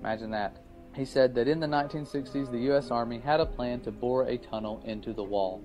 Imagine 0.00 0.30
that. 0.30 0.56
He 0.94 1.04
said 1.04 1.34
that 1.34 1.48
in 1.48 1.60
the 1.60 1.66
1960s, 1.66 2.50
the 2.50 2.58
U.S. 2.70 2.90
Army 2.90 3.18
had 3.18 3.40
a 3.40 3.46
plan 3.46 3.80
to 3.80 3.92
bore 3.92 4.24
a 4.24 4.38
tunnel 4.38 4.82
into 4.84 5.12
the 5.12 5.22
wall 5.22 5.62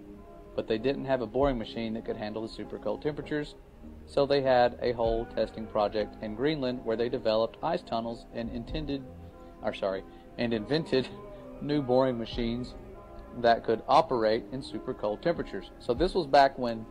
but 0.56 0.68
they 0.68 0.78
didn't 0.78 1.06
have 1.06 1.22
a 1.22 1.28
boring 1.28 1.58
machine 1.58 1.94
that 1.94 2.06
could 2.06 2.18
handle 2.18 2.42
the 2.42 2.54
super 2.54 2.78
cold 2.78 3.02
temperatures, 3.02 3.56
so 4.06 4.26
they 4.26 4.42
had 4.42 4.78
a 4.82 4.92
whole 4.94 5.26
testing 5.26 5.66
project 5.66 6.16
in 6.22 6.36
Greenland 6.36 6.84
where 6.84 6.98
they 6.98 7.10
developed 7.10 7.58
ice 7.64 7.82
tunnels 7.82 8.26
and 8.34 8.50
intended, 8.52 9.04
or 9.62 9.74
sorry, 9.74 10.04
and 10.38 10.54
invented 10.54 11.08
new 11.62 11.82
boring 11.82 12.18
machines 12.18 12.74
that 13.42 13.64
could 13.64 13.82
operate 13.88 14.44
in 14.52 14.62
super 14.62 14.94
cold 14.94 15.22
temperatures. 15.24 15.72
So 15.80 15.94
this 15.94 16.14
was 16.14 16.28
back 16.28 16.58
when 16.60 16.86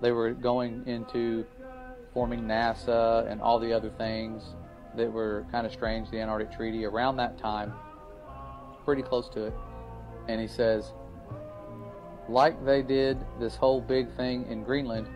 they 0.00 0.10
were 0.10 0.32
going 0.32 0.82
into 0.86 1.46
forming 2.12 2.42
NASA 2.42 3.30
and 3.30 3.40
all 3.40 3.58
the 3.58 3.72
other 3.72 3.90
things 3.90 4.42
that 4.96 5.12
were 5.12 5.46
kind 5.50 5.66
of 5.66 5.72
strange, 5.72 6.10
the 6.10 6.20
Antarctic 6.20 6.52
Treaty 6.56 6.84
around 6.84 7.16
that 7.16 7.38
time, 7.38 7.72
pretty 8.84 9.02
close 9.02 9.28
to 9.30 9.46
it. 9.46 9.54
And 10.28 10.40
he 10.40 10.46
says, 10.46 10.92
like 12.28 12.64
they 12.64 12.82
did 12.82 13.18
this 13.38 13.56
whole 13.56 13.80
big 13.80 14.10
thing 14.16 14.46
in 14.48 14.62
Greenland 14.62 15.08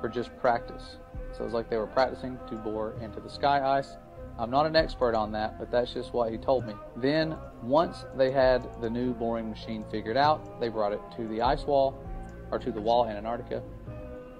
for 0.00 0.08
just 0.08 0.36
practice. 0.38 0.96
So 1.36 1.44
it's 1.44 1.54
like 1.54 1.70
they 1.70 1.78
were 1.78 1.86
practicing 1.86 2.38
to 2.48 2.54
bore 2.56 2.94
into 3.00 3.20
the 3.20 3.30
sky 3.30 3.78
ice. 3.78 3.96
I'm 4.38 4.50
not 4.50 4.66
an 4.66 4.76
expert 4.76 5.14
on 5.14 5.32
that, 5.32 5.58
but 5.58 5.70
that's 5.70 5.92
just 5.92 6.12
what 6.12 6.30
he 6.30 6.38
told 6.38 6.66
me. 6.66 6.74
Then, 6.96 7.36
once 7.62 8.04
they 8.16 8.30
had 8.30 8.66
the 8.80 8.88
new 8.88 9.12
boring 9.12 9.50
machine 9.50 9.84
figured 9.90 10.16
out, 10.16 10.60
they 10.60 10.68
brought 10.68 10.92
it 10.92 11.00
to 11.16 11.28
the 11.28 11.42
ice 11.42 11.64
wall, 11.64 12.02
or 12.50 12.58
to 12.58 12.72
the 12.72 12.80
wall 12.80 13.04
in 13.08 13.16
Antarctica. 13.16 13.62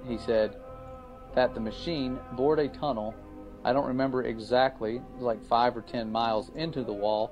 He 0.06 0.18
said 0.18 0.56
that 1.34 1.54
the 1.54 1.60
machine 1.60 2.18
bored 2.32 2.58
a 2.58 2.68
tunnel. 2.68 3.14
I 3.64 3.72
don't 3.72 3.86
remember 3.86 4.24
exactly, 4.24 5.00
like 5.18 5.44
five 5.46 5.76
or 5.76 5.82
ten 5.82 6.10
miles 6.10 6.50
into 6.54 6.82
the 6.82 6.92
wall, 6.92 7.30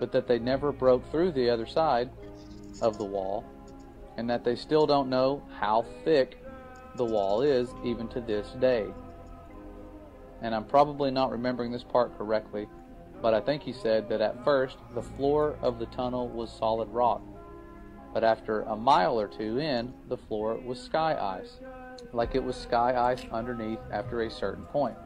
but 0.00 0.12
that 0.12 0.26
they 0.26 0.38
never 0.38 0.72
broke 0.72 1.10
through 1.10 1.32
the 1.32 1.50
other 1.50 1.66
side 1.66 2.10
of 2.82 2.98
the 2.98 3.04
wall 3.04 3.44
and 4.16 4.28
that 4.30 4.44
they 4.44 4.56
still 4.56 4.86
don't 4.86 5.08
know 5.08 5.42
how 5.58 5.84
thick 6.04 6.38
the 6.96 7.04
wall 7.04 7.42
is 7.42 7.68
even 7.84 8.08
to 8.08 8.20
this 8.20 8.48
day. 8.60 8.86
And 10.42 10.54
I'm 10.54 10.64
probably 10.64 11.10
not 11.10 11.30
remembering 11.30 11.70
this 11.70 11.84
part 11.84 12.16
correctly, 12.16 12.68
but 13.22 13.34
I 13.34 13.40
think 13.40 13.62
he 13.62 13.72
said 13.72 14.08
that 14.08 14.20
at 14.20 14.42
first 14.44 14.76
the 14.94 15.02
floor 15.02 15.56
of 15.62 15.78
the 15.78 15.86
tunnel 15.86 16.28
was 16.28 16.50
solid 16.50 16.88
rock, 16.88 17.22
but 18.12 18.24
after 18.24 18.62
a 18.62 18.76
mile 18.76 19.18
or 19.20 19.28
two 19.28 19.58
in, 19.58 19.92
the 20.08 20.16
floor 20.16 20.56
was 20.56 20.80
sky 20.80 21.14
ice, 21.14 21.58
like 22.12 22.34
it 22.34 22.42
was 22.42 22.56
sky 22.56 22.96
ice 22.96 23.24
underneath 23.30 23.80
after 23.90 24.22
a 24.22 24.30
certain 24.30 24.64
point, 24.64 24.96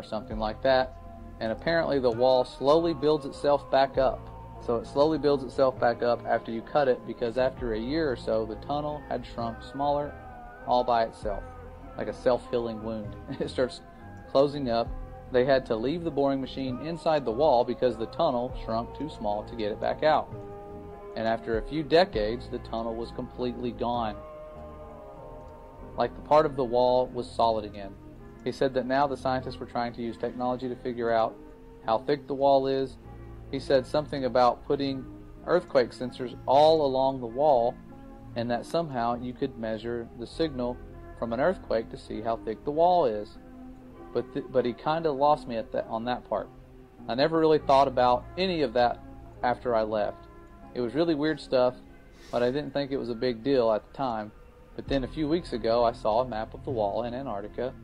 or 0.00 0.02
something 0.02 0.38
like 0.38 0.62
that. 0.62 0.96
And 1.40 1.52
apparently 1.52 1.98
the 1.98 2.10
wall 2.10 2.44
slowly 2.44 2.94
builds 2.94 3.26
itself 3.26 3.70
back 3.70 3.98
up 3.98 4.26
so 4.64 4.76
it 4.76 4.86
slowly 4.86 5.18
builds 5.18 5.42
itself 5.42 5.78
back 5.80 6.02
up 6.02 6.24
after 6.26 6.52
you 6.52 6.60
cut 6.60 6.86
it 6.86 7.04
because 7.06 7.38
after 7.38 7.72
a 7.72 7.78
year 7.78 8.10
or 8.10 8.16
so, 8.16 8.44
the 8.44 8.56
tunnel 8.56 9.02
had 9.08 9.24
shrunk 9.24 9.62
smaller 9.62 10.12
all 10.66 10.84
by 10.84 11.04
itself, 11.04 11.42
like 11.96 12.08
a 12.08 12.14
self 12.14 12.48
healing 12.50 12.82
wound. 12.82 13.16
It 13.40 13.48
starts 13.48 13.80
closing 14.30 14.68
up 14.68 14.88
they 15.32 15.44
had 15.44 15.64
to 15.66 15.76
leave 15.76 16.02
the 16.02 16.10
boring 16.10 16.40
machine 16.40 16.84
inside 16.84 17.24
the 17.24 17.30
wall 17.30 17.64
because 17.64 17.96
the 17.96 18.06
tunnel 18.06 18.52
shrunk 18.64 18.96
too 18.98 19.08
small 19.08 19.44
to 19.44 19.54
get 19.54 19.70
it 19.70 19.80
back 19.80 20.02
out. 20.02 20.28
And 21.16 21.26
after 21.26 21.58
a 21.58 21.62
few 21.62 21.84
decades, 21.84 22.48
the 22.48 22.58
tunnel 22.58 22.96
was 22.96 23.12
completely 23.12 23.70
gone. 23.70 24.16
Like 25.96 26.14
the 26.16 26.22
part 26.22 26.46
of 26.46 26.56
the 26.56 26.64
wall 26.64 27.06
was 27.06 27.30
solid 27.30 27.64
again. 27.64 27.94
He 28.44 28.52
said 28.52 28.74
that 28.74 28.86
now 28.86 29.06
the 29.06 29.16
scientists 29.16 29.58
were 29.58 29.66
trying 29.66 29.92
to 29.94 30.02
use 30.02 30.16
technology 30.16 30.68
to 30.68 30.76
figure 30.76 31.10
out 31.10 31.36
how 31.84 31.98
thick 31.98 32.26
the 32.26 32.34
wall 32.34 32.66
is. 32.66 32.96
He 33.50 33.58
said 33.58 33.86
something 33.86 34.24
about 34.24 34.64
putting 34.66 35.04
earthquake 35.46 35.90
sensors 35.90 36.36
all 36.46 36.84
along 36.86 37.20
the 37.20 37.26
wall 37.26 37.74
and 38.36 38.50
that 38.50 38.64
somehow 38.64 39.20
you 39.20 39.32
could 39.32 39.58
measure 39.58 40.08
the 40.18 40.26
signal 40.26 40.76
from 41.18 41.32
an 41.32 41.40
earthquake 41.40 41.90
to 41.90 41.98
see 41.98 42.20
how 42.20 42.36
thick 42.36 42.64
the 42.64 42.70
wall 42.70 43.04
is. 43.04 43.36
But 44.12 44.32
th- 44.32 44.46
but 44.50 44.64
he 44.64 44.72
kind 44.72 45.06
of 45.06 45.16
lost 45.16 45.46
me 45.46 45.56
at 45.56 45.72
that 45.72 45.86
on 45.88 46.04
that 46.06 46.28
part. 46.28 46.48
I 47.08 47.14
never 47.14 47.38
really 47.38 47.58
thought 47.58 47.88
about 47.88 48.24
any 48.38 48.62
of 48.62 48.72
that 48.74 49.02
after 49.42 49.74
I 49.74 49.82
left. 49.82 50.26
It 50.74 50.80
was 50.80 50.94
really 50.94 51.14
weird 51.14 51.40
stuff, 51.40 51.74
but 52.30 52.42
I 52.42 52.50
didn't 52.50 52.72
think 52.72 52.90
it 52.90 52.96
was 52.96 53.10
a 53.10 53.14
big 53.14 53.42
deal 53.42 53.70
at 53.72 53.86
the 53.86 53.96
time. 53.96 54.32
But 54.76 54.86
then 54.88 55.04
a 55.04 55.08
few 55.08 55.28
weeks 55.28 55.52
ago, 55.52 55.84
I 55.84 55.92
saw 55.92 56.20
a 56.20 56.28
map 56.28 56.54
of 56.54 56.64
the 56.64 56.70
wall 56.70 57.02
in 57.04 57.14
Antarctica, 57.14 57.74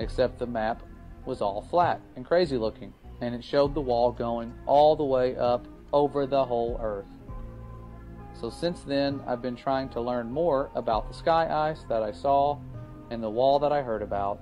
except 0.00 0.38
the 0.38 0.46
map 0.46 0.82
was 1.24 1.40
all 1.40 1.62
flat 1.70 2.00
and 2.16 2.26
crazy 2.26 2.56
looking, 2.56 2.92
and 3.20 3.34
it 3.34 3.44
showed 3.44 3.74
the 3.74 3.80
wall 3.80 4.10
going 4.10 4.52
all 4.66 4.96
the 4.96 5.04
way 5.04 5.36
up 5.36 5.68
over 5.92 6.26
the 6.26 6.44
whole 6.44 6.80
Earth. 6.82 7.06
So 8.32 8.50
since 8.50 8.80
then, 8.80 9.20
I've 9.26 9.42
been 9.42 9.56
trying 9.56 9.90
to 9.90 10.00
learn 10.00 10.30
more 10.30 10.70
about 10.74 11.08
the 11.08 11.14
sky 11.14 11.70
ice 11.70 11.84
that 11.88 12.02
I 12.02 12.10
saw 12.10 12.58
and 13.10 13.22
the 13.22 13.30
wall 13.30 13.58
that 13.58 13.70
I 13.70 13.82
heard 13.82 14.02
about, 14.02 14.40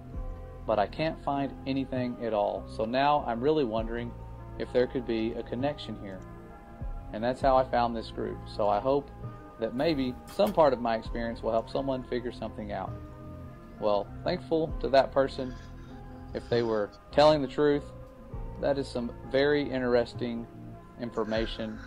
but 0.66 0.78
I 0.78 0.86
can't 0.86 1.22
find 1.24 1.52
anything 1.66 2.16
at 2.22 2.32
all. 2.32 2.64
So 2.68 2.85
now 2.85 3.24
I'm 3.26 3.40
really 3.40 3.64
wondering 3.64 4.12
if 4.59 4.72
there 4.72 4.86
could 4.86 5.06
be 5.06 5.32
a 5.32 5.43
connection 5.43 5.98
here. 6.01 6.20
And 7.12 7.24
that's 7.24 7.40
how 7.40 7.56
I 7.56 7.64
found 7.64 7.97
this 7.97 8.10
group. 8.10 8.39
So 8.47 8.68
I 8.68 8.78
hope 8.78 9.10
that 9.59 9.74
maybe 9.74 10.14
some 10.26 10.52
part 10.52 10.72
of 10.72 10.80
my 10.80 10.94
experience 10.94 11.43
will 11.43 11.51
help 11.51 11.68
someone 11.70 12.05
figure 12.05 12.30
something 12.30 12.70
out. 12.70 12.93
Well, 13.81 14.07
thankful 14.25 14.75
to 14.81 14.89
that 14.89 15.13
person. 15.13 15.55
If 16.35 16.49
they 16.49 16.63
were 16.63 16.91
telling 17.13 17.43
the 17.43 17.49
truth, 17.49 17.85
that 18.61 18.77
is 18.77 18.89
some 18.89 19.13
very 19.31 19.63
interesting 19.71 20.47
information 21.01 21.79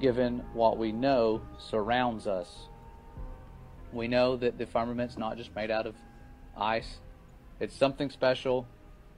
given 0.00 0.42
what 0.52 0.78
we 0.78 0.92
know 0.92 1.42
surrounds 1.58 2.26
us. 2.26 2.68
We 3.92 4.08
know 4.08 4.36
that 4.36 4.58
the 4.58 4.66
firmament's 4.66 5.18
not 5.18 5.36
just 5.36 5.54
made 5.54 5.70
out 5.70 5.86
of 5.86 5.94
ice, 6.56 6.98
it's 7.60 7.74
something 7.74 8.10
special. 8.10 8.66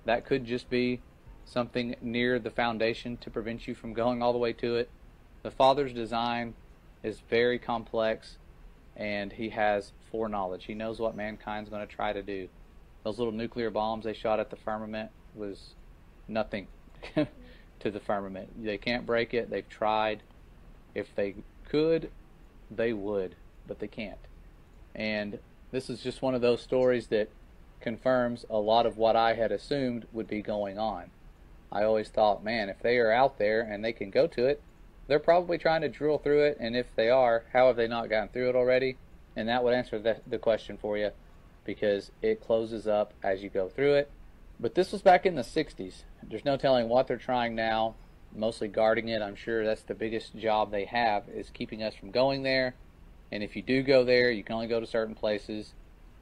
That 0.05 0.25
could 0.25 0.45
just 0.45 0.71
be 0.71 1.01
something 1.45 1.97
near 2.01 2.39
the 2.39 2.51
foundation 2.51 3.17
to 3.19 3.31
prevent 3.31 3.67
you 3.67 3.75
from 3.75 3.93
going 3.93 4.23
all 4.23 4.33
the 4.33 4.39
way 4.39 4.53
to 4.55 4.77
it. 4.77 4.91
The 5.43 5.51
Father's 5.51 5.93
design 5.93 6.55
is 7.03 7.21
very 7.29 7.59
complex 7.59 8.39
and 8.97 9.33
he 9.33 9.51
has 9.51 9.93
foreknowledge. 10.11 10.65
He 10.65 10.75
knows 10.75 10.99
what 10.99 11.17
mankind's 11.17 11.71
going 11.71 11.87
to 11.87 11.93
try 11.93 12.13
to 12.13 12.23
do. 12.23 12.49
Those 13.05 13.19
little 13.19 13.33
nuclear 13.33 13.71
bombs 13.71 14.05
they 14.05 14.15
shot 14.15 14.41
at 14.41 14.51
the 14.51 14.57
firmament 14.57 15.11
was 15.35 15.75
nothing 16.29 16.67
to 17.15 17.91
the 17.91 18.01
firmament. 18.01 18.65
They 18.65 18.79
can't 18.79 19.07
break 19.07 19.35
it. 19.35 19.51
They've 19.51 19.69
tried. 19.69 20.23
If 20.95 21.15
they 21.15 21.35
could, 21.69 22.11
they 22.71 22.93
would, 22.93 23.37
but 23.67 23.79
they 23.79 23.89
can't. 23.89 24.19
And 24.95 25.39
this 25.71 25.91
is 25.91 26.03
just 26.03 26.23
one 26.23 26.35
of 26.35 26.41
those 26.41 26.63
stories 26.63 27.09
that 27.09 27.29
confirms 27.81 28.47
a 28.49 28.57
lot 28.57 28.87
of 28.87 28.97
what 28.97 29.15
I 29.15 29.35
had 29.35 29.53
assumed 29.53 30.07
would 30.13 30.27
be 30.27 30.43
going 30.43 30.79
on. 30.79 31.11
I 31.71 31.85
always 31.85 32.09
thought, 32.09 32.45
man, 32.45 32.69
if 32.69 32.81
they 32.81 32.97
are 32.99 33.13
out 33.13 33.39
there 33.39 33.61
and 33.61 33.85
they 33.85 33.93
can 33.93 34.11
go 34.11 34.27
to 34.29 34.47
it, 34.47 34.63
they're 35.07 35.19
probably 35.19 35.59
trying 35.59 35.83
to 35.83 35.89
drill 35.89 36.19
through 36.19 36.45
it, 36.45 36.57
and 36.59 36.75
if 36.75 36.87
they 36.97 37.11
are, 37.11 37.45
how 37.53 37.69
have 37.69 37.77
they 37.77 37.87
not 37.87 38.11
gotten 38.11 38.29
through 38.29 38.49
it 38.49 38.57
already? 38.57 38.97
And 39.37 39.49
that 39.49 39.63
would 39.63 39.75
answer 39.75 39.99
the, 39.99 40.17
the 40.27 40.39
question 40.39 40.79
for 40.79 40.97
you 40.97 41.11
because 41.65 42.11
it 42.23 42.41
closes 42.41 42.87
up 42.87 43.13
as 43.23 43.43
you 43.43 43.51
go 43.51 43.69
through 43.69 43.95
it. 43.95 44.11
But 44.59 44.75
this 44.75 44.93
was 44.93 45.03
back 45.03 45.27
in 45.27 45.35
the 45.35 45.43
60s. 45.43 46.05
There's 46.23 46.45
no 46.45 46.57
telling 46.57 46.89
what 46.89 47.07
they're 47.07 47.19
trying 47.19 47.55
now, 47.55 47.95
mostly 48.35 48.69
guarding 48.69 49.09
it. 49.09 49.21
I'm 49.21 49.37
sure 49.37 49.65
that's 49.65 49.83
the 49.83 49.95
biggest 49.95 50.37
job 50.37 50.71
they 50.71 50.87
have 50.87 51.29
is 51.29 51.51
keeping 51.51 51.83
us 51.83 51.95
from 51.95 52.11
going 52.11 52.43
there. 52.43 52.75
And 53.31 53.43
if 53.43 53.57
you 53.57 53.63
do 53.63 53.83
go 53.83 54.05
there, 54.05 54.31
you 54.31 54.43
can 54.43 54.55
only 54.55 54.69
go 54.69 54.81
to 54.81 54.87
certain 54.87 55.15
places. 55.15 55.75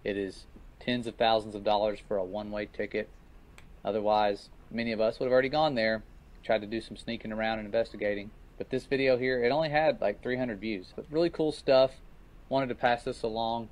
It 0.03 0.17
is 0.17 0.47
tens 0.81 1.07
of 1.07 1.15
thousands 1.15 1.55
of 1.55 1.63
dollars 1.63 2.01
for 2.07 2.17
a 2.17 2.25
one-way 2.25 2.67
ticket. 2.67 3.09
Otherwise, 3.85 4.49
many 4.71 4.93
of 4.93 5.01
us 5.01 5.19
would 5.19 5.27
have 5.27 5.33
already 5.33 5.49
gone 5.49 5.75
there, 5.75 6.03
tried 6.43 6.63
to 6.63 6.67
do 6.67 6.81
some 6.81 6.97
sneaking 6.97 7.33
around 7.33 7.59
and 7.59 7.67
investigating. 7.67 8.31
But 8.59 8.71
this 8.71 8.85
video 8.85 9.17
here, 9.17 9.45
it 9.45 9.51
only 9.51 9.71
had 9.71 10.01
like 10.01 10.23
300 10.23 10.61
views. 10.61 10.93
But 10.97 11.07
really 11.11 11.31
cool 11.31 11.53
stuff. 11.53 11.93
Wanted 12.49 12.69
to 12.69 12.75
pass 12.75 13.05
this 13.05 13.23
along. 13.23 13.69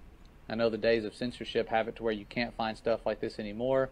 I 0.48 0.54
know 0.54 0.70
the 0.70 0.78
days 0.78 1.04
of 1.04 1.14
censorship 1.14 1.68
have 1.68 1.88
it 1.88 1.96
to 1.96 2.02
where 2.02 2.12
you 2.12 2.24
can't 2.24 2.54
find 2.54 2.76
stuff 2.76 3.06
like 3.06 3.20
this 3.20 3.38
anymore. 3.38 3.90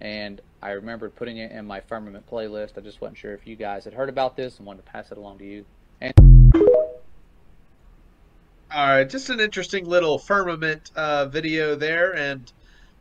And 0.00 0.40
I 0.62 0.72
remembered 0.72 1.14
putting 1.16 1.38
it 1.38 1.52
in 1.52 1.64
my 1.66 1.80
firmament 1.80 2.28
playlist. 2.30 2.76
I 2.76 2.80
just 2.80 3.00
wasn't 3.00 3.18
sure 3.18 3.32
if 3.32 3.46
you 3.46 3.56
guys 3.56 3.84
had 3.84 3.94
heard 3.94 4.08
about 4.08 4.36
this 4.36 4.58
and 4.58 4.66
wanted 4.66 4.84
to 4.84 4.92
pass 4.92 5.10
it 5.10 5.18
along 5.18 5.38
to 5.38 5.44
you. 5.44 5.64
And 6.00 6.12
All 8.70 8.86
right, 8.88 9.08
just 9.08 9.30
an 9.30 9.40
interesting 9.40 9.86
little 9.86 10.18
firmament 10.18 10.90
uh, 10.96 11.26
video 11.26 11.76
there, 11.76 12.14
and 12.14 12.52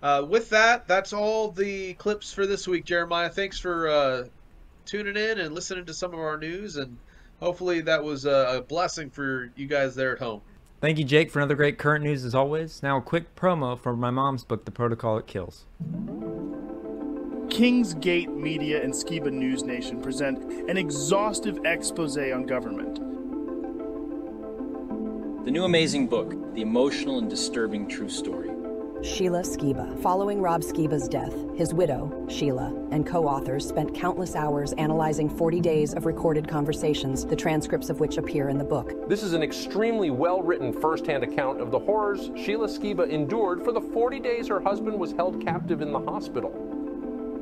uh, 0.02 0.26
with 0.30 0.52
that, 0.52 0.88
that's 0.88 1.12
all 1.12 1.52
the 1.52 1.96
clips 1.96 2.32
for 2.32 2.46
this 2.46 2.68
week. 2.68 2.86
Jeremiah, 2.86 3.30
thanks 3.30 3.60
for 3.60 3.88
uh, 3.90 4.24
tuning 4.86 5.18
in 5.18 5.40
and 5.40 5.54
listening 5.54 5.86
to 5.86 5.94
some 5.94 6.14
of 6.14 6.20
our 6.20 6.38
news, 6.38 6.78
and 6.78 6.98
hopefully 7.42 7.82
that 7.82 8.04
was 8.04 8.26
a, 8.26 8.58
a 8.58 8.62
blessing 8.62 9.10
for 9.10 9.52
you 9.56 9.68
guys 9.68 9.96
there 9.96 10.14
at 10.14 10.20
home. 10.20 10.42
Thank 10.82 11.00
you, 11.00 11.06
Jake, 11.06 11.32
for 11.32 11.40
another 11.40 11.56
great 11.56 11.78
current 11.78 12.04
news 12.04 12.26
as 12.26 12.36
always. 12.36 12.84
Now, 12.84 12.98
a 12.98 13.02
quick 13.02 13.36
promo 13.36 13.80
for 13.80 13.96
my 13.96 14.12
mom's 14.12 14.44
book, 14.44 14.66
The 14.66 14.72
Protocol 14.72 15.16
That 15.16 15.28
Kills. 15.28 15.66
Kingsgate 17.48 18.36
Media 18.36 18.84
and 18.84 18.94
Skiba 18.94 19.32
News 19.32 19.64
Nation 19.64 20.02
present 20.02 20.70
an 20.70 20.78
exhaustive 20.78 21.60
expose 21.64 22.18
on 22.18 22.46
government. 22.46 22.96
The 25.46 25.52
new 25.52 25.64
amazing 25.64 26.08
book, 26.08 26.34
The 26.54 26.62
Emotional 26.62 27.20
and 27.20 27.30
Disturbing 27.30 27.88
True 27.88 28.10
Story. 28.10 28.55
Sheila 29.04 29.42
Skiba. 29.42 30.02
Following 30.02 30.42
Rob 30.42 30.62
Skiba's 30.62 31.08
death, 31.08 31.34
his 31.56 31.74
widow, 31.74 32.26
Sheila, 32.30 32.74
and 32.92 33.06
co 33.06 33.28
authors 33.28 33.68
spent 33.68 33.94
countless 33.94 34.36
hours 34.36 34.74
analyzing 34.74 35.30
40 35.30 35.60
days 35.60 35.94
of 35.94 36.06
recorded 36.06 36.48
conversations, 36.48 37.26
the 37.26 37.36
transcripts 37.36 37.90
of 37.90 38.00
which 38.00 38.18
appear 38.18 38.50
in 38.50 38.58
the 38.58 38.64
book. 38.64 39.08
This 39.08 39.22
is 39.22 39.34
an 39.34 39.44
extremely 39.44 40.10
well 40.10 40.42
written 40.42 40.74
first 40.74 41.06
hand 41.06 41.24
account 41.24 41.62
of 41.62 41.72
the 41.72 41.80
horrors 41.80 42.32
Sheila 42.36 42.68
Skiba 42.68 43.10
endured 43.10 43.64
for 43.64 43.72
the 43.72 43.82
40 43.82 44.20
days 44.20 44.48
her 44.48 44.60
husband 44.60 45.00
was 45.00 45.12
held 45.12 45.44
captive 45.44 45.82
in 45.82 45.92
the 45.92 46.00
hospital. 46.00 46.65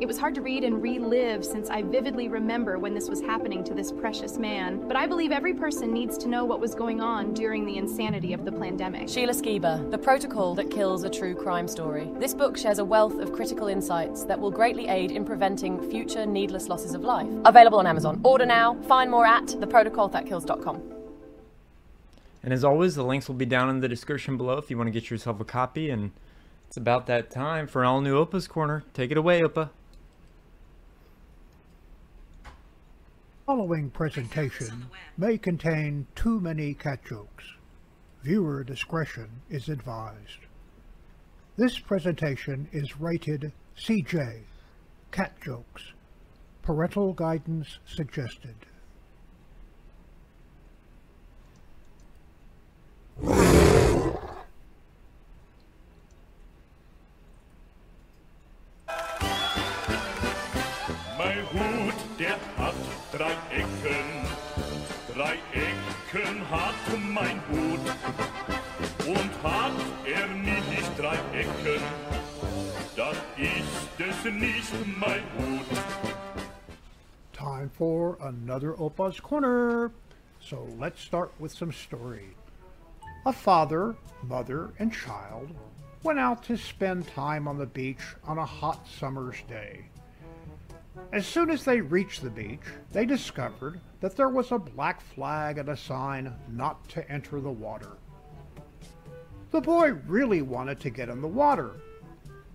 It 0.01 0.05
was 0.05 0.17
hard 0.17 0.35
to 0.35 0.41
read 0.41 0.63
and 0.63 0.81
relive 0.81 1.45
since 1.45 1.69
I 1.69 1.81
vividly 1.81 2.27
remember 2.27 2.77
when 2.79 2.93
this 2.93 3.09
was 3.09 3.21
happening 3.21 3.63
to 3.63 3.73
this 3.73 3.91
precious 3.91 4.37
man. 4.37 4.87
But 4.87 4.97
I 4.97 5.07
believe 5.07 5.31
every 5.31 5.53
person 5.53 5.93
needs 5.93 6.17
to 6.19 6.27
know 6.27 6.43
what 6.45 6.59
was 6.59 6.75
going 6.75 6.99
on 6.99 7.33
during 7.33 7.65
the 7.65 7.77
insanity 7.77 8.33
of 8.33 8.43
the 8.43 8.51
pandemic. 8.51 9.07
Sheila 9.07 9.33
Skiba, 9.33 9.89
The 9.91 9.97
Protocol 9.97 10.55
That 10.55 10.69
Kills 10.69 11.03
a 11.03 11.09
True 11.09 11.35
Crime 11.35 11.67
Story. 11.67 12.09
This 12.19 12.33
book 12.33 12.57
shares 12.57 12.79
a 12.79 12.85
wealth 12.85 13.19
of 13.19 13.31
critical 13.31 13.67
insights 13.67 14.23
that 14.25 14.39
will 14.39 14.51
greatly 14.51 14.87
aid 14.87 15.11
in 15.11 15.23
preventing 15.23 15.89
future 15.89 16.25
needless 16.25 16.67
losses 16.67 16.93
of 16.93 17.01
life. 17.01 17.29
Available 17.45 17.79
on 17.79 17.87
Amazon. 17.87 18.19
Order 18.23 18.45
now. 18.45 18.75
Find 18.83 19.09
more 19.09 19.25
at 19.25 19.45
theprotocolthatkills.com. 19.45 20.81
And 22.43 22.51
as 22.51 22.65
always, 22.65 22.95
the 22.95 23.03
links 23.03 23.29
will 23.29 23.35
be 23.35 23.45
down 23.45 23.69
in 23.69 23.79
the 23.79 23.87
description 23.87 24.35
below 24.35 24.57
if 24.57 24.69
you 24.69 24.77
want 24.77 24.87
to 24.87 24.91
get 24.91 25.09
yourself 25.09 25.39
a 25.39 25.45
copy. 25.45 25.89
And 25.89 26.11
it's 26.67 26.75
about 26.75 27.07
that 27.07 27.31
time 27.31 27.67
for 27.67 27.83
an 27.83 27.87
all 27.87 28.01
new 28.01 28.17
Opa's 28.17 28.47
Corner. 28.47 28.83
Take 28.93 29.11
it 29.11 29.17
away, 29.17 29.41
Opa. 29.41 29.69
Following 33.55 33.87
presentation 33.91 34.87
may 35.15 35.37
contain 35.37 36.07
too 36.15 36.39
many 36.39 36.73
cat 36.73 36.99
jokes. 37.07 37.43
Viewer 38.23 38.63
discretion 38.63 39.29
is 39.47 39.69
advised. 39.69 40.39
This 41.55 41.77
presentation 41.77 42.67
is 42.71 42.99
rated 42.99 43.51
CJ, 43.77 44.39
cat 45.11 45.39
jokes. 45.39 45.91
Parental 46.63 47.13
guidance 47.13 47.77
suggested. 47.85 48.55
Time 77.33 77.69
for 77.73 78.17
another 78.21 78.73
Opa's 78.79 79.19
Corner. 79.19 79.91
So 80.39 80.65
let's 80.79 81.01
start 81.01 81.33
with 81.39 81.51
some 81.51 81.73
story. 81.73 82.29
A 83.25 83.33
father, 83.33 83.97
mother, 84.21 84.69
and 84.79 84.93
child 84.93 85.49
went 86.03 86.19
out 86.19 86.41
to 86.43 86.55
spend 86.55 87.05
time 87.05 87.49
on 87.49 87.57
the 87.57 87.65
beach 87.65 87.99
on 88.23 88.37
a 88.37 88.45
hot 88.45 88.87
summer's 88.87 89.41
day. 89.49 89.87
As 91.11 91.27
soon 91.27 91.49
as 91.49 91.65
they 91.65 91.81
reached 91.81 92.23
the 92.23 92.29
beach, 92.29 92.63
they 92.93 93.05
discovered 93.05 93.81
that 93.99 94.15
there 94.15 94.29
was 94.29 94.53
a 94.53 94.57
black 94.57 95.01
flag 95.01 95.57
and 95.57 95.67
a 95.67 95.75
sign 95.75 96.33
not 96.49 96.87
to 96.87 97.11
enter 97.11 97.41
the 97.41 97.51
water. 97.51 97.97
The 99.51 99.59
boy 99.59 99.91
really 100.07 100.41
wanted 100.41 100.79
to 100.79 100.89
get 100.89 101.09
in 101.09 101.19
the 101.19 101.27
water, 101.27 101.71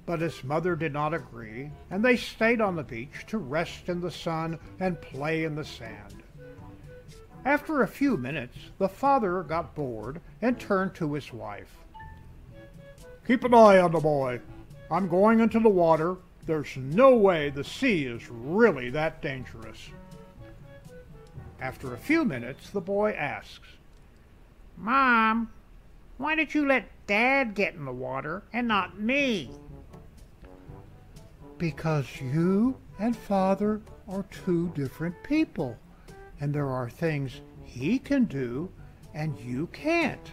but 0.08 0.22
his 0.22 0.42
mother 0.42 0.74
did 0.74 0.94
not 0.94 1.12
agree, 1.12 1.70
and 1.90 2.02
they 2.02 2.16
stayed 2.16 2.62
on 2.62 2.74
the 2.74 2.82
beach 2.82 3.26
to 3.26 3.36
rest 3.36 3.90
in 3.90 4.00
the 4.00 4.10
sun 4.10 4.58
and 4.80 4.98
play 5.02 5.44
in 5.44 5.54
the 5.54 5.64
sand. 5.66 6.22
After 7.44 7.82
a 7.82 7.88
few 7.88 8.16
minutes, 8.16 8.56
the 8.78 8.88
father 8.88 9.42
got 9.42 9.74
bored 9.74 10.22
and 10.40 10.58
turned 10.58 10.94
to 10.94 11.12
his 11.12 11.30
wife. 11.30 11.76
Keep 13.26 13.44
an 13.44 13.52
eye 13.52 13.78
on 13.80 13.92
the 13.92 14.00
boy. 14.00 14.40
I'm 14.90 15.08
going 15.08 15.40
into 15.40 15.60
the 15.60 15.68
water. 15.68 16.16
There's 16.46 16.74
no 16.78 17.14
way 17.14 17.50
the 17.50 17.62
sea 17.62 18.06
is 18.06 18.30
really 18.30 18.88
that 18.88 19.20
dangerous. 19.20 19.90
After 21.60 21.92
a 21.92 21.98
few 21.98 22.24
minutes, 22.24 22.70
the 22.70 22.80
boy 22.80 23.10
asks, 23.12 23.68
Mom, 24.74 25.50
why 26.16 26.34
did 26.34 26.54
you 26.54 26.66
let 26.66 26.88
Dad 27.06 27.54
get 27.54 27.74
in 27.74 27.84
the 27.84 27.92
water 27.92 28.42
and 28.54 28.66
not 28.66 28.98
me? 28.98 29.50
Because 31.58 32.06
you 32.20 32.76
and 33.00 33.16
Father 33.16 33.80
are 34.08 34.24
two 34.44 34.68
different 34.74 35.14
people, 35.24 35.76
and 36.40 36.54
there 36.54 36.68
are 36.68 36.88
things 36.88 37.40
he 37.64 37.98
can 37.98 38.24
do 38.24 38.70
and 39.14 39.38
you 39.40 39.66
can't. 39.68 40.32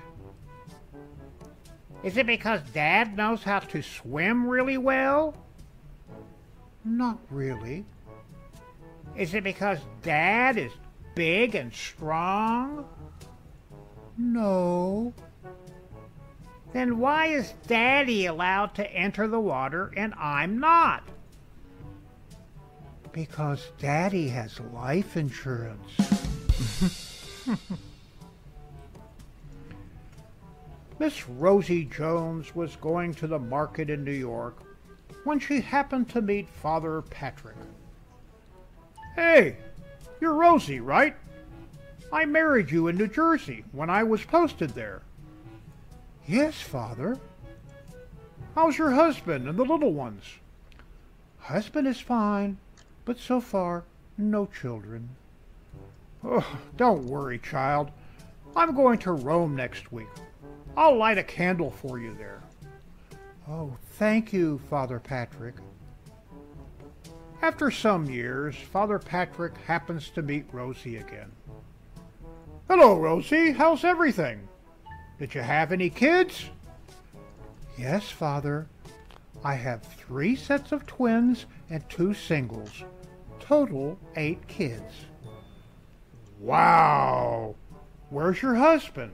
Is 2.03 2.17
it 2.17 2.27
because 2.27 2.61
Dad 2.71 3.17
knows 3.17 3.41
how 3.41 3.59
to 3.59 3.81
swim 3.81 4.47
really 4.47 4.77
well? 4.77 5.35
Not 6.83 7.17
really. 7.31 7.83
Is 9.15 9.33
it 9.33 9.43
because 9.43 9.79
Dad 10.03 10.57
is 10.57 10.71
big 11.15 11.55
and 11.55 11.73
strong? 11.73 12.85
No. 14.17 15.13
Then 16.73 16.99
why 16.99 17.27
is 17.27 17.53
Daddy 17.65 18.27
allowed 18.27 18.75
to 18.75 18.91
enter 18.91 19.27
the 19.27 19.39
water 19.39 19.91
and 19.97 20.13
I'm 20.13 20.59
not? 20.59 21.03
Because 23.15 23.71
Daddy 23.79 24.27
has 24.27 24.59
life 24.73 25.15
insurance. 25.15 25.79
Miss 30.99 31.29
Rosie 31.29 31.85
Jones 31.85 32.53
was 32.53 32.75
going 32.75 33.13
to 33.13 33.27
the 33.27 33.39
market 33.39 33.89
in 33.89 34.03
New 34.03 34.11
York 34.11 34.57
when 35.23 35.39
she 35.39 35.61
happened 35.61 36.09
to 36.09 36.21
meet 36.21 36.49
Father 36.49 37.03
Patrick. 37.03 37.55
Hey, 39.15 39.55
you're 40.19 40.33
Rosie, 40.33 40.81
right? 40.81 41.15
I 42.11 42.25
married 42.25 42.69
you 42.69 42.89
in 42.89 42.97
New 42.97 43.07
Jersey 43.07 43.63
when 43.71 43.89
I 43.89 44.03
was 44.03 44.25
posted 44.25 44.71
there. 44.71 45.03
Yes, 46.27 46.59
Father. 46.59 47.17
How's 48.55 48.77
your 48.77 48.91
husband 48.91 49.47
and 49.47 49.57
the 49.57 49.63
little 49.63 49.93
ones? 49.93 50.25
Husband 51.39 51.87
is 51.87 52.01
fine, 52.01 52.57
but 53.05 53.19
so 53.19 53.39
far, 53.39 53.83
no 54.17 54.47
children. 54.47 55.09
Oh, 56.23 56.59
don't 56.75 57.05
worry, 57.05 57.37
child. 57.39 57.91
I'm 58.55 58.75
going 58.75 58.97
to 58.99 59.11
Rome 59.11 59.55
next 59.55 59.91
week. 59.91 60.07
I'll 60.75 60.97
light 60.97 61.17
a 61.17 61.23
candle 61.23 61.71
for 61.71 61.99
you 61.99 62.15
there. 62.15 62.41
Oh, 63.47 63.77
thank 63.91 64.33
you, 64.33 64.59
Father 64.69 64.99
Patrick. 64.99 65.55
After 67.41 67.69
some 67.69 68.09
years, 68.09 68.55
Father 68.55 68.97
Patrick 68.97 69.55
happens 69.67 70.09
to 70.09 70.23
meet 70.23 70.45
Rosie 70.51 70.97
again. 70.97 71.31
Hello, 72.67 72.97
Rosie. 72.97 73.51
How's 73.51 73.83
everything? 73.83 74.47
Did 75.19 75.35
you 75.35 75.41
have 75.41 75.71
any 75.71 75.91
kids? 75.91 76.49
Yes, 77.77 78.09
Father. 78.09 78.67
I 79.43 79.53
have 79.53 79.83
three 79.83 80.35
sets 80.35 80.71
of 80.71 80.87
twins 80.87 81.45
and 81.69 81.87
two 81.87 82.15
singles. 82.15 82.83
Total 83.47 83.97
eight 84.15 84.47
kids. 84.47 85.05
Wow! 86.39 87.53
Where's 88.09 88.41
your 88.41 88.55
husband? 88.55 89.11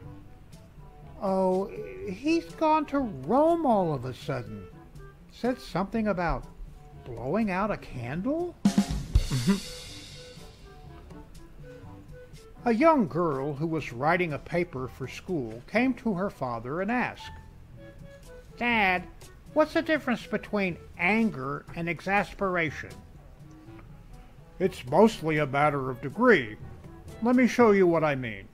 Oh, 1.22 1.70
he's 2.10 2.46
gone 2.56 2.86
to 2.88 3.00
Rome 3.00 3.66
all 3.66 3.94
of 3.94 4.06
a 4.06 4.14
sudden. 4.14 4.64
Said 5.34 5.60
something 5.60 6.08
about 6.08 6.46
blowing 7.04 7.52
out 7.52 7.72
a 7.72 7.78
candle? 7.78 8.56
a 12.66 12.74
young 12.74 13.08
girl 13.08 13.54
who 13.54 13.68
was 13.68 13.92
writing 13.92 14.32
a 14.32 14.40
paper 14.40 14.88
for 14.88 15.10
school 15.10 15.62
came 15.68 15.94
to 15.96 16.14
her 16.14 16.30
father 16.30 16.80
and 16.80 16.90
asked, 16.90 17.32
Dad, 18.56 19.04
what's 19.54 19.74
the 19.74 19.82
difference 19.82 20.26
between 20.26 20.78
anger 20.98 21.66
and 21.76 21.90
exasperation? 21.90 22.92
It's 24.62 24.86
mostly 24.86 25.40
a 25.40 25.48
matter 25.48 25.90
of 25.90 26.02
degree. 26.02 26.56
Let 27.24 27.36
me 27.36 27.48
show 27.48 27.72
you 27.72 27.88
what 27.88 28.04
I 28.04 28.14
mean. 28.14 28.48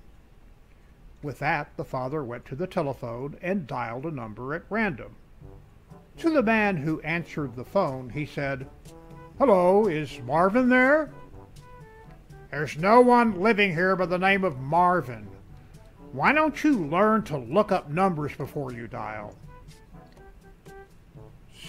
With 1.21 1.39
that, 1.39 1.75
the 1.75 1.83
father 1.83 2.23
went 2.23 2.45
to 2.45 2.55
the 2.55 2.65
telephone 2.65 3.35
and 3.41 3.67
dialed 3.67 4.05
a 4.05 4.11
number 4.11 4.53
at 4.53 4.63
random. 4.69 5.17
To 6.19 6.29
the 6.29 6.41
man 6.41 6.77
who 6.77 7.01
answered 7.01 7.57
the 7.57 7.65
phone, 7.65 8.09
he 8.09 8.25
said, 8.25 8.69
Hello, 9.37 9.87
is 9.87 10.21
Marvin 10.25 10.69
there? 10.69 11.11
There's 12.51 12.77
no 12.77 13.01
one 13.01 13.41
living 13.41 13.73
here 13.73 13.97
by 13.97 14.05
the 14.05 14.17
name 14.17 14.45
of 14.45 14.61
Marvin. 14.61 15.27
Why 16.13 16.31
don't 16.31 16.63
you 16.63 16.85
learn 16.85 17.23
to 17.23 17.37
look 17.37 17.73
up 17.73 17.89
numbers 17.89 18.33
before 18.33 18.71
you 18.71 18.87
dial? 18.87 19.35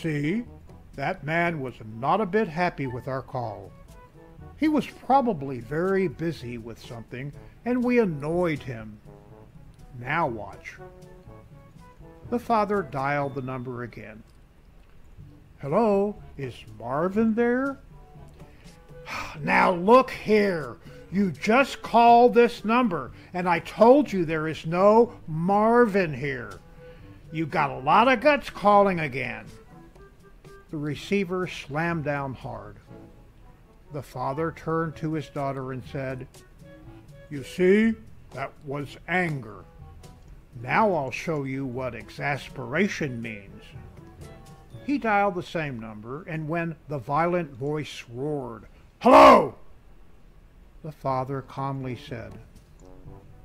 See, 0.01 0.45
that 0.95 1.25
man 1.25 1.61
was 1.61 1.75
not 1.99 2.21
a 2.21 2.27
bit 2.27 2.47
happy 2.47 2.87
with 2.87 3.09
our 3.09 3.23
call. 3.23 3.73
He 4.59 4.67
was 4.69 4.87
probably 4.87 5.61
very 5.61 6.09
busy 6.09 6.59
with 6.59 6.85
something, 6.85 7.33
and 7.65 7.83
we 7.83 8.01
annoyed 8.01 8.63
him. 8.63 8.99
Now 10.01 10.27
watch. 10.27 10.77
The 12.31 12.39
father 12.39 12.83
dialed 12.83 13.35
the 13.35 13.43
number 13.43 13.85
again. 13.85 14.23
Hello, 15.61 16.17
is 16.37 16.55
Marvin 16.79 17.35
there? 17.35 17.79
Now 19.41 19.73
look 19.73 20.11
here. 20.11 20.77
You 21.13 21.31
just 21.31 21.81
called 21.81 22.35
this 22.35 22.65
number, 22.65 23.13
and 23.33 23.49
I 23.49 23.61
told 23.61 24.13
you 24.13 24.25
there 24.25 24.49
is 24.49 24.67
no 24.67 25.13
Marvin 25.27 26.13
here. 26.13 26.59
You 27.31 27.47
got 27.47 27.71
a 27.71 27.79
lot 27.79 28.09
of 28.09 28.21
guts 28.21 28.51
calling 28.51 29.01
again. 29.01 29.47
The 30.71 30.77
receiver 30.77 31.47
slammed 31.47 32.05
down 32.05 32.35
hard. 32.35 32.78
The 33.93 34.03
father 34.03 34.53
turned 34.53 34.97
to 34.97 35.15
his 35.15 35.29
daughter 35.29 35.73
and 35.73 35.83
said, 35.91 36.27
You 37.31 37.43
see, 37.43 37.95
that 38.33 38.53
was 38.65 38.97
anger. 39.09 39.65
Now 40.63 40.93
I'll 40.93 41.11
show 41.11 41.45
you 41.45 41.65
what 41.65 41.95
exasperation 41.95 43.23
means. 43.23 43.63
He 44.85 44.99
dialed 44.99 45.35
the 45.35 45.43
same 45.43 45.79
number, 45.79 46.23
and 46.25 46.49
when 46.49 46.77
the 46.89 46.99
violent 46.99 47.53
voice 47.53 48.05
roared, 48.13 48.65
Hello! 49.01 49.55
The 50.83 50.93
father 50.93 51.43
calmly 51.43 51.97
said, 52.09 52.33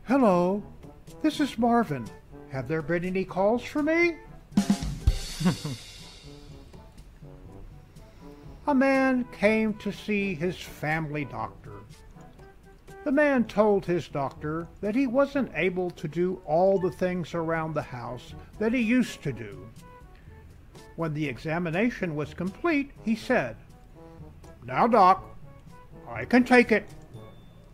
Hello, 0.04 0.64
this 1.22 1.40
is 1.40 1.58
Marvin. 1.58 2.06
Have 2.50 2.68
there 2.68 2.82
been 2.82 3.06
any 3.06 3.26
calls 3.26 3.64
for 3.64 3.82
me? 3.82 4.16
A 8.66 8.74
man 8.74 9.26
came 9.34 9.74
to 9.76 9.92
see 9.92 10.34
his 10.34 10.56
family 10.58 11.26
doctor. 11.26 11.82
The 13.04 13.12
man 13.12 13.44
told 13.44 13.86
his 13.86 14.08
doctor 14.08 14.70
that 14.80 14.96
he 14.96 15.06
wasn't 15.06 15.52
able 15.54 15.92
to 15.92 16.08
do 16.08 16.42
all 16.46 16.80
the 16.80 16.92
things 16.92 17.34
around 17.34 17.74
the 17.74 17.82
house 17.82 18.34
that 18.60 18.74
he 18.74 18.80
used 18.80 19.22
to 19.24 19.34
do. 19.34 19.68
When 20.96 21.14
the 21.14 21.28
examination 21.28 22.16
was 22.16 22.34
complete, 22.34 22.92
he 23.04 23.18
said, 23.18 23.58
Now, 24.66 24.88
Doc, 24.88 25.26
I 26.08 26.24
can 26.24 26.46
take 26.46 26.72
it. 26.72 26.90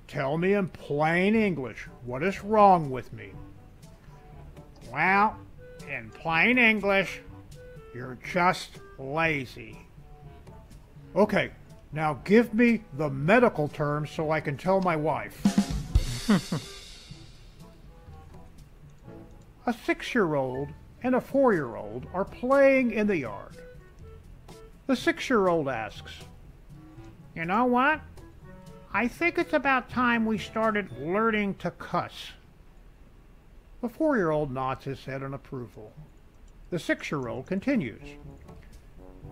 Tell 0.07 0.39
me 0.39 0.53
in 0.53 0.69
plain 0.69 1.35
English 1.35 1.87
what 2.03 2.23
is 2.23 2.43
wrong 2.43 2.89
with 2.89 3.13
me. 3.13 3.31
Well, 4.91 5.37
in 5.87 6.09
plain 6.09 6.57
English, 6.57 7.21
you're 7.93 8.17
just 8.23 8.79
lazy. 8.97 9.85
Okay, 11.15 11.51
now 11.91 12.19
give 12.23 12.53
me 12.53 12.83
the 12.93 13.09
medical 13.09 13.67
terms 13.67 14.11
so 14.11 14.29
I 14.29 14.39
can 14.39 14.57
tell 14.57 14.79
my 14.81 14.95
wife. 14.95 15.43
a 19.65 19.73
six 19.85 20.13
year 20.13 20.35
old 20.35 20.69
and 21.01 21.15
a 21.15 21.21
four 21.21 21.53
year 21.53 21.75
old 21.75 22.05
are 22.13 22.25
playing 22.25 22.91
in 22.91 23.07
the 23.07 23.17
yard. 23.17 23.57
The 24.85 24.95
six 24.95 25.29
year 25.29 25.47
old 25.47 25.67
asks, 25.67 26.11
You 27.35 27.45
know 27.45 27.65
what? 27.65 28.01
I 28.93 29.07
think 29.07 29.37
it's 29.37 29.53
about 29.53 29.89
time 29.89 30.25
we 30.25 30.37
started 30.37 30.91
learning 30.99 31.55
to 31.55 31.71
cuss. 31.71 32.31
The 33.81 33.89
four 33.89 34.15
year 34.15 34.29
old 34.29 34.51
nods 34.51 34.85
his 34.85 35.05
head 35.05 35.23
in 35.23 35.33
approval. 35.33 35.91
The 36.69 36.79
six 36.79 37.09
year 37.09 37.27
old 37.27 37.47
continues. 37.47 38.01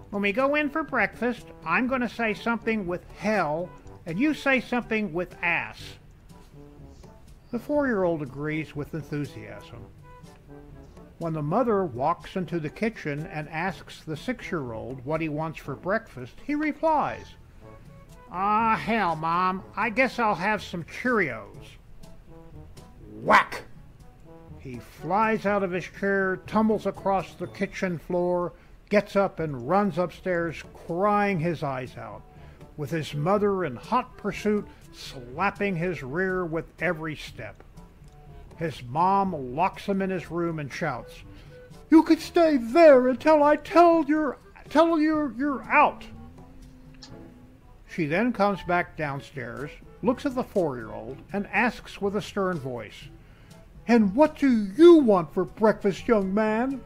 When 0.09 0.21
we 0.21 0.31
go 0.31 0.55
in 0.55 0.69
for 0.69 0.83
breakfast, 0.83 1.45
I'm 1.65 1.87
going 1.87 2.01
to 2.01 2.09
say 2.09 2.33
something 2.33 2.87
with 2.87 3.03
hell, 3.17 3.69
and 4.05 4.17
you 4.17 4.33
say 4.33 4.61
something 4.61 5.11
with 5.11 5.35
ass. 5.41 5.81
The 7.51 7.59
four 7.59 7.87
year 7.87 8.03
old 8.03 8.21
agrees 8.21 8.75
with 8.75 8.93
enthusiasm. 8.93 9.85
When 11.19 11.33
the 11.33 11.41
mother 11.41 11.83
walks 11.83 12.35
into 12.35 12.59
the 12.59 12.69
kitchen 12.69 13.25
and 13.27 13.49
asks 13.49 14.03
the 14.03 14.15
six 14.15 14.51
year 14.51 14.73
old 14.73 15.03
what 15.03 15.19
he 15.19 15.29
wants 15.29 15.59
for 15.59 15.75
breakfast, 15.75 16.35
he 16.45 16.55
replies, 16.55 17.25
Ah, 18.31 18.75
hell, 18.75 19.15
Mom, 19.15 19.63
I 19.75 19.89
guess 19.89 20.19
I'll 20.19 20.35
have 20.35 20.61
some 20.61 20.83
Cheerios. 20.83 21.77
Whack! 23.21 23.63
He 24.59 24.79
flies 24.79 25.45
out 25.45 25.63
of 25.63 25.71
his 25.71 25.85
chair, 25.99 26.37
tumbles 26.45 26.85
across 26.85 27.33
the 27.33 27.47
kitchen 27.47 27.97
floor, 27.97 28.53
gets 28.89 29.15
up 29.15 29.39
and 29.39 29.67
runs 29.67 29.97
upstairs, 29.97 30.63
crying 30.85 31.39
his 31.39 31.63
eyes 31.63 31.97
out, 31.97 32.21
with 32.77 32.91
his 32.91 33.13
mother 33.13 33.65
in 33.65 33.75
hot 33.75 34.17
pursuit, 34.17 34.67
slapping 34.93 35.75
his 35.75 36.03
rear 36.03 36.45
with 36.45 36.65
every 36.79 37.15
step. 37.15 37.63
His 38.57 38.81
mom 38.83 39.55
locks 39.55 39.85
him 39.85 40.01
in 40.01 40.09
his 40.09 40.31
room 40.31 40.59
and 40.59 40.71
shouts, 40.71 41.13
You 41.89 42.03
can 42.03 42.17
stay 42.17 42.57
there 42.57 43.07
until 43.07 43.43
I 43.43 43.55
tell 43.57 44.03
you 44.05 44.35
tell 44.69 44.99
you 44.99 45.33
you're 45.37 45.63
out. 45.63 46.03
She 47.87 48.05
then 48.05 48.33
comes 48.33 48.61
back 48.63 48.97
downstairs, 48.97 49.71
looks 50.03 50.25
at 50.25 50.35
the 50.35 50.43
four-year-old, 50.43 51.17
and 51.33 51.47
asks 51.47 52.01
with 52.01 52.15
a 52.15 52.21
stern 52.21 52.59
voice, 52.59 53.07
And 53.87 54.13
what 54.13 54.37
do 54.37 54.67
you 54.77 54.97
want 54.97 55.33
for 55.33 55.45
breakfast, 55.45 56.07
young 56.07 56.33
man? 56.33 56.81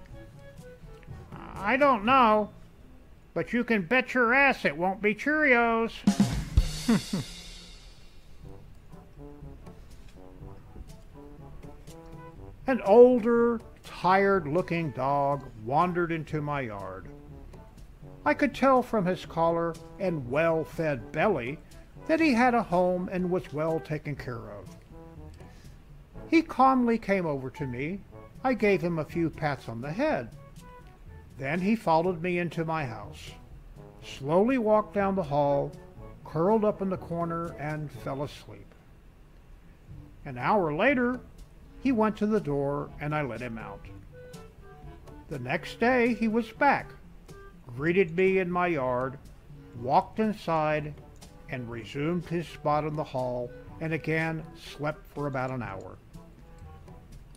I 1.63 1.77
don't 1.77 2.05
know, 2.05 2.49
but 3.35 3.53
you 3.53 3.63
can 3.63 3.83
bet 3.83 4.15
your 4.15 4.33
ass 4.33 4.65
it 4.65 4.75
won't 4.75 4.99
be 4.99 5.13
Cheerios. 5.13 5.93
An 12.67 12.81
older, 12.81 13.61
tired 13.83 14.47
looking 14.47 14.89
dog 14.91 15.43
wandered 15.63 16.11
into 16.11 16.41
my 16.41 16.61
yard. 16.61 17.07
I 18.25 18.33
could 18.33 18.55
tell 18.55 18.81
from 18.81 19.05
his 19.05 19.23
collar 19.25 19.75
and 19.99 20.27
well 20.31 20.63
fed 20.63 21.11
belly 21.11 21.59
that 22.07 22.19
he 22.19 22.33
had 22.33 22.55
a 22.55 22.63
home 22.63 23.07
and 23.11 23.29
was 23.29 23.53
well 23.53 23.79
taken 23.79 24.15
care 24.15 24.49
of. 24.51 24.67
He 26.27 26.41
calmly 26.41 26.97
came 26.97 27.27
over 27.27 27.51
to 27.51 27.67
me. 27.67 28.01
I 28.43 28.55
gave 28.55 28.81
him 28.81 28.97
a 28.97 29.05
few 29.05 29.29
pats 29.29 29.69
on 29.69 29.81
the 29.81 29.91
head. 29.91 30.29
Then 31.41 31.59
he 31.59 31.75
followed 31.75 32.21
me 32.21 32.37
into 32.37 32.63
my 32.63 32.85
house, 32.85 33.31
slowly 34.03 34.59
walked 34.59 34.93
down 34.93 35.15
the 35.15 35.23
hall, 35.23 35.71
curled 36.23 36.63
up 36.63 36.83
in 36.83 36.89
the 36.91 36.97
corner, 36.97 37.55
and 37.57 37.91
fell 37.91 38.21
asleep. 38.21 38.75
An 40.23 40.37
hour 40.37 40.71
later, 40.71 41.19
he 41.81 41.91
went 41.91 42.15
to 42.17 42.27
the 42.27 42.39
door 42.39 42.91
and 42.99 43.15
I 43.15 43.23
let 43.23 43.41
him 43.41 43.57
out. 43.57 43.83
The 45.29 45.39
next 45.39 45.79
day 45.79 46.13
he 46.13 46.27
was 46.27 46.51
back, 46.51 46.91
greeted 47.75 48.15
me 48.15 48.37
in 48.37 48.51
my 48.51 48.67
yard, 48.67 49.17
walked 49.81 50.19
inside, 50.19 50.93
and 51.49 51.71
resumed 51.71 52.27
his 52.27 52.47
spot 52.47 52.83
in 52.83 52.95
the 52.95 53.03
hall 53.03 53.49
and 53.79 53.93
again 53.93 54.43
slept 54.75 55.07
for 55.07 55.25
about 55.25 55.49
an 55.49 55.63
hour. 55.63 55.97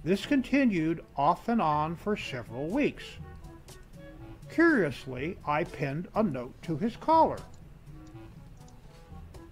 This 0.04 0.26
continued 0.26 1.02
off 1.16 1.48
and 1.48 1.62
on 1.62 1.96
for 1.96 2.18
several 2.18 2.68
weeks. 2.68 3.04
Curiously, 4.54 5.36
I 5.44 5.64
pinned 5.64 6.06
a 6.14 6.22
note 6.22 6.54
to 6.62 6.76
his 6.76 6.94
collar. 6.94 7.38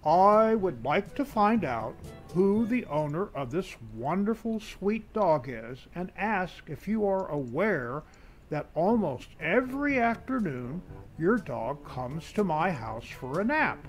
I 0.05 0.55
would 0.55 0.85
like 0.85 1.13
to 1.15 1.25
find 1.25 1.65
out 1.65 1.93
who 2.33 2.65
the 2.65 2.85
owner 2.85 3.27
of 3.35 3.51
this 3.51 3.75
wonderful 3.93 4.61
sweet 4.61 5.11
dog 5.11 5.49
is 5.49 5.87
and 5.93 6.09
ask 6.15 6.69
if 6.69 6.87
you 6.87 7.05
are 7.05 7.27
aware 7.27 8.03
that 8.49 8.69
almost 8.75 9.27
every 9.41 9.99
afternoon 9.99 10.81
your 11.19 11.37
dog 11.37 11.83
comes 11.85 12.31
to 12.31 12.45
my 12.45 12.71
house 12.71 13.05
for 13.05 13.41
a 13.41 13.43
nap. 13.43 13.85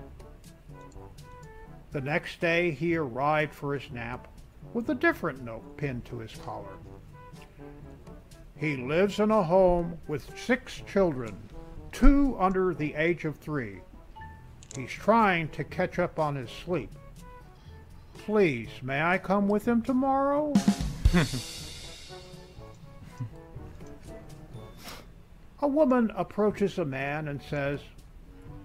The 1.93 2.01
next 2.01 2.41
day 2.41 2.71
he 2.71 2.97
arrived 2.97 3.53
for 3.53 3.73
his 3.73 3.89
nap 3.89 4.27
with 4.73 4.89
a 4.89 4.95
different 4.95 5.45
note 5.45 5.77
pinned 5.77 6.03
to 6.05 6.19
his 6.19 6.35
collar. 6.35 6.75
He 8.57 8.77
lives 8.77 9.19
in 9.19 9.31
a 9.31 9.43
home 9.43 9.97
with 10.07 10.29
six 10.37 10.81
children, 10.87 11.35
two 11.91 12.37
under 12.39 12.73
the 12.73 12.93
age 12.95 13.25
of 13.25 13.35
three. 13.37 13.81
He's 14.75 14.91
trying 14.91 15.49
to 15.49 15.65
catch 15.65 15.99
up 15.99 16.19
on 16.19 16.35
his 16.35 16.49
sleep. 16.49 16.91
Please, 18.13 18.69
may 18.81 19.01
I 19.01 19.17
come 19.17 19.47
with 19.47 19.67
him 19.67 19.81
tomorrow? 19.81 20.53
a 25.61 25.67
woman 25.67 26.11
approaches 26.15 26.77
a 26.77 26.85
man 26.85 27.27
and 27.27 27.41
says, 27.43 27.81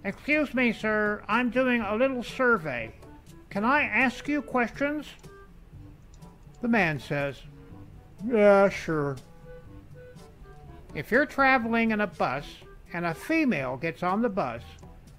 Excuse 0.04 0.54
me, 0.54 0.72
sir, 0.72 1.22
I'm 1.28 1.50
doing 1.50 1.82
a 1.82 1.96
little 1.96 2.22
survey. 2.22 2.94
Can 3.50 3.64
I 3.64 3.82
ask 3.82 4.28
you 4.28 4.40
questions? 4.40 5.06
The 6.62 6.68
man 6.68 7.00
says, 7.00 7.42
Yeah, 8.24 8.68
sure. 8.68 9.16
If 10.94 11.10
you're 11.10 11.26
traveling 11.26 11.92
in 11.92 12.00
a 12.00 12.06
bus 12.06 12.44
and 12.92 13.06
a 13.06 13.14
female 13.14 13.76
gets 13.76 14.02
on 14.02 14.22
the 14.22 14.28
bus 14.28 14.62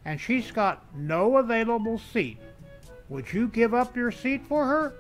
and 0.04 0.20
she's 0.20 0.52
got 0.52 0.86
no 0.96 1.38
available 1.38 1.98
seat, 1.98 2.40
would 3.08 3.32
you 3.32 3.48
give 3.48 3.74
up 3.74 3.96
your 3.96 4.12
seat 4.12 4.46
for 4.48 4.66
her? 4.66 4.94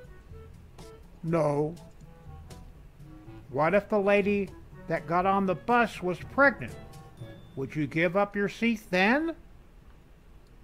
No. 1.23 1.75
What 3.49 3.73
if 3.73 3.89
the 3.89 3.99
lady 3.99 4.49
that 4.87 5.07
got 5.07 5.25
on 5.25 5.45
the 5.45 5.55
bus 5.55 6.01
was 6.01 6.17
pregnant? 6.31 6.73
Would 7.57 7.75
you 7.75 7.85
give 7.85 8.15
up 8.15 8.35
your 8.35 8.49
seat 8.49 8.81
then? 8.89 9.35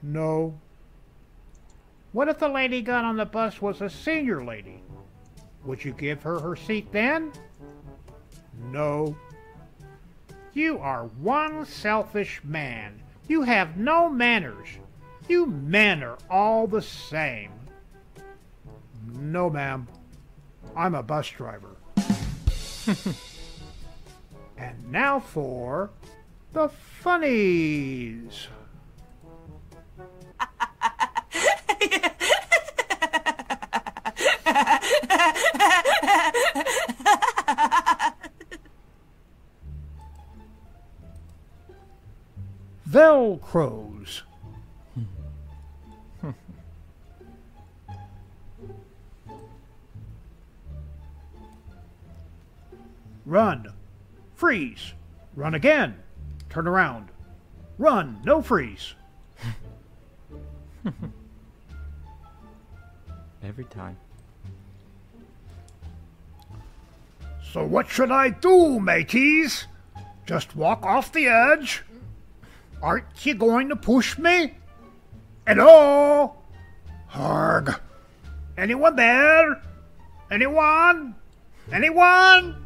No. 0.02 0.58
What 2.14 2.30
if 2.30 2.40
the 2.40 2.48
lady 2.48 2.82
got 2.82 3.04
on 3.04 3.18
the 3.18 3.26
bus 3.26 3.62
was 3.62 3.82
a 3.82 3.90
senior 3.90 4.44
lady? 4.44 4.82
Would 5.66 5.84
you 5.84 5.92
give 5.92 6.24
her 6.24 6.40
her 6.40 6.56
seat 6.56 6.92
then? 6.94 7.34
No. 8.72 9.18
You 10.58 10.80
are 10.80 11.04
one 11.22 11.68
selfish 11.68 12.42
man. 12.44 13.00
You 13.28 13.44
have 13.44 13.78
no 13.78 14.10
manners. 14.10 14.68
You 15.30 15.46
men 15.46 16.02
are 16.02 16.18
all 16.32 16.66
the 16.66 16.82
same. 16.82 17.52
No, 19.06 19.52
ma'am. 19.52 19.88
I'm 20.76 20.96
a 20.96 21.04
bus 21.04 21.30
driver. 21.30 21.76
and 24.58 24.92
now 24.92 25.20
for 25.20 25.92
the 26.54 26.70
funnies. 26.70 28.48
Velcros. 42.90 44.22
Hmm. 46.22 46.32
Run. 53.26 53.74
Freeze. 54.36 54.94
Run 55.36 55.54
again. 55.56 55.98
Turn 56.50 56.68
around. 56.68 57.10
Run. 57.78 58.22
No 58.24 58.42
freeze. 58.42 58.94
Every 63.44 63.66
time. 63.66 63.98
So 67.52 67.66
what 67.66 67.90
should 67.90 68.12
I 68.12 68.30
do, 68.30 68.80
mateys? 68.80 69.68
Just 70.26 70.56
walk 70.56 70.86
off 70.86 71.12
the 71.12 71.28
edge? 71.28 71.84
Aren't 72.82 73.26
you 73.26 73.34
going 73.34 73.70
to 73.70 73.76
push 73.76 74.18
me? 74.18 74.54
Hello? 75.48 76.36
Harg. 77.12 77.80
Anyone 78.58 78.95
there? 78.95 79.62
Anyone? 80.30 81.16
Anyone? 81.72 82.64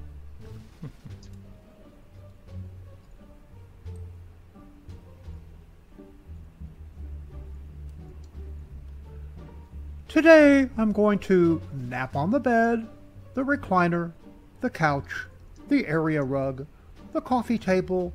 Today 10.07 10.69
I'm 10.77 10.91
going 10.91 11.19
to 11.19 11.61
nap 11.73 12.17
on 12.17 12.31
the 12.31 12.39
bed, 12.39 12.85
the 13.33 13.45
recliner, 13.45 14.11
the 14.59 14.69
couch, 14.69 15.27
the 15.69 15.87
area 15.87 16.21
rug, 16.21 16.67
the 17.13 17.21
coffee 17.21 17.57
table, 17.57 18.11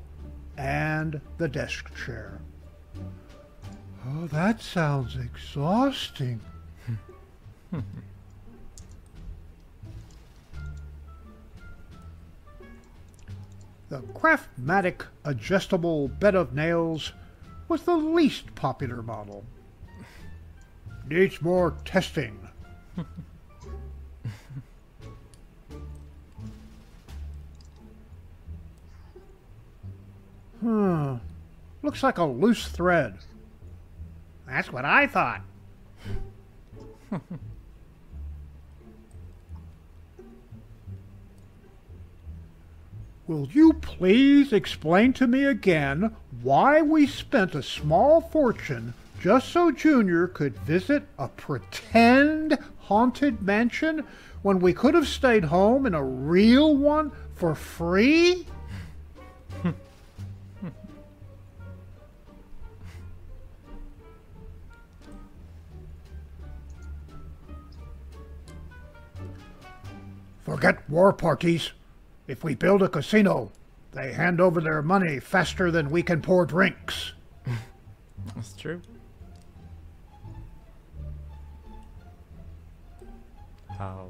and 0.57 1.21
the 1.39 1.49
desk 1.49 1.95
chair. 2.05 2.41
Oh, 4.07 4.27
that 4.29 4.63
sounds 4.63 5.17
exhausting. 5.17 6.41
the 13.89 14.01
Craftmatic 14.15 15.03
adjustable 15.25 16.09
bed 16.09 16.35
of 16.35 16.55
nails 16.55 17.13
was 17.69 17.83
the 17.83 17.97
least 17.97 18.55
popular 18.55 19.03
model. 19.03 19.45
Needs 21.09 21.43
more 21.43 21.75
testing. 21.85 22.49
Hmm. 30.61 31.17
Looks 31.83 32.03
like 32.03 32.19
a 32.19 32.25
loose 32.25 32.69
thread. 32.69 33.19
That's 34.47 34.73
what 34.73 34.85
I 34.85 35.07
thought. 35.07 35.43
Will 43.27 43.49
you 43.49 43.73
please 43.73 44.53
explain 44.53 45.13
to 45.15 45.27
me 45.27 45.45
again 45.45 46.15
why 46.43 46.81
we 46.81 47.09
spent 47.09 47.57
a 47.57 47.63
small 47.63 48.21
fortune 48.21 48.95
just 49.21 49.49
so 49.49 49.73
Junior 49.73 50.29
could 50.29 50.57
visit 50.59 51.03
a 51.19 51.27
pretend 51.29 52.57
haunted 52.79 53.43
mansion 53.43 54.05
when 54.43 54.61
we 54.61 54.73
could 54.73 54.95
have 54.95 55.09
stayed 55.09 55.45
home 55.45 55.87
in 55.87 55.95
a 55.95 56.05
real 56.05 56.77
one 56.77 57.11
for 57.35 57.57
free? 57.57 58.47
Forget 70.47 70.89
war 70.89 71.13
parties. 71.13 71.73
If 72.29 72.45
we 72.45 72.55
build 72.55 72.81
a 72.81 72.89
casino, 72.89 73.51
they 73.91 74.13
hand 74.13 74.41
over 74.41 74.61
their 74.61 74.81
money 74.81 75.19
faster 75.19 75.73
than 75.73 75.91
we 75.91 76.05
can 76.05 76.23
pour 76.23 76.47
drinks. 76.47 77.15
That's 78.35 78.53
true. 78.53 78.81
How? 83.77 84.07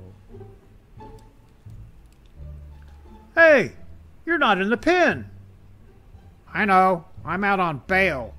Hey, 3.34 3.72
you're 4.26 4.36
not 4.36 4.60
in 4.60 4.68
the 4.68 4.76
pen. 4.76 5.30
I 6.52 6.66
know. 6.66 7.06
I'm 7.24 7.44
out 7.44 7.60
on 7.60 7.80
bail. 7.86 8.34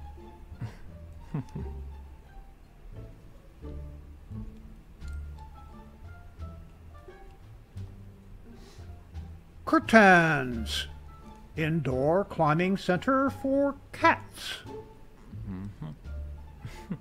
Curtains. 9.68 10.88
Indoor 11.58 12.24
climbing 12.24 12.78
center 12.78 13.30
for 13.30 13.76
cats. 13.92 14.54
Mm-hmm. 15.46 16.94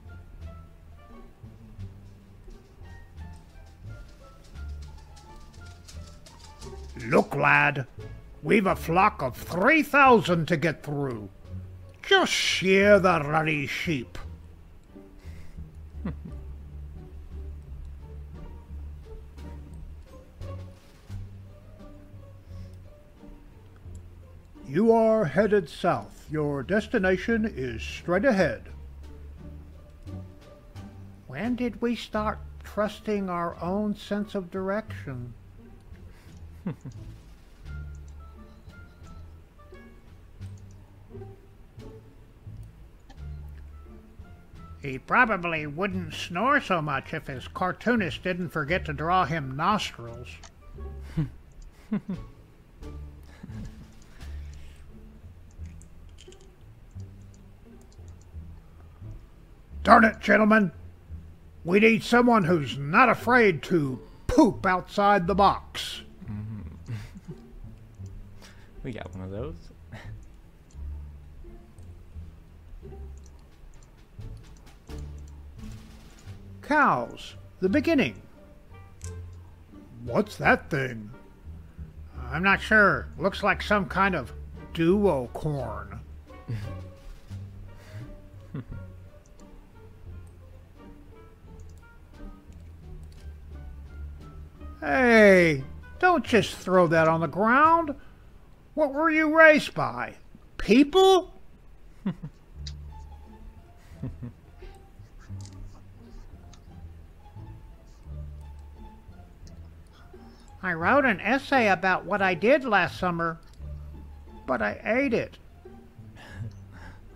Look, 7.09 7.36
lad, 7.36 7.86
we've 8.43 8.66
a 8.66 8.74
flock 8.74 9.22
of 9.22 9.36
3,000 9.36 10.48
to 10.48 10.56
get 10.56 10.82
through. 10.82 11.28
Just 12.02 12.32
shear 12.32 12.98
the 12.98 13.20
ruddy 13.20 13.68
sheep. 13.68 14.18
You 24.77 24.93
are 24.93 25.24
headed 25.24 25.70
south. 25.70 26.27
Your 26.31 26.62
destination 26.62 27.51
is 27.57 27.82
straight 27.82 28.27
ahead. 28.27 28.62
When 31.28 31.57
did 31.57 31.81
we 31.81 31.97
start 31.97 32.39
trusting 32.62 33.31
our 33.31 33.57
own 33.62 33.97
sense 33.97 34.35
of 34.35 34.51
direction? 34.51 35.32
He 44.82 44.98
probably 44.98 45.66
wouldn't 45.66 46.15
snore 46.15 46.61
so 46.61 46.81
much 46.81 47.12
if 47.12 47.27
his 47.27 47.48
cartoonist 47.48 48.23
didn't 48.23 48.51
forget 48.51 48.85
to 48.85 48.93
draw 48.93 49.24
him 49.24 49.57
nostrils. 49.57 50.28
Darn 59.86 60.02
it, 60.02 60.18
gentlemen. 60.18 60.72
We 61.64 61.78
need 61.78 62.02
someone 62.02 62.42
who's 62.42 62.76
not 62.76 63.08
afraid 63.08 63.62
to 63.64 64.00
poop 64.26 64.66
outside 64.66 65.28
the 65.28 65.34
box. 65.36 66.02
We 68.82 68.90
got 68.90 69.14
one 69.14 69.22
of 69.24 69.30
those. 69.30 69.54
Cows, 76.62 77.36
the 77.60 77.68
beginning. 77.68 78.20
What's 80.02 80.34
that 80.38 80.68
thing? 80.68 81.10
I'm 82.32 82.42
not 82.42 82.60
sure. 82.60 83.06
Looks 83.18 83.44
like 83.44 83.62
some 83.62 83.86
kind 83.86 84.16
of 84.16 84.32
duo 84.72 85.30
corn. 85.32 86.00
hey, 94.81 95.65
don't 95.98 96.24
just 96.24 96.55
throw 96.57 96.86
that 96.89 97.09
on 97.09 97.20
the 97.20 97.27
ground. 97.27 97.94
What 98.74 98.93
were 98.93 99.11
you 99.11 99.36
raised 99.36 99.74
by? 99.74 100.15
People? 100.59 101.32
I 110.62 110.73
wrote 110.73 111.05
an 111.05 111.20
essay 111.20 111.69
about 111.69 112.05
what 112.05 112.20
I 112.20 112.35
did 112.35 112.65
last 112.65 112.98
summer, 112.98 113.39
but 114.47 114.61
I 114.61 114.81
ate 114.85 115.15
it. 115.15 115.39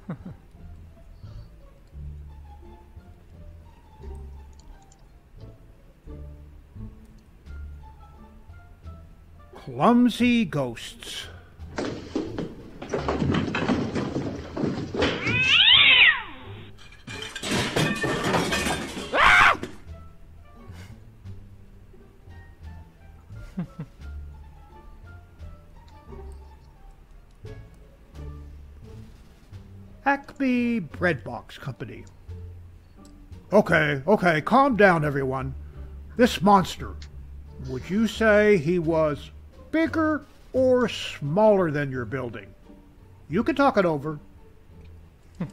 Clumsy 9.73 10.45
ghosts. 10.45 11.27
Acme 30.05 30.81
Breadbox 30.81 31.61
Company. 31.61 32.05
Okay, 33.53 34.03
okay, 34.05 34.41
calm 34.41 34.75
down, 34.77 35.05
everyone. 35.05 35.55
This 36.17 36.43
monster, 36.43 36.97
would 37.69 37.89
you 37.89 38.09
say 38.09 38.57
he 38.57 38.81
was 38.81 39.31
bigger 39.71 40.23
or 40.53 40.89
smaller 40.89 41.71
than 41.71 41.91
your 41.91 42.05
building. 42.05 42.47
You 43.29 43.45
can 43.45 43.55
talk 43.55 43.77
it 43.77 43.85
over. 43.85 44.19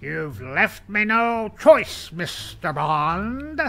You've 0.00 0.40
left 0.40 0.88
me 0.88 1.04
no 1.04 1.52
choice, 1.58 2.10
Mr. 2.10 2.72
Bond. 2.74 3.60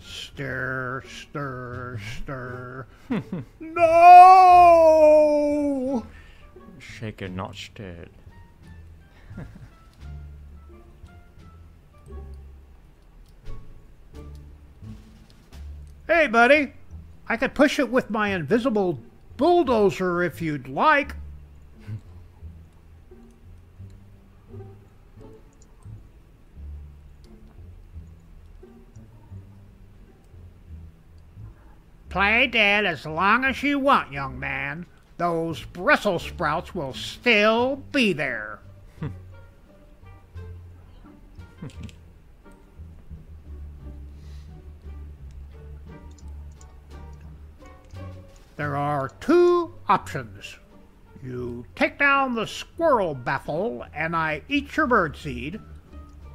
Stir, 0.00 1.02
stir, 1.08 2.00
stir. 2.18 2.86
no! 3.60 4.76
Shaken, 6.78 7.36
not 7.36 7.54
stirred. 7.54 8.10
Hey, 16.06 16.28
buddy. 16.28 16.72
I 17.28 17.36
could 17.36 17.54
push 17.54 17.80
it 17.80 17.90
with 17.90 18.10
my 18.10 18.28
invisible 18.28 19.00
bulldozer 19.36 20.22
if 20.22 20.40
you'd 20.40 20.68
like. 20.68 21.16
Play 32.08 32.46
dead 32.46 32.86
as 32.86 33.04
long 33.04 33.44
as 33.44 33.62
you 33.62 33.80
want, 33.80 34.12
young 34.12 34.38
man. 34.38 34.86
Those 35.18 35.64
Brussels 35.64 36.22
sprouts 36.22 36.74
will 36.74 36.94
still 36.94 37.82
be 37.90 38.12
there. 38.12 38.60
there 48.56 48.76
are 48.76 49.10
two 49.20 49.74
options. 49.88 50.56
You 51.22 51.66
take 51.74 51.98
down 51.98 52.34
the 52.34 52.46
squirrel 52.46 53.14
baffle 53.14 53.84
and 53.94 54.16
I 54.16 54.42
eat 54.48 54.76
your 54.76 54.86
birdseed, 54.86 55.60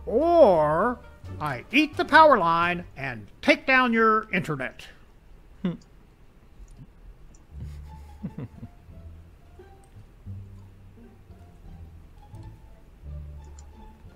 or 0.06 0.99
I 1.39 1.65
eat 1.72 1.98
the 1.98 2.06
power 2.06 2.38
line 2.38 2.85
and 2.95 3.27
take 3.41 3.65
down 3.65 3.93
your 3.93 4.27
internet. 4.34 4.88
Hmm. 5.61 5.73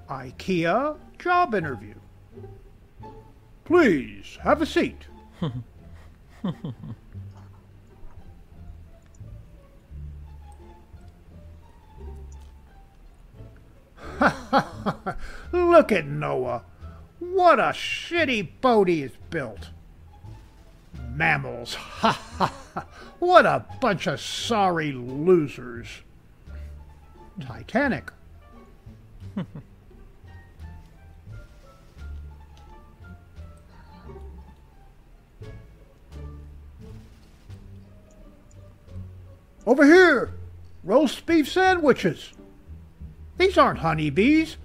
IKEA 0.09 0.97
job 1.17 1.55
interview. 1.55 1.95
Please 3.63 4.37
have 4.43 4.61
a 4.61 4.65
seat. 4.65 5.07
Look 15.51 15.91
at 15.91 16.05
Noah. 16.05 16.63
What 17.19 17.59
a 17.59 17.73
shitty 17.73 18.49
boat 18.61 18.87
he 18.87 19.01
has 19.01 19.11
built. 19.29 19.69
Mammals. 21.13 21.73
Ha 21.75 22.11
ha 22.11 22.53
ha. 22.73 22.85
What 23.19 23.45
a 23.45 23.65
bunch 23.79 24.07
of 24.07 24.19
sorry 24.19 24.91
losers. 24.91 25.87
Titanic. 27.39 28.11
Over 39.65 39.83
here! 39.83 40.31
Roast 40.83 41.25
beef 41.25 41.51
sandwiches. 41.51 42.34
These 43.37 43.57
aren't 43.57 43.79
honeybees. 43.79 44.57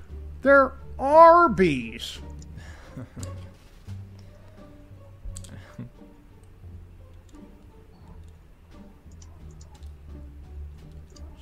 They're 0.42 0.72
Arby's. 0.98 2.18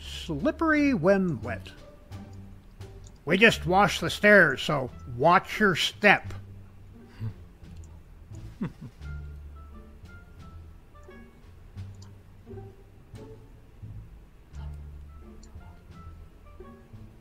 Slippery 0.01 0.95
when 0.95 1.41
wet. 1.43 1.71
We 3.25 3.37
just 3.37 3.67
washed 3.67 4.01
the 4.01 4.11
stairs, 4.11 4.63
so 4.63 4.91
watch 5.17 5.59
your 5.61 5.75
step. 5.75 6.33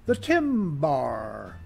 The 0.08 0.16
Tim 0.16 0.78
Bar. 0.78 1.60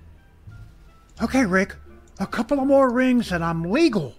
Okay, 1.22 1.46
Rick, 1.46 1.76
a 2.20 2.26
couple 2.26 2.60
of 2.60 2.68
more 2.68 2.90
rings 2.92 3.32
and 3.32 3.44
I'm 3.44 3.72
legal. 3.72 4.16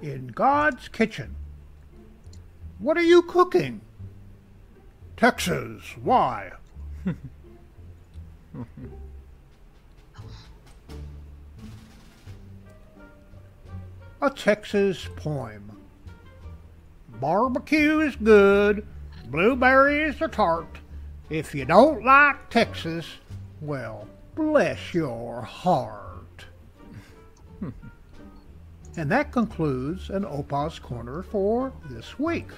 In 0.00 0.28
God's 0.28 0.88
kitchen. 0.88 1.36
What 2.78 2.96
are 2.96 3.02
you 3.02 3.20
cooking? 3.22 3.82
Texas. 5.16 5.82
Why? 6.02 6.52
a 14.22 14.30
Texas 14.30 15.08
poem. 15.16 15.76
Barbecue 17.20 17.98
is 17.98 18.14
good, 18.14 18.86
blueberries 19.26 20.22
are 20.22 20.28
tart. 20.28 20.78
If 21.28 21.56
you 21.56 21.64
don't 21.64 22.04
like 22.04 22.48
Texas, 22.48 23.04
well, 23.60 24.06
bless 24.36 24.94
your 24.94 25.42
heart. 25.42 26.44
and 28.96 29.10
that 29.10 29.32
concludes 29.32 30.08
an 30.08 30.24
Opa's 30.24 30.78
Corner 30.78 31.24
for 31.24 31.72
this 31.90 32.16
week. 32.16 32.50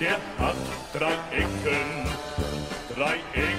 Der 0.00 0.18
drei 0.92 1.16
Ecken, 1.30 2.08
drei 2.94 3.20
Ecken. 3.32 3.58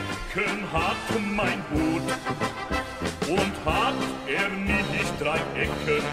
Und 3.30 3.66
hat 3.66 3.94
er 4.28 4.50
nicht 4.50 5.22
drei 5.22 5.38
Ecken, 5.56 6.04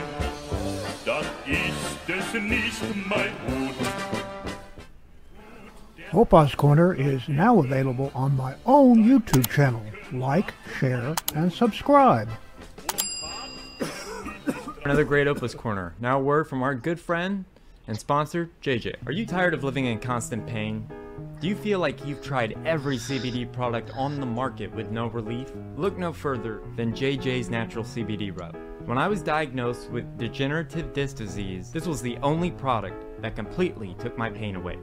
dann 1.06 1.24
ist 1.46 2.04
es 2.08 2.34
nicht 2.34 3.08
mein 3.08 3.32
Hut. 3.46 3.74
Opa's 6.12 6.54
Corner 6.54 6.92
is 6.92 7.26
now 7.26 7.58
available 7.58 8.10
on 8.14 8.36
my 8.36 8.54
own 8.66 9.02
YouTube 9.02 9.48
channel. 9.48 9.82
Like, 10.12 10.52
share, 10.78 11.14
and 11.34 11.52
subscribe. 11.52 12.28
Another 14.84 15.04
great 15.04 15.26
Opa's 15.26 15.54
Corner. 15.54 15.94
Now 15.98 16.18
a 16.18 16.22
word 16.22 16.48
from 16.48 16.62
our 16.62 16.74
good 16.74 17.00
friend 17.00 17.44
and 17.88 17.98
sponsor, 17.98 18.50
JJ. 18.62 18.94
Are 19.06 19.12
you 19.12 19.26
tired 19.26 19.54
of 19.54 19.64
living 19.64 19.86
in 19.86 19.98
constant 20.00 20.46
pain? 20.46 20.86
Do 21.38 21.48
you 21.48 21.54
feel 21.54 21.80
like 21.80 22.06
you've 22.06 22.22
tried 22.22 22.56
every 22.64 22.96
CBD 22.96 23.52
product 23.52 23.90
on 23.94 24.18
the 24.18 24.24
market 24.24 24.74
with 24.74 24.90
no 24.90 25.08
relief? 25.08 25.52
Look 25.76 25.98
no 25.98 26.10
further 26.10 26.62
than 26.76 26.94
JJ's 26.94 27.50
Natural 27.50 27.84
CBD 27.84 28.34
Rub. 28.38 28.56
When 28.86 28.96
I 28.96 29.06
was 29.06 29.22
diagnosed 29.22 29.90
with 29.90 30.16
degenerative 30.16 30.94
disc 30.94 31.16
disease, 31.16 31.70
this 31.70 31.86
was 31.86 32.00
the 32.00 32.16
only 32.22 32.50
product 32.50 33.20
that 33.20 33.36
completely 33.36 33.94
took 33.98 34.16
my 34.16 34.30
pain 34.30 34.56
away. 34.56 34.78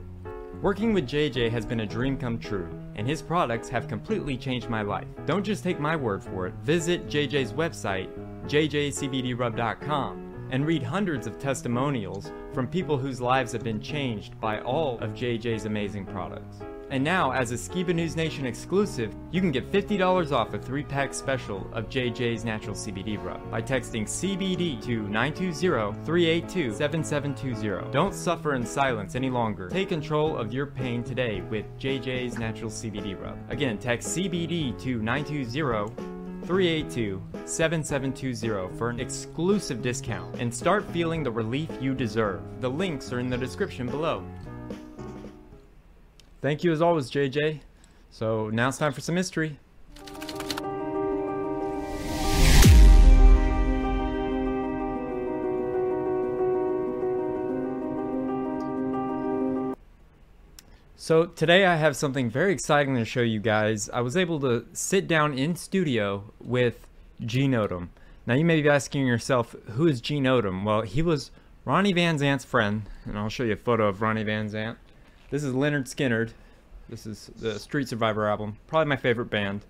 Working 0.62 0.94
with 0.94 1.08
JJ 1.08 1.50
has 1.50 1.66
been 1.66 1.80
a 1.80 1.88
dream 1.88 2.18
come 2.18 2.38
true, 2.38 2.70
and 2.96 3.08
his 3.08 3.24
products 3.24 3.68
have 3.70 3.88
completely 3.88 4.38
changed 4.38 4.70
my 4.70 4.84
life. 4.84 5.08
Don't 5.26 5.44
just 5.44 5.64
take 5.64 5.80
my 5.80 5.96
word 5.96 6.24
for 6.24 6.46
it. 6.46 6.54
Visit 6.62 7.08
JJ's 7.08 7.52
website, 7.52 8.10
jjcbdrub.com, 8.46 10.23
and 10.54 10.66
read 10.66 10.82
hundreds 10.84 11.28
of 11.28 11.38
testimonials 11.40 12.32
from 12.54 12.68
people 12.68 12.98
whose 12.98 13.20
lives 13.20 13.52
have 13.52 13.64
been 13.64 13.82
changed 13.82 14.40
by 14.40 14.62
all 14.62 14.98
of 15.00 15.14
JJ's 15.14 15.66
amazing 15.66 16.06
products. 16.06 16.62
And 16.92 17.04
now, 17.04 17.32
as 17.32 17.52
a 17.52 17.56
Skiba 17.56 17.96
News 17.96 18.16
Nation 18.16 18.46
exclusive, 18.46 19.16
you 19.32 19.42
can 19.42 19.52
get 19.52 19.72
$50 19.72 20.32
off 20.32 20.54
a 20.54 20.60
3-pack 20.60 21.16
special 21.16 21.68
of 21.74 21.90
JJ's 21.90 22.46
Natural 22.46 22.76
CBD 22.76 23.18
Rub 23.24 23.50
by 23.50 23.64
texting 23.64 24.04
CBD 24.04 24.80
to 24.84 25.02
920-382-7720. 25.06 27.92
Don't 27.92 28.14
suffer 28.14 28.54
in 28.54 28.64
silence 28.64 29.16
any 29.16 29.32
longer. 29.32 29.70
Take 29.70 29.90
control 29.90 30.38
of 30.38 30.54
your 30.54 30.68
pain 30.68 31.04
today 31.04 31.42
with 31.50 31.66
JJ's 31.80 32.38
Natural 32.38 32.70
CBD 32.70 33.20
Rub. 33.20 33.40
Again, 33.50 33.80
text 33.80 34.16
CBD 34.16 34.80
to 34.84 35.02
920 35.02 36.23
382-7720 36.46 38.78
for 38.78 38.90
an 38.90 39.00
exclusive 39.00 39.82
discount 39.82 40.36
and 40.40 40.54
start 40.54 40.86
feeling 40.92 41.24
the 41.24 41.32
relief 41.32 41.70
you 41.82 41.94
deserve. 41.94 42.42
The 42.62 42.70
links 42.70 43.14
are 43.14 43.20
in 43.20 43.30
the 43.30 43.38
description 43.38 43.88
below. 43.88 44.24
Thank 46.42 46.64
you 46.64 46.72
as 46.72 46.82
always, 46.82 47.10
JJ. 47.10 47.62
So 48.10 48.50
now 48.50 48.68
it's 48.68 48.78
time 48.78 48.94
for 48.94 49.02
some 49.02 49.16
history. 49.16 49.58
So 61.04 61.26
today 61.26 61.66
I 61.66 61.76
have 61.76 61.98
something 61.98 62.30
very 62.30 62.54
exciting 62.54 62.96
to 62.96 63.04
show 63.04 63.20
you 63.20 63.42
guys. 63.42 63.90
I 63.90 64.00
was 64.00 64.16
able 64.16 64.40
to 64.40 64.66
sit 64.72 65.06
down 65.06 65.38
in 65.38 65.58
studio 65.58 66.32
with 66.42 66.88
Gene 67.20 67.52
Odom. 67.52 67.90
Now 68.26 68.36
you 68.36 68.46
may 68.46 68.62
be 68.62 68.70
asking 68.70 69.06
yourself, 69.06 69.54
who 69.72 69.86
is 69.86 70.00
Gene 70.00 70.24
Odom? 70.24 70.64
Well, 70.64 70.84
he 70.84 71.02
was 71.02 71.30
Ronnie 71.66 71.92
Van 71.92 72.18
Zant's 72.20 72.46
friend, 72.46 72.84
and 73.04 73.18
I'll 73.18 73.28
show 73.28 73.44
you 73.44 73.52
a 73.52 73.58
photo 73.58 73.90
of 73.90 74.02
Ronnie 74.02 74.24
Van 74.24 74.48
Zant. 74.48 74.78
This 75.30 75.44
is 75.44 75.54
Lynyrd 75.54 75.94
Skynyrd. 75.94 76.32
This 76.88 77.06
is 77.06 77.30
the 77.36 77.60
Street 77.60 77.90
Survivor 77.90 78.26
album, 78.26 78.56
probably 78.68 78.88
my 78.88 78.96
favorite 78.96 79.30
band. 79.30 79.66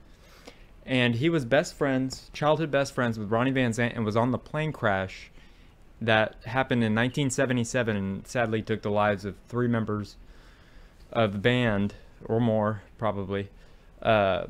And 0.85 1.15
he 1.15 1.29
was 1.29 1.45
best 1.45 1.73
friends, 1.73 2.29
childhood 2.33 2.69
best 2.69 2.93
friends 2.93 3.17
with 3.17 3.31
Ronnie 3.31 3.49
Van 3.49 3.71
Zant, 3.71 3.95
and 3.95 4.05
was 4.05 4.15
on 4.15 4.29
the 4.29 4.37
plane 4.37 4.71
crash 4.71 5.31
that 5.99 6.35
happened 6.45 6.83
in 6.83 6.93
1977 6.93 7.97
and 7.97 8.27
sadly 8.27 8.61
took 8.61 8.83
the 8.83 8.91
lives 8.91 9.25
of 9.25 9.35
three 9.47 9.67
members 9.67 10.15
of 11.13 11.31
the 11.31 11.39
band 11.39 11.95
or 12.25 12.39
more 12.39 12.81
probably. 12.97 13.49
Uh, 14.01 14.45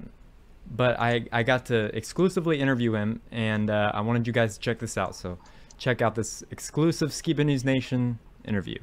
but 0.69 0.99
I, 0.99 1.25
I 1.31 1.43
got 1.43 1.65
to 1.67 1.95
exclusively 1.95 2.59
interview 2.59 2.95
him 2.95 3.21
and 3.31 3.69
uh, 3.69 3.91
I 3.93 4.01
wanted 4.01 4.25
you 4.27 4.33
guys 4.33 4.55
to 4.55 4.59
check 4.59 4.79
this 4.79 4.97
out. 4.97 5.15
So 5.15 5.37
check 5.77 6.01
out 6.01 6.15
this 6.15 6.43
exclusive 6.51 7.09
Skiba 7.09 7.45
News 7.45 7.65
Nation 7.65 8.19
interview. 8.45 8.79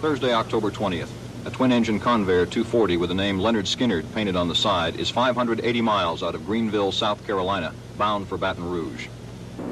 Thursday, 0.00 0.32
October 0.32 0.70
20th. 0.70 1.10
A 1.44 1.50
twin-engine 1.50 1.98
Convair 1.98 2.48
240 2.48 2.96
with 2.96 3.08
the 3.08 3.14
name 3.14 3.38
Lynyrd 3.38 3.66
Skynyrd 3.66 4.04
painted 4.14 4.36
on 4.36 4.46
the 4.48 4.54
side 4.54 4.96
is 4.96 5.10
580 5.10 5.80
miles 5.80 6.22
out 6.22 6.36
of 6.36 6.46
Greenville, 6.46 6.92
South 6.92 7.24
Carolina, 7.26 7.74
bound 7.98 8.28
for 8.28 8.38
Baton 8.38 8.68
Rouge. 8.70 9.08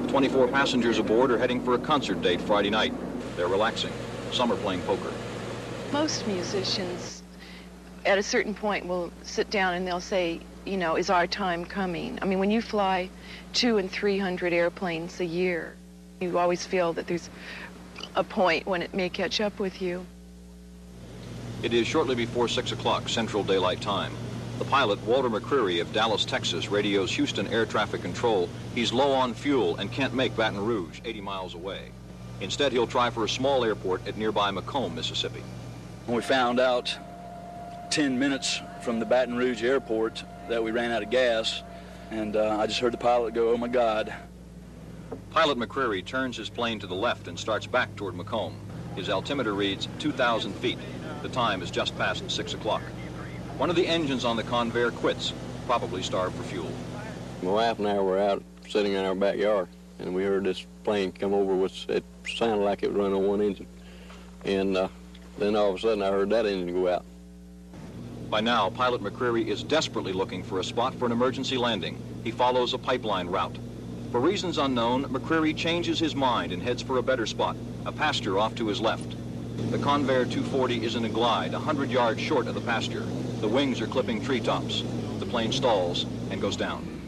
The 0.02 0.08
24 0.08 0.48
passengers 0.48 0.98
aboard 0.98 1.30
are 1.30 1.38
heading 1.38 1.62
for 1.64 1.74
a 1.74 1.78
concert 1.78 2.20
date 2.22 2.40
Friday 2.40 2.70
night. 2.70 2.92
They're 3.36 3.48
relaxing. 3.48 3.92
Some 4.32 4.50
are 4.52 4.56
playing 4.56 4.82
poker 4.82 5.12
most 5.92 6.26
musicians 6.26 7.22
at 8.06 8.16
a 8.16 8.22
certain 8.22 8.54
point 8.54 8.86
will 8.86 9.12
sit 9.22 9.50
down 9.50 9.74
and 9.74 9.86
they'll 9.86 10.00
say, 10.00 10.40
you 10.64 10.76
know, 10.76 10.96
is 10.96 11.10
our 11.10 11.26
time 11.26 11.64
coming? 11.64 12.18
I 12.22 12.24
mean, 12.26 12.38
when 12.38 12.50
you 12.50 12.62
fly 12.62 13.10
two 13.52 13.78
and 13.78 13.90
three 13.90 14.18
hundred 14.18 14.52
airplanes 14.52 15.20
a 15.20 15.24
year, 15.24 15.74
you 16.20 16.38
always 16.38 16.64
feel 16.64 16.92
that 16.94 17.06
there's 17.06 17.28
a 18.16 18.24
point 18.24 18.66
when 18.66 18.82
it 18.82 18.94
may 18.94 19.08
catch 19.08 19.40
up 19.40 19.58
with 19.58 19.82
you. 19.82 20.06
It 21.62 21.74
is 21.74 21.86
shortly 21.86 22.14
before 22.14 22.48
6 22.48 22.72
o'clock 22.72 23.08
Central 23.08 23.42
Daylight 23.42 23.80
Time. 23.80 24.12
The 24.58 24.64
pilot, 24.64 25.02
Walter 25.04 25.28
McCreary 25.28 25.80
of 25.80 25.92
Dallas, 25.92 26.24
Texas, 26.24 26.70
radios 26.70 27.12
Houston 27.12 27.46
Air 27.48 27.66
Traffic 27.66 28.00
Control. 28.00 28.48
He's 28.74 28.92
low 28.92 29.12
on 29.12 29.34
fuel 29.34 29.76
and 29.76 29.92
can't 29.92 30.14
make 30.14 30.36
Baton 30.36 30.64
Rouge, 30.64 31.00
80 31.04 31.20
miles 31.20 31.54
away. 31.54 31.90
Instead, 32.40 32.72
he'll 32.72 32.86
try 32.86 33.10
for 33.10 33.24
a 33.24 33.28
small 33.28 33.64
airport 33.64 34.06
at 34.06 34.16
nearby 34.16 34.50
McComb, 34.50 34.94
Mississippi. 34.94 35.42
When 36.10 36.16
we 36.16 36.22
found 36.22 36.58
out 36.58 36.98
10 37.90 38.18
minutes 38.18 38.60
from 38.80 38.98
the 38.98 39.06
Baton 39.06 39.36
Rouge 39.36 39.62
airport 39.62 40.24
that 40.48 40.60
we 40.60 40.72
ran 40.72 40.90
out 40.90 41.04
of 41.04 41.10
gas, 41.10 41.62
and 42.10 42.34
uh, 42.34 42.56
I 42.58 42.66
just 42.66 42.80
heard 42.80 42.92
the 42.92 42.98
pilot 42.98 43.32
go, 43.32 43.50
oh 43.50 43.56
my 43.56 43.68
God. 43.68 44.12
Pilot 45.30 45.56
McCreary 45.56 46.04
turns 46.04 46.36
his 46.36 46.50
plane 46.50 46.80
to 46.80 46.88
the 46.88 46.96
left 46.96 47.28
and 47.28 47.38
starts 47.38 47.64
back 47.68 47.94
toward 47.94 48.14
McComb. 48.14 48.54
His 48.96 49.08
altimeter 49.08 49.54
reads 49.54 49.86
2,000 50.00 50.52
feet. 50.54 50.80
The 51.22 51.28
time 51.28 51.62
is 51.62 51.70
just 51.70 51.96
past 51.96 52.28
6 52.28 52.54
o'clock. 52.54 52.82
One 53.56 53.70
of 53.70 53.76
the 53.76 53.86
engines 53.86 54.24
on 54.24 54.34
the 54.34 54.42
Convair 54.42 54.92
quits, 54.92 55.32
probably 55.68 56.02
starved 56.02 56.34
for 56.34 56.42
fuel. 56.42 56.72
My 57.40 57.52
wife 57.52 57.78
and 57.78 57.86
I 57.86 58.00
were 58.00 58.18
out 58.18 58.42
sitting 58.68 58.94
in 58.94 59.04
our 59.04 59.14
backyard, 59.14 59.68
and 60.00 60.12
we 60.12 60.24
heard 60.24 60.42
this 60.42 60.66
plane 60.82 61.12
come 61.12 61.34
over. 61.34 61.54
With, 61.54 61.88
it 61.88 62.02
sounded 62.26 62.64
like 62.64 62.82
it 62.82 62.88
was 62.88 62.96
running 62.96 63.14
on 63.14 63.28
one 63.28 63.40
engine. 63.40 63.68
And 64.44 64.76
uh, 64.76 64.88
then 65.40 65.56
all 65.56 65.70
of 65.70 65.76
a 65.76 65.78
sudden 65.80 66.02
I 66.02 66.10
heard 66.10 66.30
that 66.30 66.46
engine 66.46 66.74
go 66.74 66.88
out. 66.88 67.04
By 68.28 68.40
now, 68.40 68.70
pilot 68.70 69.02
McCreary 69.02 69.48
is 69.48 69.64
desperately 69.64 70.12
looking 70.12 70.44
for 70.44 70.60
a 70.60 70.64
spot 70.64 70.94
for 70.94 71.06
an 71.06 71.12
emergency 71.12 71.56
landing. 71.56 71.98
He 72.22 72.30
follows 72.30 72.74
a 72.74 72.78
pipeline 72.78 73.26
route. 73.26 73.56
For 74.12 74.20
reasons 74.20 74.58
unknown, 74.58 75.06
McCreary 75.06 75.56
changes 75.56 75.98
his 75.98 76.14
mind 76.14 76.52
and 76.52 76.62
heads 76.62 76.82
for 76.82 76.98
a 76.98 77.02
better 77.02 77.26
spot, 77.26 77.56
a 77.86 77.92
pasture 77.92 78.38
off 78.38 78.54
to 78.56 78.68
his 78.68 78.80
left. 78.80 79.16
The 79.70 79.78
Convair 79.78 80.30
240 80.30 80.84
is 80.84 80.94
in 80.94 81.04
a 81.04 81.08
glide, 81.08 81.52
100 81.52 81.90
yards 81.90 82.20
short 82.20 82.46
of 82.46 82.54
the 82.54 82.60
pasture. 82.60 83.06
The 83.40 83.48
wings 83.48 83.80
are 83.80 83.86
clipping 83.86 84.22
treetops. 84.22 84.84
The 85.18 85.26
plane 85.26 85.52
stalls 85.52 86.04
and 86.30 86.40
goes 86.40 86.56
down. 86.56 86.99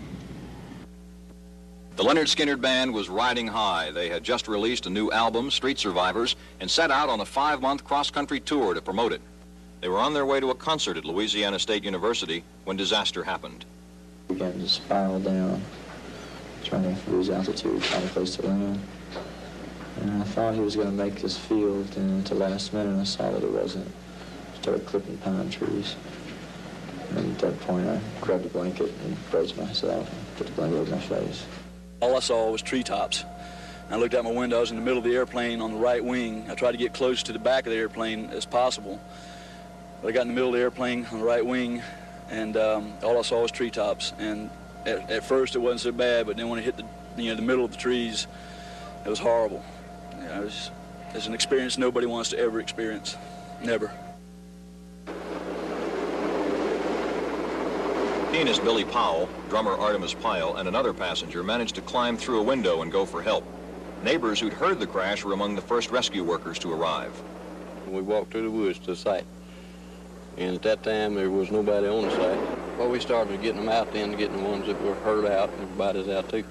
The 1.94 2.04
Lynyrd 2.04 2.34
Skynyrd 2.34 2.62
Band 2.62 2.94
was 2.94 3.10
riding 3.10 3.46
high. 3.46 3.90
They 3.90 4.08
had 4.08 4.24
just 4.24 4.48
released 4.48 4.86
a 4.86 4.90
new 4.90 5.10
album, 5.10 5.50
Street 5.50 5.78
Survivors, 5.78 6.36
and 6.58 6.70
set 6.70 6.90
out 6.90 7.10
on 7.10 7.20
a 7.20 7.24
five-month 7.24 7.84
cross-country 7.84 8.40
tour 8.40 8.72
to 8.72 8.80
promote 8.80 9.12
it. 9.12 9.20
They 9.82 9.88
were 9.88 9.98
on 9.98 10.14
their 10.14 10.24
way 10.24 10.40
to 10.40 10.48
a 10.50 10.54
concert 10.54 10.96
at 10.96 11.04
Louisiana 11.04 11.58
State 11.58 11.84
University 11.84 12.44
when 12.64 12.78
disaster 12.78 13.22
happened. 13.22 13.66
We 14.28 14.36
began 14.36 14.54
to 14.54 14.68
spiral 14.70 15.20
down, 15.20 15.60
trying 16.64 16.96
to 16.96 17.10
lose 17.10 17.28
altitude, 17.28 17.84
find 17.84 18.04
a 18.04 18.08
place 18.08 18.36
to 18.36 18.46
land. 18.46 18.80
And 20.00 20.22
I 20.22 20.24
thought 20.24 20.54
he 20.54 20.60
was 20.60 20.76
going 20.76 20.88
to 20.88 20.94
make 20.94 21.20
this 21.20 21.36
field, 21.36 21.94
and 21.98 22.24
at 22.24 22.30
the 22.30 22.36
last 22.36 22.72
minute 22.72 22.98
I 22.98 23.04
saw 23.04 23.30
that 23.32 23.44
it 23.44 23.52
wasn't. 23.52 23.92
Started 24.62 24.86
clipping 24.86 25.18
pine 25.18 25.50
trees. 25.50 25.94
And 27.10 27.32
at 27.32 27.38
that 27.40 27.60
point 27.60 27.86
I 27.86 28.00
grabbed 28.22 28.46
a 28.46 28.48
blanket 28.48 28.90
and 29.04 29.30
braced 29.30 29.58
myself 29.58 30.10
and 30.10 30.36
put 30.38 30.46
the 30.46 30.52
blanket 30.54 30.78
over 30.78 30.90
my 30.90 31.00
face. 31.02 31.44
All 32.02 32.16
I 32.16 32.18
saw 32.18 32.50
was 32.50 32.62
treetops. 32.62 33.24
I 33.88 33.94
looked 33.94 34.12
out 34.14 34.24
my 34.24 34.32
window. 34.32 34.56
I 34.56 34.60
was 34.60 34.72
in 34.72 34.76
the 34.76 34.82
middle 34.82 34.98
of 34.98 35.04
the 35.04 35.14
airplane 35.14 35.62
on 35.62 35.70
the 35.70 35.78
right 35.78 36.04
wing. 36.04 36.46
I 36.50 36.56
tried 36.56 36.72
to 36.72 36.76
get 36.76 36.92
close 36.92 37.22
to 37.22 37.32
the 37.32 37.38
back 37.38 37.64
of 37.64 37.72
the 37.72 37.78
airplane 37.78 38.30
as 38.30 38.44
possible. 38.44 38.98
But 40.00 40.08
I 40.08 40.10
got 40.10 40.22
in 40.22 40.28
the 40.28 40.34
middle 40.34 40.48
of 40.48 40.56
the 40.56 40.60
airplane 40.60 41.06
on 41.12 41.20
the 41.20 41.24
right 41.24 41.46
wing, 41.46 41.80
and 42.28 42.56
um, 42.56 42.94
all 43.04 43.20
I 43.20 43.22
saw 43.22 43.42
was 43.42 43.52
treetops. 43.52 44.14
And 44.18 44.50
at, 44.84 45.12
at, 45.12 45.22
first 45.22 45.54
it 45.54 45.60
wasn't 45.60 45.82
so 45.82 45.92
bad, 45.92 46.26
but 46.26 46.36
then 46.36 46.48
when 46.48 46.58
it 46.58 46.64
hit 46.64 46.76
the, 46.76 46.84
you 47.16 47.30
know, 47.30 47.36
the 47.36 47.42
middle 47.42 47.64
of 47.64 47.70
the 47.70 47.76
trees, 47.76 48.26
it 49.06 49.08
was 49.08 49.20
horrible. 49.20 49.62
You 50.18 50.24
know, 50.24 50.42
it 50.42 50.44
was, 51.14 51.26
an 51.28 51.34
experience 51.34 51.78
nobody 51.78 52.08
wants 52.08 52.30
to 52.30 52.38
ever 52.38 52.58
experience. 52.58 53.16
Never. 53.62 53.92
Pianist 58.32 58.64
Billy 58.64 58.86
Powell, 58.86 59.28
drummer 59.50 59.76
Artimus 59.76 60.14
Pyle, 60.18 60.56
and 60.56 60.66
another 60.66 60.94
passenger 60.94 61.42
managed 61.42 61.74
to 61.74 61.82
climb 61.82 62.16
through 62.16 62.40
a 62.40 62.42
window 62.42 62.80
and 62.80 62.90
go 62.90 63.04
for 63.04 63.20
help. 63.20 63.44
Neighbors 64.02 64.40
who'd 64.40 64.54
heard 64.54 64.80
the 64.80 64.86
crash 64.86 65.22
were 65.22 65.34
among 65.34 65.54
the 65.54 65.60
first 65.60 65.90
rescue 65.90 66.24
workers 66.24 66.58
to 66.60 66.72
arrive. 66.72 67.12
We 67.86 68.00
walked 68.00 68.32
through 68.32 68.44
the 68.44 68.50
woods 68.50 68.78
to 68.78 68.86
the 68.86 68.96
site. 68.96 69.26
And 70.38 70.56
at 70.56 70.62
that 70.62 70.82
time, 70.82 71.14
there 71.14 71.30
was 71.30 71.50
nobody 71.50 71.86
on 71.86 72.08
the 72.08 72.10
site. 72.10 72.78
Well, 72.78 72.88
we 72.88 73.00
started 73.00 73.42
getting 73.42 73.66
them 73.66 73.68
out 73.68 73.92
then, 73.92 74.12
getting 74.12 74.38
the 74.38 74.48
ones 74.48 74.66
that 74.66 74.82
were 74.82 74.94
hurt 74.94 75.26
out, 75.26 75.50
and 75.50 75.60
everybody's 75.64 76.08
out 76.08 76.30
too. 76.30 76.44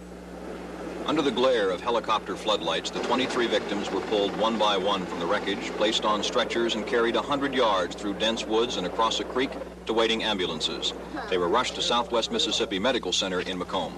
Under 1.07 1.23
the 1.23 1.31
glare 1.31 1.71
of 1.71 1.81
helicopter 1.81 2.35
floodlights, 2.35 2.91
the 2.91 2.99
23 2.99 3.47
victims 3.47 3.89
were 3.89 4.01
pulled 4.01 4.37
one 4.37 4.59
by 4.59 4.77
one 4.77 5.03
from 5.07 5.19
the 5.19 5.25
wreckage, 5.25 5.71
placed 5.77 6.05
on 6.05 6.21
stretchers, 6.21 6.75
and 6.75 6.85
carried 6.85 7.15
100 7.15 7.55
yards 7.55 7.95
through 7.95 8.13
dense 8.13 8.45
woods 8.45 8.77
and 8.77 8.85
across 8.85 9.19
a 9.19 9.23
creek 9.23 9.49
to 9.85 9.93
waiting 9.93 10.23
ambulances. 10.23 10.93
They 11.29 11.37
were 11.37 11.47
rushed 11.47 11.75
to 11.75 11.81
Southwest 11.81 12.31
Mississippi 12.31 12.79
Medical 12.79 13.11
Center 13.11 13.41
in 13.41 13.59
McComb. 13.59 13.93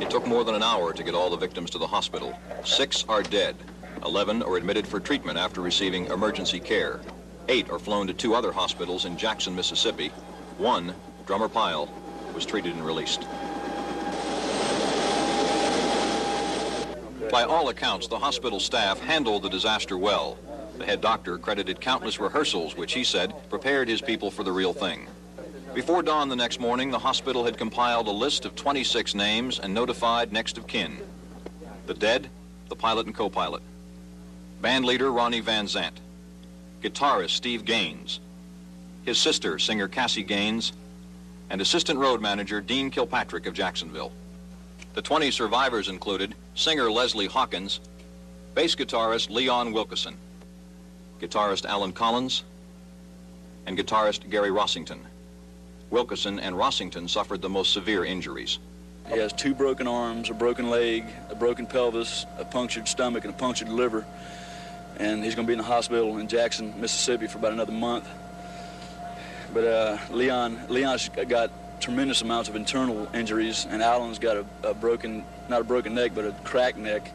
It 0.00 0.10
took 0.10 0.26
more 0.26 0.44
than 0.44 0.54
an 0.54 0.62
hour 0.62 0.92
to 0.92 1.02
get 1.02 1.14
all 1.14 1.30
the 1.30 1.36
victims 1.36 1.70
to 1.70 1.78
the 1.78 1.86
hospital. 1.86 2.38
Six 2.64 3.04
are 3.08 3.22
dead. 3.22 3.56
11 4.04 4.42
are 4.42 4.56
admitted 4.56 4.86
for 4.86 5.00
treatment 5.00 5.38
after 5.38 5.60
receiving 5.60 6.06
emergency 6.06 6.60
care. 6.60 7.00
Eight 7.48 7.70
are 7.70 7.78
flown 7.78 8.06
to 8.06 8.14
two 8.14 8.34
other 8.34 8.52
hospitals 8.52 9.04
in 9.04 9.16
Jackson, 9.16 9.54
Mississippi. 9.54 10.08
One, 10.58 10.94
drummer 11.26 11.48
Pyle, 11.48 11.88
was 12.34 12.44
treated 12.44 12.74
and 12.74 12.84
released. 12.84 13.26
By 17.30 17.44
all 17.44 17.68
accounts, 17.70 18.06
the 18.06 18.18
hospital 18.18 18.60
staff 18.60 19.00
handled 19.00 19.42
the 19.42 19.48
disaster 19.48 19.98
well. 19.98 20.38
The 20.78 20.84
head 20.84 21.00
doctor 21.00 21.38
credited 21.38 21.80
countless 21.80 22.18
rehearsals, 22.18 22.76
which 22.76 22.92
he 22.92 23.04
said 23.04 23.32
prepared 23.48 23.88
his 23.88 24.00
people 24.00 24.30
for 24.30 24.42
the 24.42 24.52
real 24.52 24.72
thing. 24.72 25.06
Before 25.72 26.02
dawn 26.02 26.28
the 26.28 26.36
next 26.36 26.60
morning, 26.60 26.90
the 26.90 26.98
hospital 26.98 27.44
had 27.44 27.58
compiled 27.58 28.08
a 28.08 28.12
list 28.12 28.44
of 28.44 28.54
26 28.54 29.14
names 29.14 29.58
and 29.58 29.72
notified 29.72 30.32
next 30.32 30.58
of 30.58 30.66
kin. 30.66 30.98
The 31.86 31.94
dead, 31.94 32.28
the 32.68 32.76
pilot 32.76 33.06
and 33.06 33.14
co-pilot. 33.14 33.62
Band 34.60 34.84
leader 34.84 35.12
Ronnie 35.12 35.40
Van 35.40 35.66
Zant. 35.66 35.94
Guitarist 36.82 37.30
Steve 37.30 37.64
Gaines. 37.64 38.20
His 39.04 39.18
sister, 39.18 39.58
singer 39.58 39.88
Cassie 39.88 40.22
Gaines. 40.22 40.72
And 41.50 41.60
assistant 41.60 41.98
road 41.98 42.20
manager 42.20 42.60
Dean 42.60 42.90
Kilpatrick 42.90 43.46
of 43.46 43.54
Jacksonville. 43.54 44.12
The 44.94 45.02
20 45.02 45.30
survivors 45.30 45.88
included 45.88 46.34
singer 46.54 46.90
Leslie 46.90 47.26
Hawkins, 47.26 47.80
bass 48.54 48.76
guitarist 48.76 49.28
Leon 49.28 49.72
Wilkeson, 49.72 50.14
guitarist 51.26 51.64
Allen 51.64 51.92
Collins, 51.92 52.44
and 53.66 53.78
guitarist 53.78 54.28
Gary 54.28 54.50
Rossington. 54.50 54.98
Wilkeson 55.90 56.38
and 56.40 56.54
Rossington 56.56 57.08
suffered 57.08 57.40
the 57.40 57.48
most 57.48 57.72
severe 57.72 58.04
injuries. 58.04 58.58
He 59.08 59.18
has 59.18 59.32
two 59.32 59.54
broken 59.54 59.86
arms, 59.86 60.30
a 60.30 60.34
broken 60.34 60.70
leg, 60.70 61.04
a 61.30 61.34
broken 61.34 61.66
pelvis, 61.66 62.26
a 62.38 62.44
punctured 62.44 62.88
stomach, 62.88 63.24
and 63.24 63.34
a 63.34 63.36
punctured 63.36 63.68
liver. 63.68 64.04
and 64.98 65.24
he's 65.24 65.34
going 65.34 65.46
to 65.46 65.48
be 65.48 65.54
in 65.54 65.58
the 65.58 65.64
hospital 65.64 66.18
in 66.18 66.28
Jackson, 66.28 66.72
Mississippi 66.80 67.26
for 67.26 67.38
about 67.38 67.52
another 67.52 67.72
month. 67.72 68.08
But 69.52 69.64
uh, 69.64 69.98
Leon, 70.10 70.66
Leon's 70.68 71.08
got 71.08 71.50
tremendous 71.80 72.22
amounts 72.22 72.48
of 72.48 72.56
internal 72.56 73.08
injuries, 73.14 73.66
and 73.68 73.82
Allen's 73.82 74.18
got 74.18 74.36
a, 74.36 74.46
a 74.62 74.74
broken, 74.74 75.24
not 75.48 75.60
a 75.60 75.64
broken 75.64 75.94
neck, 75.94 76.12
but 76.14 76.24
a 76.24 76.32
cracked 76.44 76.78
neck. 76.78 77.12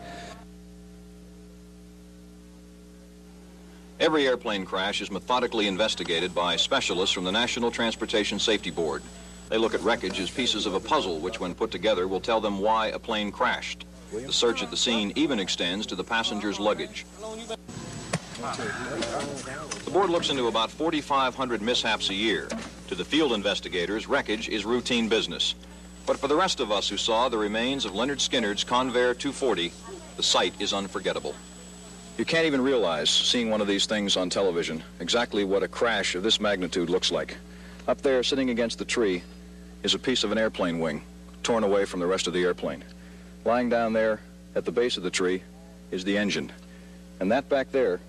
Every 3.99 4.25
airplane 4.27 4.63
crash 4.63 5.01
is 5.01 5.11
methodically 5.11 5.67
investigated 5.67 6.33
by 6.33 6.55
specialists 6.55 7.13
from 7.13 7.25
the 7.25 7.33
National 7.33 7.69
Transportation 7.69 8.39
Safety 8.39 8.71
Board. 8.71 9.03
They 9.49 9.57
look 9.57 9.73
at 9.73 9.81
wreckage 9.81 10.21
as 10.21 10.29
pieces 10.29 10.65
of 10.65 10.73
a 10.73 10.79
puzzle, 10.79 11.19
which 11.19 11.41
when 11.41 11.53
put 11.53 11.69
together 11.69 12.07
will 12.07 12.21
tell 12.21 12.39
them 12.39 12.59
why 12.59 12.87
a 12.87 12.99
plane 12.99 13.29
crashed. 13.29 13.83
The 14.13 14.31
search 14.31 14.63
at 14.63 14.71
the 14.71 14.77
scene 14.77 15.11
even 15.15 15.37
extends 15.37 15.85
to 15.87 15.95
the 15.95 16.03
passenger's 16.03 16.61
luggage. 16.61 17.05
The 19.83 19.91
board 19.91 20.09
looks 20.09 20.29
into 20.29 20.47
about 20.47 20.71
4,500 20.71 21.61
mishaps 21.61 22.09
a 22.09 22.13
year. 22.13 22.47
To 22.87 22.95
the 22.95 23.03
field 23.03 23.33
investigators, 23.33 24.07
wreckage 24.07 24.47
is 24.47 24.65
routine 24.65 25.09
business. 25.09 25.55
But 26.05 26.17
for 26.17 26.29
the 26.29 26.37
rest 26.37 26.61
of 26.61 26.71
us 26.71 26.87
who 26.87 26.95
saw 26.95 27.27
the 27.27 27.37
remains 27.37 27.83
of 27.83 27.91
Lynyrd 27.91 28.19
Skynyrd's 28.19 28.63
Convair 28.63 29.17
240, 29.17 29.73
the 30.15 30.23
sight 30.23 30.53
is 30.61 30.71
unforgettable. 30.71 31.35
You 32.19 32.25
can't 32.25 32.45
even 32.45 32.59
realize, 32.59 33.09
seeing 33.09 33.49
one 33.49 33.61
of 33.61 33.67
these 33.67 33.85
things 33.85 34.17
on 34.17 34.29
television, 34.29 34.83
exactly 34.99 35.45
what 35.45 35.63
a 35.63 35.69
crash 35.69 36.15
of 36.15 36.21
this 36.21 36.41
magnitude 36.41 36.89
looks 36.89 37.13
like. 37.13 37.37
Up 37.87 38.01
there, 38.01 38.23
sitting 38.23 38.49
against 38.49 38.77
the 38.77 38.83
tree, 38.83 39.23
is 39.83 39.93
a 39.93 39.99
piece 39.99 40.25
of 40.25 40.33
an 40.33 40.37
airplane 40.37 40.79
wing, 40.79 41.01
torn 41.43 41.63
away 41.63 41.85
from 41.85 42.01
the 42.01 42.05
rest 42.05 42.27
of 42.27 42.33
the 42.33 42.43
airplane. 42.43 42.83
Lying 43.45 43.69
down 43.69 43.93
there, 43.93 44.19
at 44.53 44.65
the 44.65 44.71
base 44.71 44.97
of 44.97 45.03
the 45.03 45.09
tree, 45.09 45.41
is 45.91 46.03
the 46.03 46.17
engine. 46.17 46.51
And 47.21 47.31
that 47.31 47.47
back 47.47 47.71
there, 47.71 48.01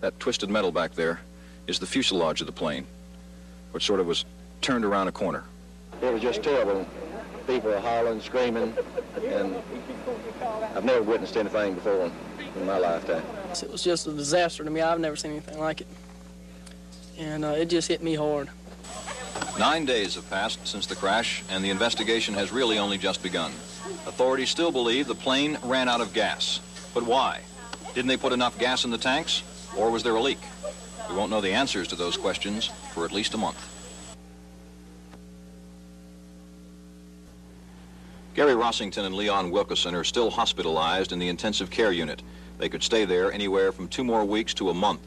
that 0.00 0.20
twisted 0.20 0.48
metal 0.48 0.70
back 0.70 0.94
there, 0.94 1.18
is 1.66 1.80
the 1.80 1.86
fuselage 1.86 2.40
of 2.40 2.46
the 2.46 2.52
plane, 2.52 2.86
which 3.72 3.84
sort 3.84 3.98
of 3.98 4.06
was 4.06 4.24
turned 4.60 4.84
around 4.84 5.08
a 5.08 5.12
corner. 5.12 5.42
It 6.02 6.12
was 6.12 6.22
just 6.22 6.40
terrible. 6.40 6.86
People 7.46 7.72
are 7.72 7.80
hollering, 7.80 8.20
screaming, 8.20 8.74
and 9.24 9.56
I've 10.74 10.84
never 10.84 11.02
witnessed 11.02 11.36
anything 11.36 11.74
before 11.74 12.10
in 12.56 12.66
my 12.66 12.78
lifetime. 12.78 13.22
It 13.50 13.70
was 13.70 13.84
just 13.84 14.06
a 14.06 14.12
disaster 14.12 14.64
to 14.64 14.70
me. 14.70 14.80
I've 14.80 14.98
never 14.98 15.16
seen 15.16 15.32
anything 15.32 15.58
like 15.58 15.80
it. 15.80 15.86
And 17.18 17.44
uh, 17.44 17.50
it 17.50 17.66
just 17.66 17.88
hit 17.88 18.02
me 18.02 18.14
hard. 18.14 18.48
Nine 19.58 19.84
days 19.84 20.16
have 20.16 20.28
passed 20.28 20.66
since 20.66 20.86
the 20.86 20.96
crash, 20.96 21.44
and 21.48 21.64
the 21.64 21.70
investigation 21.70 22.34
has 22.34 22.52
really 22.52 22.78
only 22.78 22.98
just 22.98 23.22
begun. 23.22 23.52
Authorities 24.06 24.50
still 24.50 24.72
believe 24.72 25.06
the 25.06 25.14
plane 25.14 25.56
ran 25.62 25.88
out 25.88 26.00
of 26.00 26.12
gas. 26.12 26.60
But 26.92 27.04
why? 27.04 27.40
Didn't 27.94 28.08
they 28.08 28.16
put 28.16 28.32
enough 28.32 28.58
gas 28.58 28.84
in 28.84 28.90
the 28.90 28.98
tanks? 28.98 29.42
Or 29.76 29.90
was 29.90 30.02
there 30.02 30.14
a 30.14 30.20
leak? 30.20 30.40
We 31.08 31.14
won't 31.14 31.30
know 31.30 31.40
the 31.40 31.52
answers 31.52 31.86
to 31.88 31.96
those 31.96 32.16
questions 32.16 32.66
for 32.92 33.04
at 33.04 33.12
least 33.12 33.34
a 33.34 33.38
month. 33.38 33.75
Gary 38.36 38.52
Rossington 38.52 39.06
and 39.06 39.14
Leon 39.14 39.50
Wilkeson 39.50 39.94
are 39.94 40.04
still 40.04 40.28
hospitalized 40.28 41.10
in 41.10 41.18
the 41.18 41.28
intensive 41.28 41.70
care 41.70 41.90
unit. 41.90 42.22
They 42.58 42.68
could 42.68 42.82
stay 42.82 43.06
there 43.06 43.32
anywhere 43.32 43.72
from 43.72 43.88
two 43.88 44.04
more 44.04 44.26
weeks 44.26 44.52
to 44.54 44.68
a 44.68 44.74
month. 44.74 45.00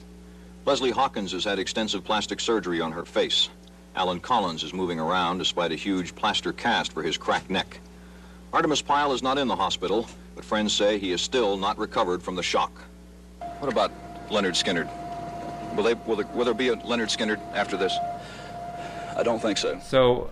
Leslie 0.66 0.90
Hawkins 0.90 1.32
has 1.34 1.44
had 1.44 1.60
extensive 1.60 2.04
plastic 2.04 2.40
surgery 2.40 2.82
on 2.82 2.92
her 2.92 3.06
face. 3.06 3.50
Allen 3.96 4.20
Collins 4.20 4.64
is 4.64 4.74
moving 4.74 5.00
around 5.00 5.38
despite 5.38 5.72
a 5.72 5.76
huge 5.76 6.16
plaster 6.16 6.52
cast 6.52 6.92
for 6.92 7.04
his 7.04 7.18
cracked 7.18 7.52
neck. 7.52 7.80
Artimus 8.52 8.84
Pyle 8.84 9.14
is 9.14 9.22
not 9.22 9.38
in 9.38 9.48
the 9.48 9.56
hospital, 9.56 10.08
but 10.34 10.44
friends 10.44 10.74
say 10.74 10.98
he 10.98 11.12
is 11.12 11.22
still 11.22 11.56
not 11.56 11.78
recovered 11.78 12.24
from 12.24 12.36
the 12.36 12.42
shock. 12.42 12.72
What 13.60 13.72
about 13.72 13.92
Lynyrd 14.32 14.56
Skynyrd? 14.56 14.90
Will, 15.76 15.84
they, 15.84 15.94
will, 15.94 16.16
there, 16.16 16.28
will 16.34 16.46
there 16.46 16.56
be 16.56 16.70
a 16.70 16.78
Lynyrd 16.78 17.16
Skynyrd 17.16 17.40
after 17.54 17.78
this? 17.78 17.96
I 19.16 19.22
don't 19.22 19.40
think 19.40 19.60
so. 19.60 19.80
So, 19.86 20.32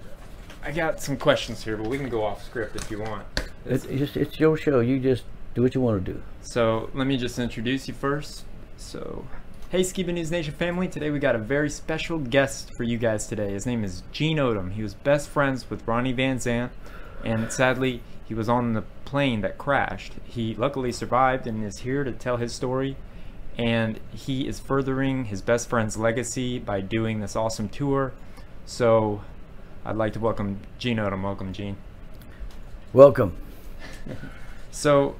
I 0.67 0.71
got 0.71 1.01
some 1.01 1.15
questions 1.15 1.63
here, 1.63 1.77
but 1.77 1.87
we 1.87 1.97
can 1.97 2.09
go 2.09 2.25
off 2.25 2.43
script 2.43 2.75
if 2.75 2.91
you 2.91 2.99
want. 2.99 3.25
It's, 3.65 3.85
it's, 3.85 4.17
it's 4.17 4.37
your 4.37 4.57
show. 4.57 4.81
You 4.81 4.99
just 4.99 5.23
do 5.55 5.61
what 5.61 5.73
you 5.73 5.79
want 5.79 6.05
to 6.05 6.11
do. 6.11 6.21
So, 6.41 6.89
let 6.93 7.07
me 7.07 7.15
just 7.15 7.39
introduce 7.39 7.87
you 7.87 7.93
first. 7.93 8.43
So, 8.75 9.25
hey 9.69 9.79
Skiba 9.79 10.13
News 10.13 10.29
Nation 10.29 10.53
family, 10.53 10.89
today 10.89 11.09
we 11.09 11.19
got 11.19 11.35
a 11.35 11.39
very 11.39 11.69
special 11.69 12.19
guest 12.19 12.71
for 12.75 12.83
you 12.83 12.97
guys 12.97 13.27
today. 13.27 13.53
His 13.53 13.65
name 13.65 13.85
is 13.85 14.03
Gene 14.11 14.39
Odom. 14.39 14.73
He 14.73 14.83
was 14.83 14.93
best 14.93 15.29
friends 15.29 15.69
with 15.69 15.87
Ronnie 15.87 16.11
Van 16.11 16.37
Zant, 16.37 16.71
and 17.23 17.49
sadly, 17.49 18.01
he 18.25 18.33
was 18.33 18.49
on 18.49 18.73
the 18.73 18.83
plane 19.05 19.39
that 19.39 19.57
crashed. 19.57 20.15
He 20.25 20.53
luckily 20.53 20.91
survived 20.91 21.47
and 21.47 21.63
is 21.63 21.79
here 21.79 22.03
to 22.03 22.11
tell 22.11 22.35
his 22.35 22.53
story. 22.53 22.97
And 23.57 24.01
he 24.13 24.45
is 24.45 24.59
furthering 24.59 25.25
his 25.25 25.41
best 25.41 25.69
friend's 25.69 25.95
legacy 25.95 26.59
by 26.59 26.81
doing 26.81 27.21
this 27.21 27.37
awesome 27.37 27.69
tour. 27.69 28.11
So 28.65 29.21
I'd 29.87 29.95
like 29.95 30.11
to 30.13 30.19
welcome 30.19 30.59
Gene 30.77 30.97
Odom. 30.97 31.23
Welcome, 31.23 31.53
Gene. 31.53 31.77
Welcome. 32.91 33.37
so, 34.71 35.15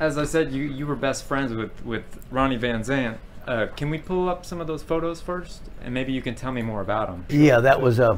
as 0.00 0.18
I 0.18 0.24
said, 0.24 0.50
you, 0.50 0.64
you 0.64 0.88
were 0.88 0.96
best 0.96 1.24
friends 1.24 1.52
with, 1.52 1.84
with 1.84 2.02
Ronnie 2.32 2.56
Van 2.56 2.80
Zant. 2.80 3.18
Uh, 3.46 3.68
can 3.76 3.90
we 3.90 3.98
pull 3.98 4.28
up 4.28 4.44
some 4.44 4.60
of 4.60 4.66
those 4.66 4.82
photos 4.82 5.20
first? 5.20 5.62
And 5.80 5.94
maybe 5.94 6.12
you 6.12 6.20
can 6.20 6.34
tell 6.34 6.50
me 6.50 6.62
more 6.62 6.80
about 6.80 7.06
them. 7.06 7.26
Yeah, 7.28 7.60
that 7.60 7.80
was, 7.80 8.00
uh, 8.00 8.16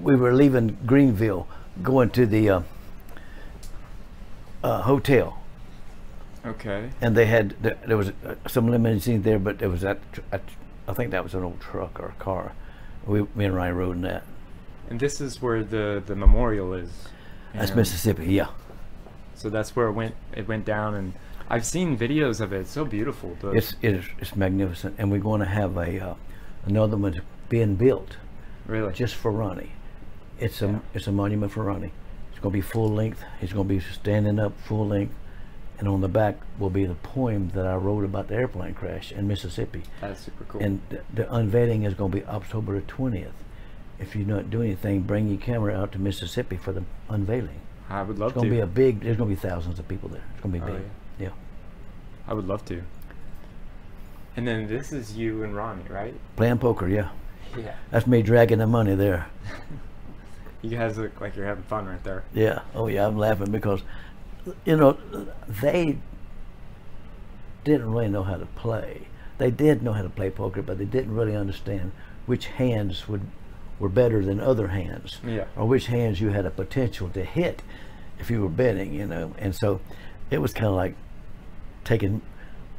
we 0.00 0.14
were 0.14 0.32
leaving 0.32 0.78
Greenville, 0.86 1.48
going 1.82 2.10
to 2.10 2.24
the 2.24 2.50
uh, 2.50 2.62
uh, 4.62 4.82
hotel. 4.82 5.42
Okay. 6.46 6.90
And 7.00 7.16
they 7.16 7.26
had, 7.26 7.56
there 7.60 7.96
was 7.96 8.10
uh, 8.24 8.36
some 8.46 8.68
limousine 8.68 9.22
there, 9.22 9.40
but 9.40 9.58
there 9.58 9.68
was 9.68 9.80
that, 9.80 9.98
I 10.30 10.92
think 10.94 11.10
that 11.10 11.24
was 11.24 11.34
an 11.34 11.42
old 11.42 11.60
truck 11.60 11.98
or 11.98 12.10
a 12.10 12.22
car. 12.22 12.52
We, 13.04 13.22
me 13.34 13.46
and 13.46 13.56
Ryan 13.56 13.74
rode 13.74 13.96
in 13.96 14.02
that. 14.02 14.22
And 14.90 14.98
this 14.98 15.20
is 15.20 15.40
where 15.40 15.62
the, 15.62 16.02
the 16.04 16.16
memorial 16.16 16.74
is. 16.74 16.90
That's 17.54 17.74
Mississippi, 17.74 18.26
yeah. 18.26 18.48
So 19.34 19.48
that's 19.48 19.74
where 19.74 19.86
it 19.86 19.92
went. 19.92 20.14
It 20.34 20.46
went 20.46 20.64
down, 20.64 20.94
and 20.94 21.14
I've 21.48 21.64
seen 21.64 21.96
videos 21.96 22.40
of 22.40 22.52
it. 22.52 22.60
It's 22.60 22.70
so 22.70 22.84
beautiful. 22.84 23.36
The, 23.40 23.52
it's 23.52 23.74
it 23.80 23.94
is 23.94 24.04
it's 24.18 24.36
magnificent, 24.36 24.96
and 24.98 25.10
we're 25.10 25.20
going 25.20 25.40
to 25.40 25.46
have 25.46 25.76
a 25.76 26.10
uh, 26.10 26.14
another 26.66 26.96
one 26.96 27.22
being 27.48 27.76
built. 27.76 28.16
Really? 28.66 28.92
Just 28.92 29.14
for 29.14 29.32
Ronnie. 29.32 29.72
It's 30.38 30.60
a 30.60 30.82
it's 30.92 31.06
a 31.06 31.12
monument 31.12 31.52
for 31.52 31.64
Ronnie. 31.64 31.92
It's 32.30 32.40
going 32.40 32.52
to 32.52 32.58
be 32.58 32.60
full 32.60 32.88
length. 32.88 33.22
He's 33.40 33.52
going 33.52 33.66
to 33.68 33.74
be 33.74 33.80
standing 33.80 34.38
up 34.38 34.52
full 34.60 34.86
length, 34.86 35.14
and 35.78 35.88
on 35.88 36.00
the 36.00 36.08
back 36.08 36.36
will 36.58 36.70
be 36.70 36.84
the 36.84 36.94
poem 36.94 37.50
that 37.54 37.66
I 37.66 37.76
wrote 37.76 38.04
about 38.04 38.28
the 38.28 38.34
airplane 38.34 38.74
crash 38.74 39.10
in 39.12 39.26
Mississippi. 39.26 39.82
That's 40.00 40.20
super 40.20 40.44
cool. 40.44 40.60
And 40.60 40.80
the, 40.90 41.00
the 41.14 41.34
unveiling 41.34 41.84
is 41.84 41.94
going 41.94 42.12
to 42.12 42.18
be 42.18 42.24
October 42.26 42.80
twentieth. 42.82 43.32
If 44.00 44.16
you 44.16 44.24
don't 44.24 44.50
do 44.50 44.62
anything, 44.62 45.02
bring 45.02 45.28
your 45.28 45.38
camera 45.38 45.78
out 45.78 45.92
to 45.92 45.98
Mississippi 45.98 46.56
for 46.56 46.72
the 46.72 46.82
unveiling. 47.08 47.60
I 47.88 48.02
would 48.02 48.18
love 48.18 48.30
it's 48.30 48.34
going 48.36 48.48
to. 48.48 48.50
to 48.50 48.56
be 48.56 48.60
a 48.62 48.66
big. 48.66 49.00
There's 49.00 49.16
going 49.16 49.28
to 49.30 49.36
be 49.36 49.48
thousands 49.48 49.78
of 49.78 49.86
people 49.88 50.08
there. 50.08 50.22
It's 50.34 50.42
going 50.42 50.54
to 50.54 50.60
be 50.60 50.64
Oh, 50.72 50.74
big. 50.76 50.82
yeah. 51.18 51.26
yeah. 51.26 51.32
I 52.26 52.34
would 52.34 52.46
love 52.46 52.64
to. 52.66 52.82
And 54.36 54.46
then 54.46 54.68
this 54.68 54.92
is 54.92 55.16
you 55.16 55.42
and 55.42 55.54
Ronnie, 55.54 55.82
right? 55.90 56.14
Playing 56.36 56.58
poker, 56.58 56.88
yeah. 56.88 57.08
Yeah. 57.58 57.74
That's 57.90 58.06
me 58.06 58.22
dragging 58.22 58.58
the 58.58 58.66
money 58.66 58.94
there. 58.94 59.26
You 60.62 60.76
guys 60.76 60.98
look 60.98 61.18
like 61.22 61.36
you're 61.36 61.46
having 61.46 61.64
fun 61.64 61.86
right 61.86 62.04
there. 62.04 62.22
Yeah. 62.34 62.60
Oh 62.74 62.86
yeah, 62.86 63.06
I'm 63.06 63.16
laughing 63.16 63.50
because, 63.50 63.80
you 64.66 64.76
know, 64.76 64.98
they 65.48 65.96
didn't 67.64 67.90
really 67.90 68.08
know 68.08 68.22
how 68.24 68.36
to 68.36 68.44
play. 68.44 69.06
They 69.38 69.50
did 69.50 69.82
know 69.82 69.94
how 69.94 70.02
to 70.02 70.10
play 70.10 70.28
poker, 70.28 70.60
but 70.60 70.76
they 70.76 70.84
didn't 70.84 71.14
really 71.14 71.34
understand 71.34 71.92
which 72.26 72.46
hands 72.48 73.08
would 73.08 73.22
were 73.80 73.88
better 73.88 74.24
than 74.24 74.38
other 74.40 74.68
hands, 74.68 75.18
Yeah. 75.26 75.46
or 75.56 75.66
which 75.66 75.86
hands 75.86 76.20
you 76.20 76.28
had 76.28 76.46
a 76.46 76.50
potential 76.50 77.08
to 77.08 77.24
hit 77.24 77.62
if 78.20 78.30
you 78.30 78.40
were 78.42 78.48
betting. 78.48 78.92
You 78.94 79.06
know, 79.06 79.32
and 79.38 79.54
so 79.56 79.80
it 80.30 80.38
was 80.38 80.52
kind 80.52 80.66
of 80.68 80.74
like 80.74 80.94
taking 81.84 82.20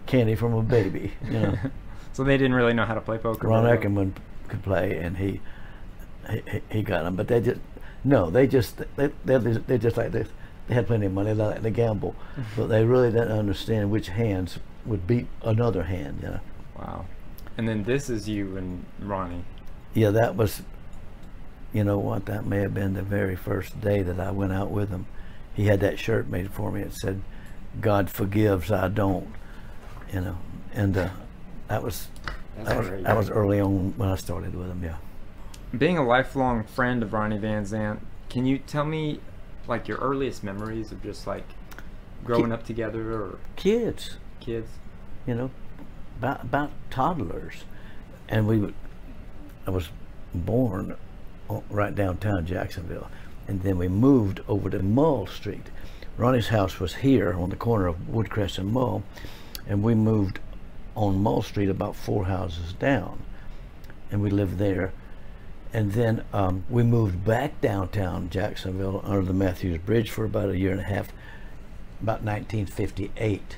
candy 0.05 0.35
from 0.35 0.53
a 0.53 0.61
baby. 0.63 1.11
You 1.25 1.31
know. 1.39 1.57
so 2.13 2.23
they 2.23 2.37
didn't 2.37 2.53
really 2.55 2.73
know 2.73 2.85
how 2.85 2.93
to 2.93 3.01
play 3.01 3.17
poker. 3.17 3.47
Ron. 3.47 3.65
Eckerman 3.65 4.13
could 4.47 4.63
play, 4.63 4.97
and 4.97 5.17
he 5.17 5.41
he, 6.29 6.41
he 6.69 6.81
got 6.83 7.03
them. 7.03 7.15
But 7.15 7.27
they 7.27 7.41
just 7.41 7.59
no, 8.03 8.29
they 8.29 8.47
just 8.47 8.77
they 8.95 9.09
they're, 9.25 9.39
they're 9.39 9.77
just 9.77 9.97
like 9.97 10.11
this. 10.11 10.29
They 10.67 10.75
had 10.75 10.87
plenty 10.87 11.07
of 11.07 11.13
money. 11.13 11.33
They 11.33 11.43
like 11.43 11.61
to 11.63 11.69
gamble, 11.71 12.15
but 12.55 12.67
they 12.67 12.85
really 12.85 13.11
didn't 13.11 13.31
understand 13.31 13.89
which 13.91 14.09
hands 14.09 14.59
would 14.85 15.07
beat 15.07 15.27
another 15.41 15.83
hand. 15.83 16.19
You 16.21 16.29
know. 16.29 16.39
Wow. 16.77 17.05
And 17.57 17.67
then 17.67 17.83
this 17.83 18.09
is 18.09 18.29
you 18.29 18.55
and 18.57 18.85
Ronnie. 18.99 19.43
Yeah, 19.93 20.11
that 20.11 20.35
was. 20.35 20.61
You 21.73 21.83
know 21.83 21.97
what? 21.99 22.25
That 22.25 22.45
may 22.45 22.59
have 22.59 22.73
been 22.73 22.93
the 22.93 23.01
very 23.01 23.35
first 23.35 23.79
day 23.79 24.01
that 24.01 24.19
I 24.19 24.31
went 24.31 24.51
out 24.53 24.71
with 24.71 24.89
him. 24.89 25.05
He 25.53 25.67
had 25.67 25.79
that 25.81 25.99
shirt 25.99 26.27
made 26.27 26.51
for 26.51 26.71
me. 26.71 26.81
It 26.81 26.93
said, 26.93 27.21
"God 27.79 28.09
forgives, 28.09 28.71
I 28.71 28.87
don't." 28.89 29.29
You 30.13 30.21
know, 30.21 30.37
and 30.73 30.97
uh, 30.97 31.09
that 31.69 31.81
was 31.83 32.07
That's 32.57 32.69
that 32.69 32.77
was 32.77 32.87
great. 32.89 33.03
that 33.03 33.15
was 33.17 33.29
early 33.29 33.59
on 33.61 33.93
when 33.97 34.09
I 34.09 34.15
started 34.15 34.53
with 34.55 34.67
him. 34.69 34.83
Yeah. 34.83 34.97
Being 35.77 35.97
a 35.97 36.05
lifelong 36.05 36.65
friend 36.65 37.01
of 37.01 37.13
Ronnie 37.13 37.37
Van 37.37 37.63
Zant, 37.63 37.99
can 38.29 38.45
you 38.45 38.57
tell 38.57 38.83
me 38.83 39.21
like 39.67 39.87
your 39.87 39.97
earliest 39.99 40.43
memories 40.43 40.91
of 40.91 41.01
just 41.01 41.25
like 41.25 41.45
growing 42.25 42.51
up 42.51 42.65
together 42.65 43.13
or 43.13 43.37
Kids. 43.55 44.17
kids? 44.41 44.67
you 45.25 45.33
know, 45.35 45.49
about, 46.19 46.43
about 46.43 46.71
toddlers, 46.89 47.63
and 48.27 48.47
we 48.47 48.57
would. 48.57 48.73
I 49.65 49.69
was 49.71 49.87
born 50.33 50.91
o- 50.93 50.95
right 51.69 51.93
downtown 51.93 52.45
Jacksonville, 52.45 53.09
and 53.47 53.61
then 53.61 53.77
we 53.77 53.87
moved 53.87 54.41
over 54.47 54.69
to 54.69 54.81
Mull 54.81 55.27
Street. 55.27 55.67
Ronnie's 56.17 56.49
house 56.49 56.79
was 56.79 56.95
here 56.95 57.33
on 57.33 57.49
the 57.49 57.55
corner 57.55 57.87
of 57.87 58.09
Woodcrest 58.09 58.57
and 58.57 58.71
Mull, 58.71 59.03
and 59.67 59.83
we 59.83 59.95
moved 59.95 60.39
on 60.95 61.21
Mull 61.23 61.41
Street 61.41 61.69
about 61.69 61.95
four 61.95 62.25
houses 62.25 62.73
down, 62.73 63.23
and 64.11 64.21
we 64.21 64.29
lived 64.29 64.57
there. 64.57 64.93
And 65.73 65.93
then 65.93 66.25
um, 66.33 66.65
we 66.69 66.83
moved 66.83 67.23
back 67.23 67.61
downtown 67.61 68.29
Jacksonville 68.29 69.01
under 69.05 69.25
the 69.25 69.33
Matthews 69.33 69.77
Bridge 69.77 70.09
for 70.09 70.25
about 70.25 70.49
a 70.49 70.57
year 70.57 70.71
and 70.71 70.81
a 70.81 70.83
half, 70.83 71.13
about 72.01 72.23
1958, 72.23 73.57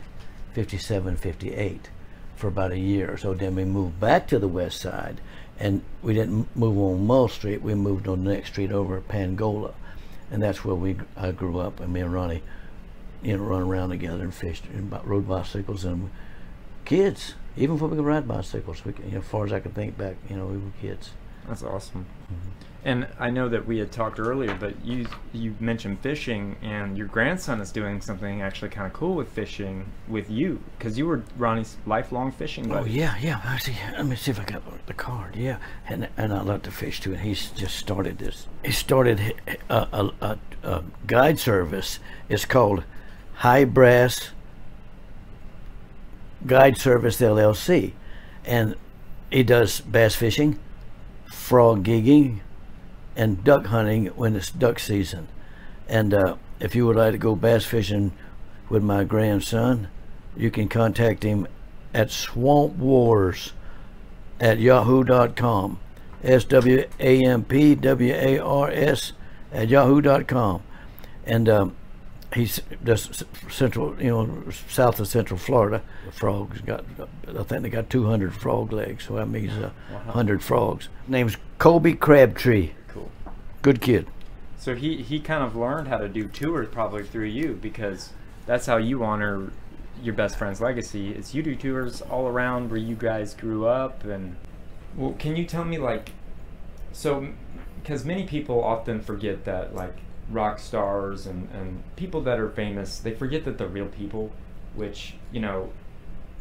57, 0.54 1.18
58, 1.18 1.90
for 2.36 2.48
about 2.48 2.72
a 2.72 2.78
year. 2.78 3.18
So 3.18 3.34
then 3.34 3.56
we 3.56 3.66
moved 3.66 4.00
back 4.00 4.28
to 4.28 4.38
the 4.38 4.48
west 4.48 4.80
side, 4.80 5.22
and 5.60 5.82
we 6.02 6.14
didn't 6.14 6.56
move 6.56 6.78
on 6.78 7.06
Mull 7.06 7.28
Street. 7.28 7.62
We 7.62 7.76
moved 7.76 8.08
on 8.08 8.24
the 8.24 8.34
next 8.34 8.50
street 8.50 8.72
over 8.72 8.98
at 8.98 9.08
Pangola, 9.08 9.74
and 10.32 10.42
that's 10.42 10.66
where 10.66 10.76
we 10.76 10.98
I 11.16 11.32
grew 11.32 11.60
up. 11.60 11.80
And 11.80 11.94
me 11.94 12.02
and 12.02 12.14
Ronnie, 12.14 12.44
you 13.22 13.38
know, 13.38 13.44
run 13.44 13.62
around 13.62 13.90
together 13.90 14.24
and 14.24 14.34
fished 14.34 14.66
and 14.66 14.92
rode 15.04 15.28
bicycles 15.28 15.86
and 15.86 16.10
kids. 16.86 17.36
Even 17.56 17.76
before 17.76 17.90
we 17.90 17.98
could 17.98 18.06
ride 18.06 18.28
bicycles, 18.28 18.84
we, 18.84 18.94
you 19.06 19.12
know, 19.12 19.20
as 19.20 19.26
far 19.26 19.46
as 19.46 19.54
I 19.54 19.60
can 19.60 19.72
think 19.72 19.98
back, 19.98 20.16
you 20.30 20.36
know, 20.36 20.48
we 20.48 20.58
were 20.58 20.72
kids. 20.82 21.12
That's 21.48 21.64
awesome. 21.64 22.06
Mm-hmm. 22.32 22.73
And 22.86 23.08
I 23.18 23.30
know 23.30 23.48
that 23.48 23.66
we 23.66 23.78
had 23.78 23.94
talked 23.94 24.20
earlier, 24.20 24.56
but 24.60 24.74
you 24.84 25.08
you 25.32 25.56
mentioned 25.60 26.00
fishing, 26.02 26.58
and 26.62 26.98
your 26.98 27.08
grandson 27.08 27.62
is 27.62 27.72
doing 27.72 28.02
something 28.02 28.42
actually 28.42 28.70
kind 28.70 28.86
of 28.86 28.92
cool 28.92 29.16
with 29.16 29.30
fishing 29.30 29.86
with 30.10 30.30
you, 30.30 30.62
because 30.78 30.98
you 30.98 31.08
were 31.08 31.24
Ronnie's 31.38 31.78
lifelong 31.86 32.32
fishing 32.34 32.70
Oh 32.74 32.84
yeah, 32.84 33.16
yeah. 33.22 33.40
I 33.46 33.58
see. 33.58 33.76
Let 33.94 34.06
me 34.06 34.18
see 34.18 34.32
if 34.32 34.40
I 34.40 34.44
got 34.44 34.86
the 34.86 34.94
card. 34.94 35.38
Yeah, 35.38 35.60
and 35.88 36.10
and 36.18 36.34
I 36.34 36.42
love 36.42 36.64
to 36.64 36.72
fish 36.72 37.00
too. 37.00 37.14
And 37.14 37.22
he's 37.22 37.52
just 37.52 37.78
started 37.78 38.18
this. 38.18 38.48
He 38.66 38.72
started 38.72 39.34
a, 39.70 39.76
a, 39.76 40.12
a, 40.22 40.38
a 40.64 40.84
guide 41.08 41.40
service. 41.40 42.00
It's 42.28 42.46
called 42.46 42.84
High 43.36 43.64
Brass 43.64 44.32
Guide 46.46 46.78
Service 46.78 47.22
LLC, 47.22 47.94
and 48.44 48.76
he 49.32 49.44
does 49.44 49.80
bass 49.82 50.16
fishing, 50.16 50.60
frog 51.28 51.86
gigging, 51.86 52.40
and 53.16 53.44
duck 53.44 53.68
hunting 53.68 54.08
when 54.08 54.36
it's 54.36 54.52
duck 54.52 54.80
season. 54.80 55.28
And 55.88 56.14
uh, 56.14 56.36
if 56.60 56.76
you 56.76 56.86
would 56.88 56.96
like 56.96 57.12
to 57.12 57.18
go 57.18 57.36
bass 57.36 57.66
fishing 57.66 58.14
with 58.70 58.84
my 58.84 59.04
grandson, 59.04 59.90
you 60.36 60.50
can 60.50 60.68
contact 60.68 61.24
him 61.24 61.48
at 61.94 62.10
Swamp 62.10 62.76
Wars 62.76 63.54
at 64.40 64.60
yahoo.com. 64.60 65.80
S 66.24 66.46
W 66.46 66.86
A 67.00 67.22
M 67.26 67.44
P 67.44 67.76
W 67.76 68.14
A 68.14 68.40
R 68.40 68.72
S 68.72 69.12
at 69.52 69.68
yahoo.com. 69.68 70.64
And 71.26 71.50
um, 71.50 71.76
he's 72.34 72.62
just 72.84 73.24
central, 73.50 73.96
you 74.02 74.10
know, 74.10 74.44
south 74.70 75.00
of 75.00 75.08
Central 75.08 75.38
Florida. 75.38 75.82
The 76.06 76.12
frogs 76.12 76.62
got, 76.62 76.86
I 77.28 77.44
think 77.44 77.64
they 77.64 77.70
got 77.70 77.90
200 77.90 78.34
frog 78.34 78.72
legs, 78.72 79.06
so 79.06 79.16
that 79.16 79.28
means 79.28 79.52
uh, 79.54 79.72
100 80.06 80.44
frogs. 80.44 80.90
Name's 81.08 81.38
Colby 81.60 81.94
Crabtree. 81.94 82.72
Cool. 83.64 83.74
Good 83.74 83.82
kid. 83.82 84.08
So 84.58 84.76
he 84.76 85.02
he 85.02 85.20
kind 85.20 85.44
of 85.44 85.56
learned 85.56 85.88
how 85.88 85.98
to 85.98 86.08
do 86.08 86.28
tours 86.28 86.68
probably 86.72 87.04
through 87.04 87.26
you, 87.26 87.58
because 87.62 88.12
that's 88.46 88.66
how 88.66 88.78
you 88.78 89.04
honor 89.04 89.52
your 90.02 90.14
best 90.14 90.38
friend's 90.38 90.62
legacy. 90.62 91.12
Is 91.12 91.34
you 91.34 91.42
do 91.44 91.56
tours 91.56 92.02
all 92.02 92.28
around 92.28 92.70
where 92.70 92.80
you 92.80 92.96
guys 92.96 93.34
grew 93.34 93.66
up, 93.66 94.04
and 94.04 94.36
well, 94.96 95.14
can 95.18 95.36
you 95.36 95.46
tell 95.46 95.66
me 95.66 95.78
like, 95.78 96.12
so, 96.92 97.28
because 97.82 98.06
many 98.06 98.26
people 98.26 98.64
often 98.64 99.02
forget 99.02 99.46
that 99.46 99.76
like 99.76 99.96
rock 100.30 100.60
stars 100.60 101.26
and 101.26 101.50
and 101.52 101.84
people 101.96 102.22
that 102.22 102.40
are 102.40 102.50
famous, 102.50 103.00
they 103.00 103.14
forget 103.14 103.46
that 103.46 103.58
they're 103.58 103.68
real 103.68 103.88
people, 103.88 104.32
which 104.76 105.16
you 105.32 105.40
know, 105.40 105.72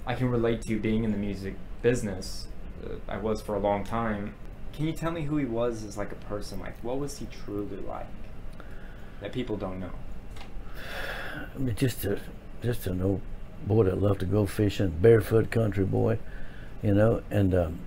I 0.07 0.15
can 0.15 0.29
relate 0.29 0.63
to 0.63 0.79
being 0.79 1.05
in 1.05 1.13
the 1.13 1.19
music 1.19 1.55
business. 1.83 2.49
Uh, 2.85 2.95
I 3.09 3.19
was 3.19 3.41
for 3.41 3.55
a 3.55 3.61
long 3.61 3.85
time. 3.85 4.35
Can 4.73 4.87
you 4.87 4.93
tell 4.93 5.11
me 5.11 5.23
who 5.23 5.37
he 5.37 5.45
was 5.45 5.85
as 5.85 5.97
like 5.97 6.13
a 6.13 6.17
person? 6.27 6.61
Like, 6.61 6.83
what 6.83 6.99
was 6.99 7.19
he 7.19 7.27
truly 7.45 7.77
like 7.77 8.07
that 9.21 9.33
people 9.33 9.57
don't 9.57 9.81
know? 9.81 9.93
I 11.55 11.59
mean, 11.59 11.75
just 11.75 12.05
a 12.05 12.19
just 12.63 12.87
an 12.87 13.03
old 13.03 13.21
boy 13.67 13.85
that 13.85 14.01
loved 14.01 14.21
to 14.21 14.27
go 14.27 14.47
fishing, 14.47 14.91
barefoot 15.01 15.51
country 15.51 15.85
boy, 15.85 16.19
you 16.83 16.95
know, 16.95 17.23
and 17.31 17.55
um, 17.55 17.79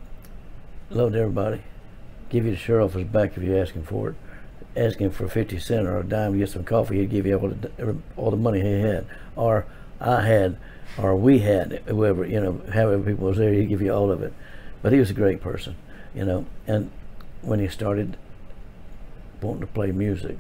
loved 0.90 1.16
everybody. 1.16 1.62
Give 2.30 2.46
you 2.46 2.52
the 2.52 2.58
shirt 2.58 2.82
off 2.82 2.94
his 2.94 3.06
back 3.06 3.38
if 3.38 3.44
you 3.44 3.58
ask 3.58 3.74
him 3.74 3.84
for 3.84 4.10
it. 4.10 4.16
Ask 4.76 5.00
him 5.00 5.12
for 5.12 5.28
fifty 5.28 5.60
cent 5.60 5.88
or 5.88 6.00
a 6.00 6.04
dime 6.04 6.34
to 6.34 6.40
get 6.40 6.50
some 6.50 6.64
coffee, 6.64 7.00
he'd 7.00 7.10
give 7.10 7.26
you 7.26 7.38
all 7.38 7.50
the 7.50 7.96
all 8.18 8.32
the 8.32 8.38
money 8.38 8.62
he 8.62 8.82
had, 8.82 9.08
or 9.36 9.66
I 10.02 10.22
had, 10.22 10.58
or 10.98 11.16
we 11.16 11.40
had, 11.40 11.82
whoever 11.88 12.26
you 12.26 12.42
know, 12.42 12.62
however 12.74 13.02
people 13.02 13.28
was 13.28 13.38
there, 13.38 13.54
he'd 13.54 13.70
give 13.70 13.82
you 13.82 13.94
all 13.94 14.12
of 14.12 14.22
it. 14.22 14.34
But 14.82 14.92
he 14.92 15.00
was 15.00 15.10
a 15.10 15.14
great 15.14 15.42
person, 15.42 15.76
you 16.16 16.26
know. 16.26 16.46
And 16.68 16.90
when 17.42 17.60
he 17.60 17.68
started 17.68 18.18
wanting 19.42 19.62
to 19.62 19.68
play 19.68 19.92
music, 19.92 20.38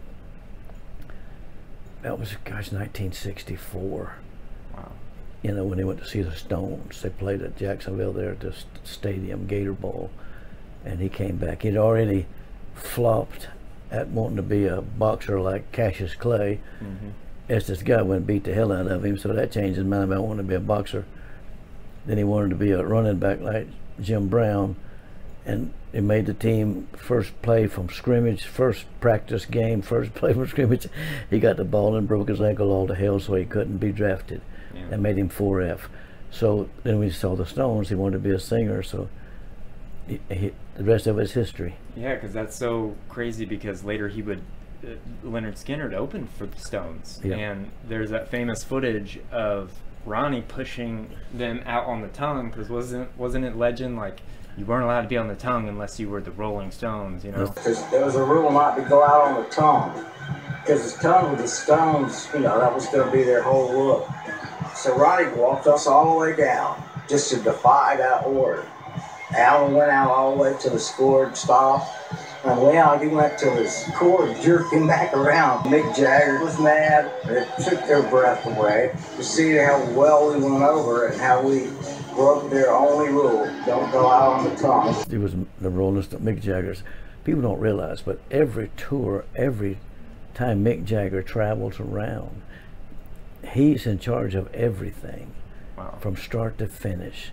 that 2.01 2.19
was 2.19 2.31
gosh 2.43 2.71
1964 2.71 4.13
wow. 4.75 4.91
You 5.41 5.51
know 5.53 5.63
when 5.63 5.77
he 5.77 5.83
went 5.83 5.99
to 5.99 6.05
see 6.07 6.21
the 6.21 6.31
stones 6.35 7.01
they 7.01 7.09
played 7.09 7.41
at 7.41 7.57
jacksonville 7.57 8.13
there 8.13 8.31
at 8.31 8.39
the 8.39 8.53
stadium 8.83 9.47
gator 9.47 9.73
bowl 9.73 10.09
and 10.83 10.99
he 10.99 11.09
came 11.09 11.37
back. 11.37 11.63
He'd 11.63 11.77
already 11.77 12.27
flopped 12.75 13.47
at 13.91 14.07
wanting 14.09 14.35
to 14.37 14.43
be 14.43 14.65
a 14.67 14.81
boxer 14.81 15.39
like 15.39 15.71
cassius 15.71 16.13
clay. 16.15 16.59
Mhm. 16.81 17.11
as 17.47 17.67
this 17.67 17.83
guy 17.83 18.01
went 18.01 18.17
and 18.19 18.27
beat 18.27 18.43
the 18.43 18.53
hell 18.55 18.71
out 18.71 18.87
of 18.87 19.05
him 19.05 19.15
so 19.17 19.31
that 19.31 19.51
changed 19.51 19.77
his 19.77 19.85
mind 19.85 20.05
about 20.05 20.23
wanting 20.23 20.37
to 20.37 20.49
be 20.49 20.55
a 20.55 20.59
boxer. 20.59 21.05
Then 22.07 22.17
he 22.17 22.23
wanted 22.23 22.49
to 22.49 22.55
be 22.55 22.71
a 22.71 22.83
running 22.83 23.17
back 23.17 23.39
like 23.39 23.67
jim 24.01 24.27
brown 24.27 24.75
and 25.45 25.73
he 25.93 26.01
made 26.01 26.25
the 26.25 26.33
team 26.33 26.87
first 26.97 27.39
play 27.41 27.67
from 27.67 27.89
scrimmage, 27.89 28.43
first 28.45 28.85
practice 28.99 29.45
game, 29.45 29.81
first 29.81 30.13
play 30.15 30.33
from 30.33 30.47
scrimmage. 30.47 30.87
He 31.29 31.39
got 31.39 31.57
the 31.57 31.65
ball 31.65 31.95
and 31.95 32.07
broke 32.07 32.29
his 32.29 32.41
ankle 32.41 32.71
all 32.71 32.87
to 32.87 32.95
hell, 32.95 33.19
so 33.19 33.35
he 33.35 33.45
couldn't 33.45 33.77
be 33.77 33.91
drafted. 33.91 34.41
Yeah. 34.73 34.89
That 34.89 34.99
made 34.99 35.17
him 35.17 35.29
4F. 35.29 35.81
So 36.31 36.69
then 36.83 36.99
we 36.99 37.09
saw 37.11 37.35
the 37.35 37.45
Stones. 37.45 37.89
He 37.89 37.95
wanted 37.95 38.17
to 38.17 38.19
be 38.27 38.31
a 38.31 38.39
singer, 38.39 38.83
so 38.83 39.07
he, 40.07 40.19
he, 40.29 40.51
the 40.75 40.83
rest 40.83 41.07
of 41.07 41.17
it's 41.19 41.31
history. 41.31 41.75
Yeah, 41.95 42.15
because 42.15 42.33
that's 42.33 42.55
so 42.55 42.95
crazy. 43.07 43.45
Because 43.45 43.83
later 43.85 44.09
he 44.09 44.21
would, 44.21 44.41
uh, 44.83 44.87
Lynyrd 45.23 45.55
Skynyrd 45.63 45.93
opened 45.93 46.29
for 46.31 46.45
the 46.45 46.59
Stones, 46.59 47.21
Yeah. 47.23 47.35
and 47.37 47.71
there's 47.87 48.09
that 48.09 48.29
famous 48.29 48.63
footage 48.65 49.19
of 49.31 49.71
Ronnie 50.05 50.41
pushing 50.41 51.09
them 51.33 51.61
out 51.65 51.85
on 51.85 52.01
the 52.01 52.09
tongue. 52.09 52.49
Because 52.49 52.67
wasn't 52.69 53.17
wasn't 53.17 53.45
it 53.45 53.55
legend 53.55 53.95
like 53.95 54.19
you 54.57 54.65
weren't 54.65 54.83
allowed 54.83 55.01
to 55.01 55.07
be 55.07 55.17
on 55.17 55.27
the 55.27 55.35
tongue 55.35 55.67
unless 55.67 55.99
you 55.99 56.09
were 56.09 56.21
the 56.21 56.31
Rolling 56.31 56.71
Stones, 56.71 57.23
you 57.23 57.31
know? 57.31 57.47
Because 57.47 57.87
there 57.89 58.05
was 58.05 58.15
a 58.15 58.23
rule 58.23 58.51
not 58.51 58.75
to 58.75 58.83
go 58.83 59.03
out 59.03 59.21
on 59.27 59.43
the 59.43 59.49
tongue. 59.49 60.05
Because 60.61 60.95
the 60.95 61.01
tongue 61.01 61.31
with 61.31 61.41
the 61.41 61.47
stones, 61.47 62.27
you 62.33 62.39
know, 62.39 62.59
that 62.59 62.73
was 62.73 62.87
going 62.87 63.05
to 63.05 63.11
be 63.11 63.23
their 63.23 63.43
whole 63.43 63.71
look. 63.71 64.07
So 64.75 64.97
Ronnie 64.97 65.35
walked 65.37 65.67
us 65.67 65.87
all 65.87 66.13
the 66.13 66.19
way 66.19 66.35
down 66.35 66.81
just 67.07 67.29
to 67.31 67.37
defy 67.37 67.97
that 67.97 68.25
order. 68.25 68.65
Allen 69.35 69.73
went 69.73 69.91
out 69.91 70.09
all 70.09 70.35
the 70.35 70.41
way 70.41 70.55
to 70.61 70.69
the 70.69 70.79
scored 70.79 71.35
stop. 71.35 71.87
And 72.45 72.61
Leon, 72.61 73.01
he 73.01 73.07
went 73.07 73.37
to 73.39 73.49
his 73.51 73.89
cord 73.95 74.39
jerked 74.41 74.71
him 74.71 74.87
back 74.87 75.13
around. 75.13 75.63
Mick 75.63 75.95
Jagger 75.95 76.43
was 76.43 76.59
mad. 76.59 77.11
It 77.25 77.47
took 77.63 77.85
their 77.87 78.03
breath 78.03 78.45
away 78.45 78.91
to 79.17 79.23
see 79.23 79.55
how 79.55 79.83
well 79.91 80.31
we 80.31 80.39
went 80.39 80.63
over 80.63 81.07
and 81.07 81.19
how 81.19 81.41
we 81.41 81.71
broke 82.15 82.49
their 82.49 82.71
only 82.71 83.09
rule. 83.09 83.45
Don't 83.65 83.91
go 83.91 84.09
out 84.09 84.39
on 84.39 84.49
the 84.49 84.55
tongue. 84.55 84.95
It 85.11 85.17
was 85.17 85.35
the 85.59 85.69
Rolling 85.69 86.01
Stone, 86.03 86.21
Mick 86.21 86.41
Jagger's. 86.41 86.83
People 87.23 87.41
don't 87.41 87.59
realize, 87.59 88.01
but 88.01 88.19
every 88.31 88.71
tour, 88.77 89.25
every 89.35 89.77
time 90.33 90.63
Mick 90.63 90.85
Jagger 90.85 91.21
travels 91.23 91.79
around, 91.79 92.41
he's 93.53 93.85
in 93.85 93.99
charge 93.99 94.35
of 94.35 94.53
everything 94.53 95.31
Wow. 95.77 95.95
from 95.99 96.15
start 96.15 96.57
to 96.59 96.67
finish, 96.67 97.31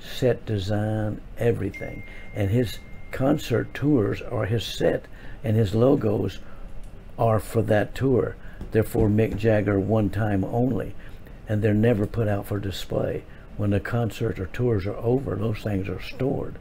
set 0.00 0.44
design, 0.44 1.20
everything. 1.38 2.02
And 2.34 2.50
his 2.50 2.78
concert 3.12 3.72
tours 3.74 4.20
are 4.22 4.44
his 4.46 4.64
set, 4.64 5.04
and 5.44 5.56
his 5.56 5.74
logos 5.74 6.38
are 7.18 7.38
for 7.38 7.62
that 7.62 7.94
tour. 7.94 8.36
They're 8.72 8.82
for 8.82 9.08
Mick 9.08 9.36
Jagger 9.36 9.78
one 9.80 10.10
time 10.10 10.44
only, 10.44 10.94
and 11.48 11.62
they're 11.62 11.74
never 11.74 12.06
put 12.06 12.28
out 12.28 12.46
for 12.46 12.58
display. 12.58 13.22
When 13.58 13.70
the 13.70 13.80
concert 13.80 14.38
or 14.40 14.46
tours 14.46 14.86
are 14.86 14.96
over, 14.96 15.36
those 15.36 15.58
things 15.58 15.88
are 15.88 16.00
stored. 16.00 16.54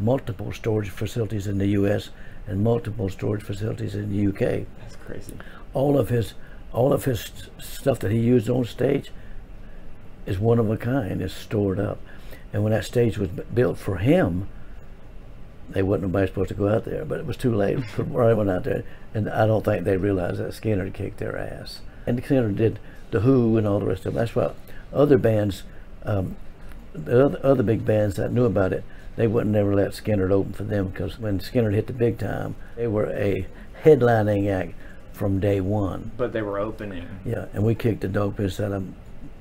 Multiple 0.00 0.52
storage 0.52 0.88
facilities 0.88 1.46
in 1.46 1.58
the 1.58 1.66
U.S. 1.68 2.08
and 2.46 2.64
multiple 2.64 3.10
storage 3.10 3.42
facilities 3.42 3.94
in 3.94 4.10
the 4.10 4.16
U.K. 4.16 4.64
That's 4.80 4.96
crazy. 4.96 5.34
All 5.74 5.98
of 5.98 6.08
his, 6.08 6.32
all 6.72 6.92
of 6.92 7.04
his 7.04 7.30
stuff 7.58 7.98
that 7.98 8.10
he 8.10 8.18
used 8.18 8.48
on 8.48 8.64
stage 8.64 9.10
is 10.26 10.38
one 10.38 10.58
of 10.58 10.70
a 10.70 10.76
kind. 10.76 11.20
Is 11.20 11.34
stored 11.34 11.78
up, 11.78 11.98
And 12.52 12.62
when 12.62 12.72
that 12.72 12.84
stage 12.84 13.18
was 13.18 13.28
built 13.28 13.76
for 13.76 13.96
him, 13.96 14.48
they 15.68 15.82
wasn't 15.82 16.12
nobody 16.12 16.26
supposed 16.26 16.48
to 16.48 16.54
go 16.54 16.68
out 16.68 16.84
there, 16.84 17.04
but 17.04 17.18
it 17.18 17.26
was 17.26 17.36
too 17.36 17.54
late. 17.54 17.84
For 17.84 18.22
I 18.22 18.32
went 18.32 18.50
out 18.50 18.64
there, 18.64 18.84
and 19.12 19.28
I 19.28 19.46
don't 19.46 19.64
think 19.64 19.84
they 19.84 19.96
realized 19.96 20.38
that 20.38 20.52
Skynyrd 20.52 20.94
kicked 20.94 21.18
their 21.18 21.36
ass. 21.36 21.80
And 22.06 22.22
Skynyrd 22.22 22.56
did 22.56 22.78
the 23.10 23.20
Who 23.20 23.56
and 23.56 23.66
all 23.66 23.80
the 23.80 23.86
rest 23.86 24.06
of 24.06 24.14
them. 24.14 24.20
That's 24.20 24.36
why 24.36 24.52
other 24.92 25.18
bands, 25.18 25.62
um, 26.04 26.36
the 26.94 27.26
other, 27.26 27.40
other 27.42 27.62
big 27.62 27.84
bands 27.84 28.16
that 28.16 28.32
knew 28.32 28.44
about 28.44 28.72
it, 28.72 28.84
they 29.16 29.26
wouldn't 29.26 29.52
never 29.52 29.74
let 29.74 29.90
Skynyrd 29.90 30.30
open 30.30 30.52
for 30.52 30.64
them 30.64 30.88
because 30.88 31.18
when 31.18 31.38
Skynyrd 31.38 31.74
hit 31.74 31.86
the 31.86 31.92
big 31.92 32.18
time, 32.18 32.56
they 32.76 32.86
were 32.86 33.10
a 33.10 33.46
headlining 33.82 34.50
act 34.50 34.74
from 35.12 35.38
day 35.40 35.60
one. 35.60 36.10
But 36.16 36.32
they 36.32 36.42
were 36.42 36.58
opening. 36.58 37.06
Yeah, 37.24 37.46
and 37.52 37.64
we 37.64 37.74
kicked 37.74 38.00
the 38.00 38.08
dope 38.08 38.36
piss 38.36 38.58
out 38.58 38.72
of 38.72 38.84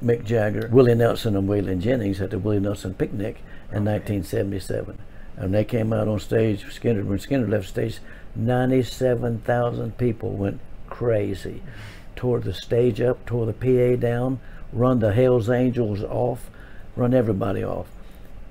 Mick 0.04 0.26
Jagger, 0.26 0.70
Willie 0.72 0.96
Nelson, 0.96 1.36
and 1.36 1.50
Waylon 1.50 1.80
Jennings 1.80 2.22
at 2.22 2.30
the 2.30 2.40
Willie 2.40 2.60
Nelson 2.60 2.94
Picnic 2.94 3.38
in 3.72 3.86
1977. 3.86 4.98
And 5.38 5.54
they 5.54 5.64
came 5.64 5.92
out 5.94 6.08
on 6.08 6.20
stage, 6.20 6.64
Skynyrd, 6.64 7.06
when 7.06 7.18
Skynyrd 7.18 7.50
left 7.50 7.68
stage, 7.68 8.00
97,000 8.36 9.98
people 9.98 10.32
went 10.32 10.60
crazy. 10.88 11.62
Mm-hmm. 11.62 12.16
Tore 12.16 12.40
the 12.40 12.54
stage 12.54 13.02
up, 13.02 13.26
tore 13.26 13.48
the 13.48 13.54
PA 13.54 14.00
down, 14.00 14.40
run 14.72 15.00
the 15.00 15.14
Hells 15.14 15.50
Angels 15.50 16.04
off, 16.04 16.52
run 16.96 17.14
everybody 17.14 17.64
off. 17.64 17.88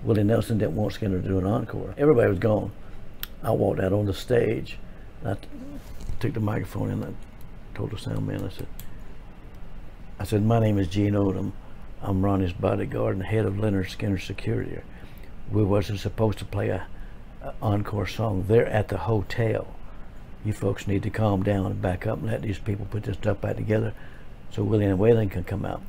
Willie 0.02 0.24
Nelson 0.24 0.58
didn't 0.58 0.76
want 0.76 0.94
Skinner 0.94 1.20
to 1.20 1.28
do 1.28 1.38
an 1.38 1.46
encore. 1.46 1.94
Everybody 1.96 2.28
was 2.28 2.38
gone. 2.38 2.72
I 3.42 3.50
walked 3.50 3.80
out 3.80 3.92
on 3.92 4.06
the 4.06 4.14
stage. 4.14 4.78
I 5.24 5.36
took 6.20 6.34
the 6.34 6.40
microphone 6.40 6.90
and 6.90 7.04
I 7.04 7.76
told 7.76 7.90
the 7.90 7.98
sound 7.98 8.26
man, 8.26 8.44
I 8.44 8.48
said, 8.48 8.66
I 10.18 10.24
said, 10.24 10.44
my 10.44 10.58
name 10.58 10.78
is 10.78 10.88
Gene 10.88 11.14
Odom. 11.14 11.52
I'm 12.00 12.24
Ronnie's 12.24 12.52
bodyguard 12.52 13.16
and 13.16 13.24
head 13.24 13.46
of 13.46 13.54
Lynyrd 13.54 13.96
Skynyrd 13.96 14.26
Security. 14.26 14.80
We 15.50 15.62
wasn't 15.62 16.00
supposed 16.00 16.38
to 16.38 16.44
play 16.44 16.70
a, 16.70 16.86
a 17.42 17.54
encore 17.62 18.08
song. 18.08 18.44
They're 18.48 18.66
at 18.66 18.88
the 18.88 18.98
hotel. 18.98 19.68
You 20.44 20.52
folks 20.52 20.88
need 20.88 21.04
to 21.04 21.10
calm 21.10 21.44
down 21.44 21.66
and 21.66 21.80
back 21.80 22.06
up 22.06 22.18
and 22.18 22.26
let 22.26 22.42
these 22.42 22.58
people 22.58 22.86
put 22.86 23.04
this 23.04 23.16
stuff 23.16 23.40
back 23.40 23.56
together 23.56 23.94
so 24.50 24.62
Willie 24.62 24.86
and 24.86 24.98
Waylon 24.98 25.30
can 25.30 25.44
come 25.44 25.64
out. 25.64 25.82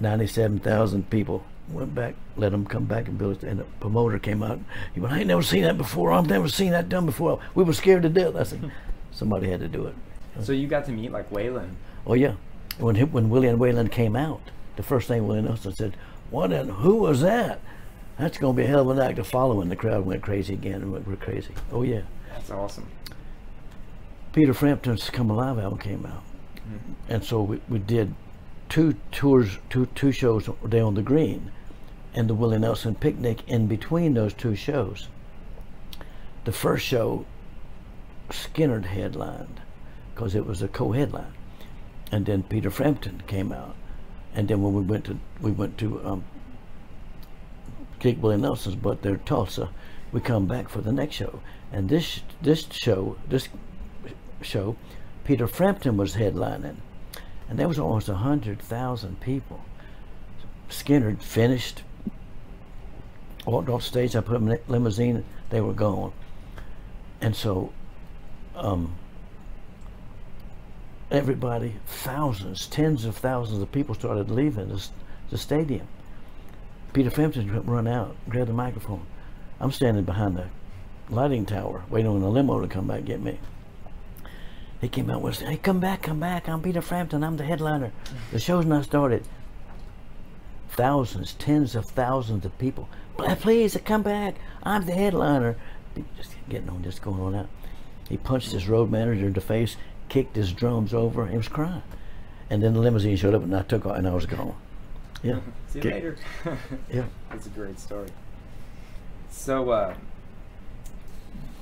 97,000 0.00 1.10
people 1.10 1.44
went 1.72 1.94
back, 1.94 2.14
let 2.36 2.52
them 2.52 2.64
come 2.66 2.84
back 2.84 3.08
and 3.08 3.18
build 3.18 3.42
it. 3.42 3.48
And 3.48 3.60
the 3.60 3.64
promoter 3.80 4.18
came 4.18 4.42
out. 4.42 4.60
He 4.94 5.00
went, 5.00 5.12
I 5.14 5.18
ain't 5.18 5.26
never 5.28 5.42
seen 5.42 5.62
that 5.62 5.76
before. 5.78 6.12
I've 6.12 6.28
never 6.28 6.48
seen 6.48 6.70
that 6.72 6.88
done 6.88 7.06
before. 7.06 7.40
We 7.54 7.64
were 7.64 7.72
scared 7.72 8.02
to 8.02 8.08
death. 8.08 8.36
I 8.36 8.42
said, 8.44 8.70
somebody 9.12 9.50
had 9.50 9.60
to 9.60 9.68
do 9.68 9.86
it. 9.86 9.94
So 10.42 10.52
you 10.52 10.66
got 10.66 10.84
to 10.86 10.92
meet 10.92 11.12
like 11.12 11.30
Waylon. 11.30 11.70
Oh 12.06 12.14
yeah. 12.14 12.34
When 12.78 12.94
he, 12.96 13.04
when 13.04 13.28
Willie 13.30 13.48
and 13.48 13.58
Waylon 13.58 13.90
came 13.90 14.16
out, 14.16 14.40
the 14.76 14.82
first 14.82 15.06
thing 15.08 15.26
Willie 15.26 15.42
Nelson 15.42 15.74
said, 15.74 15.94
"What 16.30 16.52
and 16.52 16.70
who 16.70 16.96
was 16.96 17.20
that?" 17.20 17.60
That's 18.18 18.38
going 18.38 18.56
to 18.56 18.62
be 18.62 18.64
a 18.64 18.68
hell 18.68 18.88
of 18.90 18.96
an 18.96 19.02
act 19.02 19.16
to 19.16 19.24
follow. 19.24 19.60
And 19.60 19.70
the 19.70 19.76
crowd 19.76 20.06
went 20.06 20.22
crazy 20.22 20.54
again 20.54 20.80
and 20.82 20.92
went, 20.92 21.06
we're 21.06 21.16
crazy. 21.16 21.52
Oh 21.70 21.82
yeah. 21.82 22.02
That's 22.30 22.50
awesome. 22.50 22.86
Peter 24.32 24.54
Frampton's 24.54 25.10
Come 25.10 25.30
Alive 25.30 25.58
album 25.58 25.78
came 25.78 26.06
out, 26.06 26.22
Mm-hmm. 26.56 27.12
and 27.12 27.24
so 27.24 27.42
we, 27.42 27.60
we 27.68 27.78
did 27.80 28.14
two 28.68 28.94
tours, 29.10 29.58
two 29.68 29.86
two 29.94 30.12
shows 30.12 30.48
a 30.48 30.68
day 30.68 30.80
on 30.80 30.94
the 30.94 31.02
Green, 31.02 31.50
and 32.14 32.28
the 32.28 32.34
Willie 32.34 32.58
Nelson 32.58 32.94
picnic 32.94 33.46
in 33.48 33.66
between 33.66 34.14
those 34.14 34.34
two 34.34 34.54
shows. 34.54 35.08
The 36.44 36.52
first 36.52 36.84
show, 36.84 37.24
Skynyrd 38.30 38.86
headlined, 38.86 39.60
because 40.14 40.34
it 40.34 40.46
was 40.46 40.62
a 40.62 40.68
co-headline, 40.68 41.32
and 42.10 42.26
then 42.26 42.42
Peter 42.42 42.70
Frampton 42.70 43.22
came 43.26 43.52
out, 43.52 43.76
and 44.34 44.48
then 44.48 44.62
when 44.62 44.74
we 44.74 44.82
went 44.82 45.04
to 45.06 45.18
we 45.40 45.50
went 45.50 45.78
to 45.78 46.04
um, 46.04 46.24
Willie 48.04 48.36
Nelson's, 48.36 48.76
but 48.76 49.02
they're 49.02 49.16
Tulsa. 49.18 49.70
We 50.10 50.20
come 50.20 50.46
back 50.46 50.68
for 50.68 50.80
the 50.80 50.92
next 50.92 51.14
show, 51.14 51.40
and 51.72 51.88
this 51.88 52.20
this 52.42 52.66
show 52.70 53.16
this 53.28 53.48
show, 54.42 54.76
Peter 55.24 55.46
Frampton 55.46 55.96
was 55.96 56.16
headlining, 56.16 56.76
and 57.48 57.58
there 57.58 57.68
was 57.68 57.78
almost 57.78 58.08
a 58.08 58.16
hundred 58.16 58.60
thousand 58.60 59.20
people. 59.20 59.64
Skynyrd 60.68 61.22
finished, 61.22 61.82
walked 63.50 63.68
off 63.68 63.82
stage. 63.82 64.16
I 64.16 64.20
put 64.20 64.34
them 64.34 64.48
in 64.48 64.58
a 64.58 64.70
limousine. 64.70 65.24
They 65.50 65.60
were 65.60 65.72
gone, 65.72 66.12
and 67.20 67.34
so 67.36 67.72
um, 68.54 68.94
everybody, 71.10 71.74
thousands, 71.86 72.66
tens 72.66 73.04
of 73.04 73.16
thousands 73.16 73.62
of 73.62 73.70
people 73.70 73.94
started 73.94 74.30
leaving 74.30 74.68
this, 74.68 74.90
the 75.30 75.38
stadium. 75.38 75.86
Peter 76.92 77.10
Frampton 77.10 77.64
run 77.64 77.86
out, 77.86 78.16
grabbed 78.28 78.50
the 78.50 78.54
microphone. 78.54 79.06
I'm 79.60 79.72
standing 79.72 80.04
behind 80.04 80.36
the 80.36 80.46
lighting 81.08 81.46
tower, 81.46 81.84
waiting 81.88 82.10
on 82.10 82.20
the 82.20 82.28
limo 82.28 82.60
to 82.60 82.68
come 82.68 82.86
back 82.86 82.98
and 82.98 83.06
get 83.06 83.20
me. 83.20 83.38
He 84.80 84.88
came 84.88 85.08
out 85.10 85.22
and 85.22 85.34
said, 85.34 85.48
hey, 85.48 85.56
come 85.58 85.78
back, 85.78 86.02
come 86.02 86.18
back. 86.18 86.48
I'm 86.48 86.60
Peter 86.60 86.82
Frampton. 86.82 87.22
I'm 87.22 87.36
the 87.36 87.44
headliner. 87.44 87.92
The 88.32 88.40
show's 88.40 88.66
not 88.66 88.84
started. 88.84 89.24
Thousands, 90.70 91.34
tens 91.34 91.76
of 91.76 91.84
thousands 91.86 92.44
of 92.44 92.58
people. 92.58 92.88
Please, 93.16 93.76
come 93.84 94.02
back. 94.02 94.36
I'm 94.62 94.86
the 94.86 94.92
headliner. 94.92 95.56
Just 96.16 96.34
getting 96.48 96.68
on, 96.70 96.82
just 96.82 97.02
going 97.02 97.20
on 97.20 97.34
out. 97.34 97.48
He 98.08 98.16
punched 98.16 98.52
his 98.52 98.68
road 98.68 98.90
manager 98.90 99.26
in 99.26 99.32
the 99.32 99.40
face, 99.40 99.76
kicked 100.08 100.36
his 100.36 100.52
drums 100.52 100.92
over. 100.94 101.26
He 101.26 101.36
was 101.36 101.48
crying. 101.48 101.82
And 102.50 102.62
then 102.62 102.74
the 102.74 102.80
limousine 102.80 103.16
showed 103.16 103.34
up 103.34 103.42
and 103.42 103.54
I 103.54 103.62
took 103.62 103.86
off 103.86 103.96
and 103.96 104.06
I 104.06 104.12
was 104.12 104.26
gone. 104.26 104.54
Yeah. 105.22 105.40
See 105.68 105.80
you 105.80 105.90
later. 105.90 106.16
Yeah. 106.92 107.04
That's 107.30 107.46
a 107.46 107.50
great 107.50 107.78
story. 107.78 108.08
So, 109.30 109.70
uh, 109.70 109.94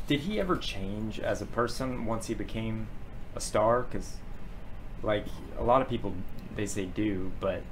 did 0.09 0.21
he 0.21 0.41
ever 0.41 0.57
change 0.57 1.21
as 1.21 1.41
a 1.41 1.47
person 1.47 2.05
once 2.05 2.27
he 2.27 2.35
became 2.35 2.89
a 3.37 3.41
star? 3.41 3.83
Because, 3.83 4.17
like, 5.05 5.27
a 5.57 5.63
lot 5.63 5.83
of 5.83 5.89
people, 5.89 6.15
they 6.57 6.67
say 6.67 6.87
do, 6.87 7.31
but 7.39 7.63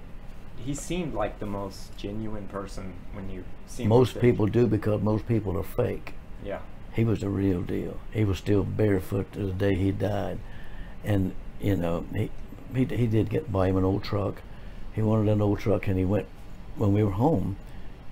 he 0.56 0.74
seemed 0.74 1.14
like 1.14 1.40
the 1.40 1.46
most 1.46 1.96
genuine 1.96 2.46
person 2.46 2.92
when 3.12 3.28
you 3.28 3.42
see 3.68 3.84
him 3.84 3.92
on 3.92 3.98
Most 3.98 4.20
people 4.20 4.46
do 4.46 4.66
because 4.66 5.02
most 5.02 5.26
people 5.26 5.58
are 5.58 5.62
fake. 5.62 6.14
Yeah. 6.44 6.60
He 6.92 7.04
was 7.04 7.20
the 7.20 7.28
real 7.28 7.62
deal. 7.62 7.98
He 8.12 8.24
was 8.24 8.38
still 8.38 8.64
barefoot 8.64 9.32
to 9.32 9.40
the 9.40 9.52
day 9.52 9.74
he 9.74 9.92
died, 9.92 10.38
and 11.04 11.32
you 11.60 11.76
know 11.76 12.04
he 12.14 12.30
he, 12.74 12.84
he 12.84 13.06
did 13.06 13.30
get 13.30 13.52
buy 13.52 13.68
him 13.68 13.76
an 13.76 13.84
old 13.84 14.02
truck. 14.02 14.42
He 14.92 15.02
wanted 15.02 15.30
an 15.30 15.40
old 15.40 15.60
truck, 15.60 15.86
and 15.86 15.98
he 15.98 16.04
went 16.04 16.26
when 16.76 16.92
we 16.92 17.04
were 17.04 17.12
home. 17.12 17.56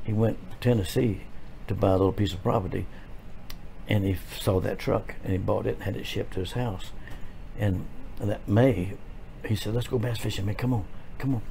He 0.04 0.12
went 0.12 0.38
to 0.50 0.56
Tennessee 0.60 1.22
to 1.66 1.74
buy 1.74 1.88
a 1.90 1.92
little 1.92 2.12
piece 2.12 2.32
of 2.32 2.42
property, 2.42 2.86
and 3.88 4.04
he 4.04 4.16
saw 4.38 4.60
that 4.60 4.78
truck 4.78 5.14
and 5.24 5.32
he 5.32 5.38
bought 5.38 5.66
it 5.66 5.74
and 5.74 5.82
had 5.82 5.96
it 5.96 6.06
shipped 6.06 6.34
to 6.34 6.40
his 6.40 6.52
house. 6.52 6.92
And 7.58 7.86
that 8.20 8.46
May, 8.48 8.92
he 9.44 9.56
said, 9.56 9.74
"Let's 9.74 9.88
go 9.88 9.98
bass 9.98 10.18
fishing, 10.18 10.46
man. 10.46 10.54
Come 10.54 10.72
on, 10.72 10.84
come 11.18 11.34
on." 11.34 11.42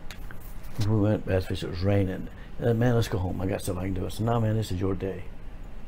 We 0.87 0.99
went 0.99 1.25
bass 1.25 1.45
fishing. 1.45 1.69
It 1.69 1.71
was 1.71 1.83
raining. 1.83 2.27
Uh, 2.61 2.73
man, 2.73 2.95
let's 2.95 3.07
go 3.07 3.17
home. 3.17 3.41
I 3.41 3.47
got 3.47 3.61
stuff 3.61 3.77
I 3.77 3.85
can 3.85 3.93
do. 3.93 4.05
I 4.05 4.09
said, 4.09 4.25
"No, 4.25 4.39
man, 4.39 4.55
this 4.55 4.71
is 4.71 4.79
your 4.79 4.95
day." 4.95 5.23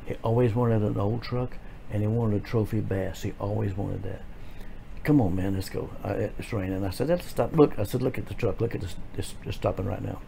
He 0.05 0.15
always 0.23 0.53
wanted 0.53 0.81
an 0.81 0.97
old 0.97 1.21
truck, 1.21 1.57
and 1.91 2.01
he 2.01 2.07
wanted 2.07 2.41
a 2.41 2.45
trophy 2.45 2.79
bass. 2.79 3.23
He 3.23 3.33
always 3.39 3.75
wanted 3.75 4.03
that. 4.03 4.21
Come 5.03 5.21
on, 5.21 5.35
man, 5.35 5.55
let's 5.55 5.69
go. 5.69 5.89
I, 6.03 6.11
it's 6.37 6.51
raining. 6.51 6.83
I 6.83 6.89
said, 6.89 7.07
let's 7.07 7.25
stop. 7.25 7.53
Look, 7.53 7.77
I 7.79 7.83
said, 7.83 8.01
look 8.01 8.17
at 8.17 8.25
the 8.27 8.33
truck. 8.33 8.59
Look 8.59 8.75
at 8.75 8.81
this. 8.81 8.95
It's, 9.17 9.35
it's 9.45 9.55
stopping 9.55 9.85
right 9.85 10.01
now. 10.01 10.19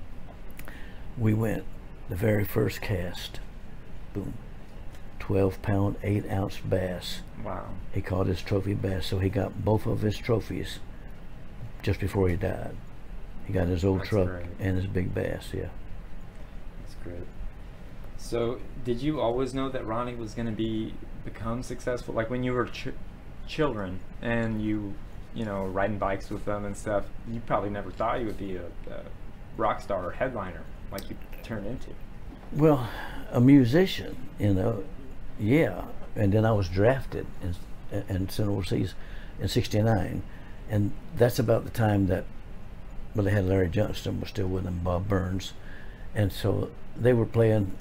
We 1.17 1.33
went. 1.33 1.63
The 2.09 2.15
very 2.15 2.45
first 2.45 2.81
cast. 2.81 3.39
Boom. 4.13 4.33
12 5.19 5.61
pound, 5.61 5.95
8 6.01 6.29
ounce 6.31 6.57
bass. 6.59 7.21
Wow. 7.43 7.69
He 7.93 8.01
caught 8.01 8.27
his 8.27 8.41
trophy 8.41 8.73
bass, 8.73 9.05
so 9.05 9.19
he 9.19 9.29
got 9.29 9.63
both 9.63 9.85
of 9.85 10.01
his 10.01 10.17
trophies 10.17 10.79
just 11.83 11.99
before 11.99 12.29
he 12.29 12.35
died. 12.35 12.75
He 13.45 13.53
got 13.53 13.67
his 13.67 13.83
old 13.85 13.99
That's 13.99 14.09
truck 14.09 14.27
great. 14.27 14.45
and 14.59 14.77
his 14.77 14.87
big 14.87 15.13
bass, 15.13 15.49
yeah. 15.53 15.69
Great. 17.03 17.27
So, 18.17 18.59
did 18.83 19.01
you 19.01 19.21
always 19.21 19.53
know 19.53 19.69
that 19.69 19.85
Ronnie 19.85 20.15
was 20.15 20.33
going 20.33 20.45
to 20.47 20.51
be 20.51 20.93
become 21.23 21.63
successful? 21.63 22.13
Like 22.13 22.29
when 22.29 22.43
you 22.43 22.53
were 22.53 22.65
ch- 22.65 22.89
children 23.47 23.99
and 24.21 24.61
you, 24.61 24.93
you 25.33 25.45
know, 25.45 25.65
riding 25.65 25.97
bikes 25.97 26.29
with 26.29 26.45
them 26.45 26.65
and 26.65 26.75
stuff, 26.75 27.05
you 27.31 27.41
probably 27.45 27.69
never 27.69 27.91
thought 27.91 28.19
you 28.19 28.25
would 28.25 28.37
be 28.37 28.57
a, 28.57 28.65
a 28.91 29.03
rock 29.57 29.81
star 29.81 30.05
or 30.05 30.11
headliner 30.11 30.63
like 30.91 31.09
you 31.09 31.15
turned 31.43 31.65
into. 31.65 31.89
Well, 32.51 32.89
a 33.31 33.39
musician, 33.39 34.15
you 34.39 34.53
know, 34.53 34.83
yeah. 35.39 35.83
And 36.15 36.33
then 36.33 36.45
I 36.45 36.51
was 36.51 36.67
drafted 36.67 37.25
and 37.41 37.55
and 37.91 38.31
sent 38.31 38.49
overseas 38.49 38.93
in 39.39 39.47
'69, 39.47 40.21
and 40.69 40.91
that's 41.15 41.39
about 41.39 41.63
the 41.63 41.71
time 41.71 42.07
that 42.07 42.25
well, 43.15 43.25
they 43.25 43.31
had 43.31 43.45
Larry 43.45 43.69
Johnston 43.69 44.19
was 44.19 44.29
still 44.29 44.47
with 44.47 44.63
them, 44.63 44.81
Bob 44.83 45.07
Burns, 45.07 45.53
and 46.13 46.31
so 46.31 46.69
they 46.99 47.13
were 47.13 47.25
playing 47.25 47.71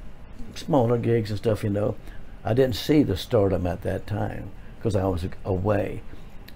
smaller 0.55 0.99
gigs 0.99 1.31
and 1.31 1.39
stuff. 1.39 1.65
You 1.65 1.71
know, 1.71 1.97
I 2.45 2.55
didn't 2.55 2.77
see 2.77 3.03
the 3.03 3.17
stardom 3.17 3.67
at 3.67 3.83
that 3.83 4.07
time 4.07 4.51
because 4.79 4.97
I 4.97 5.07
was 5.07 5.27
away, 5.45 6.03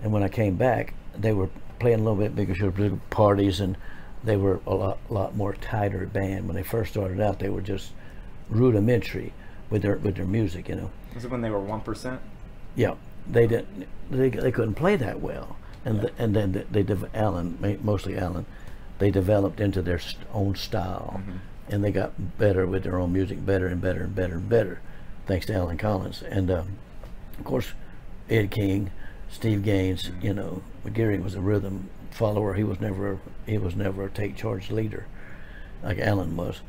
and 0.03 0.13
when 0.13 0.23
I 0.23 0.29
came 0.29 0.57
back, 0.57 0.95
they 1.17 1.33
were 1.33 1.49
playing 1.79 2.01
a 2.01 2.03
little 2.03 2.19
bit 2.19 2.37
bigger 2.37 2.55
shows, 2.55 2.73
bigger 2.75 2.99
parties, 3.11 3.61
and 3.61 3.77
they 4.25 4.37
were 4.37 4.61
a 4.67 4.75
lot, 4.75 4.99
lot 5.11 5.37
more 5.37 5.55
tighter 5.55 6.07
band. 6.07 6.47
When 6.47 6.55
they 6.55 6.63
first 6.63 6.93
started 6.93 7.21
out, 7.21 7.41
they 7.41 7.49
were 7.49 7.61
just 7.61 7.93
rudimentary 8.49 9.33
with 9.69 9.83
their 9.83 9.97
with 9.97 10.17
their 10.17 10.27
music, 10.27 10.69
you 10.69 10.77
know. 10.77 10.91
Was 11.15 11.25
it 11.25 11.31
when 11.31 11.41
they 11.41 11.51
were 11.51 11.61
one 11.61 11.81
percent? 11.81 12.21
Yeah, 12.77 12.95
they 13.29 13.47
didn't. 13.47 13.87
They, 14.11 14.29
they 14.29 14.53
couldn't 14.53 14.75
play 14.75 14.97
that 14.97 15.21
well, 15.21 15.57
and 15.85 16.03
th- 16.03 16.15
and 16.19 16.37
then 16.37 16.67
they, 16.71 16.83
they 16.83 16.97
Allen 17.15 17.79
mostly 17.83 18.17
Allen, 18.17 18.47
they 18.99 19.11
developed 19.11 19.61
into 19.61 19.83
their 19.83 20.01
own 20.33 20.55
style, 20.55 21.17
mm-hmm. 21.19 21.39
And 21.69 21.83
they 21.83 21.93
got 21.93 22.39
better 22.39 22.67
with 22.67 22.83
their 22.83 22.99
own 22.99 23.13
music, 23.13 23.45
better 23.45 23.67
and 23.67 23.81
better 23.81 24.05
and 24.05 24.15
better 24.15 24.35
and 24.35 24.49
better, 24.49 24.81
thanks 25.27 25.47
to 25.47 25.55
Allen 25.55 25.79
Collins, 25.79 26.23
and 26.23 26.51
um, 26.51 26.79
of 27.39 27.45
course, 27.45 27.73
Ed 28.29 28.51
King, 28.51 28.91
Steve 29.31 29.63
Gaines. 29.63 30.11
You 30.21 30.35
know, 30.35 30.63
Gary 30.93 31.19
was 31.19 31.35
a 31.35 31.41
rhythm 31.41 31.89
follower. 32.11 32.55
He 32.55 32.65
was 32.65 32.81
never 32.81 33.21
he 33.47 33.59
was 33.59 33.77
never 33.77 34.05
a 34.05 34.11
take 34.11 34.37
charge 34.37 34.71
leader, 34.71 35.07
like 35.83 35.99
Allen 35.99 36.37
was, 36.37 36.61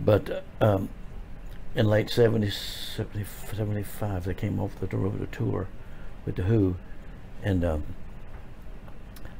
but. 0.00 0.44
Um, 0.60 0.88
in 1.76 1.86
late 1.86 2.08
70, 2.08 2.50
70, 2.50 3.26
75, 3.54 4.24
they 4.24 4.32
came 4.32 4.58
off 4.58 4.80
the 4.80 4.86
to 4.86 5.28
tour 5.30 5.68
with 6.24 6.36
The 6.36 6.44
Who. 6.44 6.76
And 7.42 7.62
um, 7.64 7.84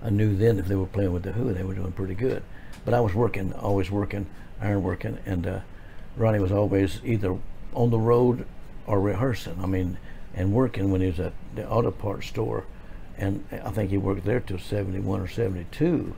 I 0.04 0.10
knew 0.10 0.36
then 0.36 0.58
if 0.58 0.66
they 0.66 0.76
were 0.76 0.86
playing 0.86 1.14
with 1.14 1.22
The 1.22 1.32
Who, 1.32 1.54
they 1.54 1.62
were 1.62 1.74
doing 1.74 1.92
pretty 1.92 2.14
good. 2.14 2.42
But 2.84 2.92
I 2.92 3.00
was 3.00 3.14
working, 3.14 3.54
always 3.54 3.90
working, 3.90 4.26
iron 4.60 4.82
working. 4.82 5.18
And 5.26 5.46
uh, 5.46 5.60
Ronnie 6.16 6.40
was 6.40 6.52
always 6.52 7.00
either 7.04 7.36
on 7.74 7.90
the 7.90 7.98
road 7.98 8.46
or 8.86 9.00
rehearsing. 9.00 9.58
I 9.62 9.66
mean, 9.66 9.98
and 10.34 10.52
working 10.52 10.90
when 10.90 11.00
he 11.00 11.08
was 11.08 11.20
at 11.20 11.32
the 11.54 11.68
auto 11.68 11.90
parts 11.90 12.26
store. 12.26 12.64
And 13.18 13.44
I 13.50 13.70
think 13.70 13.90
he 13.90 13.96
worked 13.96 14.24
there 14.24 14.40
till 14.40 14.58
71 14.58 15.20
or 15.20 15.28
72 15.28 16.14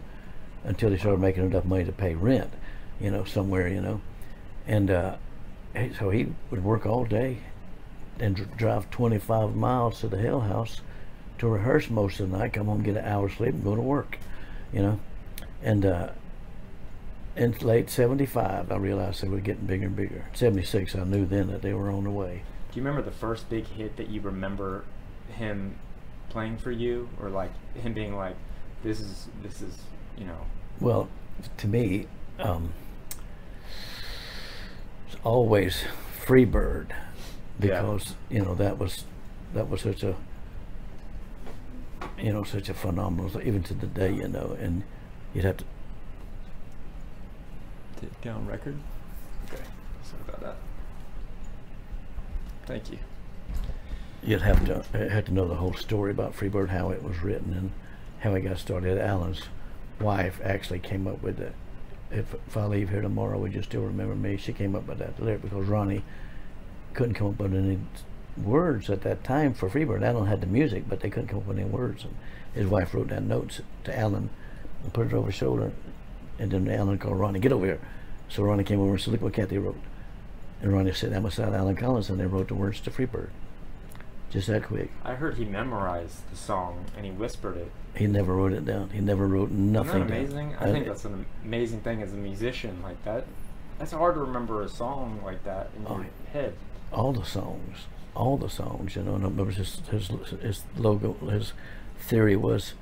until 0.64 0.90
he 0.90 0.98
started 0.98 1.20
making 1.20 1.44
enough 1.44 1.64
money 1.64 1.84
to 1.84 1.92
pay 1.92 2.14
rent, 2.14 2.52
you 3.00 3.10
know, 3.10 3.24
somewhere, 3.24 3.68
you 3.68 3.80
know. 3.80 4.00
And 4.66 4.90
uh, 4.90 5.16
so 5.98 6.10
he 6.10 6.26
would 6.50 6.64
work 6.64 6.84
all 6.84 7.04
day 7.04 7.38
and 8.18 8.34
dr- 8.34 8.56
drive 8.56 8.90
25 8.90 9.54
miles 9.54 10.00
to 10.00 10.08
the 10.08 10.18
Hell 10.18 10.40
House 10.40 10.80
to 11.38 11.48
rehearse 11.48 11.88
most 11.88 12.18
of 12.18 12.30
the 12.30 12.38
night, 12.38 12.52
come 12.52 12.66
home, 12.66 12.82
get 12.82 12.96
an 12.96 13.04
hour's 13.04 13.34
sleep, 13.34 13.54
and 13.54 13.62
go 13.62 13.76
to 13.76 13.80
work, 13.80 14.18
you 14.72 14.82
know. 14.82 14.98
And 15.62 15.86
uh, 15.86 16.08
in 17.38 17.52
late 17.58 17.88
75, 17.88 18.72
I 18.72 18.76
realized 18.76 19.22
they 19.22 19.28
were 19.28 19.40
getting 19.40 19.66
bigger 19.66 19.86
and 19.86 19.96
bigger. 19.96 20.24
76, 20.34 20.96
I 20.96 21.04
knew 21.04 21.24
then 21.24 21.46
that 21.48 21.62
they 21.62 21.72
were 21.72 21.90
on 21.90 22.04
the 22.04 22.10
way. 22.10 22.42
Do 22.72 22.80
you 22.80 22.84
remember 22.84 23.08
the 23.08 23.16
first 23.16 23.48
big 23.48 23.66
hit 23.66 23.96
that 23.96 24.08
you 24.08 24.20
remember 24.20 24.84
him 25.28 25.76
playing 26.30 26.58
for 26.58 26.72
you, 26.72 27.08
or 27.20 27.30
like 27.30 27.50
him 27.74 27.94
being 27.94 28.14
like, 28.14 28.36
"This 28.82 29.00
is 29.00 29.28
this 29.42 29.62
is 29.62 29.78
you 30.18 30.26
know." 30.26 30.46
Well, 30.80 31.08
to 31.56 31.68
me, 31.68 32.06
um, 32.38 32.72
it's 35.06 35.16
always 35.24 35.84
Freebird 36.20 36.90
because 37.58 38.14
you 38.28 38.42
know 38.42 38.54
that 38.54 38.78
was 38.78 39.04
that 39.54 39.70
was 39.70 39.80
such 39.80 40.02
a 40.02 40.14
you 42.18 42.32
know 42.32 42.44
such 42.44 42.68
a 42.68 42.74
phenomenal 42.74 43.40
even 43.42 43.62
to 43.62 43.74
the 43.74 43.86
day 43.86 44.12
you 44.12 44.28
know 44.28 44.56
and 44.60 44.84
you'd 45.34 45.44
have 45.44 45.56
to 45.56 45.64
Take 48.00 48.20
down 48.20 48.46
record. 48.46 48.76
Okay, 49.46 49.62
sorry 50.02 50.22
about 50.28 50.40
that. 50.40 50.56
Thank 52.66 52.92
you. 52.92 52.98
you'd 54.22 54.42
have 54.42 54.64
to 54.66 54.78
uh, 54.78 55.08
have 55.08 55.24
to 55.26 55.32
know 55.32 55.48
the 55.48 55.54
whole 55.54 55.74
story 55.74 56.10
about 56.10 56.36
Freebird 56.36 56.68
how 56.68 56.90
it 56.90 57.02
was 57.02 57.22
written 57.22 57.52
and 57.54 57.70
how 58.20 58.34
it 58.34 58.42
got 58.42 58.58
started 58.58 58.98
Allen's 58.98 59.42
wife 60.00 60.40
actually 60.44 60.80
came 60.80 61.06
up 61.06 61.22
with 61.22 61.40
it 61.40 61.54
if, 62.10 62.34
if 62.34 62.56
I 62.56 62.66
leave 62.66 62.90
here 62.90 63.00
tomorrow 63.00 63.38
would 63.38 63.54
you 63.54 63.62
still 63.62 63.82
remember 63.82 64.14
me 64.14 64.36
she 64.36 64.52
came 64.52 64.74
up 64.74 64.86
with 64.86 64.98
that 64.98 65.22
lyric 65.22 65.42
because 65.42 65.66
Ronnie 65.66 66.02
couldn't 66.94 67.14
come 67.14 67.28
up 67.28 67.38
with 67.38 67.54
any 67.54 67.78
words 68.36 68.90
at 68.90 69.02
that 69.02 69.24
time 69.24 69.54
for 69.54 69.68
Freebird. 69.68 70.02
Allen 70.02 70.26
had 70.26 70.40
the 70.40 70.46
music, 70.46 70.84
but 70.88 71.00
they 71.00 71.10
couldn't 71.10 71.28
come 71.28 71.38
up 71.38 71.46
with 71.46 71.58
any 71.58 71.68
words. 71.68 72.04
And 72.04 72.14
his 72.54 72.66
wife 72.66 72.94
wrote 72.94 73.08
down 73.08 73.28
notes 73.28 73.60
to 73.84 73.98
Allen 73.98 74.30
and 74.82 74.92
put 74.92 75.06
it 75.06 75.12
over 75.12 75.26
his 75.26 75.34
shoulder. 75.34 75.72
And 76.38 76.50
then 76.50 76.68
Allen 76.70 76.98
called 76.98 77.18
Ronnie, 77.18 77.40
get 77.40 77.52
over 77.52 77.66
here. 77.66 77.80
So 78.28 78.42
Ronnie 78.42 78.64
came 78.64 78.80
over 78.80 78.92
and 78.92 79.00
said, 79.00 79.12
look 79.12 79.22
what 79.22 79.32
Kathy 79.32 79.58
wrote. 79.58 79.80
And 80.60 80.72
Ronnie 80.72 80.92
sat 80.92 81.10
down 81.10 81.22
beside 81.22 81.52
Allen 81.52 81.76
Collins 81.76 82.10
and 82.10 82.20
they 82.20 82.26
wrote 82.26 82.48
the 82.48 82.54
words 82.54 82.80
to 82.80 82.90
Freebird. 82.90 83.30
Just 84.30 84.48
that 84.48 84.64
quick. 84.64 84.90
I 85.04 85.14
heard 85.14 85.36
he 85.36 85.44
memorized 85.46 86.30
the 86.30 86.36
song 86.36 86.84
and 86.96 87.06
he 87.06 87.10
whispered 87.12 87.56
it. 87.56 87.72
He 87.96 88.06
never 88.06 88.34
wrote 88.34 88.52
it 88.52 88.66
down. 88.66 88.90
He 88.90 89.00
never 89.00 89.26
wrote 89.26 89.50
nothing 89.50 90.02
Isn't 90.02 90.06
that 90.08 90.14
down. 90.14 90.18
amazing? 90.18 90.56
I 90.60 90.70
think 90.70 90.86
that's 90.86 91.04
an 91.06 91.24
amazing 91.44 91.80
thing 91.80 92.02
as 92.02 92.12
a 92.12 92.16
musician 92.16 92.82
like 92.82 93.02
that. 93.04 93.24
That's 93.78 93.92
hard 93.92 94.14
to 94.16 94.20
remember 94.20 94.62
a 94.62 94.68
song 94.68 95.20
like 95.24 95.44
that 95.44 95.70
in 95.76 95.86
oh, 95.86 95.96
your 95.98 96.06
head. 96.32 96.54
all 96.92 97.12
the 97.12 97.24
songs, 97.24 97.86
all 98.14 98.36
the 98.36 98.50
songs, 98.50 98.96
you 98.96 99.02
know. 99.02 99.14
And 99.14 99.24
I 99.24 99.28
remember 99.28 99.52
his 99.52 99.80
his 99.90 100.08
his 100.42 100.64
logo, 100.76 101.14
his 101.30 101.52
theory 101.98 102.36
was, 102.36 102.74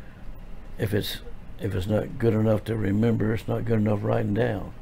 if 0.78 0.92
it's 0.94 1.18
if 1.60 1.74
it's 1.74 1.86
not 1.86 2.18
good 2.18 2.34
enough 2.34 2.64
to 2.64 2.76
remember, 2.76 3.34
it's 3.34 3.48
not 3.48 3.64
good 3.64 3.78
enough 3.78 4.00
writing 4.02 4.34
down, 4.34 4.72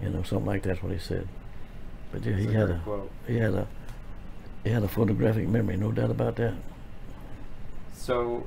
you 0.00 0.10
know, 0.10 0.22
something 0.22 0.46
like 0.46 0.62
that's 0.62 0.82
what 0.82 0.92
he 0.92 0.98
said. 0.98 1.28
But 2.12 2.24
yeah, 2.24 2.36
he 2.36 2.52
had 2.52 2.70
a 2.70 2.78
quote. 2.84 3.10
he 3.26 3.38
had 3.38 3.54
a 3.54 3.66
he 4.64 4.70
had 4.70 4.82
a 4.82 4.88
photographic 4.88 5.48
memory, 5.48 5.76
no 5.76 5.90
doubt 5.90 6.10
about 6.10 6.36
that. 6.36 6.54
So, 7.94 8.46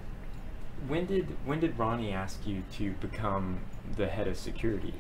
when 0.88 1.06
did 1.06 1.28
when 1.46 1.60
did 1.60 1.78
Ronnie 1.78 2.12
ask 2.12 2.46
you 2.46 2.64
to 2.74 2.92
become 2.92 3.60
the 3.98 4.08
head 4.08 4.28
of 4.28 4.38
security? 4.38 4.94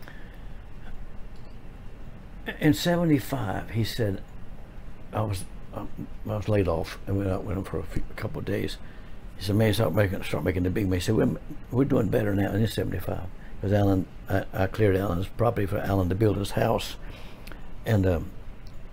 In 2.60 2.74
'75, 2.74 3.72
he 3.72 3.84
said, 3.84 4.22
I 5.14 5.22
was 5.22 5.46
um, 5.74 5.90
I 6.28 6.36
was 6.36 6.50
laid 6.50 6.68
off 6.68 7.00
and 7.08 7.18
went 7.18 7.30
out 7.30 7.44
with 7.44 7.58
him 7.58 7.64
for 7.64 7.80
a, 7.80 7.84
few, 7.84 8.04
a 8.10 8.14
couple 8.14 8.40
of 8.40 8.46
days. 8.46 8.78
He 9.38 9.44
said, 9.44 9.56
"Man, 9.56 9.74
start 9.74 9.94
making 9.94 10.24
start 10.24 10.44
making 10.44 10.64
the 10.64 10.70
big 10.70 10.86
money." 10.86 10.98
He 10.98 11.02
said, 11.02 11.16
"We're, 11.16 11.38
we're 11.72 11.86
doing 11.86 12.08
better 12.08 12.34
now." 12.34 12.52
And 12.52 12.62
in 12.62 12.68
'75, 12.68 13.22
because 13.56 13.74
Allen, 13.74 14.06
I, 14.30 14.46
I 14.54 14.68
cleared 14.68 14.96
Allen's 14.96 15.28
property 15.28 15.66
for 15.66 15.78
Allen 15.80 16.10
to 16.10 16.16
build 16.16 16.38
his 16.38 16.52
house, 16.52 16.96
and 17.86 18.06
um, 18.06 18.32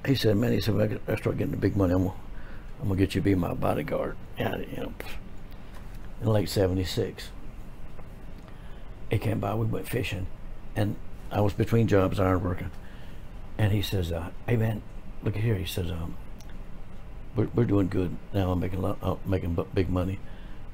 he 0.04 0.14
said, 0.14 0.36
"Man," 0.36 0.52
he 0.52 0.60
said, 0.60 0.74
"When 0.74 1.00
I, 1.08 1.16
start 1.16 1.38
getting 1.38 1.52
the 1.52 1.56
big 1.56 1.76
money, 1.76 1.94
I'm 1.94 2.04
gonna, 2.04 2.16
I'm 2.80 2.88
gonna 2.88 2.98
get 2.98 3.14
you 3.14 3.20
to 3.20 3.24
be 3.24 3.34
my 3.34 3.54
bodyguard." 3.54 4.16
Yeah, 4.38 4.56
you 4.56 4.76
know, 4.78 4.92
in 6.20 6.28
late 6.28 6.48
'76, 6.48 7.30
it 9.10 9.20
came 9.20 9.38
by. 9.40 9.54
We 9.54 9.66
went 9.66 9.88
fishing, 9.88 10.26
and 10.74 10.96
I 11.30 11.40
was 11.40 11.52
between 11.52 11.86
jobs, 11.86 12.18
iron 12.18 12.42
working. 12.42 12.70
And 13.58 13.72
he 13.72 13.82
says, 13.82 14.10
uh, 14.10 14.30
"Hey 14.46 14.56
man, 14.56 14.82
look 15.22 15.36
here." 15.36 15.54
He 15.54 15.66
says, 15.66 15.90
um, 15.90 16.16
"We're 17.36 17.48
we're 17.54 17.64
doing 17.64 17.88
good 17.88 18.16
now. 18.34 18.50
I'm 18.50 18.60
making 18.60 18.80
a 18.80 18.82
lot, 18.82 18.98
uh, 19.02 19.16
making 19.24 19.56
big 19.74 19.88
money, 19.88 20.18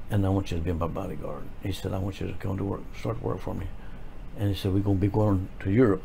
and 0.09 0.25
I 0.25 0.29
want 0.29 0.51
you 0.51 0.57
to 0.57 0.63
be 0.63 0.71
my 0.71 0.87
bodyguard." 0.87 1.43
He 1.63 1.71
said, 1.71 1.93
"I 1.93 1.99
want 1.99 2.19
you 2.19 2.27
to 2.27 2.33
come 2.33 2.57
to 2.57 2.63
work, 2.63 2.81
start 2.99 3.19
to 3.19 3.25
work 3.25 3.39
for 3.39 3.53
me." 3.53 3.67
And 4.37 4.49
he 4.49 4.55
said, 4.55 4.73
"We're 4.73 4.79
gonna 4.79 4.97
be 4.99 5.07
going 5.07 5.49
to 5.61 5.71
Europe 5.71 6.03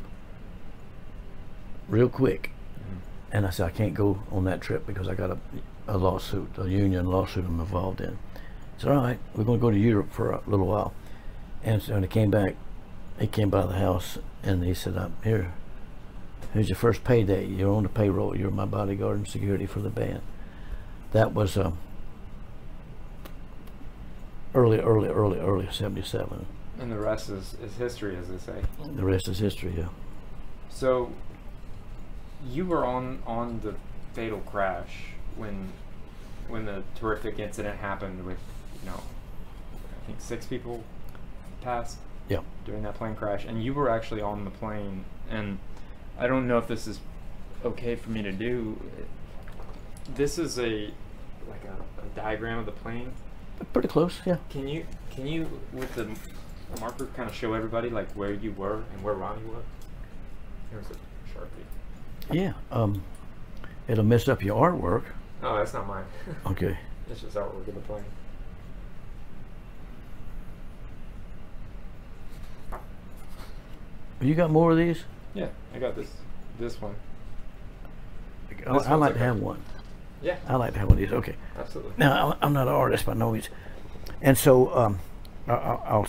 real 1.89 2.09
quick." 2.09 2.51
And 3.33 3.47
I 3.47 3.51
said, 3.51 3.67
"I 3.67 3.71
can't 3.71 3.95
go 3.95 4.21
on 4.31 4.45
that 4.45 4.61
trip 4.61 4.87
because 4.87 5.09
I 5.09 5.15
got 5.15 5.31
a, 5.31 5.39
a 5.89 5.99
lawsuit, 5.99 6.51
a 6.59 6.69
union 6.69 7.07
lawsuit 7.07 7.45
I'm 7.45 7.61
involved 7.61 8.01
in." 8.01 8.19
He 8.77 8.83
said, 8.83 8.93
"All 8.93 9.03
right, 9.03 9.19
we're 9.35 9.45
gonna 9.45 9.59
go 9.59 9.71
to 9.71 9.79
Europe 9.79 10.13
for 10.13 10.33
a 10.33 10.41
little 10.47 10.67
while." 10.67 10.93
And 11.63 11.83
so 11.83 11.95
when 11.95 12.03
he 12.03 12.09
came 12.09 12.31
back, 12.31 12.57
he 13.19 13.27
came 13.27 13.51
by 13.51 13.67
the 13.67 13.75
house 13.75 14.19
and 14.43 14.65
he 14.65 14.75
said, 14.75 14.97
"I'm 14.97 15.15
here." 15.23 15.53
Here's 16.53 16.69
your 16.69 16.77
first 16.77 17.03
payday. 17.03 17.47
You're 17.47 17.75
on 17.75 17.83
the 17.83 17.89
payroll. 17.89 18.37
You're 18.37 18.51
my 18.51 18.65
bodyguard 18.65 19.17
and 19.17 19.27
security 19.27 19.67
for 19.67 19.81
the 19.81 19.91
band. 19.91 20.21
That 21.11 21.35
was 21.35 21.57
um, 21.57 21.79
early, 24.55 24.79
early, 24.79 25.09
early, 25.09 25.39
early 25.39 25.69
'77. 25.71 26.47
And 26.81 26.91
the 26.91 26.99
rest 26.99 27.31
is, 27.31 27.57
is 27.63 27.75
history, 27.77 28.17
as 28.17 28.29
they 28.29 28.39
say. 28.39 28.63
The 28.85 29.05
rest 29.05 29.29
is 29.29 29.39
history. 29.39 29.75
Yeah. 29.77 29.89
So, 30.71 31.13
you 32.51 32.67
were 32.67 32.85
on 32.85 33.23
on 33.27 33.61
the 33.61 33.75
fatal 34.13 34.41
crash 34.41 35.05
when 35.37 35.73
when 36.49 36.65
the 36.65 36.83
terrific 36.95 37.39
incident 37.39 37.79
happened 37.79 38.25
with 38.25 38.39
you 38.83 38.91
know 38.91 39.01
I 40.03 40.07
think 40.07 40.21
six 40.21 40.47
people 40.47 40.85
passed. 41.63 41.99
Yeah. 42.29 42.41
During 42.65 42.83
that 42.85 42.95
plane 42.95 43.15
crash, 43.15 43.45
and 43.45 43.63
you 43.63 43.75
were 43.75 43.91
actually 43.91 44.23
on 44.23 44.45
the 44.45 44.51
plane, 44.51 45.05
and 45.29 45.59
I 46.19 46.27
don't 46.27 46.47
know 46.47 46.57
if 46.59 46.67
this 46.67 46.87
is 46.87 47.01
okay 47.65 47.97
for 47.97 48.11
me 48.11 48.23
to 48.23 48.33
do. 48.33 48.81
This 50.15 50.39
is 50.39 50.59
a 50.59 50.91
like 51.49 51.65
a, 51.65 52.03
a 52.03 52.09
diagram 52.15 52.59
of 52.59 52.67
the 52.67 52.73
plane. 52.73 53.13
Pretty 53.73 53.89
close. 53.89 54.21
Yeah. 54.25 54.37
Can 54.51 54.69
you 54.69 54.87
can 55.11 55.27
you 55.27 55.49
with 55.73 55.95
the 55.95 56.09
marker 56.81 57.07
kind 57.17 57.29
of 57.29 57.35
show 57.35 57.55
everybody 57.55 57.89
like 57.89 58.11
where 58.13 58.33
you 58.33 58.53
were 58.53 58.83
and 58.93 59.03
where 59.03 59.15
Ronnie 59.15 59.43
was? 59.45 59.63
Here's 60.71 60.87
a 60.91 60.95
sharpie. 61.33 62.35
Yeah. 62.35 62.55
Um, 62.71 63.03
it'll 63.89 64.05
mess 64.05 64.29
up 64.29 64.43
your 64.43 64.61
artwork. 64.71 65.05
Oh, 65.43 65.57
that's 65.57 65.73
not 65.75 65.87
mine. 65.87 66.05
Okay. 66.47 66.77
It's 67.11 67.21
just 67.21 67.37
artwork 67.37 67.69
of 67.69 67.75
the 67.75 67.81
plane. 67.81 68.05
You 74.21 74.35
got 74.35 74.51
more 74.51 74.71
of 74.73 74.79
these? 74.79 75.05
Yeah, 75.35 75.49
I 75.75 75.79
got 75.79 75.97
this 75.97 76.11
this 76.59 76.81
one. 76.81 76.95
I, 78.67 78.73
This 78.79 78.87
I 78.87 78.95
like 78.95 79.13
to 79.15 79.19
have 79.19 79.39
one. 79.41 79.61
Yeah. 80.25 80.37
I 80.49 80.57
like 80.57 80.73
to 80.73 80.79
have 80.81 80.89
one 80.89 80.97
of 80.97 81.01
these. 81.01 81.13
Okay. 81.13 81.37
Absolutely. 81.59 81.93
Now 81.99 82.33
I- 82.41 82.45
I'm 82.47 82.53
not 82.55 82.67
an 82.67 82.75
artist, 82.75 83.05
but 83.07 83.17
no 83.17 83.33
he's. 83.35 83.49
And 84.23 84.37
so 84.39 84.75
um, 84.75 84.99
I- 85.47 85.53
I- 85.53 85.81
I'll, 85.87 86.07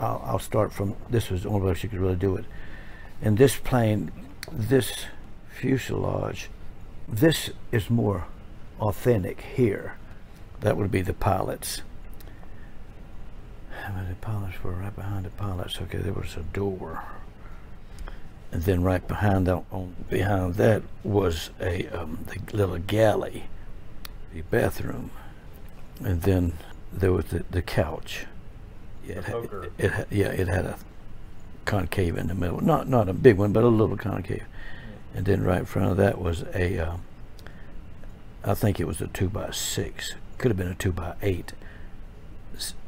I'll 0.00 0.22
I'll 0.26 0.38
start 0.38 0.72
from 0.72 0.96
this 1.10 1.30
was 1.30 1.42
the 1.42 1.50
only 1.50 1.66
way 1.68 1.74
she 1.74 1.86
could 1.88 2.00
really 2.00 2.16
do 2.16 2.34
it. 2.36 2.44
And 3.20 3.36
this 3.38 3.56
plane, 3.56 4.10
this 4.50 5.04
fuselage, 5.50 6.48
this 7.08 7.50
is 7.70 7.88
more 7.90 8.24
authentic 8.80 9.40
here. 9.42 9.94
That 10.60 10.76
would 10.76 10.90
be 10.90 11.02
the 11.02 11.12
pilots. 11.14 11.82
How 13.84 13.92
many 13.94 14.14
pilots 14.20 14.62
were 14.64 14.72
right 14.72 14.94
behind 14.94 15.24
the 15.26 15.30
pilots? 15.30 15.78
Okay, 15.80 15.98
there 15.98 16.12
was 16.12 16.36
a 16.36 16.42
door. 16.54 17.02
And 18.52 18.62
then 18.64 18.82
right 18.82 19.06
behind 19.08 19.46
that, 19.46 19.64
on, 19.72 19.96
behind 20.10 20.54
that 20.56 20.82
was 21.02 21.50
a 21.60 21.88
um, 21.88 22.26
the 22.26 22.56
little 22.56 22.78
galley, 22.78 23.44
the 24.34 24.42
bathroom, 24.42 25.10
and 26.04 26.22
then 26.22 26.52
there 26.92 27.12
was 27.12 27.26
the, 27.26 27.44
the 27.50 27.62
couch. 27.62 28.26
Yeah, 29.06 29.16
it, 29.18 29.24
had, 29.24 29.48
it, 29.78 29.90
had- 29.92 30.06
yeah, 30.10 30.26
it 30.28 30.48
had 30.48 30.66
a 30.66 30.76
concave 31.64 32.18
in 32.18 32.26
the 32.28 32.34
middle, 32.34 32.60
not 32.60 32.88
not 32.88 33.08
a 33.08 33.14
big 33.14 33.38
one, 33.38 33.52
but 33.52 33.64
a 33.64 33.68
little 33.68 33.96
concave. 33.96 34.44
And 35.14 35.24
then 35.24 35.42
right 35.42 35.60
in 35.60 35.64
front 35.66 35.90
of 35.90 35.96
that 35.96 36.20
was 36.20 36.42
a, 36.54 36.78
uh, 36.78 36.96
I 38.44 38.54
think 38.54 38.78
it 38.80 38.86
was 38.86 39.00
a 39.00 39.06
two 39.08 39.28
by 39.30 39.50
six, 39.50 40.14
could 40.36 40.50
have 40.50 40.58
been 40.58 40.68
a 40.68 40.74
two 40.74 40.92
by 40.92 41.14
eight, 41.22 41.52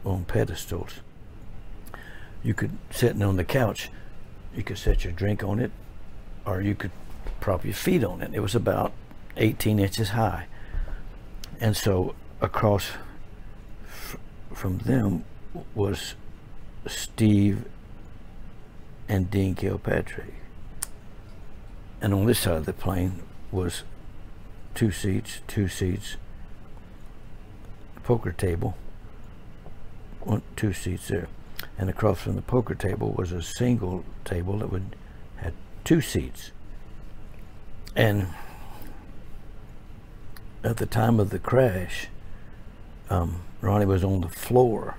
on 0.04 0.24
pedestals. 0.24 1.00
You 2.42 2.52
could 2.52 2.72
sitting 2.90 3.22
on 3.22 3.36
the 3.36 3.44
couch, 3.44 3.90
you 4.56 4.62
could 4.62 4.78
set 4.78 5.04
your 5.04 5.12
drink 5.12 5.42
on 5.42 5.58
it, 5.58 5.70
or 6.46 6.60
you 6.60 6.74
could 6.74 6.90
prop 7.40 7.64
your 7.64 7.74
feet 7.74 8.04
on 8.04 8.22
it. 8.22 8.30
It 8.34 8.40
was 8.40 8.54
about 8.54 8.92
18 9.36 9.78
inches 9.78 10.10
high, 10.10 10.46
and 11.60 11.76
so 11.76 12.14
across 12.40 12.92
from 14.52 14.78
them 14.78 15.24
was 15.74 16.14
Steve 16.86 17.64
and 19.08 19.30
Dean 19.30 19.54
Kilpatrick. 19.54 20.34
And 22.00 22.12
on 22.12 22.26
this 22.26 22.40
side 22.40 22.56
of 22.56 22.66
the 22.66 22.72
plane 22.72 23.22
was 23.50 23.82
two 24.74 24.90
seats, 24.90 25.40
two 25.46 25.68
seats, 25.68 26.16
poker 28.02 28.32
table, 28.32 28.76
one, 30.20 30.42
two 30.56 30.72
seats 30.72 31.08
there. 31.08 31.28
And 31.78 31.90
across 31.90 32.20
from 32.20 32.36
the 32.36 32.42
poker 32.42 32.74
table 32.74 33.12
was 33.16 33.32
a 33.32 33.42
single 33.42 34.04
table 34.24 34.58
that 34.58 34.70
would 34.70 34.96
had 35.36 35.52
two 35.84 36.00
seats. 36.00 36.50
And 37.96 38.28
at 40.62 40.78
the 40.78 40.86
time 40.86 41.20
of 41.20 41.30
the 41.30 41.38
crash, 41.38 42.08
um, 43.10 43.42
Ronnie 43.60 43.86
was 43.86 44.02
on 44.02 44.20
the 44.20 44.28
floor. 44.28 44.96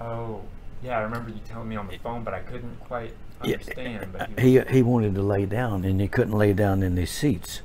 Oh, 0.00 0.42
yeah, 0.82 0.98
I 0.98 1.02
remember 1.02 1.30
you 1.30 1.40
telling 1.46 1.68
me 1.68 1.76
on 1.76 1.88
the 1.88 1.98
phone, 1.98 2.24
but 2.24 2.34
I 2.34 2.40
couldn't 2.40 2.80
quite 2.80 3.14
understand. 3.40 4.12
but 4.12 4.30
he 4.38 4.60
he 4.70 4.82
wanted 4.82 5.14
to 5.14 5.22
lay 5.22 5.46
down 5.46 5.84
and 5.84 6.00
he 6.00 6.08
couldn't 6.08 6.36
lay 6.36 6.52
down 6.52 6.82
in 6.82 6.94
these 6.94 7.10
seats, 7.10 7.60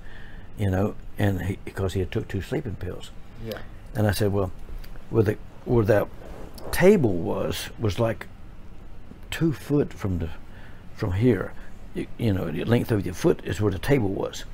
you 0.58 0.70
know, 0.70 0.96
and 1.18 1.42
he, 1.44 1.60
because 1.66 1.94
he 1.94 2.00
had 2.00 2.12
took 2.12 2.28
two 2.28 2.42
sleeping 2.42 2.76
pills. 2.76 3.12
Yeah. 3.46 3.60
And 3.96 4.08
I 4.08 4.12
said, 4.12 4.32
well, 4.32 4.52
where 5.10 5.24
the 5.24 5.38
that 5.66 6.08
table 6.72 7.14
was 7.14 7.70
was 7.80 8.00
like 8.00 8.28
two 9.32 9.54
foot 9.54 9.94
from 9.94 10.20
the 10.20 10.30
from 10.96 11.14
here. 11.14 11.54
You, 11.94 12.08
you 12.18 12.34
know, 12.34 12.50
the 12.52 12.64
length 12.66 12.92
of 12.92 13.06
your 13.06 13.16
foot 13.16 13.42
is 13.44 13.60
where 13.62 13.72
the 13.72 13.80
table 13.80 14.10
was. 14.10 14.46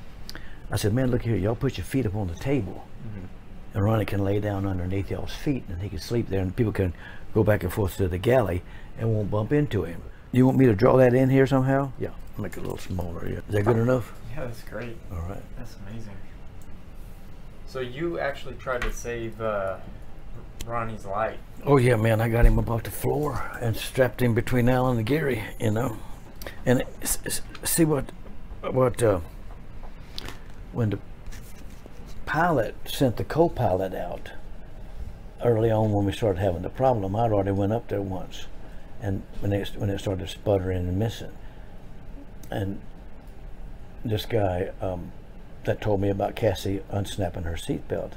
I 0.70 0.76
said, 0.76 0.92
man, 0.94 1.10
look 1.10 1.22
here, 1.22 1.36
y'all 1.36 1.54
put 1.54 1.76
your 1.78 1.84
feet 1.84 2.06
up 2.06 2.14
on 2.14 2.28
the 2.28 2.34
table. 2.34 2.86
Mhm. 3.06 3.28
And 3.74 3.84
Ronnie 3.84 4.04
can 4.04 4.24
lay 4.24 4.40
down 4.40 4.66
underneath 4.66 5.10
y'all's 5.10 5.34
feet 5.34 5.64
and 5.68 5.82
he 5.82 5.88
can 5.88 5.98
sleep 5.98 6.28
there 6.28 6.40
and 6.40 6.54
people 6.54 6.72
can 6.72 6.94
go 7.34 7.44
back 7.44 7.62
and 7.62 7.72
forth 7.72 7.96
to 7.98 8.08
the 8.08 8.18
galley 8.18 8.62
and 8.98 9.12
won't 9.14 9.30
bump 9.30 9.52
into 9.52 9.84
him. 9.84 10.00
You 10.32 10.46
want 10.46 10.58
me 10.58 10.66
to 10.66 10.74
draw 10.74 10.96
that 10.96 11.14
in 11.14 11.30
here 11.30 11.46
somehow? 11.46 11.92
Yeah, 11.98 12.10
make 12.38 12.52
it 12.56 12.58
a 12.58 12.62
little 12.62 12.78
smaller. 12.78 13.28
Yeah. 13.28 13.38
Is 13.38 13.54
that 13.54 13.64
good 13.64 13.76
enough? 13.76 14.12
Yeah, 14.34 14.44
that's 14.46 14.62
great. 14.62 14.96
All 15.12 15.20
right. 15.28 15.42
That's 15.58 15.76
amazing. 15.86 16.16
So 17.66 17.80
you 17.80 18.18
actually 18.18 18.54
tried 18.54 18.82
to 18.82 18.92
save 18.92 19.40
uh, 19.40 19.76
Ronnie's 20.66 21.04
life. 21.04 21.38
Oh 21.64 21.76
yeah, 21.76 21.96
man, 21.96 22.20
I 22.20 22.28
got 22.28 22.46
him 22.46 22.58
off 22.58 22.82
the 22.82 22.90
floor 22.90 23.42
and 23.60 23.76
strapped 23.76 24.20
him 24.20 24.34
between 24.34 24.68
Allen 24.68 24.98
and 24.98 25.06
Gary, 25.06 25.42
you 25.60 25.70
know. 25.70 25.96
And 26.66 26.82
see 27.64 27.84
what 27.84 28.06
what 28.62 29.02
uh, 29.02 29.20
when 30.72 30.90
the 30.90 30.98
pilot 32.26 32.74
sent 32.86 33.16
the 33.16 33.24
co-pilot 33.24 33.94
out 33.94 34.32
early 35.42 35.70
on 35.70 35.92
when 35.92 36.04
we 36.06 36.12
started 36.12 36.40
having 36.40 36.62
the 36.62 36.70
problem, 36.70 37.14
I'd 37.14 37.32
already 37.32 37.52
went 37.52 37.72
up 37.72 37.88
there 37.88 38.02
once, 38.02 38.46
and 39.00 39.22
when 39.40 39.52
it 39.52 39.72
when 39.76 39.90
it 39.90 39.98
started 40.00 40.28
sputtering 40.28 40.88
and 40.88 40.98
missing, 40.98 41.32
and 42.50 42.80
this 44.04 44.26
guy 44.26 44.70
um, 44.80 45.12
that 45.64 45.80
told 45.80 46.00
me 46.00 46.08
about 46.08 46.36
Cassie 46.36 46.82
unsnapping 46.90 47.44
her 47.44 47.54
seatbelt, 47.54 48.12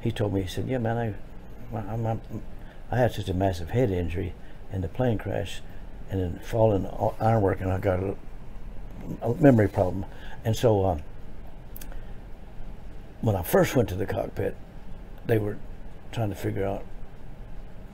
he 0.00 0.10
told 0.10 0.34
me 0.34 0.42
he 0.42 0.48
said, 0.48 0.68
"Yeah, 0.68 0.78
man, 0.78 0.98
I 0.98 1.14
I'm, 1.74 2.06
I'm, 2.06 2.20
I 2.90 2.96
had 2.98 3.12
such 3.12 3.28
a 3.28 3.34
massive 3.34 3.70
head 3.70 3.90
injury 3.90 4.34
in 4.72 4.80
the 4.80 4.88
plane 4.88 5.18
crash, 5.18 5.60
and 6.10 6.20
then 6.20 6.40
falling 6.44 6.86
ironwork, 7.20 7.60
and 7.60 7.72
I 7.72 7.78
got 7.78 8.00
a, 8.00 8.16
a 9.22 9.34
memory 9.34 9.68
problem, 9.68 10.06
and 10.44 10.56
so 10.56 10.84
um, 10.84 11.02
when 13.20 13.34
I 13.36 13.42
first 13.42 13.74
went 13.76 13.88
to 13.90 13.94
the 13.94 14.06
cockpit, 14.06 14.56
they 15.26 15.38
were 15.38 15.56
trying 16.12 16.28
to 16.30 16.36
figure 16.36 16.64
out 16.64 16.84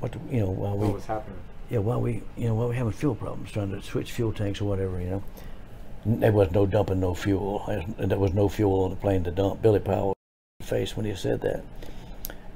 what 0.01 0.15
you 0.31 0.41
know 0.41 0.51
while 0.51 0.76
we 0.76 0.86
What 0.86 0.94
was 0.94 1.07
happening? 1.07 1.39
yeah 1.70 1.78
while 1.78 2.01
we 2.01 2.23
you 2.36 2.49
know 2.49 2.55
while 2.55 2.68
we 2.68 2.76
having 2.76 2.92
fuel 2.92 3.15
problems, 3.15 3.51
trying 3.52 3.70
to 3.70 3.81
switch 3.83 4.12
fuel 4.12 4.33
tanks 4.33 4.60
or 4.60 4.65
whatever, 4.67 5.01
you 5.01 5.09
know. 5.10 5.23
There 6.05 6.33
was 6.33 6.51
no 6.51 6.67
dumping, 6.67 6.99
no 6.99 7.15
fuel. 7.15 7.65
There 7.97 8.18
was 8.18 8.34
no 8.34 8.49
fuel 8.49 8.83
on 8.84 8.91
the 8.91 8.97
plane 8.97 9.23
to 9.25 9.31
dump. 9.31 9.62
Billy 9.62 9.78
Powell 9.78 10.15
face 10.60 10.97
when 10.97 11.07
he 11.07 11.15
said 11.15 11.41
that, 11.42 11.62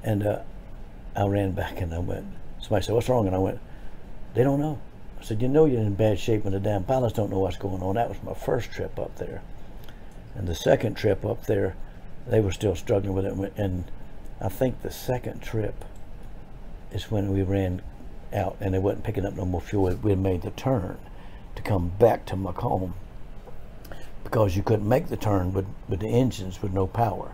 and 0.03 0.25
uh, 0.27 0.39
I 1.17 1.25
ran 1.25 1.51
back 1.51 1.81
and 1.81 1.93
I 1.93 1.99
went. 1.99 2.27
Somebody 2.61 2.85
said, 2.85 2.93
"What's 2.93 3.09
wrong?" 3.09 3.25
And 3.25 3.35
I 3.35 3.39
went, 3.39 3.59
"They 4.35 4.43
don't 4.43 4.59
know." 4.59 4.77
I 5.19 5.23
said, 5.23 5.41
"You 5.41 5.47
know 5.47 5.65
you're 5.65 5.81
in 5.81 5.95
bad 5.95 6.19
shape 6.19 6.45
and 6.45 6.53
the 6.53 6.59
damn 6.59 6.83
pilots 6.83 7.15
don't 7.15 7.31
know 7.31 7.39
what's 7.39 7.57
going 7.57 7.81
on." 7.81 7.95
That 7.95 8.09
was 8.09 8.21
my 8.23 8.35
first 8.35 8.69
trip 8.71 8.99
up 8.99 9.15
there, 9.15 9.41
and 10.35 10.47
the 10.47 10.55
second 10.55 10.93
trip 10.93 11.25
up 11.25 11.45
there, 11.45 11.75
they 12.27 12.39
were 12.39 12.51
still 12.51 12.75
struggling 12.75 13.15
with 13.15 13.25
it. 13.25 13.53
And 13.57 13.85
I 14.39 14.49
think 14.49 14.81
the 14.81 14.91
second 14.91 15.41
trip 15.41 15.83
is 16.91 17.09
when 17.09 17.33
we 17.33 17.41
ran 17.41 17.81
out 18.33 18.55
and 18.59 18.73
they 18.73 18.79
wasn't 18.79 19.03
picking 19.03 19.25
up 19.25 19.35
no 19.35 19.45
more 19.45 19.61
fuel. 19.61 19.93
We 19.95 20.11
had 20.11 20.19
made 20.19 20.43
the 20.43 20.51
turn 20.51 20.97
to 21.55 21.61
come 21.63 21.89
back 21.97 22.25
to 22.27 22.35
McComb 22.35 22.93
because 24.23 24.55
you 24.55 24.61
couldn't 24.61 24.87
make 24.87 25.07
the 25.07 25.17
turn 25.17 25.53
with, 25.53 25.65
with 25.89 26.01
the 26.01 26.09
engines 26.09 26.61
with 26.61 26.73
no 26.73 26.85
power. 26.85 27.31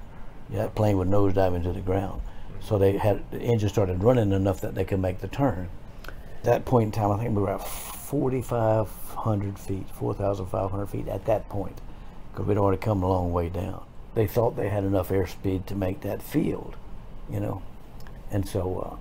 Yeah, 0.49 0.63
that 0.63 0.75
plane 0.75 0.97
would 0.97 1.09
nosedive 1.09 1.55
into 1.55 1.73
the 1.73 1.81
ground. 1.81 2.21
So 2.63 2.77
they 2.77 2.97
had 2.97 3.29
the 3.31 3.39
engine 3.41 3.69
started 3.69 4.03
running 4.03 4.31
enough 4.31 4.61
that 4.61 4.73
they 4.73 4.85
could 4.85 4.99
make 4.99 5.19
the 5.19 5.27
turn. 5.27 5.69
At 6.07 6.43
that 6.43 6.65
point 6.65 6.85
in 6.85 6.91
time, 6.91 7.11
I 7.11 7.17
think 7.17 7.35
we 7.35 7.41
were 7.41 7.51
at 7.51 7.67
4,500 7.67 9.59
feet, 9.59 9.89
4,500 9.89 10.85
feet 10.87 11.07
at 11.07 11.25
that 11.25 11.49
point, 11.49 11.81
because 12.31 12.45
we'd 12.45 12.57
already 12.57 12.79
come 12.79 13.03
a 13.03 13.07
long 13.07 13.33
way 13.33 13.49
down. 13.49 13.83
They 14.15 14.27
thought 14.27 14.55
they 14.55 14.69
had 14.69 14.83
enough 14.83 15.09
airspeed 15.09 15.65
to 15.67 15.75
make 15.75 16.01
that 16.01 16.21
field, 16.21 16.75
you 17.29 17.39
know, 17.39 17.63
and 18.31 18.47
so 18.47 18.79
uh, 18.79 18.95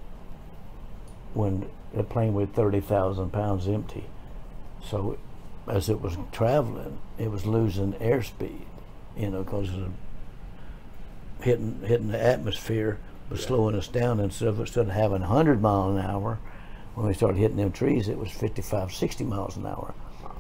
when 1.35 1.69
the 1.95 2.03
plane 2.03 2.35
weighed 2.35 2.55
30,000 2.55 3.31
pounds 3.31 3.69
empty, 3.69 4.05
so 4.85 5.19
as 5.69 5.89
it 5.89 6.01
was 6.01 6.17
traveling, 6.33 6.99
it 7.19 7.31
was 7.31 7.47
losing 7.47 7.93
airspeed, 7.95 8.65
you 9.17 9.31
know, 9.31 9.43
because 9.43 9.71
hitting 11.41 11.81
hitting 11.85 12.09
the 12.09 12.23
atmosphere 12.23 12.99
was 13.33 13.43
slowing 13.43 13.75
us 13.75 13.89
down. 13.89 14.21
Instead 14.21 14.49
of 14.49 14.61
instead 14.61 14.87
of 14.87 14.93
having 14.93 15.21
100 15.21 15.61
mile 15.61 15.91
an 15.91 15.99
hour, 15.99 16.39
when 16.95 17.07
we 17.07 17.15
started 17.15 17.39
hitting 17.39 17.57
them 17.57 17.73
trees, 17.73 18.09
it 18.09 18.19
was 18.19 18.31
55, 18.31 18.93
60 18.93 19.25
miles 19.25 19.57
an 19.57 19.67
hour, 19.67 19.95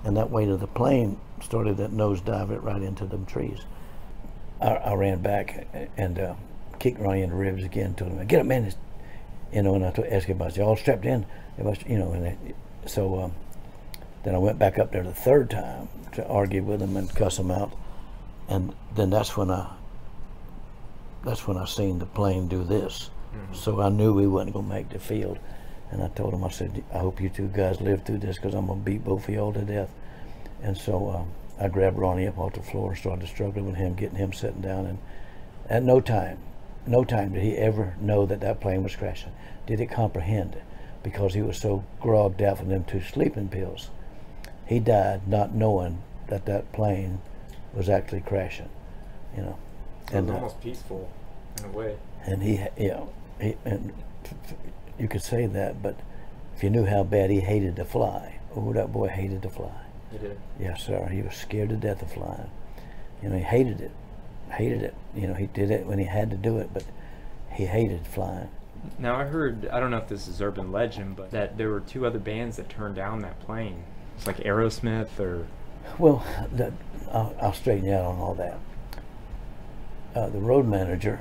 and 0.04 0.16
that 0.16 0.30
weight 0.30 0.48
of 0.48 0.60
the 0.60 0.66
plane 0.66 1.18
started 1.42 1.78
that 1.78 1.92
nosedive 1.92 2.50
it 2.50 2.62
right 2.62 2.82
into 2.82 3.06
them 3.06 3.26
trees. 3.26 3.60
I, 4.60 4.74
I 4.74 4.94
ran 4.94 5.22
back 5.22 5.66
and 5.96 6.18
uh, 6.18 6.34
kicked 6.78 7.00
Ronnie 7.00 7.22
in 7.22 7.30
the 7.30 7.36
ribs 7.36 7.64
again. 7.64 7.94
Told 7.94 8.12
him, 8.12 8.26
"Get 8.26 8.40
up, 8.40 8.46
man!" 8.46 8.72
You 9.52 9.62
know, 9.62 9.74
and 9.74 9.84
I 9.84 9.90
told, 9.90 10.08
asked 10.08 10.28
you 10.28 10.62
all 10.62 10.76
strapped 10.76 11.04
in. 11.04 11.26
It 11.58 11.64
was, 11.64 11.78
you 11.86 11.98
know, 11.98 12.12
and 12.12 12.24
they, 12.24 12.36
so 12.86 13.20
um, 13.20 13.32
then 14.24 14.34
I 14.34 14.38
went 14.38 14.58
back 14.58 14.78
up 14.78 14.92
there 14.92 15.02
the 15.02 15.12
third 15.12 15.50
time 15.50 15.88
to 16.12 16.26
argue 16.26 16.62
with 16.62 16.80
him 16.80 16.96
and 16.96 17.12
cuss 17.14 17.38
him 17.38 17.50
out, 17.50 17.72
and 18.48 18.74
then 18.94 19.10
that's 19.10 19.36
when 19.36 19.50
I 19.50 19.74
that's 21.24 21.46
when 21.46 21.56
I 21.56 21.64
seen 21.64 21.98
the 21.98 22.06
plane 22.06 22.48
do 22.48 22.64
this. 22.64 23.10
So 23.54 23.80
I 23.80 23.88
knew 23.88 24.12
we 24.12 24.26
wasn't 24.26 24.54
gonna 24.54 24.68
make 24.68 24.90
the 24.90 24.98
field, 24.98 25.38
and 25.90 26.02
I 26.02 26.08
told 26.08 26.34
him, 26.34 26.44
I 26.44 26.50
said, 26.50 26.84
I 26.92 26.98
hope 26.98 27.20
you 27.20 27.28
two 27.28 27.48
guys 27.48 27.80
live 27.80 28.04
through 28.04 28.18
this 28.18 28.36
because 28.36 28.54
I'm 28.54 28.66
gonna 28.66 28.80
beat 28.80 29.04
both 29.04 29.28
of 29.28 29.34
y'all 29.34 29.52
to 29.52 29.62
death. 29.62 29.90
And 30.62 30.76
so 30.76 31.10
um, 31.10 31.28
I 31.58 31.68
grabbed 31.68 31.98
Ronnie 31.98 32.26
up 32.26 32.38
off 32.38 32.54
the 32.54 32.62
floor 32.62 32.90
and 32.90 32.98
started 32.98 33.28
struggling 33.28 33.66
with 33.66 33.76
him, 33.76 33.94
getting 33.94 34.16
him 34.18 34.32
sitting 34.32 34.60
down. 34.60 34.86
And 34.86 34.98
at 35.68 35.82
no 35.82 36.00
time, 36.00 36.38
no 36.86 37.04
time 37.04 37.32
did 37.32 37.42
he 37.42 37.56
ever 37.56 37.94
know 38.00 38.26
that 38.26 38.40
that 38.40 38.60
plane 38.60 38.82
was 38.82 38.96
crashing. 38.96 39.32
Did 39.66 39.78
he 39.78 39.86
comprehend 39.86 40.54
it? 40.54 40.64
Because 41.02 41.34
he 41.34 41.42
was 41.42 41.58
so 41.58 41.84
grogged 42.00 42.42
out 42.42 42.58
from 42.58 42.68
them 42.68 42.84
two 42.84 43.00
sleeping 43.00 43.48
pills. 43.48 43.90
He 44.66 44.78
died 44.78 45.26
not 45.26 45.54
knowing 45.54 46.02
that 46.28 46.46
that 46.46 46.72
plane 46.72 47.20
was 47.74 47.88
actually 47.88 48.20
crashing, 48.20 48.68
you 49.36 49.42
know. 49.42 49.58
It 50.12 50.22
was 50.22 50.30
uh, 50.30 50.34
almost 50.34 50.60
peaceful 50.60 51.10
in 51.58 51.64
a 51.64 51.68
way. 51.68 51.96
And 52.24 52.42
he, 52.42 52.60
you 52.78 52.88
know, 52.88 53.12
he, 53.40 53.56
and 53.64 53.92
you 54.98 55.08
could 55.08 55.22
say 55.22 55.46
that, 55.46 55.82
but 55.82 55.96
if 56.56 56.62
you 56.62 56.70
knew 56.70 56.84
how 56.84 57.02
bad 57.02 57.30
he 57.30 57.40
hated 57.40 57.76
to 57.76 57.84
fly, 57.84 58.38
oh, 58.54 58.72
that 58.72 58.92
boy 58.92 59.08
hated 59.08 59.42
to 59.42 59.50
fly. 59.50 59.72
He 60.10 60.18
did. 60.18 60.38
Yes, 60.60 60.84
sir. 60.84 61.08
He 61.08 61.22
was 61.22 61.34
scared 61.34 61.70
to 61.70 61.76
death 61.76 62.02
of 62.02 62.12
flying. 62.12 62.50
You 63.22 63.30
know, 63.30 63.36
he 63.36 63.42
hated 63.42 63.80
it. 63.80 63.90
Hated 64.50 64.82
it. 64.82 64.94
You 65.14 65.28
know, 65.28 65.34
he 65.34 65.46
did 65.46 65.70
it 65.70 65.86
when 65.86 65.98
he 65.98 66.04
had 66.04 66.30
to 66.30 66.36
do 66.36 66.58
it, 66.58 66.70
but 66.74 66.84
he 67.50 67.66
hated 67.66 68.06
flying. 68.06 68.50
Now 68.98 69.16
I 69.16 69.24
heard, 69.24 69.68
I 69.68 69.80
don't 69.80 69.90
know 69.90 69.98
if 69.98 70.08
this 70.08 70.26
is 70.28 70.42
urban 70.42 70.72
legend, 70.72 71.16
but 71.16 71.30
that 71.30 71.56
there 71.56 71.70
were 71.70 71.80
two 71.80 72.04
other 72.04 72.18
bands 72.18 72.56
that 72.56 72.68
turned 72.68 72.96
down 72.96 73.20
that 73.20 73.40
plane. 73.40 73.84
It's 74.16 74.26
like 74.26 74.38
Aerosmith 74.38 75.18
or. 75.18 75.46
Well, 75.98 76.24
the, 76.52 76.72
I'll, 77.10 77.34
I'll 77.40 77.52
straighten 77.52 77.86
you 77.86 77.94
out 77.94 78.04
on 78.04 78.18
all 78.18 78.34
that. 78.34 78.58
Uh, 80.14 80.28
the 80.28 80.38
road 80.38 80.66
manager 80.66 81.20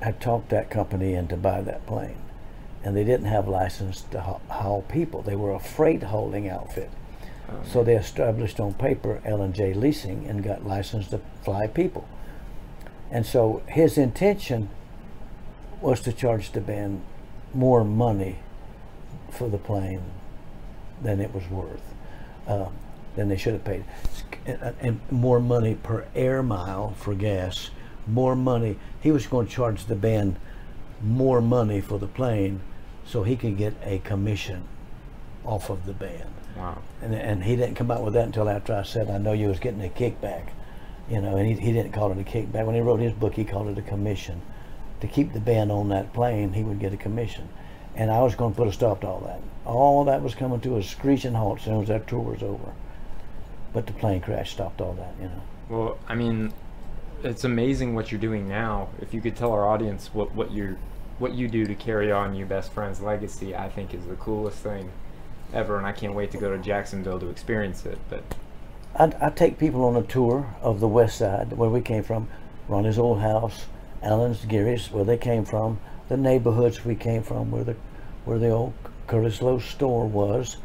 had 0.00 0.20
talked 0.20 0.48
that 0.50 0.70
company 0.70 1.14
into 1.14 1.36
buy 1.36 1.60
that 1.60 1.86
plane, 1.86 2.16
and 2.82 2.96
they 2.96 3.04
didn't 3.04 3.26
have 3.26 3.48
license 3.48 4.02
to 4.02 4.20
haul, 4.20 4.40
haul 4.48 4.82
people. 4.82 5.22
They 5.22 5.36
were 5.36 5.52
a 5.52 5.60
freight 5.60 6.04
hauling 6.04 6.48
outfit. 6.48 6.90
So 7.64 7.82
they 7.82 7.96
established 7.96 8.60
on 8.60 8.74
paper 8.74 9.22
L&J 9.24 9.72
Leasing 9.72 10.26
and 10.26 10.44
got 10.44 10.66
licensed 10.66 11.10
to 11.10 11.20
fly 11.42 11.66
people. 11.66 12.06
And 13.10 13.24
so 13.24 13.62
his 13.66 13.96
intention 13.96 14.68
was 15.80 16.00
to 16.02 16.12
charge 16.12 16.52
the 16.52 16.60
band 16.60 17.02
more 17.54 17.84
money 17.84 18.36
for 19.30 19.48
the 19.48 19.56
plane 19.56 20.02
than 21.02 21.20
it 21.20 21.32
was 21.32 21.48
worth, 21.48 21.94
uh, 22.46 22.66
than 23.16 23.28
they 23.28 23.36
should 23.38 23.54
have 23.54 23.64
paid. 23.64 23.84
And, 24.48 25.00
more 25.10 25.40
money 25.40 25.74
per 25.74 26.06
air 26.14 26.42
mile 26.42 26.94
for 26.96 27.14
gas, 27.14 27.70
more 28.06 28.34
money. 28.34 28.78
He 29.00 29.12
was 29.12 29.26
going 29.26 29.46
to 29.46 29.52
charge 29.52 29.84
the 29.84 29.94
band 29.94 30.36
more 31.02 31.40
money 31.40 31.80
for 31.80 31.98
the 31.98 32.06
plane 32.06 32.60
so 33.04 33.22
he 33.22 33.36
could 33.36 33.58
get 33.58 33.74
a 33.84 33.98
commission 33.98 34.64
off 35.44 35.68
of 35.68 35.84
the 35.84 35.92
band. 35.92 36.30
Wow. 36.56 36.78
And, 37.02 37.14
and 37.14 37.44
he 37.44 37.56
didn't 37.56 37.74
come 37.74 37.90
out 37.90 38.02
with 38.02 38.14
that 38.14 38.24
until 38.24 38.48
after 38.48 38.74
I 38.74 38.82
said, 38.82 39.10
I 39.10 39.18
know 39.18 39.32
you 39.32 39.48
was 39.48 39.60
getting 39.60 39.84
a 39.84 39.88
kickback. 39.88 40.48
You 41.10 41.20
know, 41.20 41.36
and 41.36 41.46
he, 41.46 41.54
he 41.54 41.72
didn't 41.72 41.92
call 41.92 42.10
it 42.12 42.18
a 42.18 42.24
kickback. 42.24 42.66
When 42.66 42.74
he 42.74 42.80
wrote 42.80 43.00
his 43.00 43.12
book, 43.12 43.34
he 43.34 43.44
called 43.44 43.68
it 43.68 43.78
a 43.78 43.82
commission. 43.82 44.40
To 45.00 45.06
keep 45.06 45.32
the 45.32 45.40
band 45.40 45.70
on 45.70 45.90
that 45.90 46.12
plane, 46.12 46.52
he 46.52 46.62
would 46.62 46.80
get 46.80 46.92
a 46.92 46.96
commission. 46.96 47.48
And 47.94 48.10
I 48.10 48.22
was 48.22 48.34
going 48.34 48.52
to 48.52 48.56
put 48.56 48.68
a 48.68 48.72
stop 48.72 49.02
to 49.02 49.06
all 49.06 49.20
that. 49.20 49.40
All 49.64 50.04
that 50.04 50.22
was 50.22 50.34
coming 50.34 50.60
to 50.60 50.76
a 50.76 50.82
screeching 50.82 51.34
halt 51.34 51.58
as 51.58 51.64
soon 51.64 51.82
as 51.82 51.88
that 51.88 52.06
tour 52.06 52.20
was 52.20 52.42
over. 52.42 52.72
But 53.72 53.86
the 53.86 53.92
plane 53.92 54.20
crash 54.20 54.52
stopped 54.52 54.80
all 54.80 54.94
that, 54.94 55.14
you 55.20 55.28
know. 55.28 55.42
Well, 55.68 55.98
I 56.08 56.14
mean, 56.14 56.52
it's 57.22 57.44
amazing 57.44 57.94
what 57.94 58.10
you're 58.10 58.20
doing 58.20 58.48
now. 58.48 58.88
If 59.00 59.12
you 59.12 59.20
could 59.20 59.36
tell 59.36 59.52
our 59.52 59.66
audience 59.66 60.10
what, 60.12 60.34
what 60.34 60.50
you 60.50 60.78
what 61.18 61.34
you 61.34 61.48
do 61.48 61.66
to 61.66 61.74
carry 61.74 62.12
on 62.12 62.34
your 62.34 62.46
best 62.46 62.72
friend's 62.72 63.00
legacy, 63.00 63.54
I 63.54 63.68
think 63.68 63.92
is 63.92 64.06
the 64.06 64.14
coolest 64.14 64.58
thing 64.58 64.90
ever, 65.52 65.76
and 65.76 65.86
I 65.86 65.92
can't 65.92 66.14
wait 66.14 66.30
to 66.30 66.38
go 66.38 66.56
to 66.56 66.62
Jacksonville 66.62 67.18
to 67.18 67.28
experience 67.28 67.84
it. 67.86 67.98
But 68.08 68.22
I, 68.94 69.26
I 69.26 69.30
take 69.30 69.58
people 69.58 69.84
on 69.84 69.96
a 69.96 70.02
tour 70.02 70.54
of 70.62 70.78
the 70.78 70.88
West 70.88 71.18
Side, 71.18 71.52
where 71.52 71.70
we 71.70 71.80
came 71.80 72.04
from, 72.04 72.28
Ronnie's 72.68 72.98
old 72.98 73.20
house, 73.20 73.66
Allen's, 74.02 74.44
Gary's, 74.44 74.92
where 74.92 75.04
they 75.04 75.16
came 75.16 75.44
from, 75.44 75.80
the 76.08 76.16
neighborhoods 76.16 76.84
we 76.84 76.94
came 76.94 77.22
from, 77.22 77.50
where 77.50 77.64
the 77.64 77.76
where 78.24 78.38
the 78.38 78.50
old 78.50 78.74
Curtis 79.06 79.40
Loew 79.40 79.58
store 79.58 80.06
was, 80.06 80.58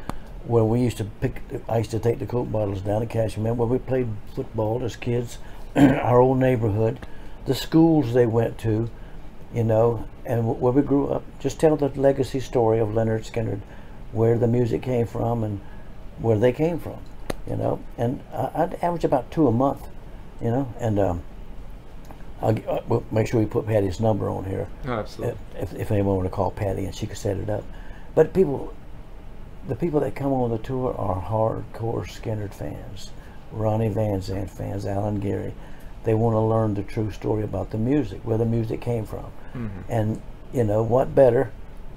where 0.45 0.63
we 0.63 0.81
used 0.81 0.97
to 0.97 1.05
pick. 1.05 1.41
I 1.69 1.79
used 1.79 1.91
to 1.91 1.99
take 1.99 2.19
the 2.19 2.25
Coke 2.25 2.51
bottles 2.51 2.81
down 2.81 3.01
to 3.01 3.07
cash. 3.07 3.35
Cashman, 3.35 3.57
where 3.57 3.67
we 3.67 3.77
played 3.77 4.07
football 4.35 4.83
as 4.83 4.95
kids, 4.95 5.37
our 5.75 6.19
old 6.19 6.39
neighborhood, 6.39 6.99
the 7.45 7.55
schools 7.55 8.13
they 8.13 8.25
went 8.25 8.57
to, 8.59 8.89
you 9.53 9.63
know, 9.63 10.07
and 10.25 10.59
where 10.59 10.71
we 10.71 10.81
grew 10.81 11.07
up. 11.07 11.23
Just 11.39 11.59
tell 11.59 11.75
the 11.75 11.89
legacy 11.89 12.39
story 12.39 12.79
of 12.79 12.89
Lynyrd 12.89 13.29
Skynyrd 13.29 13.61
where 14.11 14.37
the 14.37 14.47
music 14.47 14.81
came 14.81 15.07
from 15.07 15.43
and 15.43 15.59
where 16.19 16.37
they 16.37 16.51
came 16.51 16.79
from, 16.79 16.99
you 17.47 17.55
know. 17.55 17.79
And 17.97 18.21
I, 18.31 18.51
I'd 18.55 18.75
average 18.75 19.03
about 19.03 19.31
two 19.31 19.47
a 19.47 19.51
month, 19.51 19.87
you 20.41 20.51
know. 20.51 20.73
And 20.79 20.99
um, 20.99 21.23
I'll, 22.41 22.57
uh, 22.69 22.81
we'll 22.87 23.03
make 23.11 23.27
sure 23.27 23.39
we 23.39 23.45
put 23.45 23.65
Patty's 23.65 23.99
number 23.99 24.29
on 24.29 24.45
here. 24.45 24.67
Oh, 24.85 24.93
absolutely. 24.93 25.37
If, 25.55 25.73
if 25.73 25.91
anyone 25.91 26.17
want 26.17 26.27
to 26.27 26.35
call 26.35 26.51
Patty 26.51 26.85
and 26.85 26.93
she 26.93 27.07
could 27.07 27.17
set 27.17 27.37
it 27.37 27.49
up. 27.49 27.63
But 28.15 28.33
people, 28.33 28.73
the 29.67 29.75
people 29.75 29.99
that 30.01 30.15
come 30.15 30.31
on 30.33 30.49
the 30.51 30.57
tour 30.57 30.95
are 30.97 31.21
hardcore 31.21 32.05
Skynyrd 32.05 32.53
fans, 32.53 33.11
Ronnie 33.51 33.89
Van 33.89 34.19
Zant 34.19 34.49
fans, 34.49 34.85
Allen 34.85 35.19
Gary. 35.19 35.53
They 36.03 36.13
want 36.13 36.33
to 36.35 36.39
learn 36.39 36.73
the 36.73 36.83
true 36.83 37.11
story 37.11 37.43
about 37.43 37.69
the 37.71 37.77
music, 37.77 38.19
where 38.23 38.37
the 38.37 38.45
music 38.45 38.81
came 38.81 39.05
from. 39.05 39.25
Mm-hmm. 39.55 39.79
And, 39.89 40.21
you 40.51 40.63
know, 40.65 40.83
what 40.83 41.15
better 41.15 41.51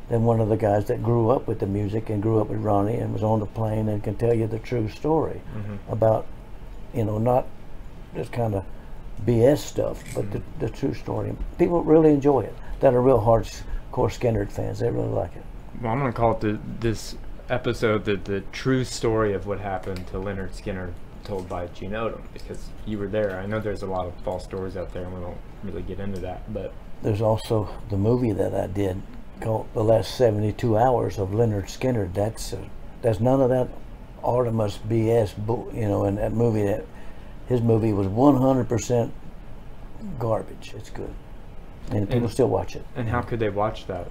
than 0.09 0.23
one 0.25 0.41
of 0.41 0.49
the 0.49 0.57
guys 0.57 0.85
that 0.87 1.03
grew 1.03 1.31
up 1.31 1.49
with 1.49 1.59
the 1.59 1.67
music 1.67 2.09
and 2.11 2.23
grew 2.23 2.41
up 2.41 2.47
with 2.49 2.61
Ronnie 2.61 2.95
and 2.99 3.13
was 3.13 3.25
on 3.25 3.41
the 3.41 3.47
plane 3.47 3.89
and 3.89 4.03
can 4.05 4.15
tell 4.15 4.33
you 4.33 4.47
the 4.47 4.61
true 4.61 4.89
story 4.89 5.41
Mhm. 5.57 5.79
about, 5.91 6.27
you 6.95 7.05
know, 7.05 7.19
not 7.19 7.47
just 8.15 8.31
kind 8.31 8.55
of 8.55 8.65
BS 9.25 9.59
stuff, 9.61 10.05
but 10.15 10.31
the, 10.31 10.39
Mm-hmm. 10.39 10.61
the 10.61 10.71
true 10.71 10.95
story. 10.95 11.35
People 11.59 11.83
really 11.83 12.11
enjoy 12.13 12.41
it. 12.43 12.55
That 12.81 12.95
are 12.95 13.01
real 13.01 13.19
hardcore 13.21 14.11
Skynyrd 14.13 14.51
fans. 14.53 14.79
They 14.79 14.91
really 14.91 15.09
like 15.09 15.35
it. 15.35 15.43
well, 15.83 15.91
I'm 15.93 15.99
gonna 15.99 16.13
call 16.13 16.33
it 16.33 16.41
the 16.41 16.59
this 16.79 17.17
episode 17.49 18.05
the 18.05 18.17
the 18.17 18.41
true 18.53 18.85
story 18.85 19.33
of 19.33 19.47
what 19.47 19.61
happened 19.61 20.07
to 20.09 20.15
Lynyrd 20.15 20.51
Skynyrd, 20.61 20.93
told 21.25 21.49
by 21.49 21.67
Gene 21.69 21.93
Odom, 21.93 22.23
because 22.33 22.69
you 22.87 22.99
were 22.99 23.07
there. 23.09 23.39
I 23.41 23.47
know 23.47 23.61
there's 23.61 23.83
a 23.83 23.87
lot 23.87 24.07
of 24.07 24.15
false 24.23 24.45
stories 24.45 24.77
out 24.77 24.93
there, 24.93 25.05
and 25.05 25.15
we 25.15 25.21
won't 25.21 25.39
really 25.63 25.83
get 25.83 25.99
into 26.01 26.21
that, 26.21 26.53
but 26.53 26.73
There's 27.03 27.21
also 27.21 27.69
the 27.91 27.97
movie 27.97 28.33
that 28.33 28.55
I 28.55 28.67
did 28.69 29.03
called 29.41 29.67
The 29.75 29.85
Last 29.85 30.17
72 30.17 30.77
Hours 30.79 31.19
of 31.19 31.31
Lynyrd 31.31 31.65
Skynyrd. 31.67 32.15
That's 32.15 32.53
uh, 32.53 32.59
that's 33.03 33.21
none 33.21 33.41
of 33.41 33.51
that 33.51 33.69
Artimus 34.23 34.79
BS, 34.89 35.35
you 35.75 35.87
know, 35.89 36.05
and 36.05 36.19
that 36.19 36.33
movie 36.33 36.65
that 36.65 36.85
his 37.49 37.61
movie 37.61 37.93
was 37.93 38.07
100% 38.09 39.11
garbage. 40.19 40.73
It's 40.77 40.91
good. 40.91 41.15
And 41.91 42.11
people 42.11 42.29
still 42.29 42.49
watch 42.49 42.75
it. 42.75 42.85
and 42.97 43.09
how 43.09 43.23
could 43.23 43.39
they 43.39 43.49
watch 43.51 43.87
that? 43.87 44.09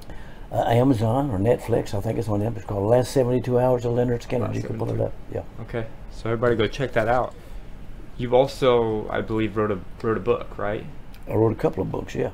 Uh, 0.51 0.63
Amazon 0.67 1.31
or 1.31 1.39
Netflix, 1.39 1.93
I 1.93 2.01
think 2.01 2.19
it's 2.19 2.29
on 2.29 2.39
them. 2.39 2.55
It's 2.55 2.65
called 2.65 2.87
Last 2.89 3.11
72 3.11 3.59
Hours 3.59 3.83
of 3.83 3.93
Lynyrd 3.93 4.21
Skynyrd. 4.25 4.47
Last 4.47 4.55
you 4.55 4.63
can 4.63 4.77
pull 4.77 4.91
it 4.91 5.01
up. 5.01 5.13
Yeah. 5.33 5.41
Okay, 5.61 5.87
so 6.11 6.29
everybody 6.29 6.55
go 6.55 6.67
check 6.67 6.93
that 6.93 7.07
out. 7.07 7.33
You've 8.17 8.33
also, 8.33 9.09
I 9.09 9.21
believe, 9.21 9.57
wrote 9.57 9.71
a 9.71 9.79
wrote 10.01 10.17
a 10.17 10.21
book, 10.21 10.57
right? 10.57 10.85
I 11.27 11.33
wrote 11.33 11.51
a 11.51 11.59
couple 11.59 11.81
of 11.81 11.91
books, 11.91 12.15
yeah. 12.15 12.31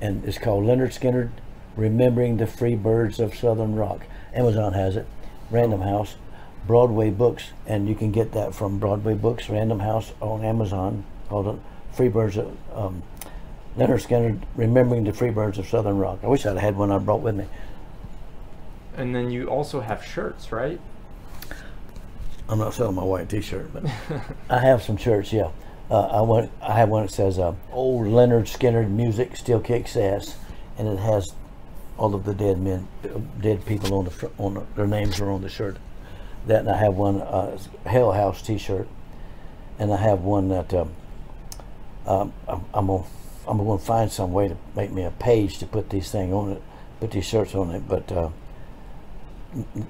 And 0.00 0.24
it's 0.24 0.38
called 0.38 0.64
Lynyrd 0.64 0.98
Skynyrd 0.98 1.30
Remembering 1.76 2.36
the 2.36 2.46
Free 2.46 2.74
Birds 2.74 3.18
of 3.18 3.34
Southern 3.34 3.76
Rock. 3.76 4.02
Amazon 4.34 4.74
has 4.74 4.96
it. 4.96 5.06
Random 5.50 5.80
House, 5.82 6.16
Broadway 6.66 7.10
Books, 7.10 7.50
and 7.66 7.88
you 7.88 7.94
can 7.94 8.12
get 8.12 8.32
that 8.32 8.54
from 8.54 8.78
Broadway 8.78 9.14
Books, 9.14 9.48
Random 9.48 9.80
House 9.80 10.12
on 10.20 10.44
Amazon, 10.44 11.04
called 11.28 11.60
Free 11.92 12.08
Birds 12.08 12.36
of 12.36 12.56
um, 12.74 13.02
Lynyrd 13.76 14.06
Skynyrd 14.06 14.42
Remembering 14.54 15.04
the 15.04 15.12
Free 15.12 15.30
Birds 15.30 15.58
of 15.58 15.66
Southern 15.66 15.98
Rock. 15.98 16.18
I 16.22 16.26
wish 16.26 16.44
I'd 16.44 16.58
had 16.58 16.76
one 16.76 16.90
I 16.90 16.98
brought 16.98 17.20
with 17.20 17.34
me. 17.34 17.46
And 18.96 19.14
then 19.14 19.30
you 19.30 19.48
also 19.48 19.80
have 19.80 20.04
shirts, 20.04 20.52
right? 20.52 20.78
I'm 22.48 22.58
not 22.58 22.74
selling 22.74 22.96
my 22.96 23.04
white 23.04 23.30
T-shirt, 23.30 23.72
but 23.72 23.84
I 24.50 24.58
have 24.58 24.82
some 24.82 24.98
shirts. 24.98 25.32
Yeah, 25.32 25.50
uh, 25.90 26.06
I 26.08 26.20
want. 26.20 26.50
I 26.60 26.74
have 26.74 26.90
one 26.90 27.06
that 27.06 27.12
says 27.12 27.38
uh, 27.38 27.54
"Old 27.70 28.06
Lynyrd 28.06 28.44
Skynyrd 28.44 28.90
music 28.90 29.36
still 29.36 29.60
kicks 29.60 29.96
ass," 29.96 30.36
and 30.76 30.86
it 30.86 30.98
has 30.98 31.32
all 31.96 32.14
of 32.14 32.24
the 32.24 32.34
dead 32.34 32.58
men, 32.58 32.88
dead 33.40 33.64
people 33.64 33.94
on 33.94 34.04
the 34.04 34.30
on 34.36 34.54
the, 34.54 34.66
their 34.76 34.86
names 34.86 35.18
are 35.20 35.30
on 35.30 35.40
the 35.40 35.48
shirt. 35.48 35.78
That 36.46 36.60
and 36.60 36.68
I 36.68 36.76
have 36.76 36.94
one 36.94 37.22
uh, 37.22 37.56
Hell 37.86 38.12
House 38.12 38.42
T-shirt, 38.42 38.88
and 39.78 39.92
I 39.92 39.96
have 39.96 40.20
one 40.20 40.48
that 40.48 40.74
um, 40.74 40.90
um, 42.06 42.32
I'm, 42.46 42.64
I'm 42.74 42.86
gonna 42.88 43.04
I'm 43.46 43.58
gonna 43.58 43.78
find 43.78 44.10
some 44.10 44.32
way 44.32 44.48
to 44.48 44.56
make 44.76 44.90
me 44.92 45.02
a 45.04 45.10
page 45.10 45.58
to 45.58 45.66
put 45.66 45.90
these 45.90 46.10
things 46.10 46.32
on 46.32 46.52
it, 46.52 46.62
put 47.00 47.10
these 47.10 47.24
shirts 47.26 47.54
on 47.54 47.70
it, 47.70 47.88
but. 47.88 48.10
Uh, 48.12 48.28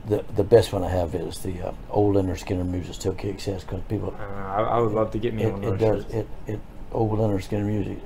the 0.08 0.24
the 0.34 0.42
best 0.42 0.72
one 0.72 0.82
I 0.82 0.88
have 0.88 1.14
is 1.14 1.38
the 1.38 1.68
uh, 1.68 1.72
old 1.90 2.16
Lynyrd 2.16 2.44
Skynyrd 2.44 2.68
music 2.68 2.94
still 2.94 3.12
kicks 3.14 3.46
ass 3.46 3.62
because 3.62 3.80
people. 3.88 4.12
Uh, 4.18 4.24
I, 4.48 4.62
I 4.62 4.78
would 4.80 4.90
love 4.92 5.12
to 5.12 5.18
get 5.18 5.34
me 5.34 5.44
it, 5.44 5.52
one 5.52 5.62
it 5.62 5.68
of 5.68 5.78
those 5.78 6.04
does 6.04 6.12
shirts. 6.12 6.28
it 6.46 6.52
it 6.54 6.60
old 6.90 7.12
Lynyrd 7.18 7.48
Skynyrd 7.48 7.66
music 7.66 7.98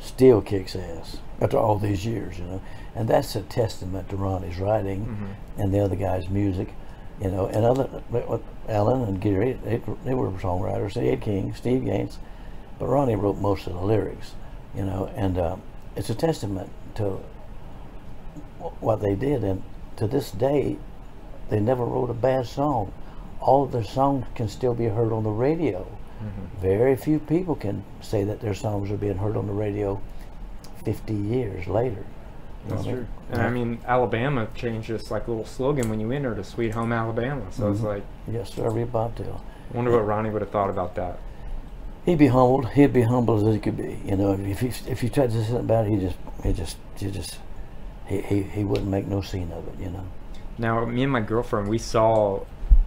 still 0.00 0.40
kicks 0.40 0.74
ass 0.74 1.18
after 1.42 1.58
all 1.58 1.78
these 1.78 2.06
years, 2.06 2.38
you 2.38 2.44
know, 2.46 2.62
and 2.94 3.06
that's 3.08 3.36
a 3.36 3.42
testament 3.42 4.08
to 4.08 4.16
Ronnie's 4.16 4.58
writing 4.58 5.04
Mhm. 5.58 5.62
and 5.62 5.74
the 5.74 5.80
other 5.80 5.96
guy's 5.96 6.30
music, 6.30 6.72
you 7.20 7.30
know, 7.30 7.44
and 7.46 7.66
other 7.66 7.88
Allen 8.66 9.02
and 9.02 9.20
Gary, 9.20 9.58
they, 9.64 9.82
they 10.06 10.14
were 10.14 10.30
songwriters. 10.30 10.96
Ed 10.96 11.20
King, 11.20 11.52
Steve 11.54 11.84
Gaines, 11.84 12.18
but 12.78 12.86
Ronnie 12.86 13.16
wrote 13.16 13.36
most 13.36 13.66
of 13.66 13.74
the 13.74 13.80
lyrics, 13.82 14.32
you 14.76 14.84
know, 14.84 15.10
and 15.16 15.38
uh, 15.38 15.56
it's 15.96 16.10
a 16.10 16.14
testament 16.14 16.70
to 16.96 17.18
what 18.80 19.00
they 19.00 19.14
did. 19.14 19.42
And 19.44 19.62
to 19.96 20.06
this 20.06 20.30
day, 20.30 20.76
they 21.48 21.60
never 21.60 21.84
wrote 21.84 22.10
a 22.10 22.14
bad 22.14 22.46
song. 22.46 22.92
All 23.40 23.64
of 23.64 23.72
their 23.72 23.84
songs 23.84 24.26
can 24.34 24.48
still 24.48 24.74
be 24.74 24.86
heard 24.86 25.12
on 25.12 25.22
the 25.24 25.30
radio. 25.30 25.80
Mm-hmm. 26.22 26.60
Very 26.60 26.96
few 26.96 27.18
people 27.18 27.54
can 27.54 27.84
say 28.00 28.24
that 28.24 28.40
their 28.40 28.54
songs 28.54 28.90
are 28.90 28.96
being 28.96 29.18
heard 29.18 29.36
on 29.36 29.46
the 29.46 29.52
radio 29.52 30.00
50 30.84 31.14
years 31.14 31.66
later. 31.66 32.04
That's 32.68 32.84
true. 32.84 33.06
And 33.30 33.40
I 33.42 33.50
mean, 33.50 33.78
Alabama 33.86 34.48
changed 34.54 34.88
this 34.88 35.10
like 35.10 35.28
little 35.28 35.44
slogan 35.46 35.88
when 35.88 36.00
you 36.00 36.10
enter 36.10 36.34
to 36.34 36.42
Sweet 36.42 36.74
Home 36.74 36.92
Alabama. 36.92 37.42
So 37.52 37.70
it's 37.70 37.80
Mhm. 37.80 37.84
like, 37.84 38.02
Yes, 38.26 38.52
sir, 38.54 38.68
Ray 38.70 38.84
Bobtail. 38.84 39.40
wonder 39.72 39.92
what 39.92 40.04
Ronnie 40.06 40.30
would 40.30 40.42
have 40.42 40.50
thought 40.50 40.70
about 40.70 40.94
that. 40.96 41.18
He'd 42.06 42.18
be 42.18 42.28
humbled. 42.28 42.70
He'd 42.70 42.92
be 42.92 43.02
humble 43.02 43.46
as 43.46 43.54
he 43.54 43.60
could 43.60 43.76
be. 43.76 43.98
You 44.04 44.16
know, 44.16 44.32
if 44.32 44.60
he 44.60 44.68
if 44.90 45.02
you 45.02 45.08
tried 45.08 45.30
to 45.32 45.42
say 45.42 45.48
something 45.48 45.64
about 45.64 45.86
it, 45.86 45.90
he 45.90 45.98
just 45.98 46.16
he 46.42 46.52
just 46.52 46.76
he 46.96 47.10
just 47.10 47.38
he, 48.06 48.20
he, 48.22 48.42
he 48.42 48.64
wouldn't 48.64 48.88
make 48.88 49.08
no 49.08 49.20
scene 49.20 49.50
of 49.50 49.66
it. 49.68 49.74
You 49.82 49.90
know. 49.90 50.06
Now, 50.56 50.84
me 50.84 51.02
and 51.02 51.12
my 51.12 51.20
girlfriend, 51.20 51.68
we 51.68 51.78
saw 51.78 52.44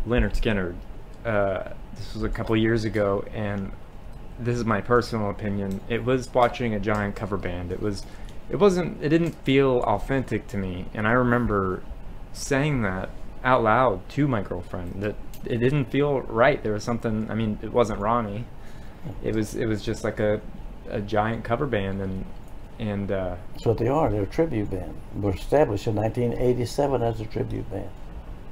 Lynyrd 0.08 0.40
Skynyrd. 0.40 0.76
Uh, 1.26 1.74
this 1.96 2.14
was 2.14 2.24
a 2.24 2.30
couple 2.30 2.56
years 2.56 2.86
ago, 2.86 3.26
and 3.34 3.74
this 4.40 4.56
is 4.56 4.66
my 4.66 4.82
personal 4.82 5.30
opinion. 5.30 5.82
It 5.90 6.06
was 6.06 6.34
watching 6.34 6.74
a 6.74 6.80
giant 6.80 7.16
cover 7.16 7.38
band. 7.38 7.72
It 7.72 7.82
was, 7.82 8.04
it 8.50 8.56
wasn't, 8.56 9.04
it 9.04 9.10
didn't 9.10 9.34
feel 9.44 9.82
authentic 9.82 10.48
to 10.48 10.58
me. 10.58 10.86
And 10.94 11.08
I 11.08 11.12
remember 11.12 11.84
saying 12.32 12.82
that 12.84 13.10
out 13.44 13.64
loud 13.64 14.08
to 14.10 14.28
my 14.28 14.42
girlfriend 14.42 15.04
that 15.04 15.16
it 15.46 15.58
didn't 15.58 15.86
feel 15.86 16.22
right. 16.22 16.64
There 16.64 16.74
was 16.74 16.84
something. 16.84 17.30
I 17.30 17.36
mean, 17.36 17.60
it 17.62 17.74
wasn't 17.74 18.00
Ronnie. 18.00 18.46
It 19.24 19.36
was, 19.36 19.56
it 19.56 19.66
was 19.66 19.84
just 19.84 20.04
like 20.04 20.20
a, 20.20 20.42
a 20.90 21.02
giant 21.02 21.44
cover 21.44 21.66
band, 21.66 22.02
and 22.02 22.26
and 22.80 23.12
uh, 23.12 23.36
That's 23.54 23.66
what 23.66 23.78
they 23.78 23.90
are. 23.90 24.10
They're 24.10 24.24
a 24.24 24.28
tribute 24.28 24.72
band. 24.72 24.96
Were 25.16 25.34
established 25.34 25.86
in 25.88 25.96
1987 25.96 27.02
as 27.02 27.20
a 27.20 27.26
tribute 27.26 27.70
band. 27.70 27.90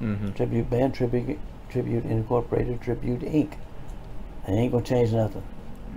Mhm. 0.01 0.35
Tribute 0.35 0.69
band, 0.69 0.93
tribute, 0.93 1.39
tribute 1.69 2.03
incorporated, 2.05 2.81
tribute 2.81 3.21
Inc. 3.21 3.53
They 4.45 4.53
ain't 4.53 4.71
gonna 4.73 4.83
change 4.83 5.13
nothing. 5.13 5.43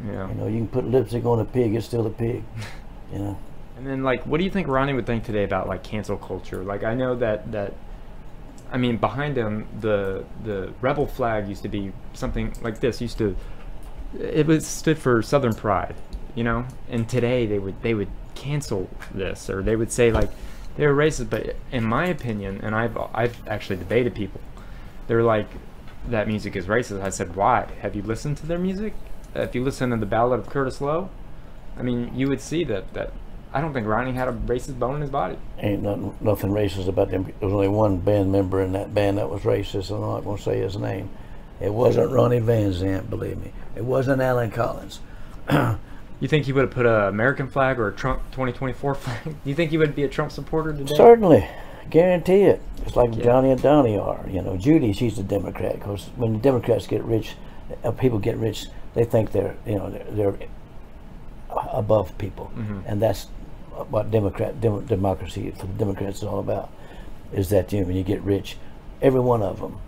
Yeah. 0.07 0.29
You 0.29 0.35
know, 0.35 0.47
you 0.47 0.59
can 0.59 0.69
put 0.69 0.85
lipstick 0.87 1.25
on 1.25 1.41
a 1.41 1.45
pig, 1.45 1.75
it's 1.75 1.87
still 1.87 2.07
a 2.07 2.11
pig. 2.11 2.45
you 3.13 3.19
know. 3.19 3.39
And 3.77 3.87
then, 3.87 4.03
like, 4.03 4.25
what 4.27 4.39
do 4.39 4.45
you 4.45 4.51
think 4.51 4.69
Ronnie 4.69 4.93
would 4.93 5.07
think 5.07 5.25
today 5.25 5.45
about 5.45 5.67
like 5.67 5.83
cancel 5.83 6.17
culture? 6.17 6.63
Like, 6.63 6.85
I 6.85 6.95
know 6.95 7.17
that 7.17 7.51
that, 7.53 7.75
I 8.71 8.77
mean, 8.77 8.97
behind 8.97 9.37
him, 9.37 9.67
the 9.81 10.25
the 10.45 10.73
rebel 10.81 11.07
flag 11.07 11.49
used 11.49 11.63
to 11.63 11.69
be 11.69 11.93
something 12.13 12.55
like 12.63 12.79
this. 12.81 13.01
Used 13.01 13.19
to, 13.19 13.37
it 14.19 14.47
was 14.47 14.67
stood 14.67 14.99
for 14.99 15.23
Southern 15.23 15.55
pride, 15.55 15.95
you 16.35 16.45
know. 16.45 16.67
And 16.89 17.09
today 17.09 17.47
they 17.47 17.59
would 17.59 17.81
they 17.83 17.95
would 17.95 18.09
cancel 18.35 18.89
this, 19.13 19.51
or 19.51 19.63
they 19.63 19.77
would 19.77 19.93
say 19.93 20.11
like 20.11 20.31
they 20.77 20.87
were 20.87 20.95
racist. 20.95 21.31
But 21.31 21.57
in 21.71 21.85
my 21.85 22.07
opinion, 22.07 22.61
and 22.63 22.75
I've 22.75 22.97
I've 23.15 23.47
actually 23.49 23.77
debated 23.77 24.15
people, 24.15 24.41
they're 25.07 25.23
like 25.23 25.49
that 26.09 26.27
music 26.27 26.57
is 26.57 26.67
racist. 26.67 27.03
I 27.03 27.11
said, 27.11 27.37
why? 27.37 27.69
Have 27.81 27.95
you 27.95 28.03
listened 28.03 28.39
to 28.39 28.47
their 28.47 28.59
music? 28.59 28.95
If 29.35 29.55
you 29.55 29.63
listen 29.63 29.91
to 29.91 29.97
the 29.97 30.07
Ballad 30.07 30.41
of 30.41 30.49
Curtis 30.49 30.81
Loew, 30.81 31.09
I 31.77 31.83
mean, 31.83 32.13
you 32.15 32.29
would 32.29 32.41
see 32.41 32.65
that 32.65 32.93
that 32.95 33.13
I 33.53 33.61
don't 33.61 33.73
think 33.73 33.87
Ronnie 33.87 34.13
had 34.13 34.29
a 34.29 34.33
racist 34.33 34.79
bone 34.79 34.97
in 34.97 35.01
his 35.01 35.11
body. 35.11 35.37
Ain't 35.59 35.83
nothing, 35.83 36.17
nothing 36.21 36.51
racist 36.51 36.89
about 36.89 37.11
them. 37.11 37.25
There 37.25 37.49
was 37.49 37.53
only 37.53 37.69
one 37.69 37.99
band 37.99 38.31
member 38.31 38.63
in 38.63 38.73
that 38.73 38.95
band 38.95 39.19
that 39.19 39.29
was 39.29 39.43
racist, 39.43 39.91
and 39.91 40.05
I'm 40.05 40.11
not 40.11 40.25
going 40.25 40.37
to 40.37 40.43
say 40.43 40.59
his 40.59 40.77
name. 40.77 41.11
It 41.61 41.73
wasn't 41.73 42.11
Ronnie 42.11 42.39
Van 42.39 42.71
Zant, 42.73 43.11
believe 43.11 43.39
me. 43.39 43.53
It 43.77 43.85
wasn't 43.85 44.23
Allen 44.23 44.51
Collins. 44.51 45.01
You 45.51 46.29
think 46.29 46.45
he 46.47 46.53
would 46.53 46.63
have 46.63 46.71
put 46.71 46.85
a 46.87 47.09
American 47.09 47.49
flag 47.49 47.79
or 47.79 47.89
a 47.89 47.93
Trump 47.93 48.21
2024 48.33 48.95
flag? 48.95 49.25
Do 49.25 49.35
you 49.45 49.55
think 49.55 49.71
he 49.71 49.79
would 49.79 49.95
be 49.95 50.05
a 50.05 50.09
Trump 50.09 50.33
supporter 50.33 50.73
today? 50.73 50.95
Certainly, 50.95 51.49
guarantee 51.89 52.43
it. 52.43 52.61
It's 52.87 52.95
like 52.97 53.15
Yeah. 53.17 53.25
Johnny 53.25 53.51
and 53.53 53.63
Donnie 53.63 53.99
are. 53.99 54.25
You 54.29 54.43
know, 54.43 54.57
Judy, 54.57 54.93
she's 54.93 55.19
a 55.19 55.23
Democrat 55.23 55.75
because 55.75 56.09
when 56.17 56.35
the 56.35 56.39
Democrats 56.39 56.87
get 56.87 57.03
rich, 57.05 57.37
uh, 57.85 57.91
people 57.93 58.19
get 58.19 58.37
rich, 58.37 58.67
they 58.95 59.05
think 59.05 59.33
they're 59.33 59.55
you 59.67 59.77
know 59.77 59.91
they're, 59.91 60.35
they're 60.35 60.49
above 61.73 62.17
people, 62.19 62.51
Mhm. 62.57 62.83
and 62.87 63.01
that's 63.03 63.27
what 63.89 64.11
Democrat 64.11 64.61
dem- 64.61 64.85
democracy 64.87 65.51
for 65.53 65.67
the 65.67 65.73
Democrats 65.73 66.19
is 66.19 66.25
all 66.25 66.39
about. 66.39 66.71
Is 67.33 67.49
that 67.51 67.73
you 67.73 67.81
know, 67.81 67.87
when 67.87 67.97
you 67.97 68.03
get 68.03 68.21
rich, 68.23 68.57
every 69.01 69.21
one 69.21 69.43
of 69.43 69.61
them 69.61 69.79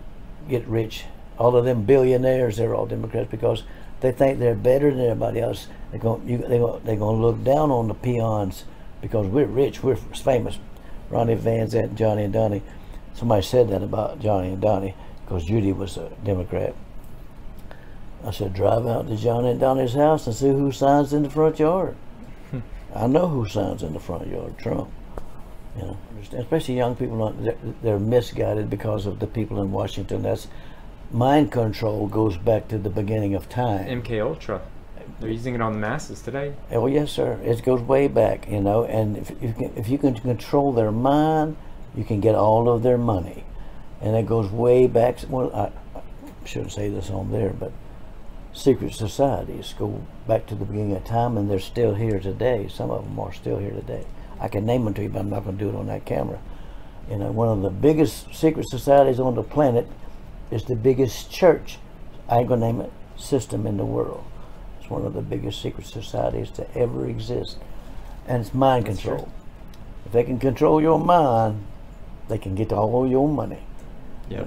get 0.49 0.67
rich. 0.67 1.05
All 1.43 1.57
of 1.57 1.65
them 1.65 1.83
billionaires, 1.83 2.55
they're 2.55 2.73
all 2.73 2.85
Democrats 2.85 3.29
because 3.29 3.63
they 3.99 4.13
think 4.13 4.39
they're 4.39 4.55
better 4.55 4.89
than 4.91 5.01
everybody 5.01 5.41
else. 5.41 5.67
They're 5.91 5.99
going, 5.99 6.25
you, 6.25 6.37
they 6.37 6.57
go, 6.57 6.79
they're 6.85 6.95
going 6.95 7.17
to 7.17 7.21
look 7.21 7.43
down 7.43 7.69
on 7.69 7.89
the 7.89 7.93
peons 7.93 8.63
because 9.01 9.27
we're 9.27 9.45
rich, 9.45 9.83
we're 9.83 9.97
famous. 9.97 10.57
Ronnie 11.09 11.35
Van 11.35 11.67
Zant, 11.67 11.95
Johnny 11.95 12.23
and 12.23 12.31
Donnie. 12.31 12.61
Somebody 13.13 13.41
said 13.41 13.67
that 13.71 13.83
about 13.83 14.21
Johnny 14.21 14.53
and 14.53 14.61
Donnie 14.61 14.95
because 15.25 15.43
Judy 15.43 15.73
was 15.73 15.97
a 15.97 16.09
Democrat. 16.23 16.75
I 18.25 18.31
said, 18.31 18.53
drive 18.53 18.87
out 18.87 19.09
to 19.09 19.17
Johnny 19.17 19.49
and 19.49 19.59
Donnie's 19.59 19.95
house 19.95 20.25
and 20.27 20.35
see 20.37 20.47
who 20.47 20.71
signs 20.71 21.11
in 21.11 21.23
the 21.23 21.29
front 21.29 21.59
yard. 21.59 21.97
I 22.95 23.07
know 23.07 23.27
who 23.27 23.49
signs 23.49 23.83
in 23.83 23.91
the 23.91 23.99
front 23.99 24.27
yard, 24.27 24.57
Trump. 24.57 24.89
You 25.75 25.81
know, 25.81 25.97
especially 26.37 26.77
young 26.77 26.95
people, 26.95 27.33
they're, 27.33 27.57
they're 27.81 27.99
misguided 27.99 28.69
because 28.69 29.05
of 29.05 29.19
the 29.19 29.27
people 29.27 29.61
in 29.61 29.73
Washington. 29.73 30.21
That's 30.21 30.47
mind 31.13 31.51
control 31.51 32.07
goes 32.07 32.35
back 32.37 32.67
to 32.67 32.77
the 32.77 32.89
beginning 32.89 33.35
of 33.35 33.47
time. 33.47 33.85
MK 34.01 34.21
Ultra. 34.21 34.61
They're 35.19 35.29
using 35.29 35.55
it 35.55 35.61
on 35.61 35.73
the 35.73 35.79
masses 35.79 36.21
today. 36.21 36.53
Oh 36.71 36.87
yes, 36.87 37.11
sir. 37.11 37.39
It 37.43 37.63
goes 37.63 37.81
way 37.81 38.07
back, 38.07 38.49
you 38.49 38.59
know. 38.59 38.83
And 38.83 39.17
if 39.17 39.29
you 39.41 39.53
can, 39.53 39.71
if 39.77 39.87
you 39.87 39.97
can 39.97 40.15
control 40.15 40.73
their 40.73 40.91
mind, 40.91 41.55
you 41.95 42.03
can 42.03 42.19
get 42.19 42.35
all 42.35 42.67
of 42.67 42.83
their 42.83 42.97
money, 42.97 43.45
and 44.01 44.15
it 44.15 44.25
goes 44.25 44.51
way 44.51 44.87
back. 44.87 45.19
Well, 45.29 45.55
I, 45.55 45.97
I 45.97 46.01
shouldn't 46.45 46.71
say 46.71 46.89
this 46.89 47.09
on 47.09 47.31
there, 47.31 47.51
but 47.51 47.71
secret 48.53 48.93
societies 48.93 49.73
go 49.77 50.01
back 50.27 50.47
to 50.47 50.55
the 50.55 50.65
beginning 50.65 50.95
of 50.95 51.05
time, 51.05 51.37
and 51.37 51.49
they're 51.49 51.59
still 51.59 51.93
here 51.93 52.19
today. 52.19 52.67
Some 52.67 52.89
of 52.89 53.03
them 53.03 53.19
are 53.19 53.33
still 53.33 53.59
here 53.59 53.71
today. 53.71 54.05
I 54.39 54.47
can 54.47 54.65
name 54.65 54.83
them 54.85 54.93
to 54.95 55.03
you, 55.03 55.09
but 55.09 55.19
I'm 55.19 55.29
not 55.29 55.45
going 55.45 55.57
to 55.57 55.63
do 55.63 55.69
it 55.69 55.75
on 55.75 55.87
that 55.87 56.05
camera. 56.05 56.39
You 57.09 57.17
know, 57.17 57.31
one 57.31 57.49
of 57.49 57.61
the 57.61 57.69
biggest 57.69 58.33
secret 58.33 58.67
societies 58.67 59.19
on 59.19 59.35
the 59.35 59.43
planet 59.43 59.87
is 60.53 60.65
the 60.65 60.75
biggest 60.75 61.31
church. 61.31 61.79
I 62.29 62.39
ain't 62.39 62.49
to 62.49 62.57
name 62.57 62.79
it. 62.79 62.91
System 63.17 63.67
in 63.67 63.77
the 63.77 63.85
world. 63.85 64.23
It's 64.79 64.89
one 64.89 65.05
of 65.05 65.13
the 65.13 65.21
biggest 65.21 65.61
secret 65.61 65.87
societies 65.87 66.49
to 66.51 66.77
ever 66.77 67.07
exist. 67.07 67.57
And 68.27 68.41
it's 68.41 68.53
mind 68.53 68.85
That's 68.85 68.99
control. 68.99 69.23
true. 69.23 69.31
If 70.05 70.11
they 70.11 70.23
can 70.23 70.39
control 70.39 70.81
your 70.81 70.99
mind, 70.99 71.65
they 72.27 72.37
can 72.37 72.55
get 72.55 72.71
all 72.71 73.07
your 73.07 73.27
money. 73.27 73.59
Yeah. 74.29 74.45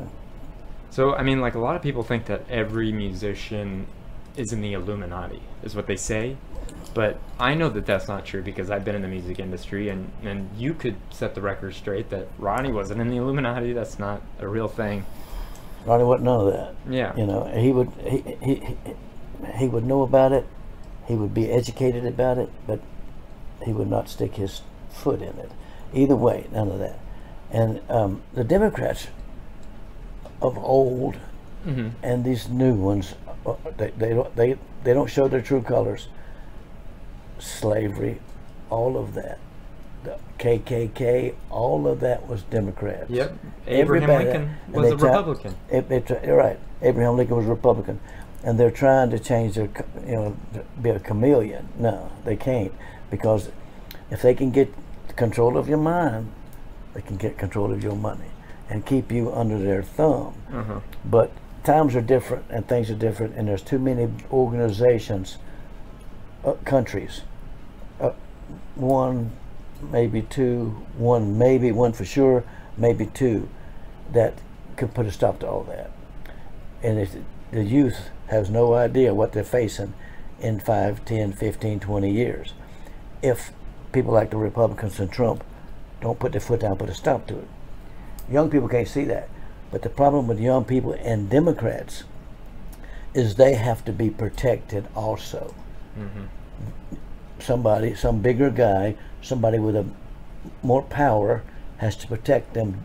So 0.90 1.14
I 1.14 1.22
mean, 1.22 1.40
like 1.40 1.54
a 1.54 1.58
lot 1.58 1.76
of 1.76 1.82
people 1.82 2.02
think 2.02 2.26
that 2.26 2.42
every 2.48 2.92
musician 2.92 3.86
is 4.36 4.52
in 4.52 4.60
the 4.60 4.72
Illuminati, 4.74 5.42
is 5.62 5.74
what 5.74 5.86
they 5.86 5.96
say. 5.96 6.36
But 6.94 7.18
I 7.38 7.54
know 7.54 7.68
that 7.70 7.84
that's 7.84 8.08
not 8.08 8.24
true 8.24 8.42
because 8.42 8.70
I've 8.70 8.84
been 8.84 8.94
in 8.94 9.02
the 9.02 9.08
music 9.08 9.38
industry, 9.38 9.88
and 9.88 10.10
and 10.22 10.48
you 10.56 10.72
could 10.72 10.96
set 11.10 11.34
the 11.34 11.42
record 11.42 11.74
straight 11.74 12.10
that 12.10 12.28
Ronnie 12.38 12.72
wasn't 12.72 13.00
in 13.00 13.08
the 13.08 13.16
Illuminati. 13.16 13.72
That's 13.72 13.98
not 13.98 14.22
a 14.38 14.48
real 14.48 14.68
thing. 14.68 15.04
Ronnie 15.86 16.04
wouldn't 16.04 16.24
know 16.24 16.50
that. 16.50 16.74
Yeah. 16.90 17.16
You 17.16 17.26
know, 17.26 17.44
he 17.44 17.72
would 17.72 17.90
he, 18.04 18.36
he, 18.42 18.54
he, 18.56 18.76
he 19.56 19.68
would 19.68 19.84
know 19.86 20.02
about 20.02 20.32
it. 20.32 20.44
He 21.06 21.14
would 21.14 21.32
be 21.32 21.50
educated 21.50 22.04
about 22.04 22.38
it, 22.38 22.50
but 22.66 22.80
he 23.64 23.72
would 23.72 23.88
not 23.88 24.08
stick 24.08 24.34
his 24.34 24.62
foot 24.90 25.22
in 25.22 25.38
it. 25.38 25.50
Either 25.94 26.16
way, 26.16 26.46
none 26.52 26.68
of 26.68 26.78
that. 26.80 26.98
And 27.52 27.80
um, 27.88 28.22
the 28.34 28.44
Democrats 28.44 29.06
of 30.42 30.58
old 30.58 31.16
Mhm. 31.64 31.92
and 32.02 32.24
these 32.24 32.48
new 32.48 32.74
ones, 32.74 33.14
uh, 33.44 33.54
they, 33.76 33.90
they 33.90 34.10
don't 34.10 34.34
they 34.36 34.56
they 34.84 34.92
don't 34.94 35.08
show 35.10 35.26
their 35.28 35.40
true 35.42 35.62
colors. 35.62 36.06
Slavery, 37.38 38.20
all 38.70 38.96
of 38.96 39.14
that. 39.14 39.38
The 40.06 40.18
KKK, 40.38 41.34
all 41.50 41.88
of 41.88 41.98
that 42.00 42.28
was 42.28 42.42
Democrats. 42.42 43.10
Yep. 43.10 43.36
Abraham 43.66 44.10
Everybody- 44.10 44.24
Lincoln 44.24 44.56
was 44.70 44.92
a 44.92 44.96
Republican. 44.96 45.54
it, 45.68 46.06
try- 46.06 46.22
you're 46.24 46.36
right. 46.36 46.58
Abraham 46.82 47.16
Lincoln 47.16 47.36
was 47.36 47.46
a 47.46 47.50
Republican, 47.50 47.98
and 48.44 48.58
they're 48.60 48.70
trying 48.70 49.10
to 49.10 49.18
change 49.18 49.56
their, 49.56 49.68
you 50.06 50.14
know, 50.14 50.36
be 50.80 50.90
a 50.90 51.00
chameleon. 51.00 51.68
No, 51.78 52.10
they 52.24 52.36
can't 52.36 52.72
because 53.10 53.50
if 54.10 54.22
they 54.22 54.34
can 54.34 54.50
get 54.52 54.72
control 55.16 55.56
of 55.56 55.68
your 55.68 55.78
mind, 55.78 56.30
they 56.94 57.00
can 57.00 57.16
get 57.16 57.36
control 57.38 57.72
of 57.72 57.82
your 57.82 57.96
money 57.96 58.30
and 58.70 58.84
keep 58.86 59.10
you 59.10 59.32
under 59.32 59.58
their 59.58 59.82
thumb. 59.82 60.34
Uh-huh. 60.52 60.80
But 61.04 61.32
times 61.64 61.96
are 61.96 62.00
different 62.00 62.44
and 62.50 62.68
things 62.68 62.90
are 62.90 62.94
different, 62.94 63.34
and 63.34 63.48
there's 63.48 63.62
too 63.62 63.78
many 63.80 64.08
organizations, 64.32 65.38
uh, 66.44 66.52
countries, 66.64 67.22
uh, 68.00 68.10
one, 68.76 69.32
maybe 69.80 70.22
two, 70.22 70.86
one 70.96 71.38
maybe, 71.38 71.72
one 71.72 71.92
for 71.92 72.04
sure, 72.04 72.44
maybe 72.76 73.06
two, 73.06 73.48
that 74.12 74.34
could 74.76 74.94
put 74.94 75.06
a 75.06 75.12
stop 75.12 75.40
to 75.40 75.48
all 75.48 75.64
that. 75.64 75.90
And 76.82 77.24
the 77.50 77.64
youth 77.64 78.10
has 78.28 78.50
no 78.50 78.74
idea 78.74 79.14
what 79.14 79.32
they're 79.32 79.44
facing 79.44 79.94
in 80.40 80.60
5, 80.60 81.04
10, 81.04 81.32
15, 81.32 81.80
20 81.80 82.10
years. 82.10 82.52
If 83.22 83.52
people 83.92 84.12
like 84.12 84.30
the 84.30 84.36
Republicans 84.36 85.00
and 85.00 85.10
Trump 85.10 85.42
don't 86.00 86.18
put 86.18 86.32
their 86.32 86.40
foot 86.40 86.60
down, 86.60 86.76
put 86.76 86.90
a 86.90 86.94
stop 86.94 87.26
to 87.28 87.38
it. 87.38 87.48
Young 88.30 88.50
people 88.50 88.68
can't 88.68 88.88
see 88.88 89.04
that. 89.04 89.28
But 89.70 89.82
the 89.82 89.88
problem 89.88 90.26
with 90.26 90.38
young 90.38 90.64
people 90.64 90.92
and 90.92 91.30
Democrats 91.30 92.04
is 93.14 93.36
they 93.36 93.54
have 93.54 93.84
to 93.86 93.92
be 93.92 94.10
protected 94.10 94.86
also. 94.94 95.54
Mm-hmm. 95.98 96.24
Somebody, 97.38 97.94
some 97.94 98.20
bigger 98.20 98.50
guy, 98.50 98.96
somebody 99.22 99.58
with 99.58 99.76
a 99.76 99.86
more 100.62 100.82
power 100.82 101.42
has 101.78 101.96
to 101.96 102.06
protect 102.06 102.54
them 102.54 102.84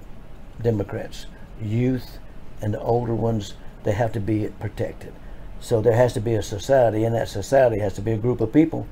Democrats. 0.61 1.25
Youth 1.61 2.17
and 2.61 2.73
the 2.73 2.81
older 2.81 3.15
ones, 3.15 3.53
they 3.83 3.93
have 3.93 4.11
to 4.13 4.19
be 4.19 4.49
protected. 4.59 5.13
So 5.59 5.81
there 5.81 5.95
has 5.95 6.13
to 6.13 6.19
be 6.19 6.33
a 6.33 6.41
society, 6.41 7.03
and 7.03 7.15
that 7.15 7.29
society 7.29 7.79
has 7.79 7.93
to 7.93 8.01
be 8.01 8.11
a 8.11 8.17
group 8.17 8.41
of 8.41 8.51
people, 8.51 8.87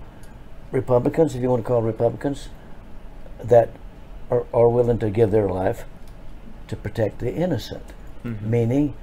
Republicans, 0.71 1.35
if 1.35 1.41
you 1.41 1.49
want 1.49 1.63
to 1.63 1.67
call 1.67 1.81
Republicans, 1.81 2.49
that 3.43 3.69
are, 4.29 4.45
are 4.53 4.69
willing 4.69 4.99
to 4.99 5.09
give 5.09 5.31
their 5.31 5.47
life 5.47 5.85
to 6.67 6.75
protect 6.75 7.19
the 7.19 7.33
innocent, 7.33 7.83
Mhm. 8.23 8.41
meaning 8.41 8.93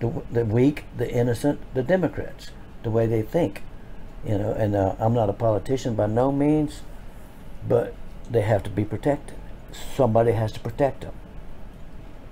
the, 0.00 0.10
the 0.30 0.44
weak, 0.44 0.84
the 0.96 1.10
innocent, 1.10 1.60
the 1.72 1.82
Democrats, 1.82 2.50
the 2.82 2.90
way 2.90 3.06
they 3.06 3.22
think. 3.22 3.62
You 4.26 4.38
know, 4.38 4.52
and 4.52 4.74
uh, 4.74 4.94
I'm 4.98 5.12
not 5.12 5.28
a 5.28 5.34
politician 5.34 5.94
by 5.94 6.06
no 6.06 6.32
means, 6.32 6.80
but 7.68 7.94
they 8.30 8.40
have 8.40 8.62
to 8.64 8.70
be 8.70 8.84
protected. 8.84 9.36
Somebody 9.96 10.32
has 10.32 10.52
to 10.52 10.60
protect 10.60 11.02
them. 11.02 11.14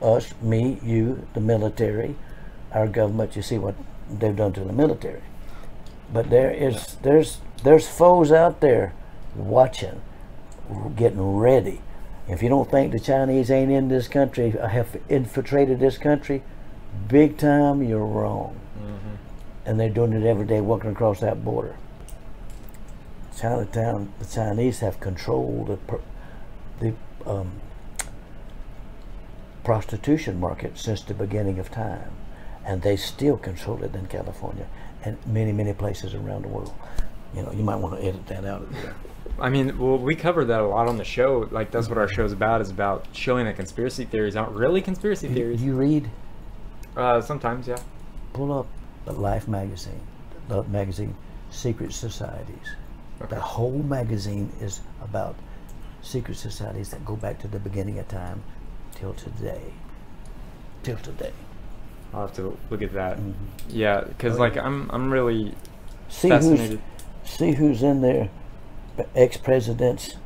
Us, 0.01 0.33
me, 0.41 0.79
you, 0.83 1.27
the 1.35 1.41
military, 1.41 2.17
our 2.73 2.89
government. 2.89 3.37
You 3.37 3.43
see 3.43 3.59
what 3.59 3.75
they've 4.11 4.35
done 4.35 4.53
to 4.55 4.61
the 4.65 4.73
military. 4.73 5.23
But 6.13 6.31
there 6.31 6.51
is 6.51 6.97
there's 7.03 7.39
there's 7.63 7.87
foes 7.89 8.33
out 8.33 8.61
there 8.61 8.95
watching, 9.35 10.01
getting 10.97 11.37
ready. 11.37 11.81
If 12.29 12.43
you 12.43 12.49
don't 12.49 12.71
think 12.71 12.93
the 12.93 13.01
Chinese 13.01 13.51
ain't 13.51 13.71
in 13.71 13.89
this 13.89 14.09
country, 14.09 14.59
uh, 14.59 14.69
have 14.69 14.97
infiltrated 15.09 15.81
this 15.81 15.99
country, 15.99 16.43
big 17.09 17.37
time, 17.37 17.83
you're 17.83 18.05
wrong. 18.05 18.59
And 19.65 19.79
they're 19.79 19.91
doing 19.91 20.13
it 20.13 20.25
every 20.25 20.47
day, 20.47 20.61
walking 20.61 20.91
across 20.91 21.21
that 21.21 21.45
border. 21.45 21.77
Chinatown, 23.43 24.13
the 24.21 24.25
Chinese 24.25 24.79
have 24.81 25.01
controlled 25.01 25.67
the, 25.67 25.99
the 26.79 26.95
um, 27.29 27.51
prostitution 29.65 30.39
market 30.39 30.79
since 30.79 31.03
the 31.03 31.13
beginning 31.13 31.59
of 31.59 31.69
time, 31.69 32.13
and 32.65 32.83
they 32.83 32.97
still 32.97 33.37
control 33.37 33.83
it 33.83 33.97
in 33.97 34.07
California 34.07 34.69
and 35.05 35.19
many, 35.27 35.51
many 35.51 35.73
places 35.73 36.15
around 36.15 36.43
the 36.43 36.49
world. 36.49 36.73
You 37.35 37.43
know, 37.43 37.51
you 37.51 37.65
might 37.65 37.77
want 37.77 38.01
to 38.01 38.07
edit 38.07 38.25
that 38.29 38.45
out. 38.45 38.65
I 39.41 39.49
mean, 39.49 39.77
well, 39.77 39.99
we 39.99 40.15
cover 40.15 40.45
that 40.45 40.61
a 40.61 40.67
lot 40.67 40.87
on 40.87 40.97
the 40.97 41.05
show. 41.05 41.49
Like, 41.51 41.73
that's 41.73 41.89
what 41.89 41.99
our 41.99 42.07
show's 42.07 42.31
about, 42.31 42.61
is 42.61 42.71
about 42.71 43.09
showing 43.13 43.47
that 43.47 43.57
conspiracy 43.57 44.05
theories 44.05 44.37
aren't 44.37 44.53
really 44.53 44.81
conspiracy 44.81 45.27
You- 45.27 45.35
theories. 45.35 45.63
You 45.63 45.75
read? 45.75 46.09
Uh, 46.97 47.21
sometimes, 47.21 47.67
yeah. 47.67 47.79
Pull 48.35 48.53
up 48.57 48.69
the 49.05 49.13
Life 49.13 49.49
magazine, 49.49 50.01
the 50.47 50.63
magazine, 50.63 51.17
Secret 51.51 51.93
Societies. 51.93 52.77
The 53.29 53.41
whole 53.41 53.71
magazine 53.73 54.51
is 54.61 54.81
about 55.03 55.37
secret 56.03 56.37
societies 56.37 56.91
that 56.91 57.05
go 57.05 57.17
back 57.17 57.39
to 57.41 57.49
the 57.49 57.59
beginning 57.59 57.99
of 57.99 58.09
time 58.09 58.43
till 58.95 59.15
today. 59.15 59.73
Till 60.83 60.97
today. 60.97 61.33
I'll 62.13 62.23
have 62.27 62.35
to 62.37 62.57
look 62.71 62.83
at 62.83 62.93
that. 62.93 63.19
Mhm. 63.19 63.33
Yeah, 63.69 64.01
because, 64.03 64.37
Oh, 64.37 64.41
like. 64.41 64.57
I'm, 64.57 64.91
I'm 64.91 65.11
really 65.11 65.55
See 66.09 66.29
fascinated. 66.29 66.81
who's 67.23 67.31
see 67.31 67.53
who's 67.53 67.83
in 67.83 68.01
there, 68.03 68.29
ex 69.15 69.37
presidents. 69.37 70.17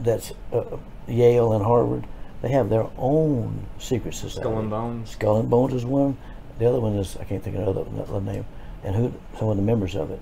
That's 0.00 0.32
uh, 0.52 0.62
Yale 1.06 1.52
and 1.52 1.64
Harvard. 1.64 2.06
They 2.40 2.48
have 2.50 2.70
their 2.70 2.86
own 2.96 3.66
secret 3.78 4.14
society. 4.14 4.40
Skull 4.40 4.58
and 4.58 4.70
Bones. 4.70 5.10
Skull 5.10 5.36
and 5.38 5.50
Bones 5.50 5.74
is 5.74 5.84
one. 5.84 6.16
The 6.58 6.66
other 6.68 6.80
one 6.80 6.94
is 6.94 7.16
I 7.20 7.24
can't 7.24 7.42
think 7.42 7.56
of 7.56 7.62
another 7.62 7.84
another 7.90 8.20
name, 8.20 8.44
and 8.84 8.94
who 8.94 9.12
some 9.38 9.48
of 9.48 9.56
the 9.56 9.62
members 9.62 9.94
of 9.96 10.10
it. 10.10 10.20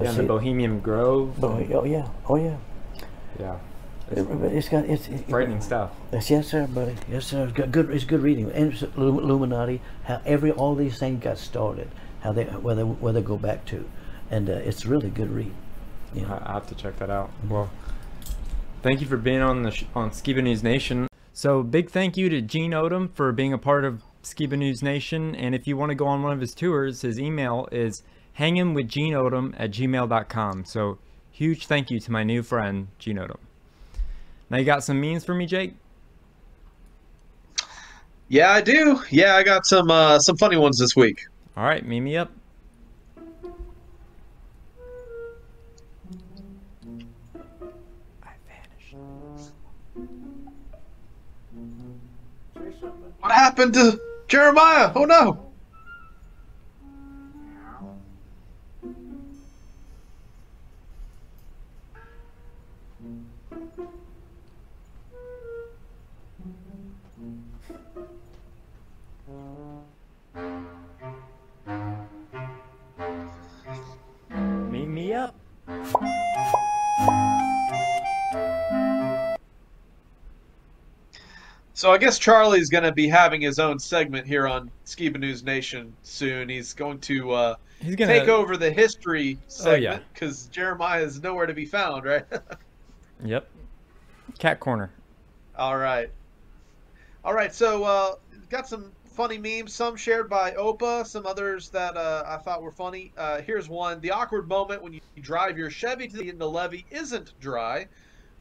Yeah, 0.00 0.08
and 0.08 0.18
the 0.18 0.22
Bohemian 0.24 0.80
Grove. 0.80 1.40
Bo- 1.40 1.66
oh 1.72 1.84
yeah, 1.84 2.08
oh 2.28 2.36
yeah. 2.36 2.56
Yeah. 3.38 3.58
It, 4.10 4.18
it's 4.52 4.68
got 4.68 4.84
it's 4.84 5.08
it, 5.08 5.28
frightening 5.28 5.60
stuff. 5.60 5.90
Yes, 6.12 6.30
yes, 6.30 6.48
sir, 6.48 6.66
buddy. 6.66 6.94
Yes, 7.10 7.26
sir. 7.26 7.44
It's 7.44 7.52
good. 7.52 7.72
good 7.72 7.90
it's 7.90 8.04
good 8.04 8.20
reading. 8.20 8.50
And 8.50 8.72
it's 8.72 8.82
Illuminati. 8.96 9.80
How 10.04 10.20
every 10.26 10.50
all 10.50 10.74
these 10.74 10.98
things 10.98 11.22
got 11.22 11.38
started. 11.38 11.88
How 12.20 12.32
they 12.32 12.44
where 12.44 12.74
they 12.74 12.82
where 12.82 13.12
they 13.12 13.22
go 13.22 13.36
back 13.36 13.64
to, 13.66 13.88
and 14.30 14.50
uh, 14.50 14.54
it's 14.54 14.84
really 14.84 15.10
good 15.10 15.30
read. 15.30 15.52
Know. 16.14 16.26
I 16.28 16.50
I 16.50 16.52
have 16.54 16.66
to 16.68 16.74
check 16.74 16.98
that 16.98 17.10
out. 17.10 17.30
Well, 17.48 17.70
thank 18.82 19.00
you 19.00 19.06
for 19.06 19.16
being 19.16 19.40
on 19.40 19.62
the 19.62 19.70
sh- 19.70 19.84
on 19.94 20.10
Skiba 20.10 20.42
News 20.42 20.62
Nation. 20.62 21.08
So 21.32 21.62
big 21.62 21.90
thank 21.90 22.16
you 22.16 22.28
to 22.28 22.40
Gene 22.40 22.72
Odom 22.72 23.10
for 23.12 23.32
being 23.32 23.52
a 23.52 23.58
part 23.58 23.84
of 23.84 24.02
Skiba 24.22 24.58
News 24.58 24.82
Nation. 24.82 25.34
And 25.34 25.54
if 25.54 25.66
you 25.66 25.76
want 25.76 25.90
to 25.90 25.96
go 25.96 26.06
on 26.06 26.22
one 26.22 26.32
of 26.32 26.40
his 26.40 26.54
tours, 26.54 27.02
his 27.02 27.18
email 27.18 27.68
is 27.72 28.02
hangingwithgeneodom 28.38 29.54
at 29.58 29.70
gmail.com. 29.70 30.64
So 30.64 30.98
huge 31.30 31.66
thank 31.66 31.90
you 31.90 32.00
to 32.00 32.12
my 32.12 32.24
new 32.24 32.42
friend 32.42 32.88
Gene 32.98 33.16
Odom. 33.16 33.38
Now 34.50 34.58
you 34.58 34.64
got 34.64 34.84
some 34.84 35.00
memes 35.00 35.24
for 35.24 35.34
me, 35.34 35.46
Jake? 35.46 35.74
Yeah, 38.28 38.50
I 38.50 38.60
do. 38.60 39.02
Yeah, 39.10 39.36
I 39.36 39.42
got 39.42 39.66
some 39.66 39.90
uh, 39.90 40.18
some 40.18 40.36
funny 40.36 40.56
ones 40.56 40.78
this 40.78 40.96
week. 40.96 41.26
All 41.56 41.64
right, 41.64 41.84
meme 41.84 42.04
me 42.04 42.16
up. 42.16 42.30
What 53.20 53.32
happened 53.32 53.72
to 53.74 53.98
Jeremiah? 54.28 54.92
Oh 54.94 55.04
no! 55.04 55.43
So 81.84 81.92
I 81.92 81.98
guess 81.98 82.18
Charlie's 82.18 82.70
going 82.70 82.84
to 82.84 82.92
be 82.92 83.08
having 83.08 83.42
his 83.42 83.58
own 83.58 83.78
segment 83.78 84.26
here 84.26 84.48
on 84.48 84.70
Skiba 84.86 85.20
News 85.20 85.44
Nation 85.44 85.94
soon. 86.02 86.48
He's 86.48 86.72
going 86.72 86.98
to 87.00 87.32
uh, 87.32 87.56
He's 87.78 87.94
gonna- 87.94 88.20
take 88.20 88.26
over 88.30 88.56
the 88.56 88.70
history 88.70 89.36
Oh, 89.66 89.74
yeah. 89.74 89.90
segment 89.90 90.04
because 90.14 90.46
Jeremiah 90.46 91.02
is 91.02 91.20
nowhere 91.22 91.44
to 91.44 91.52
be 91.52 91.66
found, 91.66 92.06
right? 92.06 92.24
Yep. 93.22 93.50
Cat 94.38 94.60
corner. 94.60 94.92
All 95.58 95.76
right. 95.76 96.08
All 97.22 97.34
right, 97.34 97.54
so 97.54 97.84
uh, 97.84 98.14
got 98.48 98.66
some 98.66 98.90
funny 99.14 99.36
memes, 99.36 99.74
some 99.74 99.94
shared 99.94 100.30
by 100.30 100.52
Opa, 100.52 101.06
some 101.06 101.26
others 101.26 101.68
that 101.68 101.98
uh, 101.98 102.24
I 102.26 102.38
thought 102.38 102.62
were 102.62 102.72
funny. 102.72 103.12
Uh, 103.14 103.42
here's 103.42 103.68
one. 103.68 104.00
The 104.00 104.10
awkward 104.10 104.48
moment 104.48 104.82
when 104.82 104.94
you 104.94 105.00
drive 105.20 105.58
your 105.58 105.68
Chevy 105.68 106.08
to 106.08 106.16
the, 106.16 106.30
the 106.30 106.48
levee 106.48 106.86
isn't 106.90 107.38
dry. 107.40 107.88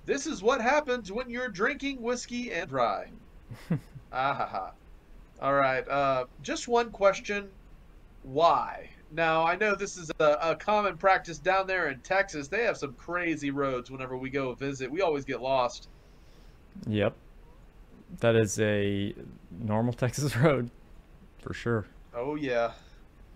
This 0.05 0.27
is 0.27 0.41
what 0.41 0.61
happens 0.61 1.11
when 1.11 1.29
you're 1.29 1.49
drinking 1.49 2.01
whiskey 2.01 2.53
and 2.53 2.69
dry. 2.69 3.07
Ah 4.11 4.33
ha 4.33 4.45
ha. 4.45 4.71
All 5.41 5.53
right, 5.53 5.87
uh, 5.87 6.25
just 6.41 6.67
one 6.67 6.91
question. 6.91 7.49
Why? 8.23 8.89
Now, 9.11 9.45
I 9.45 9.55
know 9.55 9.75
this 9.75 9.97
is 9.97 10.11
a, 10.19 10.37
a 10.41 10.55
common 10.55 10.97
practice 10.97 11.37
down 11.37 11.67
there 11.67 11.89
in 11.89 11.99
Texas. 11.99 12.47
They 12.47 12.63
have 12.63 12.77
some 12.77 12.93
crazy 12.93 13.51
roads 13.51 13.91
whenever 13.91 14.17
we 14.17 14.29
go 14.29 14.53
visit. 14.53 14.89
We 14.89 15.01
always 15.01 15.23
get 15.23 15.41
lost. 15.41 15.87
Yep. 16.87 17.15
That 18.19 18.35
is 18.35 18.59
a 18.59 19.13
normal 19.51 19.93
Texas 19.93 20.35
road, 20.35 20.71
for 21.39 21.53
sure. 21.53 21.85
Oh 22.15 22.35
yeah. 22.35 22.71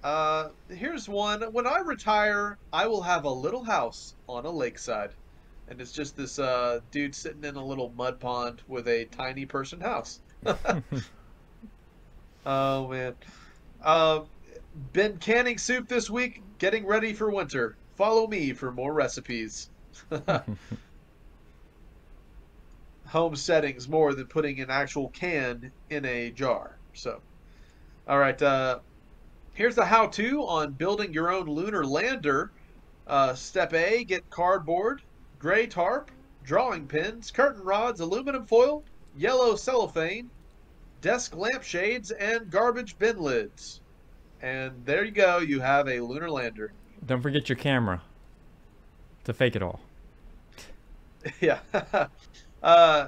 Uh, 0.04 0.50
here's 0.70 1.10
one. 1.10 1.42
When 1.52 1.68
I 1.68 1.80
retire, 1.80 2.58
I 2.72 2.88
will 2.88 3.02
have 3.02 3.26
a 3.26 3.30
little 3.30 3.64
house 3.64 4.16
on 4.28 4.46
a 4.46 4.50
lakeside, 4.50 5.12
and 5.68 5.82
it's 5.82 5.92
just 5.92 6.16
this 6.16 6.40
uh, 6.40 6.80
dude 6.92 7.16
sitting 7.16 7.44
in 7.44 7.56
a 7.56 7.66
little 7.66 7.94
mud 7.94 8.20
pond 8.20 8.62
with 8.68 8.88
a 8.88 9.06
tiny 9.06 9.46
person 9.46 9.82
house. 9.82 10.22
oh 12.46 12.88
man. 12.90 13.16
Uh, 13.82 14.22
been 14.74 15.18
canning 15.20 15.58
soup 15.58 15.88
this 15.88 16.10
week, 16.10 16.44
getting 16.60 16.86
ready 16.86 17.14
for 17.14 17.32
winter. 17.32 17.78
Follow 17.98 18.28
me 18.28 18.54
for 18.54 18.72
more 18.72 18.94
recipes. 18.94 19.70
Home 23.08 23.36
settings 23.36 23.88
more 23.90 24.14
than 24.14 24.28
putting 24.28 24.60
an 24.60 24.70
actual 24.70 25.10
can 25.10 25.72
in 25.90 26.06
a 26.06 26.32
jar. 26.32 26.80
So, 26.94 27.24
All 28.08 28.20
right. 28.20 28.42
Uh, 28.42 28.80
here's 29.54 29.76
the 29.76 29.86
how-to 29.86 30.42
on 30.48 30.74
building 30.74 31.14
your 31.14 31.32
own 31.32 31.48
lunar 31.48 31.86
lander. 31.86 32.52
Uh, 33.08 33.36
step 33.36 33.74
A: 33.74 34.06
get 34.06 34.30
cardboard, 34.30 35.02
gray 35.40 35.68
tarp, 35.68 36.12
drawing 36.44 36.88
pins, 36.88 37.32
curtain 37.32 37.64
rods, 37.64 38.00
aluminum 38.00 38.46
foil, 38.46 38.84
yellow 39.16 39.56
cellophane, 39.56 40.30
desk 41.02 41.36
lampshades, 41.36 42.12
and 42.12 42.50
garbage 42.50 42.98
bin 42.98 43.18
lids. 43.20 43.82
And 44.42 44.86
there 44.86 45.04
you 45.04 45.12
go. 45.12 45.40
You 45.40 45.60
have 45.60 45.88
a 45.88 46.00
lunar 46.00 46.30
lander. 46.30 46.72
Don't 47.06 47.22
forget 47.22 47.50
your 47.50 47.56
camera 47.56 48.02
to 49.24 49.34
fake 49.34 49.56
it 49.56 49.64
all. 49.64 49.80
yeah. 51.42 51.60
uh, 52.64 53.08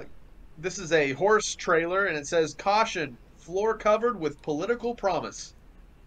this 0.58 0.78
is 0.78 0.92
a 0.92 1.12
horse 1.12 1.54
trailer, 1.54 2.06
and 2.06 2.16
it 2.16 2.26
says 2.26 2.54
caution: 2.54 3.16
floor 3.38 3.76
covered 3.76 4.18
with 4.18 4.40
political 4.42 4.94
promise. 4.94 5.54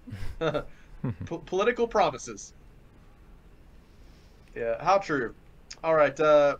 P- 0.39 1.39
political 1.45 1.87
promises. 1.87 2.53
Yeah, 4.55 4.83
how 4.83 4.99
true. 4.99 5.33
All 5.83 5.95
right. 5.95 6.17
Uh, 6.17 6.57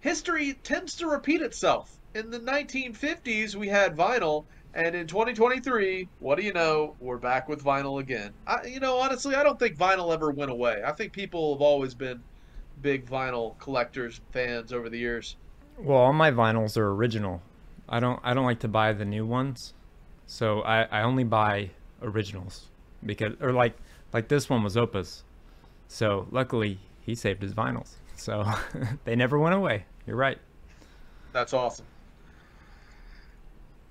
history 0.00 0.54
tends 0.62 0.94
to 0.96 1.08
repeat 1.08 1.42
itself. 1.42 1.98
In 2.14 2.30
the 2.30 2.38
1950s, 2.38 3.56
we 3.56 3.66
had 3.68 3.96
vinyl, 3.96 4.44
and 4.72 4.94
in 4.94 5.08
2023, 5.08 6.08
what 6.20 6.38
do 6.38 6.44
you 6.44 6.52
know? 6.52 6.94
We're 7.00 7.18
back 7.18 7.48
with 7.48 7.64
vinyl 7.64 8.00
again. 8.00 8.32
I, 8.46 8.66
you 8.66 8.78
know, 8.78 8.98
honestly, 8.98 9.34
I 9.34 9.42
don't 9.42 9.58
think 9.58 9.76
vinyl 9.76 10.14
ever 10.14 10.30
went 10.30 10.52
away. 10.52 10.82
I 10.86 10.92
think 10.92 11.12
people 11.12 11.54
have 11.54 11.62
always 11.62 11.94
been 11.94 12.22
big 12.80 13.08
vinyl 13.08 13.58
collectors, 13.58 14.20
fans 14.30 14.72
over 14.72 14.88
the 14.88 14.98
years. 14.98 15.36
Well, 15.76 15.98
all 15.98 16.12
my 16.12 16.30
vinyls 16.30 16.76
are 16.76 16.92
original. 16.92 17.42
I 17.88 17.98
don't 17.98 18.20
I 18.22 18.34
don't 18.34 18.44
like 18.44 18.60
to 18.60 18.68
buy 18.68 18.92
the 18.92 19.04
new 19.04 19.26
ones. 19.26 19.74
So 20.26 20.62
I, 20.62 20.82
I 20.84 21.02
only 21.02 21.24
buy 21.24 21.70
originals 22.00 22.68
because 23.04 23.34
or 23.40 23.52
like 23.52 23.76
like 24.12 24.28
this 24.28 24.48
one 24.48 24.62
was 24.62 24.76
Opa's. 24.76 25.24
So 25.88 26.28
luckily 26.30 26.78
he 27.00 27.14
saved 27.14 27.42
his 27.42 27.52
vinyls. 27.52 27.96
So 28.16 28.44
they 29.04 29.16
never 29.16 29.38
went 29.38 29.54
away. 29.54 29.84
You're 30.06 30.16
right. 30.16 30.38
That's 31.32 31.52
awesome. 31.52 31.86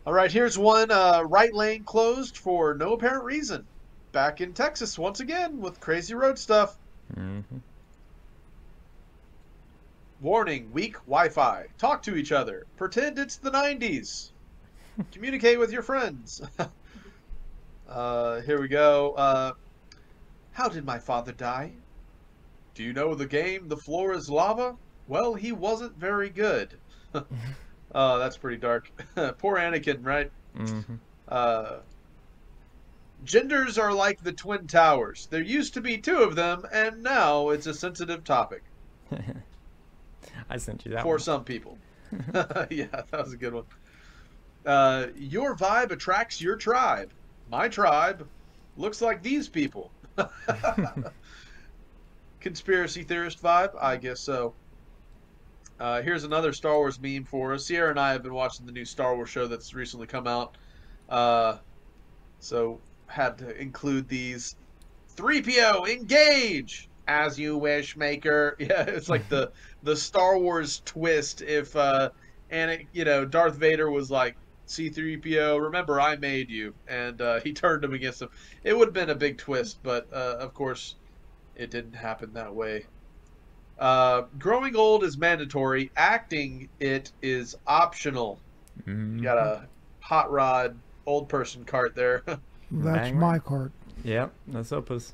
All 0.06 0.14
right, 0.14 0.32
here's 0.32 0.58
one 0.58 0.92
uh, 0.92 1.24
right 1.24 1.53
lane 1.53 1.84
closed 1.84 2.38
for 2.38 2.74
no 2.74 2.93
apparent 2.93 3.24
reason. 3.24 3.66
Back 4.11 4.42
in 4.42 4.53
Texas 4.53 5.00
once 5.00 5.22
again 5.22 5.60
with 5.60 5.80
crazy 5.80 6.14
road 6.14 6.38
stuff. 6.38 6.77
Mm-hmm. 7.16 7.58
Warning, 10.22 10.72
weak 10.72 10.93
Wi 11.06 11.30
Fi. 11.30 11.68
Talk 11.77 12.03
to 12.03 12.16
each 12.16 12.32
other. 12.32 12.66
Pretend 12.77 13.18
it's 13.18 13.38
the 13.38 13.52
90s. 13.52 14.32
Communicate 15.11 15.60
with 15.60 15.72
your 15.72 15.82
friends. 15.82 16.42
uh, 17.90 18.42
here 18.42 18.61
we 18.61 18.68
go. 18.68 19.14
Uh, 19.14 19.53
how 20.52 20.69
did 20.69 20.85
my 20.85 21.00
father 21.00 21.32
die? 21.32 21.72
Do 22.76 22.84
you 22.84 22.93
know 22.93 23.14
the 23.14 23.27
game 23.27 23.68
The 23.68 23.77
Floor 23.77 24.14
is 24.14 24.30
Lava? 24.30 24.76
Well, 25.08 25.34
he 25.34 25.52
wasn't 25.52 25.98
very 25.98 26.30
good. 26.30 26.76
oh, 27.14 28.19
that's 28.19 28.38
pretty 28.38 28.58
dark. 28.58 28.90
Poor 29.38 29.58
Anakin, 29.58 30.06
right? 30.06 30.32
Mm-hmm. 30.58 30.95
Uh, 31.27 31.77
genders 33.24 33.77
are 33.77 33.93
like 33.93 34.24
the 34.24 34.32
Twin 34.32 34.68
Towers. 34.68 35.27
There 35.30 35.42
used 35.42 35.76
to 35.76 35.82
be 35.82 35.98
two 35.98 36.18
of 36.18 36.35
them, 36.35 36.66
and 36.74 37.03
now 37.03 37.50
it's 37.50 37.68
a 37.68 37.74
sensitive 37.74 38.24
topic. 38.24 38.64
I 40.50 40.58
sent 40.58 40.85
you 40.85 40.92
that 40.92 41.03
for 41.03 41.16
one. 41.16 41.19
some 41.19 41.43
people. 41.43 41.77
yeah, 42.69 42.88
that 42.92 43.11
was 43.11 43.34
a 43.34 43.38
good 43.38 43.53
one. 43.53 43.66
Uh, 44.66 45.08
your 45.16 45.56
vibe 45.56 45.92
attracts 45.92 46.42
your 46.42 46.56
tribe. 46.56 47.11
My 47.52 47.68
tribe 47.68 48.27
looks 48.77 49.02
like 49.02 49.22
these 49.22 49.50
people. 49.50 49.92
Conspiracy 52.44 53.04
theorist 53.04 53.42
vibe? 53.42 53.74
I 53.82 53.96
guess 53.96 54.20
so. 54.20 54.54
Uh, 55.80 56.02
here's 56.02 56.26
another 56.26 56.52
Star 56.52 56.78
Wars 56.78 57.00
meme 57.00 57.24
for 57.24 57.54
us. 57.54 57.66
Sierra 57.66 57.90
and 57.90 58.00
I 58.00 58.12
have 58.12 58.22
been 58.22 58.34
watching 58.34 58.66
the 58.66 58.74
new 58.74 58.84
Star 58.84 59.16
Wars 59.16 59.30
show 59.30 59.48
that's 59.48 59.74
recently 59.74 60.08
come 60.08 60.28
out. 60.28 60.58
Uh, 61.08 61.60
so 62.40 62.82
had 63.08 63.38
to 63.38 63.60
include 63.60 64.10
these. 64.10 64.58
3PO, 65.16 65.90
engage! 65.90 66.90
As 67.08 67.40
you 67.40 67.58
wish, 67.58 67.96
maker. 67.96 68.58
Yeah, 68.60 68.84
it's 68.84 69.08
like 69.08 69.30
the 69.30 69.54
the 69.84 69.96
Star 69.96 70.38
Wars 70.38 70.82
twist 70.84 71.42
if 71.42 71.74
uh 71.78 72.10
and 72.50 72.72
it, 72.72 72.88
you 72.92 73.06
know, 73.06 73.24
Darth 73.26 73.56
Vader 73.56 73.90
was 73.90 74.12
like 74.12 74.36
C3PO, 74.68 75.62
remember 75.62 76.02
I 76.02 76.18
made 76.18 76.50
you 76.50 76.74
and 76.88 77.22
uh, 77.22 77.40
he 77.40 77.54
turned 77.54 77.86
him 77.86 77.94
against 77.94 78.22
him. 78.22 78.30
It 78.64 78.78
would 78.78 78.90
have 78.90 78.94
been 78.94 79.10
a 79.10 79.16
big 79.16 79.38
twist, 79.38 79.80
but 79.82 80.08
uh, 80.12 80.38
of 80.40 80.54
course 80.54 80.96
it 81.56 81.72
didn't 81.72 81.94
happen 81.94 82.34
that 82.34 82.54
way. 82.54 82.86
Uh, 83.80 84.24
growing 84.38 84.76
old 84.76 85.04
is 85.04 85.18
mandatory. 85.18 85.92
Acting 85.96 86.70
it 86.80 87.12
is 87.22 87.56
optional. 87.66 88.40
Mm-hmm. 88.88 89.18
You 89.18 89.24
got 89.24 89.38
a 89.38 89.68
hot 90.00 90.32
rod 90.32 90.78
old 91.06 91.30
person 91.30 91.66
cart 91.66 91.96
there. 91.96 92.24
That's 92.72 92.98
Bang. 93.10 93.20
my 93.20 93.40
cart. 93.40 93.72
Yep, 94.04 94.34
that's 94.48 94.72
Opa's. 94.72 95.14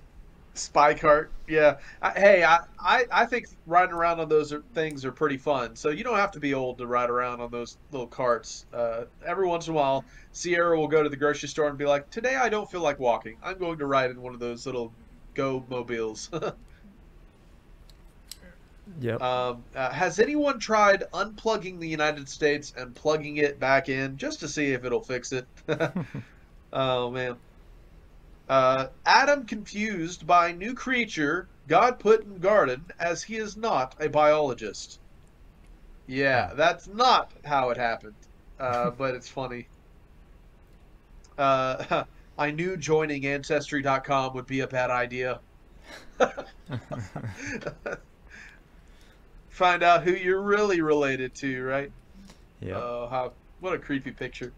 Spy 0.54 0.94
cart, 0.94 1.32
yeah. 1.48 1.78
I, 2.02 2.12
hey, 2.12 2.44
I, 2.44 2.60
I, 2.80 3.06
I 3.12 3.26
think 3.26 3.48
riding 3.68 3.94
around 3.94 4.20
on 4.20 4.30
those 4.30 4.52
are, 4.52 4.64
things 4.74 5.06
are 5.06 5.12
pretty 5.12 5.38
fun. 5.38 5.76
So 5.76 5.90
you 5.90 6.04
don't 6.04 6.16
have 6.16 6.32
to 6.32 6.40
be 6.40 6.54
old 6.54 6.78
to 6.80 6.88
ride 6.88 7.10
around 7.10 7.40
on 7.42 7.52
those 7.52 7.78
little 7.92 8.08
carts. 8.08 8.66
Uh, 8.74 9.06
every 9.26 9.46
once 9.46 9.68
in 9.68 9.74
a 9.74 9.76
while, 9.76 10.06
Sierra 10.32 10.78
will 10.78 10.88
go 10.88 11.04
to 11.04 11.10
the 11.10 11.18
grocery 11.18 11.50
store 11.50 11.68
and 11.68 11.78
be 11.78 11.86
like, 11.86 12.10
"Today 12.10 12.36
I 12.36 12.50
don't 12.50 12.70
feel 12.70 12.82
like 12.82 13.00
walking. 13.00 13.38
I'm 13.44 13.58
going 13.58 13.78
to 13.80 13.86
ride 13.86 14.10
in 14.10 14.22
one 14.22 14.34
of 14.34 14.40
those 14.40 14.66
little 14.66 14.92
go 15.40 15.66
mobiles." 15.70 16.30
Yep. 19.02 19.22
Um, 19.22 19.64
uh, 19.76 19.92
has 19.92 20.20
anyone 20.20 20.60
tried 20.60 21.04
unplugging 21.14 21.80
the 21.80 21.88
United 21.88 22.28
States 22.28 22.74
and 22.76 22.96
plugging 22.96 23.38
it 23.38 23.60
back 23.60 23.88
in 23.88 24.18
just 24.18 24.40
to 24.40 24.48
see 24.48 24.72
if 24.74 24.84
it'll 24.84 25.04
fix 25.04 25.32
it? 25.32 25.46
oh 26.74 27.12
man. 27.12 27.36
Uh, 28.50 28.88
Adam 29.06 29.46
confused 29.46 30.26
by 30.26 30.52
new 30.52 30.74
creature 30.74 31.48
God 31.68 32.00
put 32.00 32.24
in 32.24 32.40
garden 32.40 32.84
as 33.00 33.22
he 33.22 33.38
is 33.38 33.56
not 33.56 33.96
a 34.00 34.10
biologist. 34.10 35.00
Yeah, 36.08 36.54
that's 36.56 36.88
not 36.88 37.32
how 37.46 37.70
it 37.70 37.78
happened, 37.78 38.16
uh, 38.60 38.90
but 38.98 39.14
it's 39.14 39.30
funny. 39.30 39.68
Uh, 41.38 42.06
I 42.40 42.52
knew 42.52 42.78
joining 42.78 43.26
Ancestry.com 43.26 44.34
would 44.34 44.48
be 44.48 44.62
a 44.62 44.68
bad 44.68 44.90
idea. 44.90 45.42
Find 49.50 49.84
out 49.84 50.04
who 50.04 50.14
you're 50.14 50.42
really 50.42 50.80
related 50.80 51.36
to, 51.36 51.62
right? 51.62 51.92
Yeah. 52.62 52.78
Oh, 52.78 53.10
how 53.12 53.34
what 53.60 53.74
a 53.74 53.78
creepy 53.78 54.12
picture. 54.12 54.54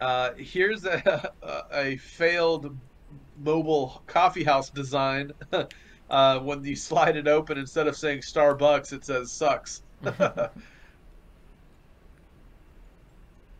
Uh, 0.00 0.30
here's 0.38 0.86
a, 0.86 1.30
a 1.74 1.98
failed 1.98 2.74
mobile 3.38 4.02
coffee 4.06 4.44
house 4.44 4.70
design. 4.70 5.32
uh, 6.10 6.38
when 6.38 6.64
you 6.64 6.74
slide 6.74 7.18
it 7.18 7.28
open, 7.28 7.58
instead 7.58 7.86
of 7.86 7.96
saying 7.96 8.20
Starbucks, 8.20 8.94
it 8.94 9.04
says 9.04 9.30
sucks. 9.32 9.82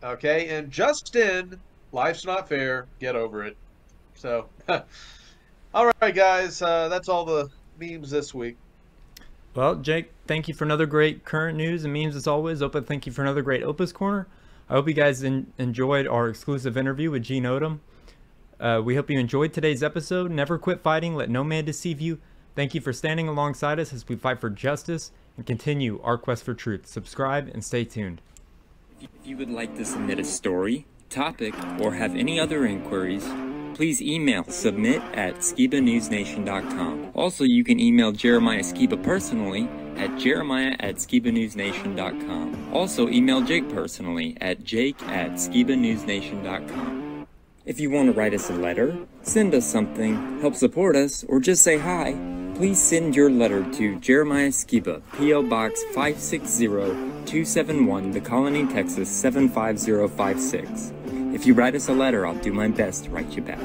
okay, 0.03 0.47
and 0.57 0.71
just 0.71 1.15
in, 1.15 1.61
life's 1.91 2.25
not 2.25 2.47
fair. 2.47 2.87
Get 2.99 3.15
over 3.15 3.43
it. 3.43 3.57
So, 4.15 4.47
all 5.73 5.91
right, 6.01 6.13
guys, 6.13 6.61
uh, 6.61 6.89
that's 6.89 7.09
all 7.09 7.25
the 7.25 7.49
memes 7.79 8.11
this 8.11 8.33
week. 8.33 8.57
Well, 9.53 9.75
Jake, 9.75 10.11
thank 10.27 10.47
you 10.47 10.53
for 10.53 10.63
another 10.63 10.85
great 10.85 11.25
current 11.25 11.57
news 11.57 11.83
and 11.83 11.93
memes 11.93 12.15
as 12.15 12.27
always. 12.27 12.61
Opa, 12.61 12.85
thank 12.85 13.05
you 13.05 13.11
for 13.11 13.21
another 13.21 13.41
great 13.41 13.63
Opa's 13.63 13.91
Corner. 13.91 14.27
I 14.69 14.73
hope 14.73 14.87
you 14.87 14.93
guys 14.93 15.23
in, 15.23 15.51
enjoyed 15.57 16.07
our 16.07 16.29
exclusive 16.29 16.77
interview 16.77 17.11
with 17.11 17.23
Gene 17.23 17.43
Odom. 17.43 17.79
Uh, 18.59 18.81
we 18.83 18.95
hope 18.95 19.09
you 19.09 19.19
enjoyed 19.19 19.51
today's 19.51 19.83
episode. 19.83 20.31
Never 20.31 20.57
quit 20.57 20.81
fighting. 20.81 21.15
Let 21.15 21.29
no 21.29 21.43
man 21.43 21.65
deceive 21.65 21.99
you. 21.99 22.19
Thank 22.55 22.73
you 22.73 22.79
for 22.79 22.93
standing 22.93 23.27
alongside 23.27 23.79
us 23.79 23.91
as 23.91 24.07
we 24.07 24.15
fight 24.15 24.39
for 24.39 24.49
justice 24.49 25.11
and 25.35 25.45
continue 25.45 25.99
our 26.03 26.17
quest 26.17 26.43
for 26.43 26.53
truth. 26.53 26.85
Subscribe 26.85 27.49
and 27.49 27.63
stay 27.63 27.83
tuned. 27.83 28.21
If 29.01 29.09
you 29.25 29.35
would 29.37 29.49
like 29.49 29.75
to 29.77 29.83
submit 29.83 30.19
a 30.19 30.23
story, 30.23 30.85
topic, 31.11 31.53
or 31.79 31.93
have 31.93 32.15
any 32.15 32.39
other 32.39 32.65
inquiries, 32.65 33.27
please 33.75 34.01
email 34.01 34.43
submit 34.45 35.01
at 35.13 35.35
skibanewsnation.com. 35.35 37.11
Also, 37.13 37.43
you 37.43 37.63
can 37.63 37.79
email 37.79 38.11
Jeremiah 38.11 38.61
Skiba 38.61 39.01
personally 39.03 39.69
at 39.97 40.17
jeremiah 40.17 40.75
at 40.79 40.95
skibanewsnation.com. 40.95 42.73
Also, 42.73 43.07
email 43.09 43.41
Jake 43.41 43.69
personally 43.69 44.37
at 44.41 44.63
jake 44.63 45.01
at 45.03 45.31
skibanewsnation.com. 45.33 47.27
If 47.65 47.79
you 47.79 47.91
want 47.91 48.07
to 48.07 48.13
write 48.13 48.33
us 48.33 48.49
a 48.49 48.53
letter, 48.53 48.97
send 49.21 49.53
us 49.53 49.67
something, 49.67 50.39
help 50.41 50.55
support 50.55 50.95
us, 50.95 51.23
or 51.25 51.39
just 51.39 51.61
say 51.61 51.77
hi, 51.77 52.17
please 52.55 52.81
send 52.81 53.15
your 53.15 53.29
letter 53.29 53.63
to 53.73 53.99
Jeremiah 53.99 54.49
Skiba, 54.49 55.01
P.O. 55.17 55.43
Box 55.43 55.83
560 55.93 56.67
271, 56.67 58.11
The 58.11 58.21
Colony, 58.21 58.65
Texas 58.65 59.09
75056. 59.09 60.93
If 61.33 61.45
you 61.45 61.53
write 61.53 61.75
us 61.75 61.87
a 61.87 61.93
letter, 61.93 62.27
I'll 62.27 62.35
do 62.35 62.51
my 62.51 62.67
best 62.67 63.05
to 63.05 63.09
write 63.09 63.31
you 63.35 63.41
back. 63.41 63.59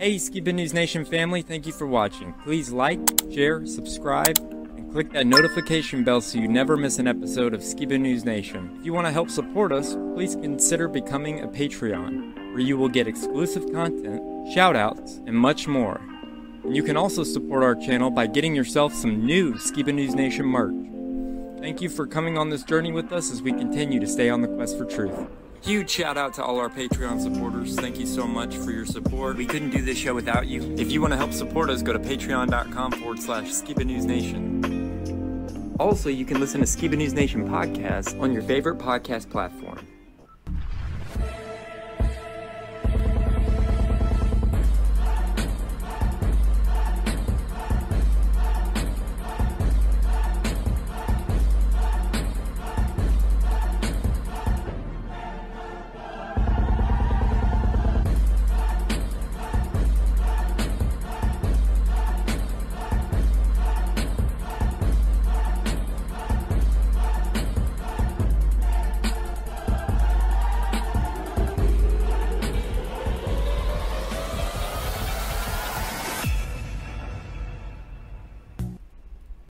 Hey, 0.00 0.16
Skiba 0.16 0.52
News 0.52 0.74
Nation 0.74 1.04
family, 1.04 1.40
thank 1.40 1.66
you 1.66 1.72
for 1.72 1.86
watching. 1.86 2.34
Please 2.42 2.72
like, 2.72 2.98
share, 3.32 3.64
subscribe, 3.64 4.36
and 4.76 4.90
click 4.90 5.12
that 5.12 5.28
notification 5.28 6.02
bell 6.02 6.20
so 6.20 6.38
you 6.38 6.48
never 6.48 6.76
miss 6.76 6.98
an 6.98 7.06
episode 7.06 7.54
of 7.54 7.60
Skiba 7.60 8.00
News 8.00 8.24
Nation. 8.24 8.76
If 8.80 8.86
you 8.86 8.92
want 8.92 9.06
to 9.06 9.12
help 9.12 9.30
support 9.30 9.70
us, 9.70 9.94
please 10.14 10.34
consider 10.34 10.88
becoming 10.88 11.40
a 11.40 11.46
Patreon, 11.46 12.34
where 12.34 12.58
you 12.58 12.76
will 12.76 12.88
get 12.88 13.06
exclusive 13.06 13.72
content, 13.72 14.20
shoutouts, 14.54 15.24
and 15.28 15.36
much 15.36 15.68
more. 15.68 16.00
And 16.64 16.74
you 16.74 16.82
can 16.82 16.96
also 16.96 17.22
support 17.22 17.62
our 17.62 17.76
channel 17.76 18.10
by 18.10 18.26
getting 18.26 18.56
yourself 18.56 18.92
some 18.92 19.24
new 19.24 19.54
Skiba 19.54 19.94
News 19.94 20.16
Nation 20.16 20.44
merch. 20.44 20.74
Thank 21.60 21.80
you 21.80 21.88
for 21.88 22.08
coming 22.08 22.36
on 22.36 22.50
this 22.50 22.64
journey 22.64 22.90
with 22.90 23.12
us 23.12 23.30
as 23.30 23.40
we 23.40 23.52
continue 23.52 24.00
to 24.00 24.08
stay 24.08 24.28
on 24.28 24.42
the 24.42 24.48
quest 24.48 24.76
for 24.76 24.84
truth. 24.84 25.16
Huge 25.62 25.88
shout 25.88 26.16
out 26.16 26.34
to 26.34 26.44
all 26.44 26.58
our 26.58 26.68
Patreon 26.68 27.20
supporters. 27.20 27.76
Thank 27.76 27.98
you 27.98 28.06
so 28.06 28.26
much 28.26 28.56
for 28.56 28.72
your 28.72 28.84
support. 28.84 29.36
We 29.36 29.46
couldn't 29.46 29.70
do 29.70 29.80
this 29.80 29.96
show 29.96 30.12
without 30.12 30.48
you. 30.48 30.74
If 30.76 30.90
you 30.90 31.00
want 31.00 31.12
to 31.12 31.16
help 31.16 31.32
support 31.32 31.70
us, 31.70 31.82
go 31.82 31.92
to 31.92 32.00
patreon.com 32.00 32.92
forward 32.92 33.20
slash 33.20 33.46
Skiba 33.46 33.86
News 33.86 34.04
Nation. 34.04 35.76
Also, 35.78 36.08
you 36.08 36.24
can 36.24 36.40
listen 36.40 36.60
to 36.60 36.66
Skiba 36.66 36.96
News 36.96 37.12
Nation 37.12 37.48
podcast 37.48 38.20
on 38.20 38.32
your 38.32 38.42
favorite 38.42 38.78
podcast 38.78 39.30
platform. 39.30 39.78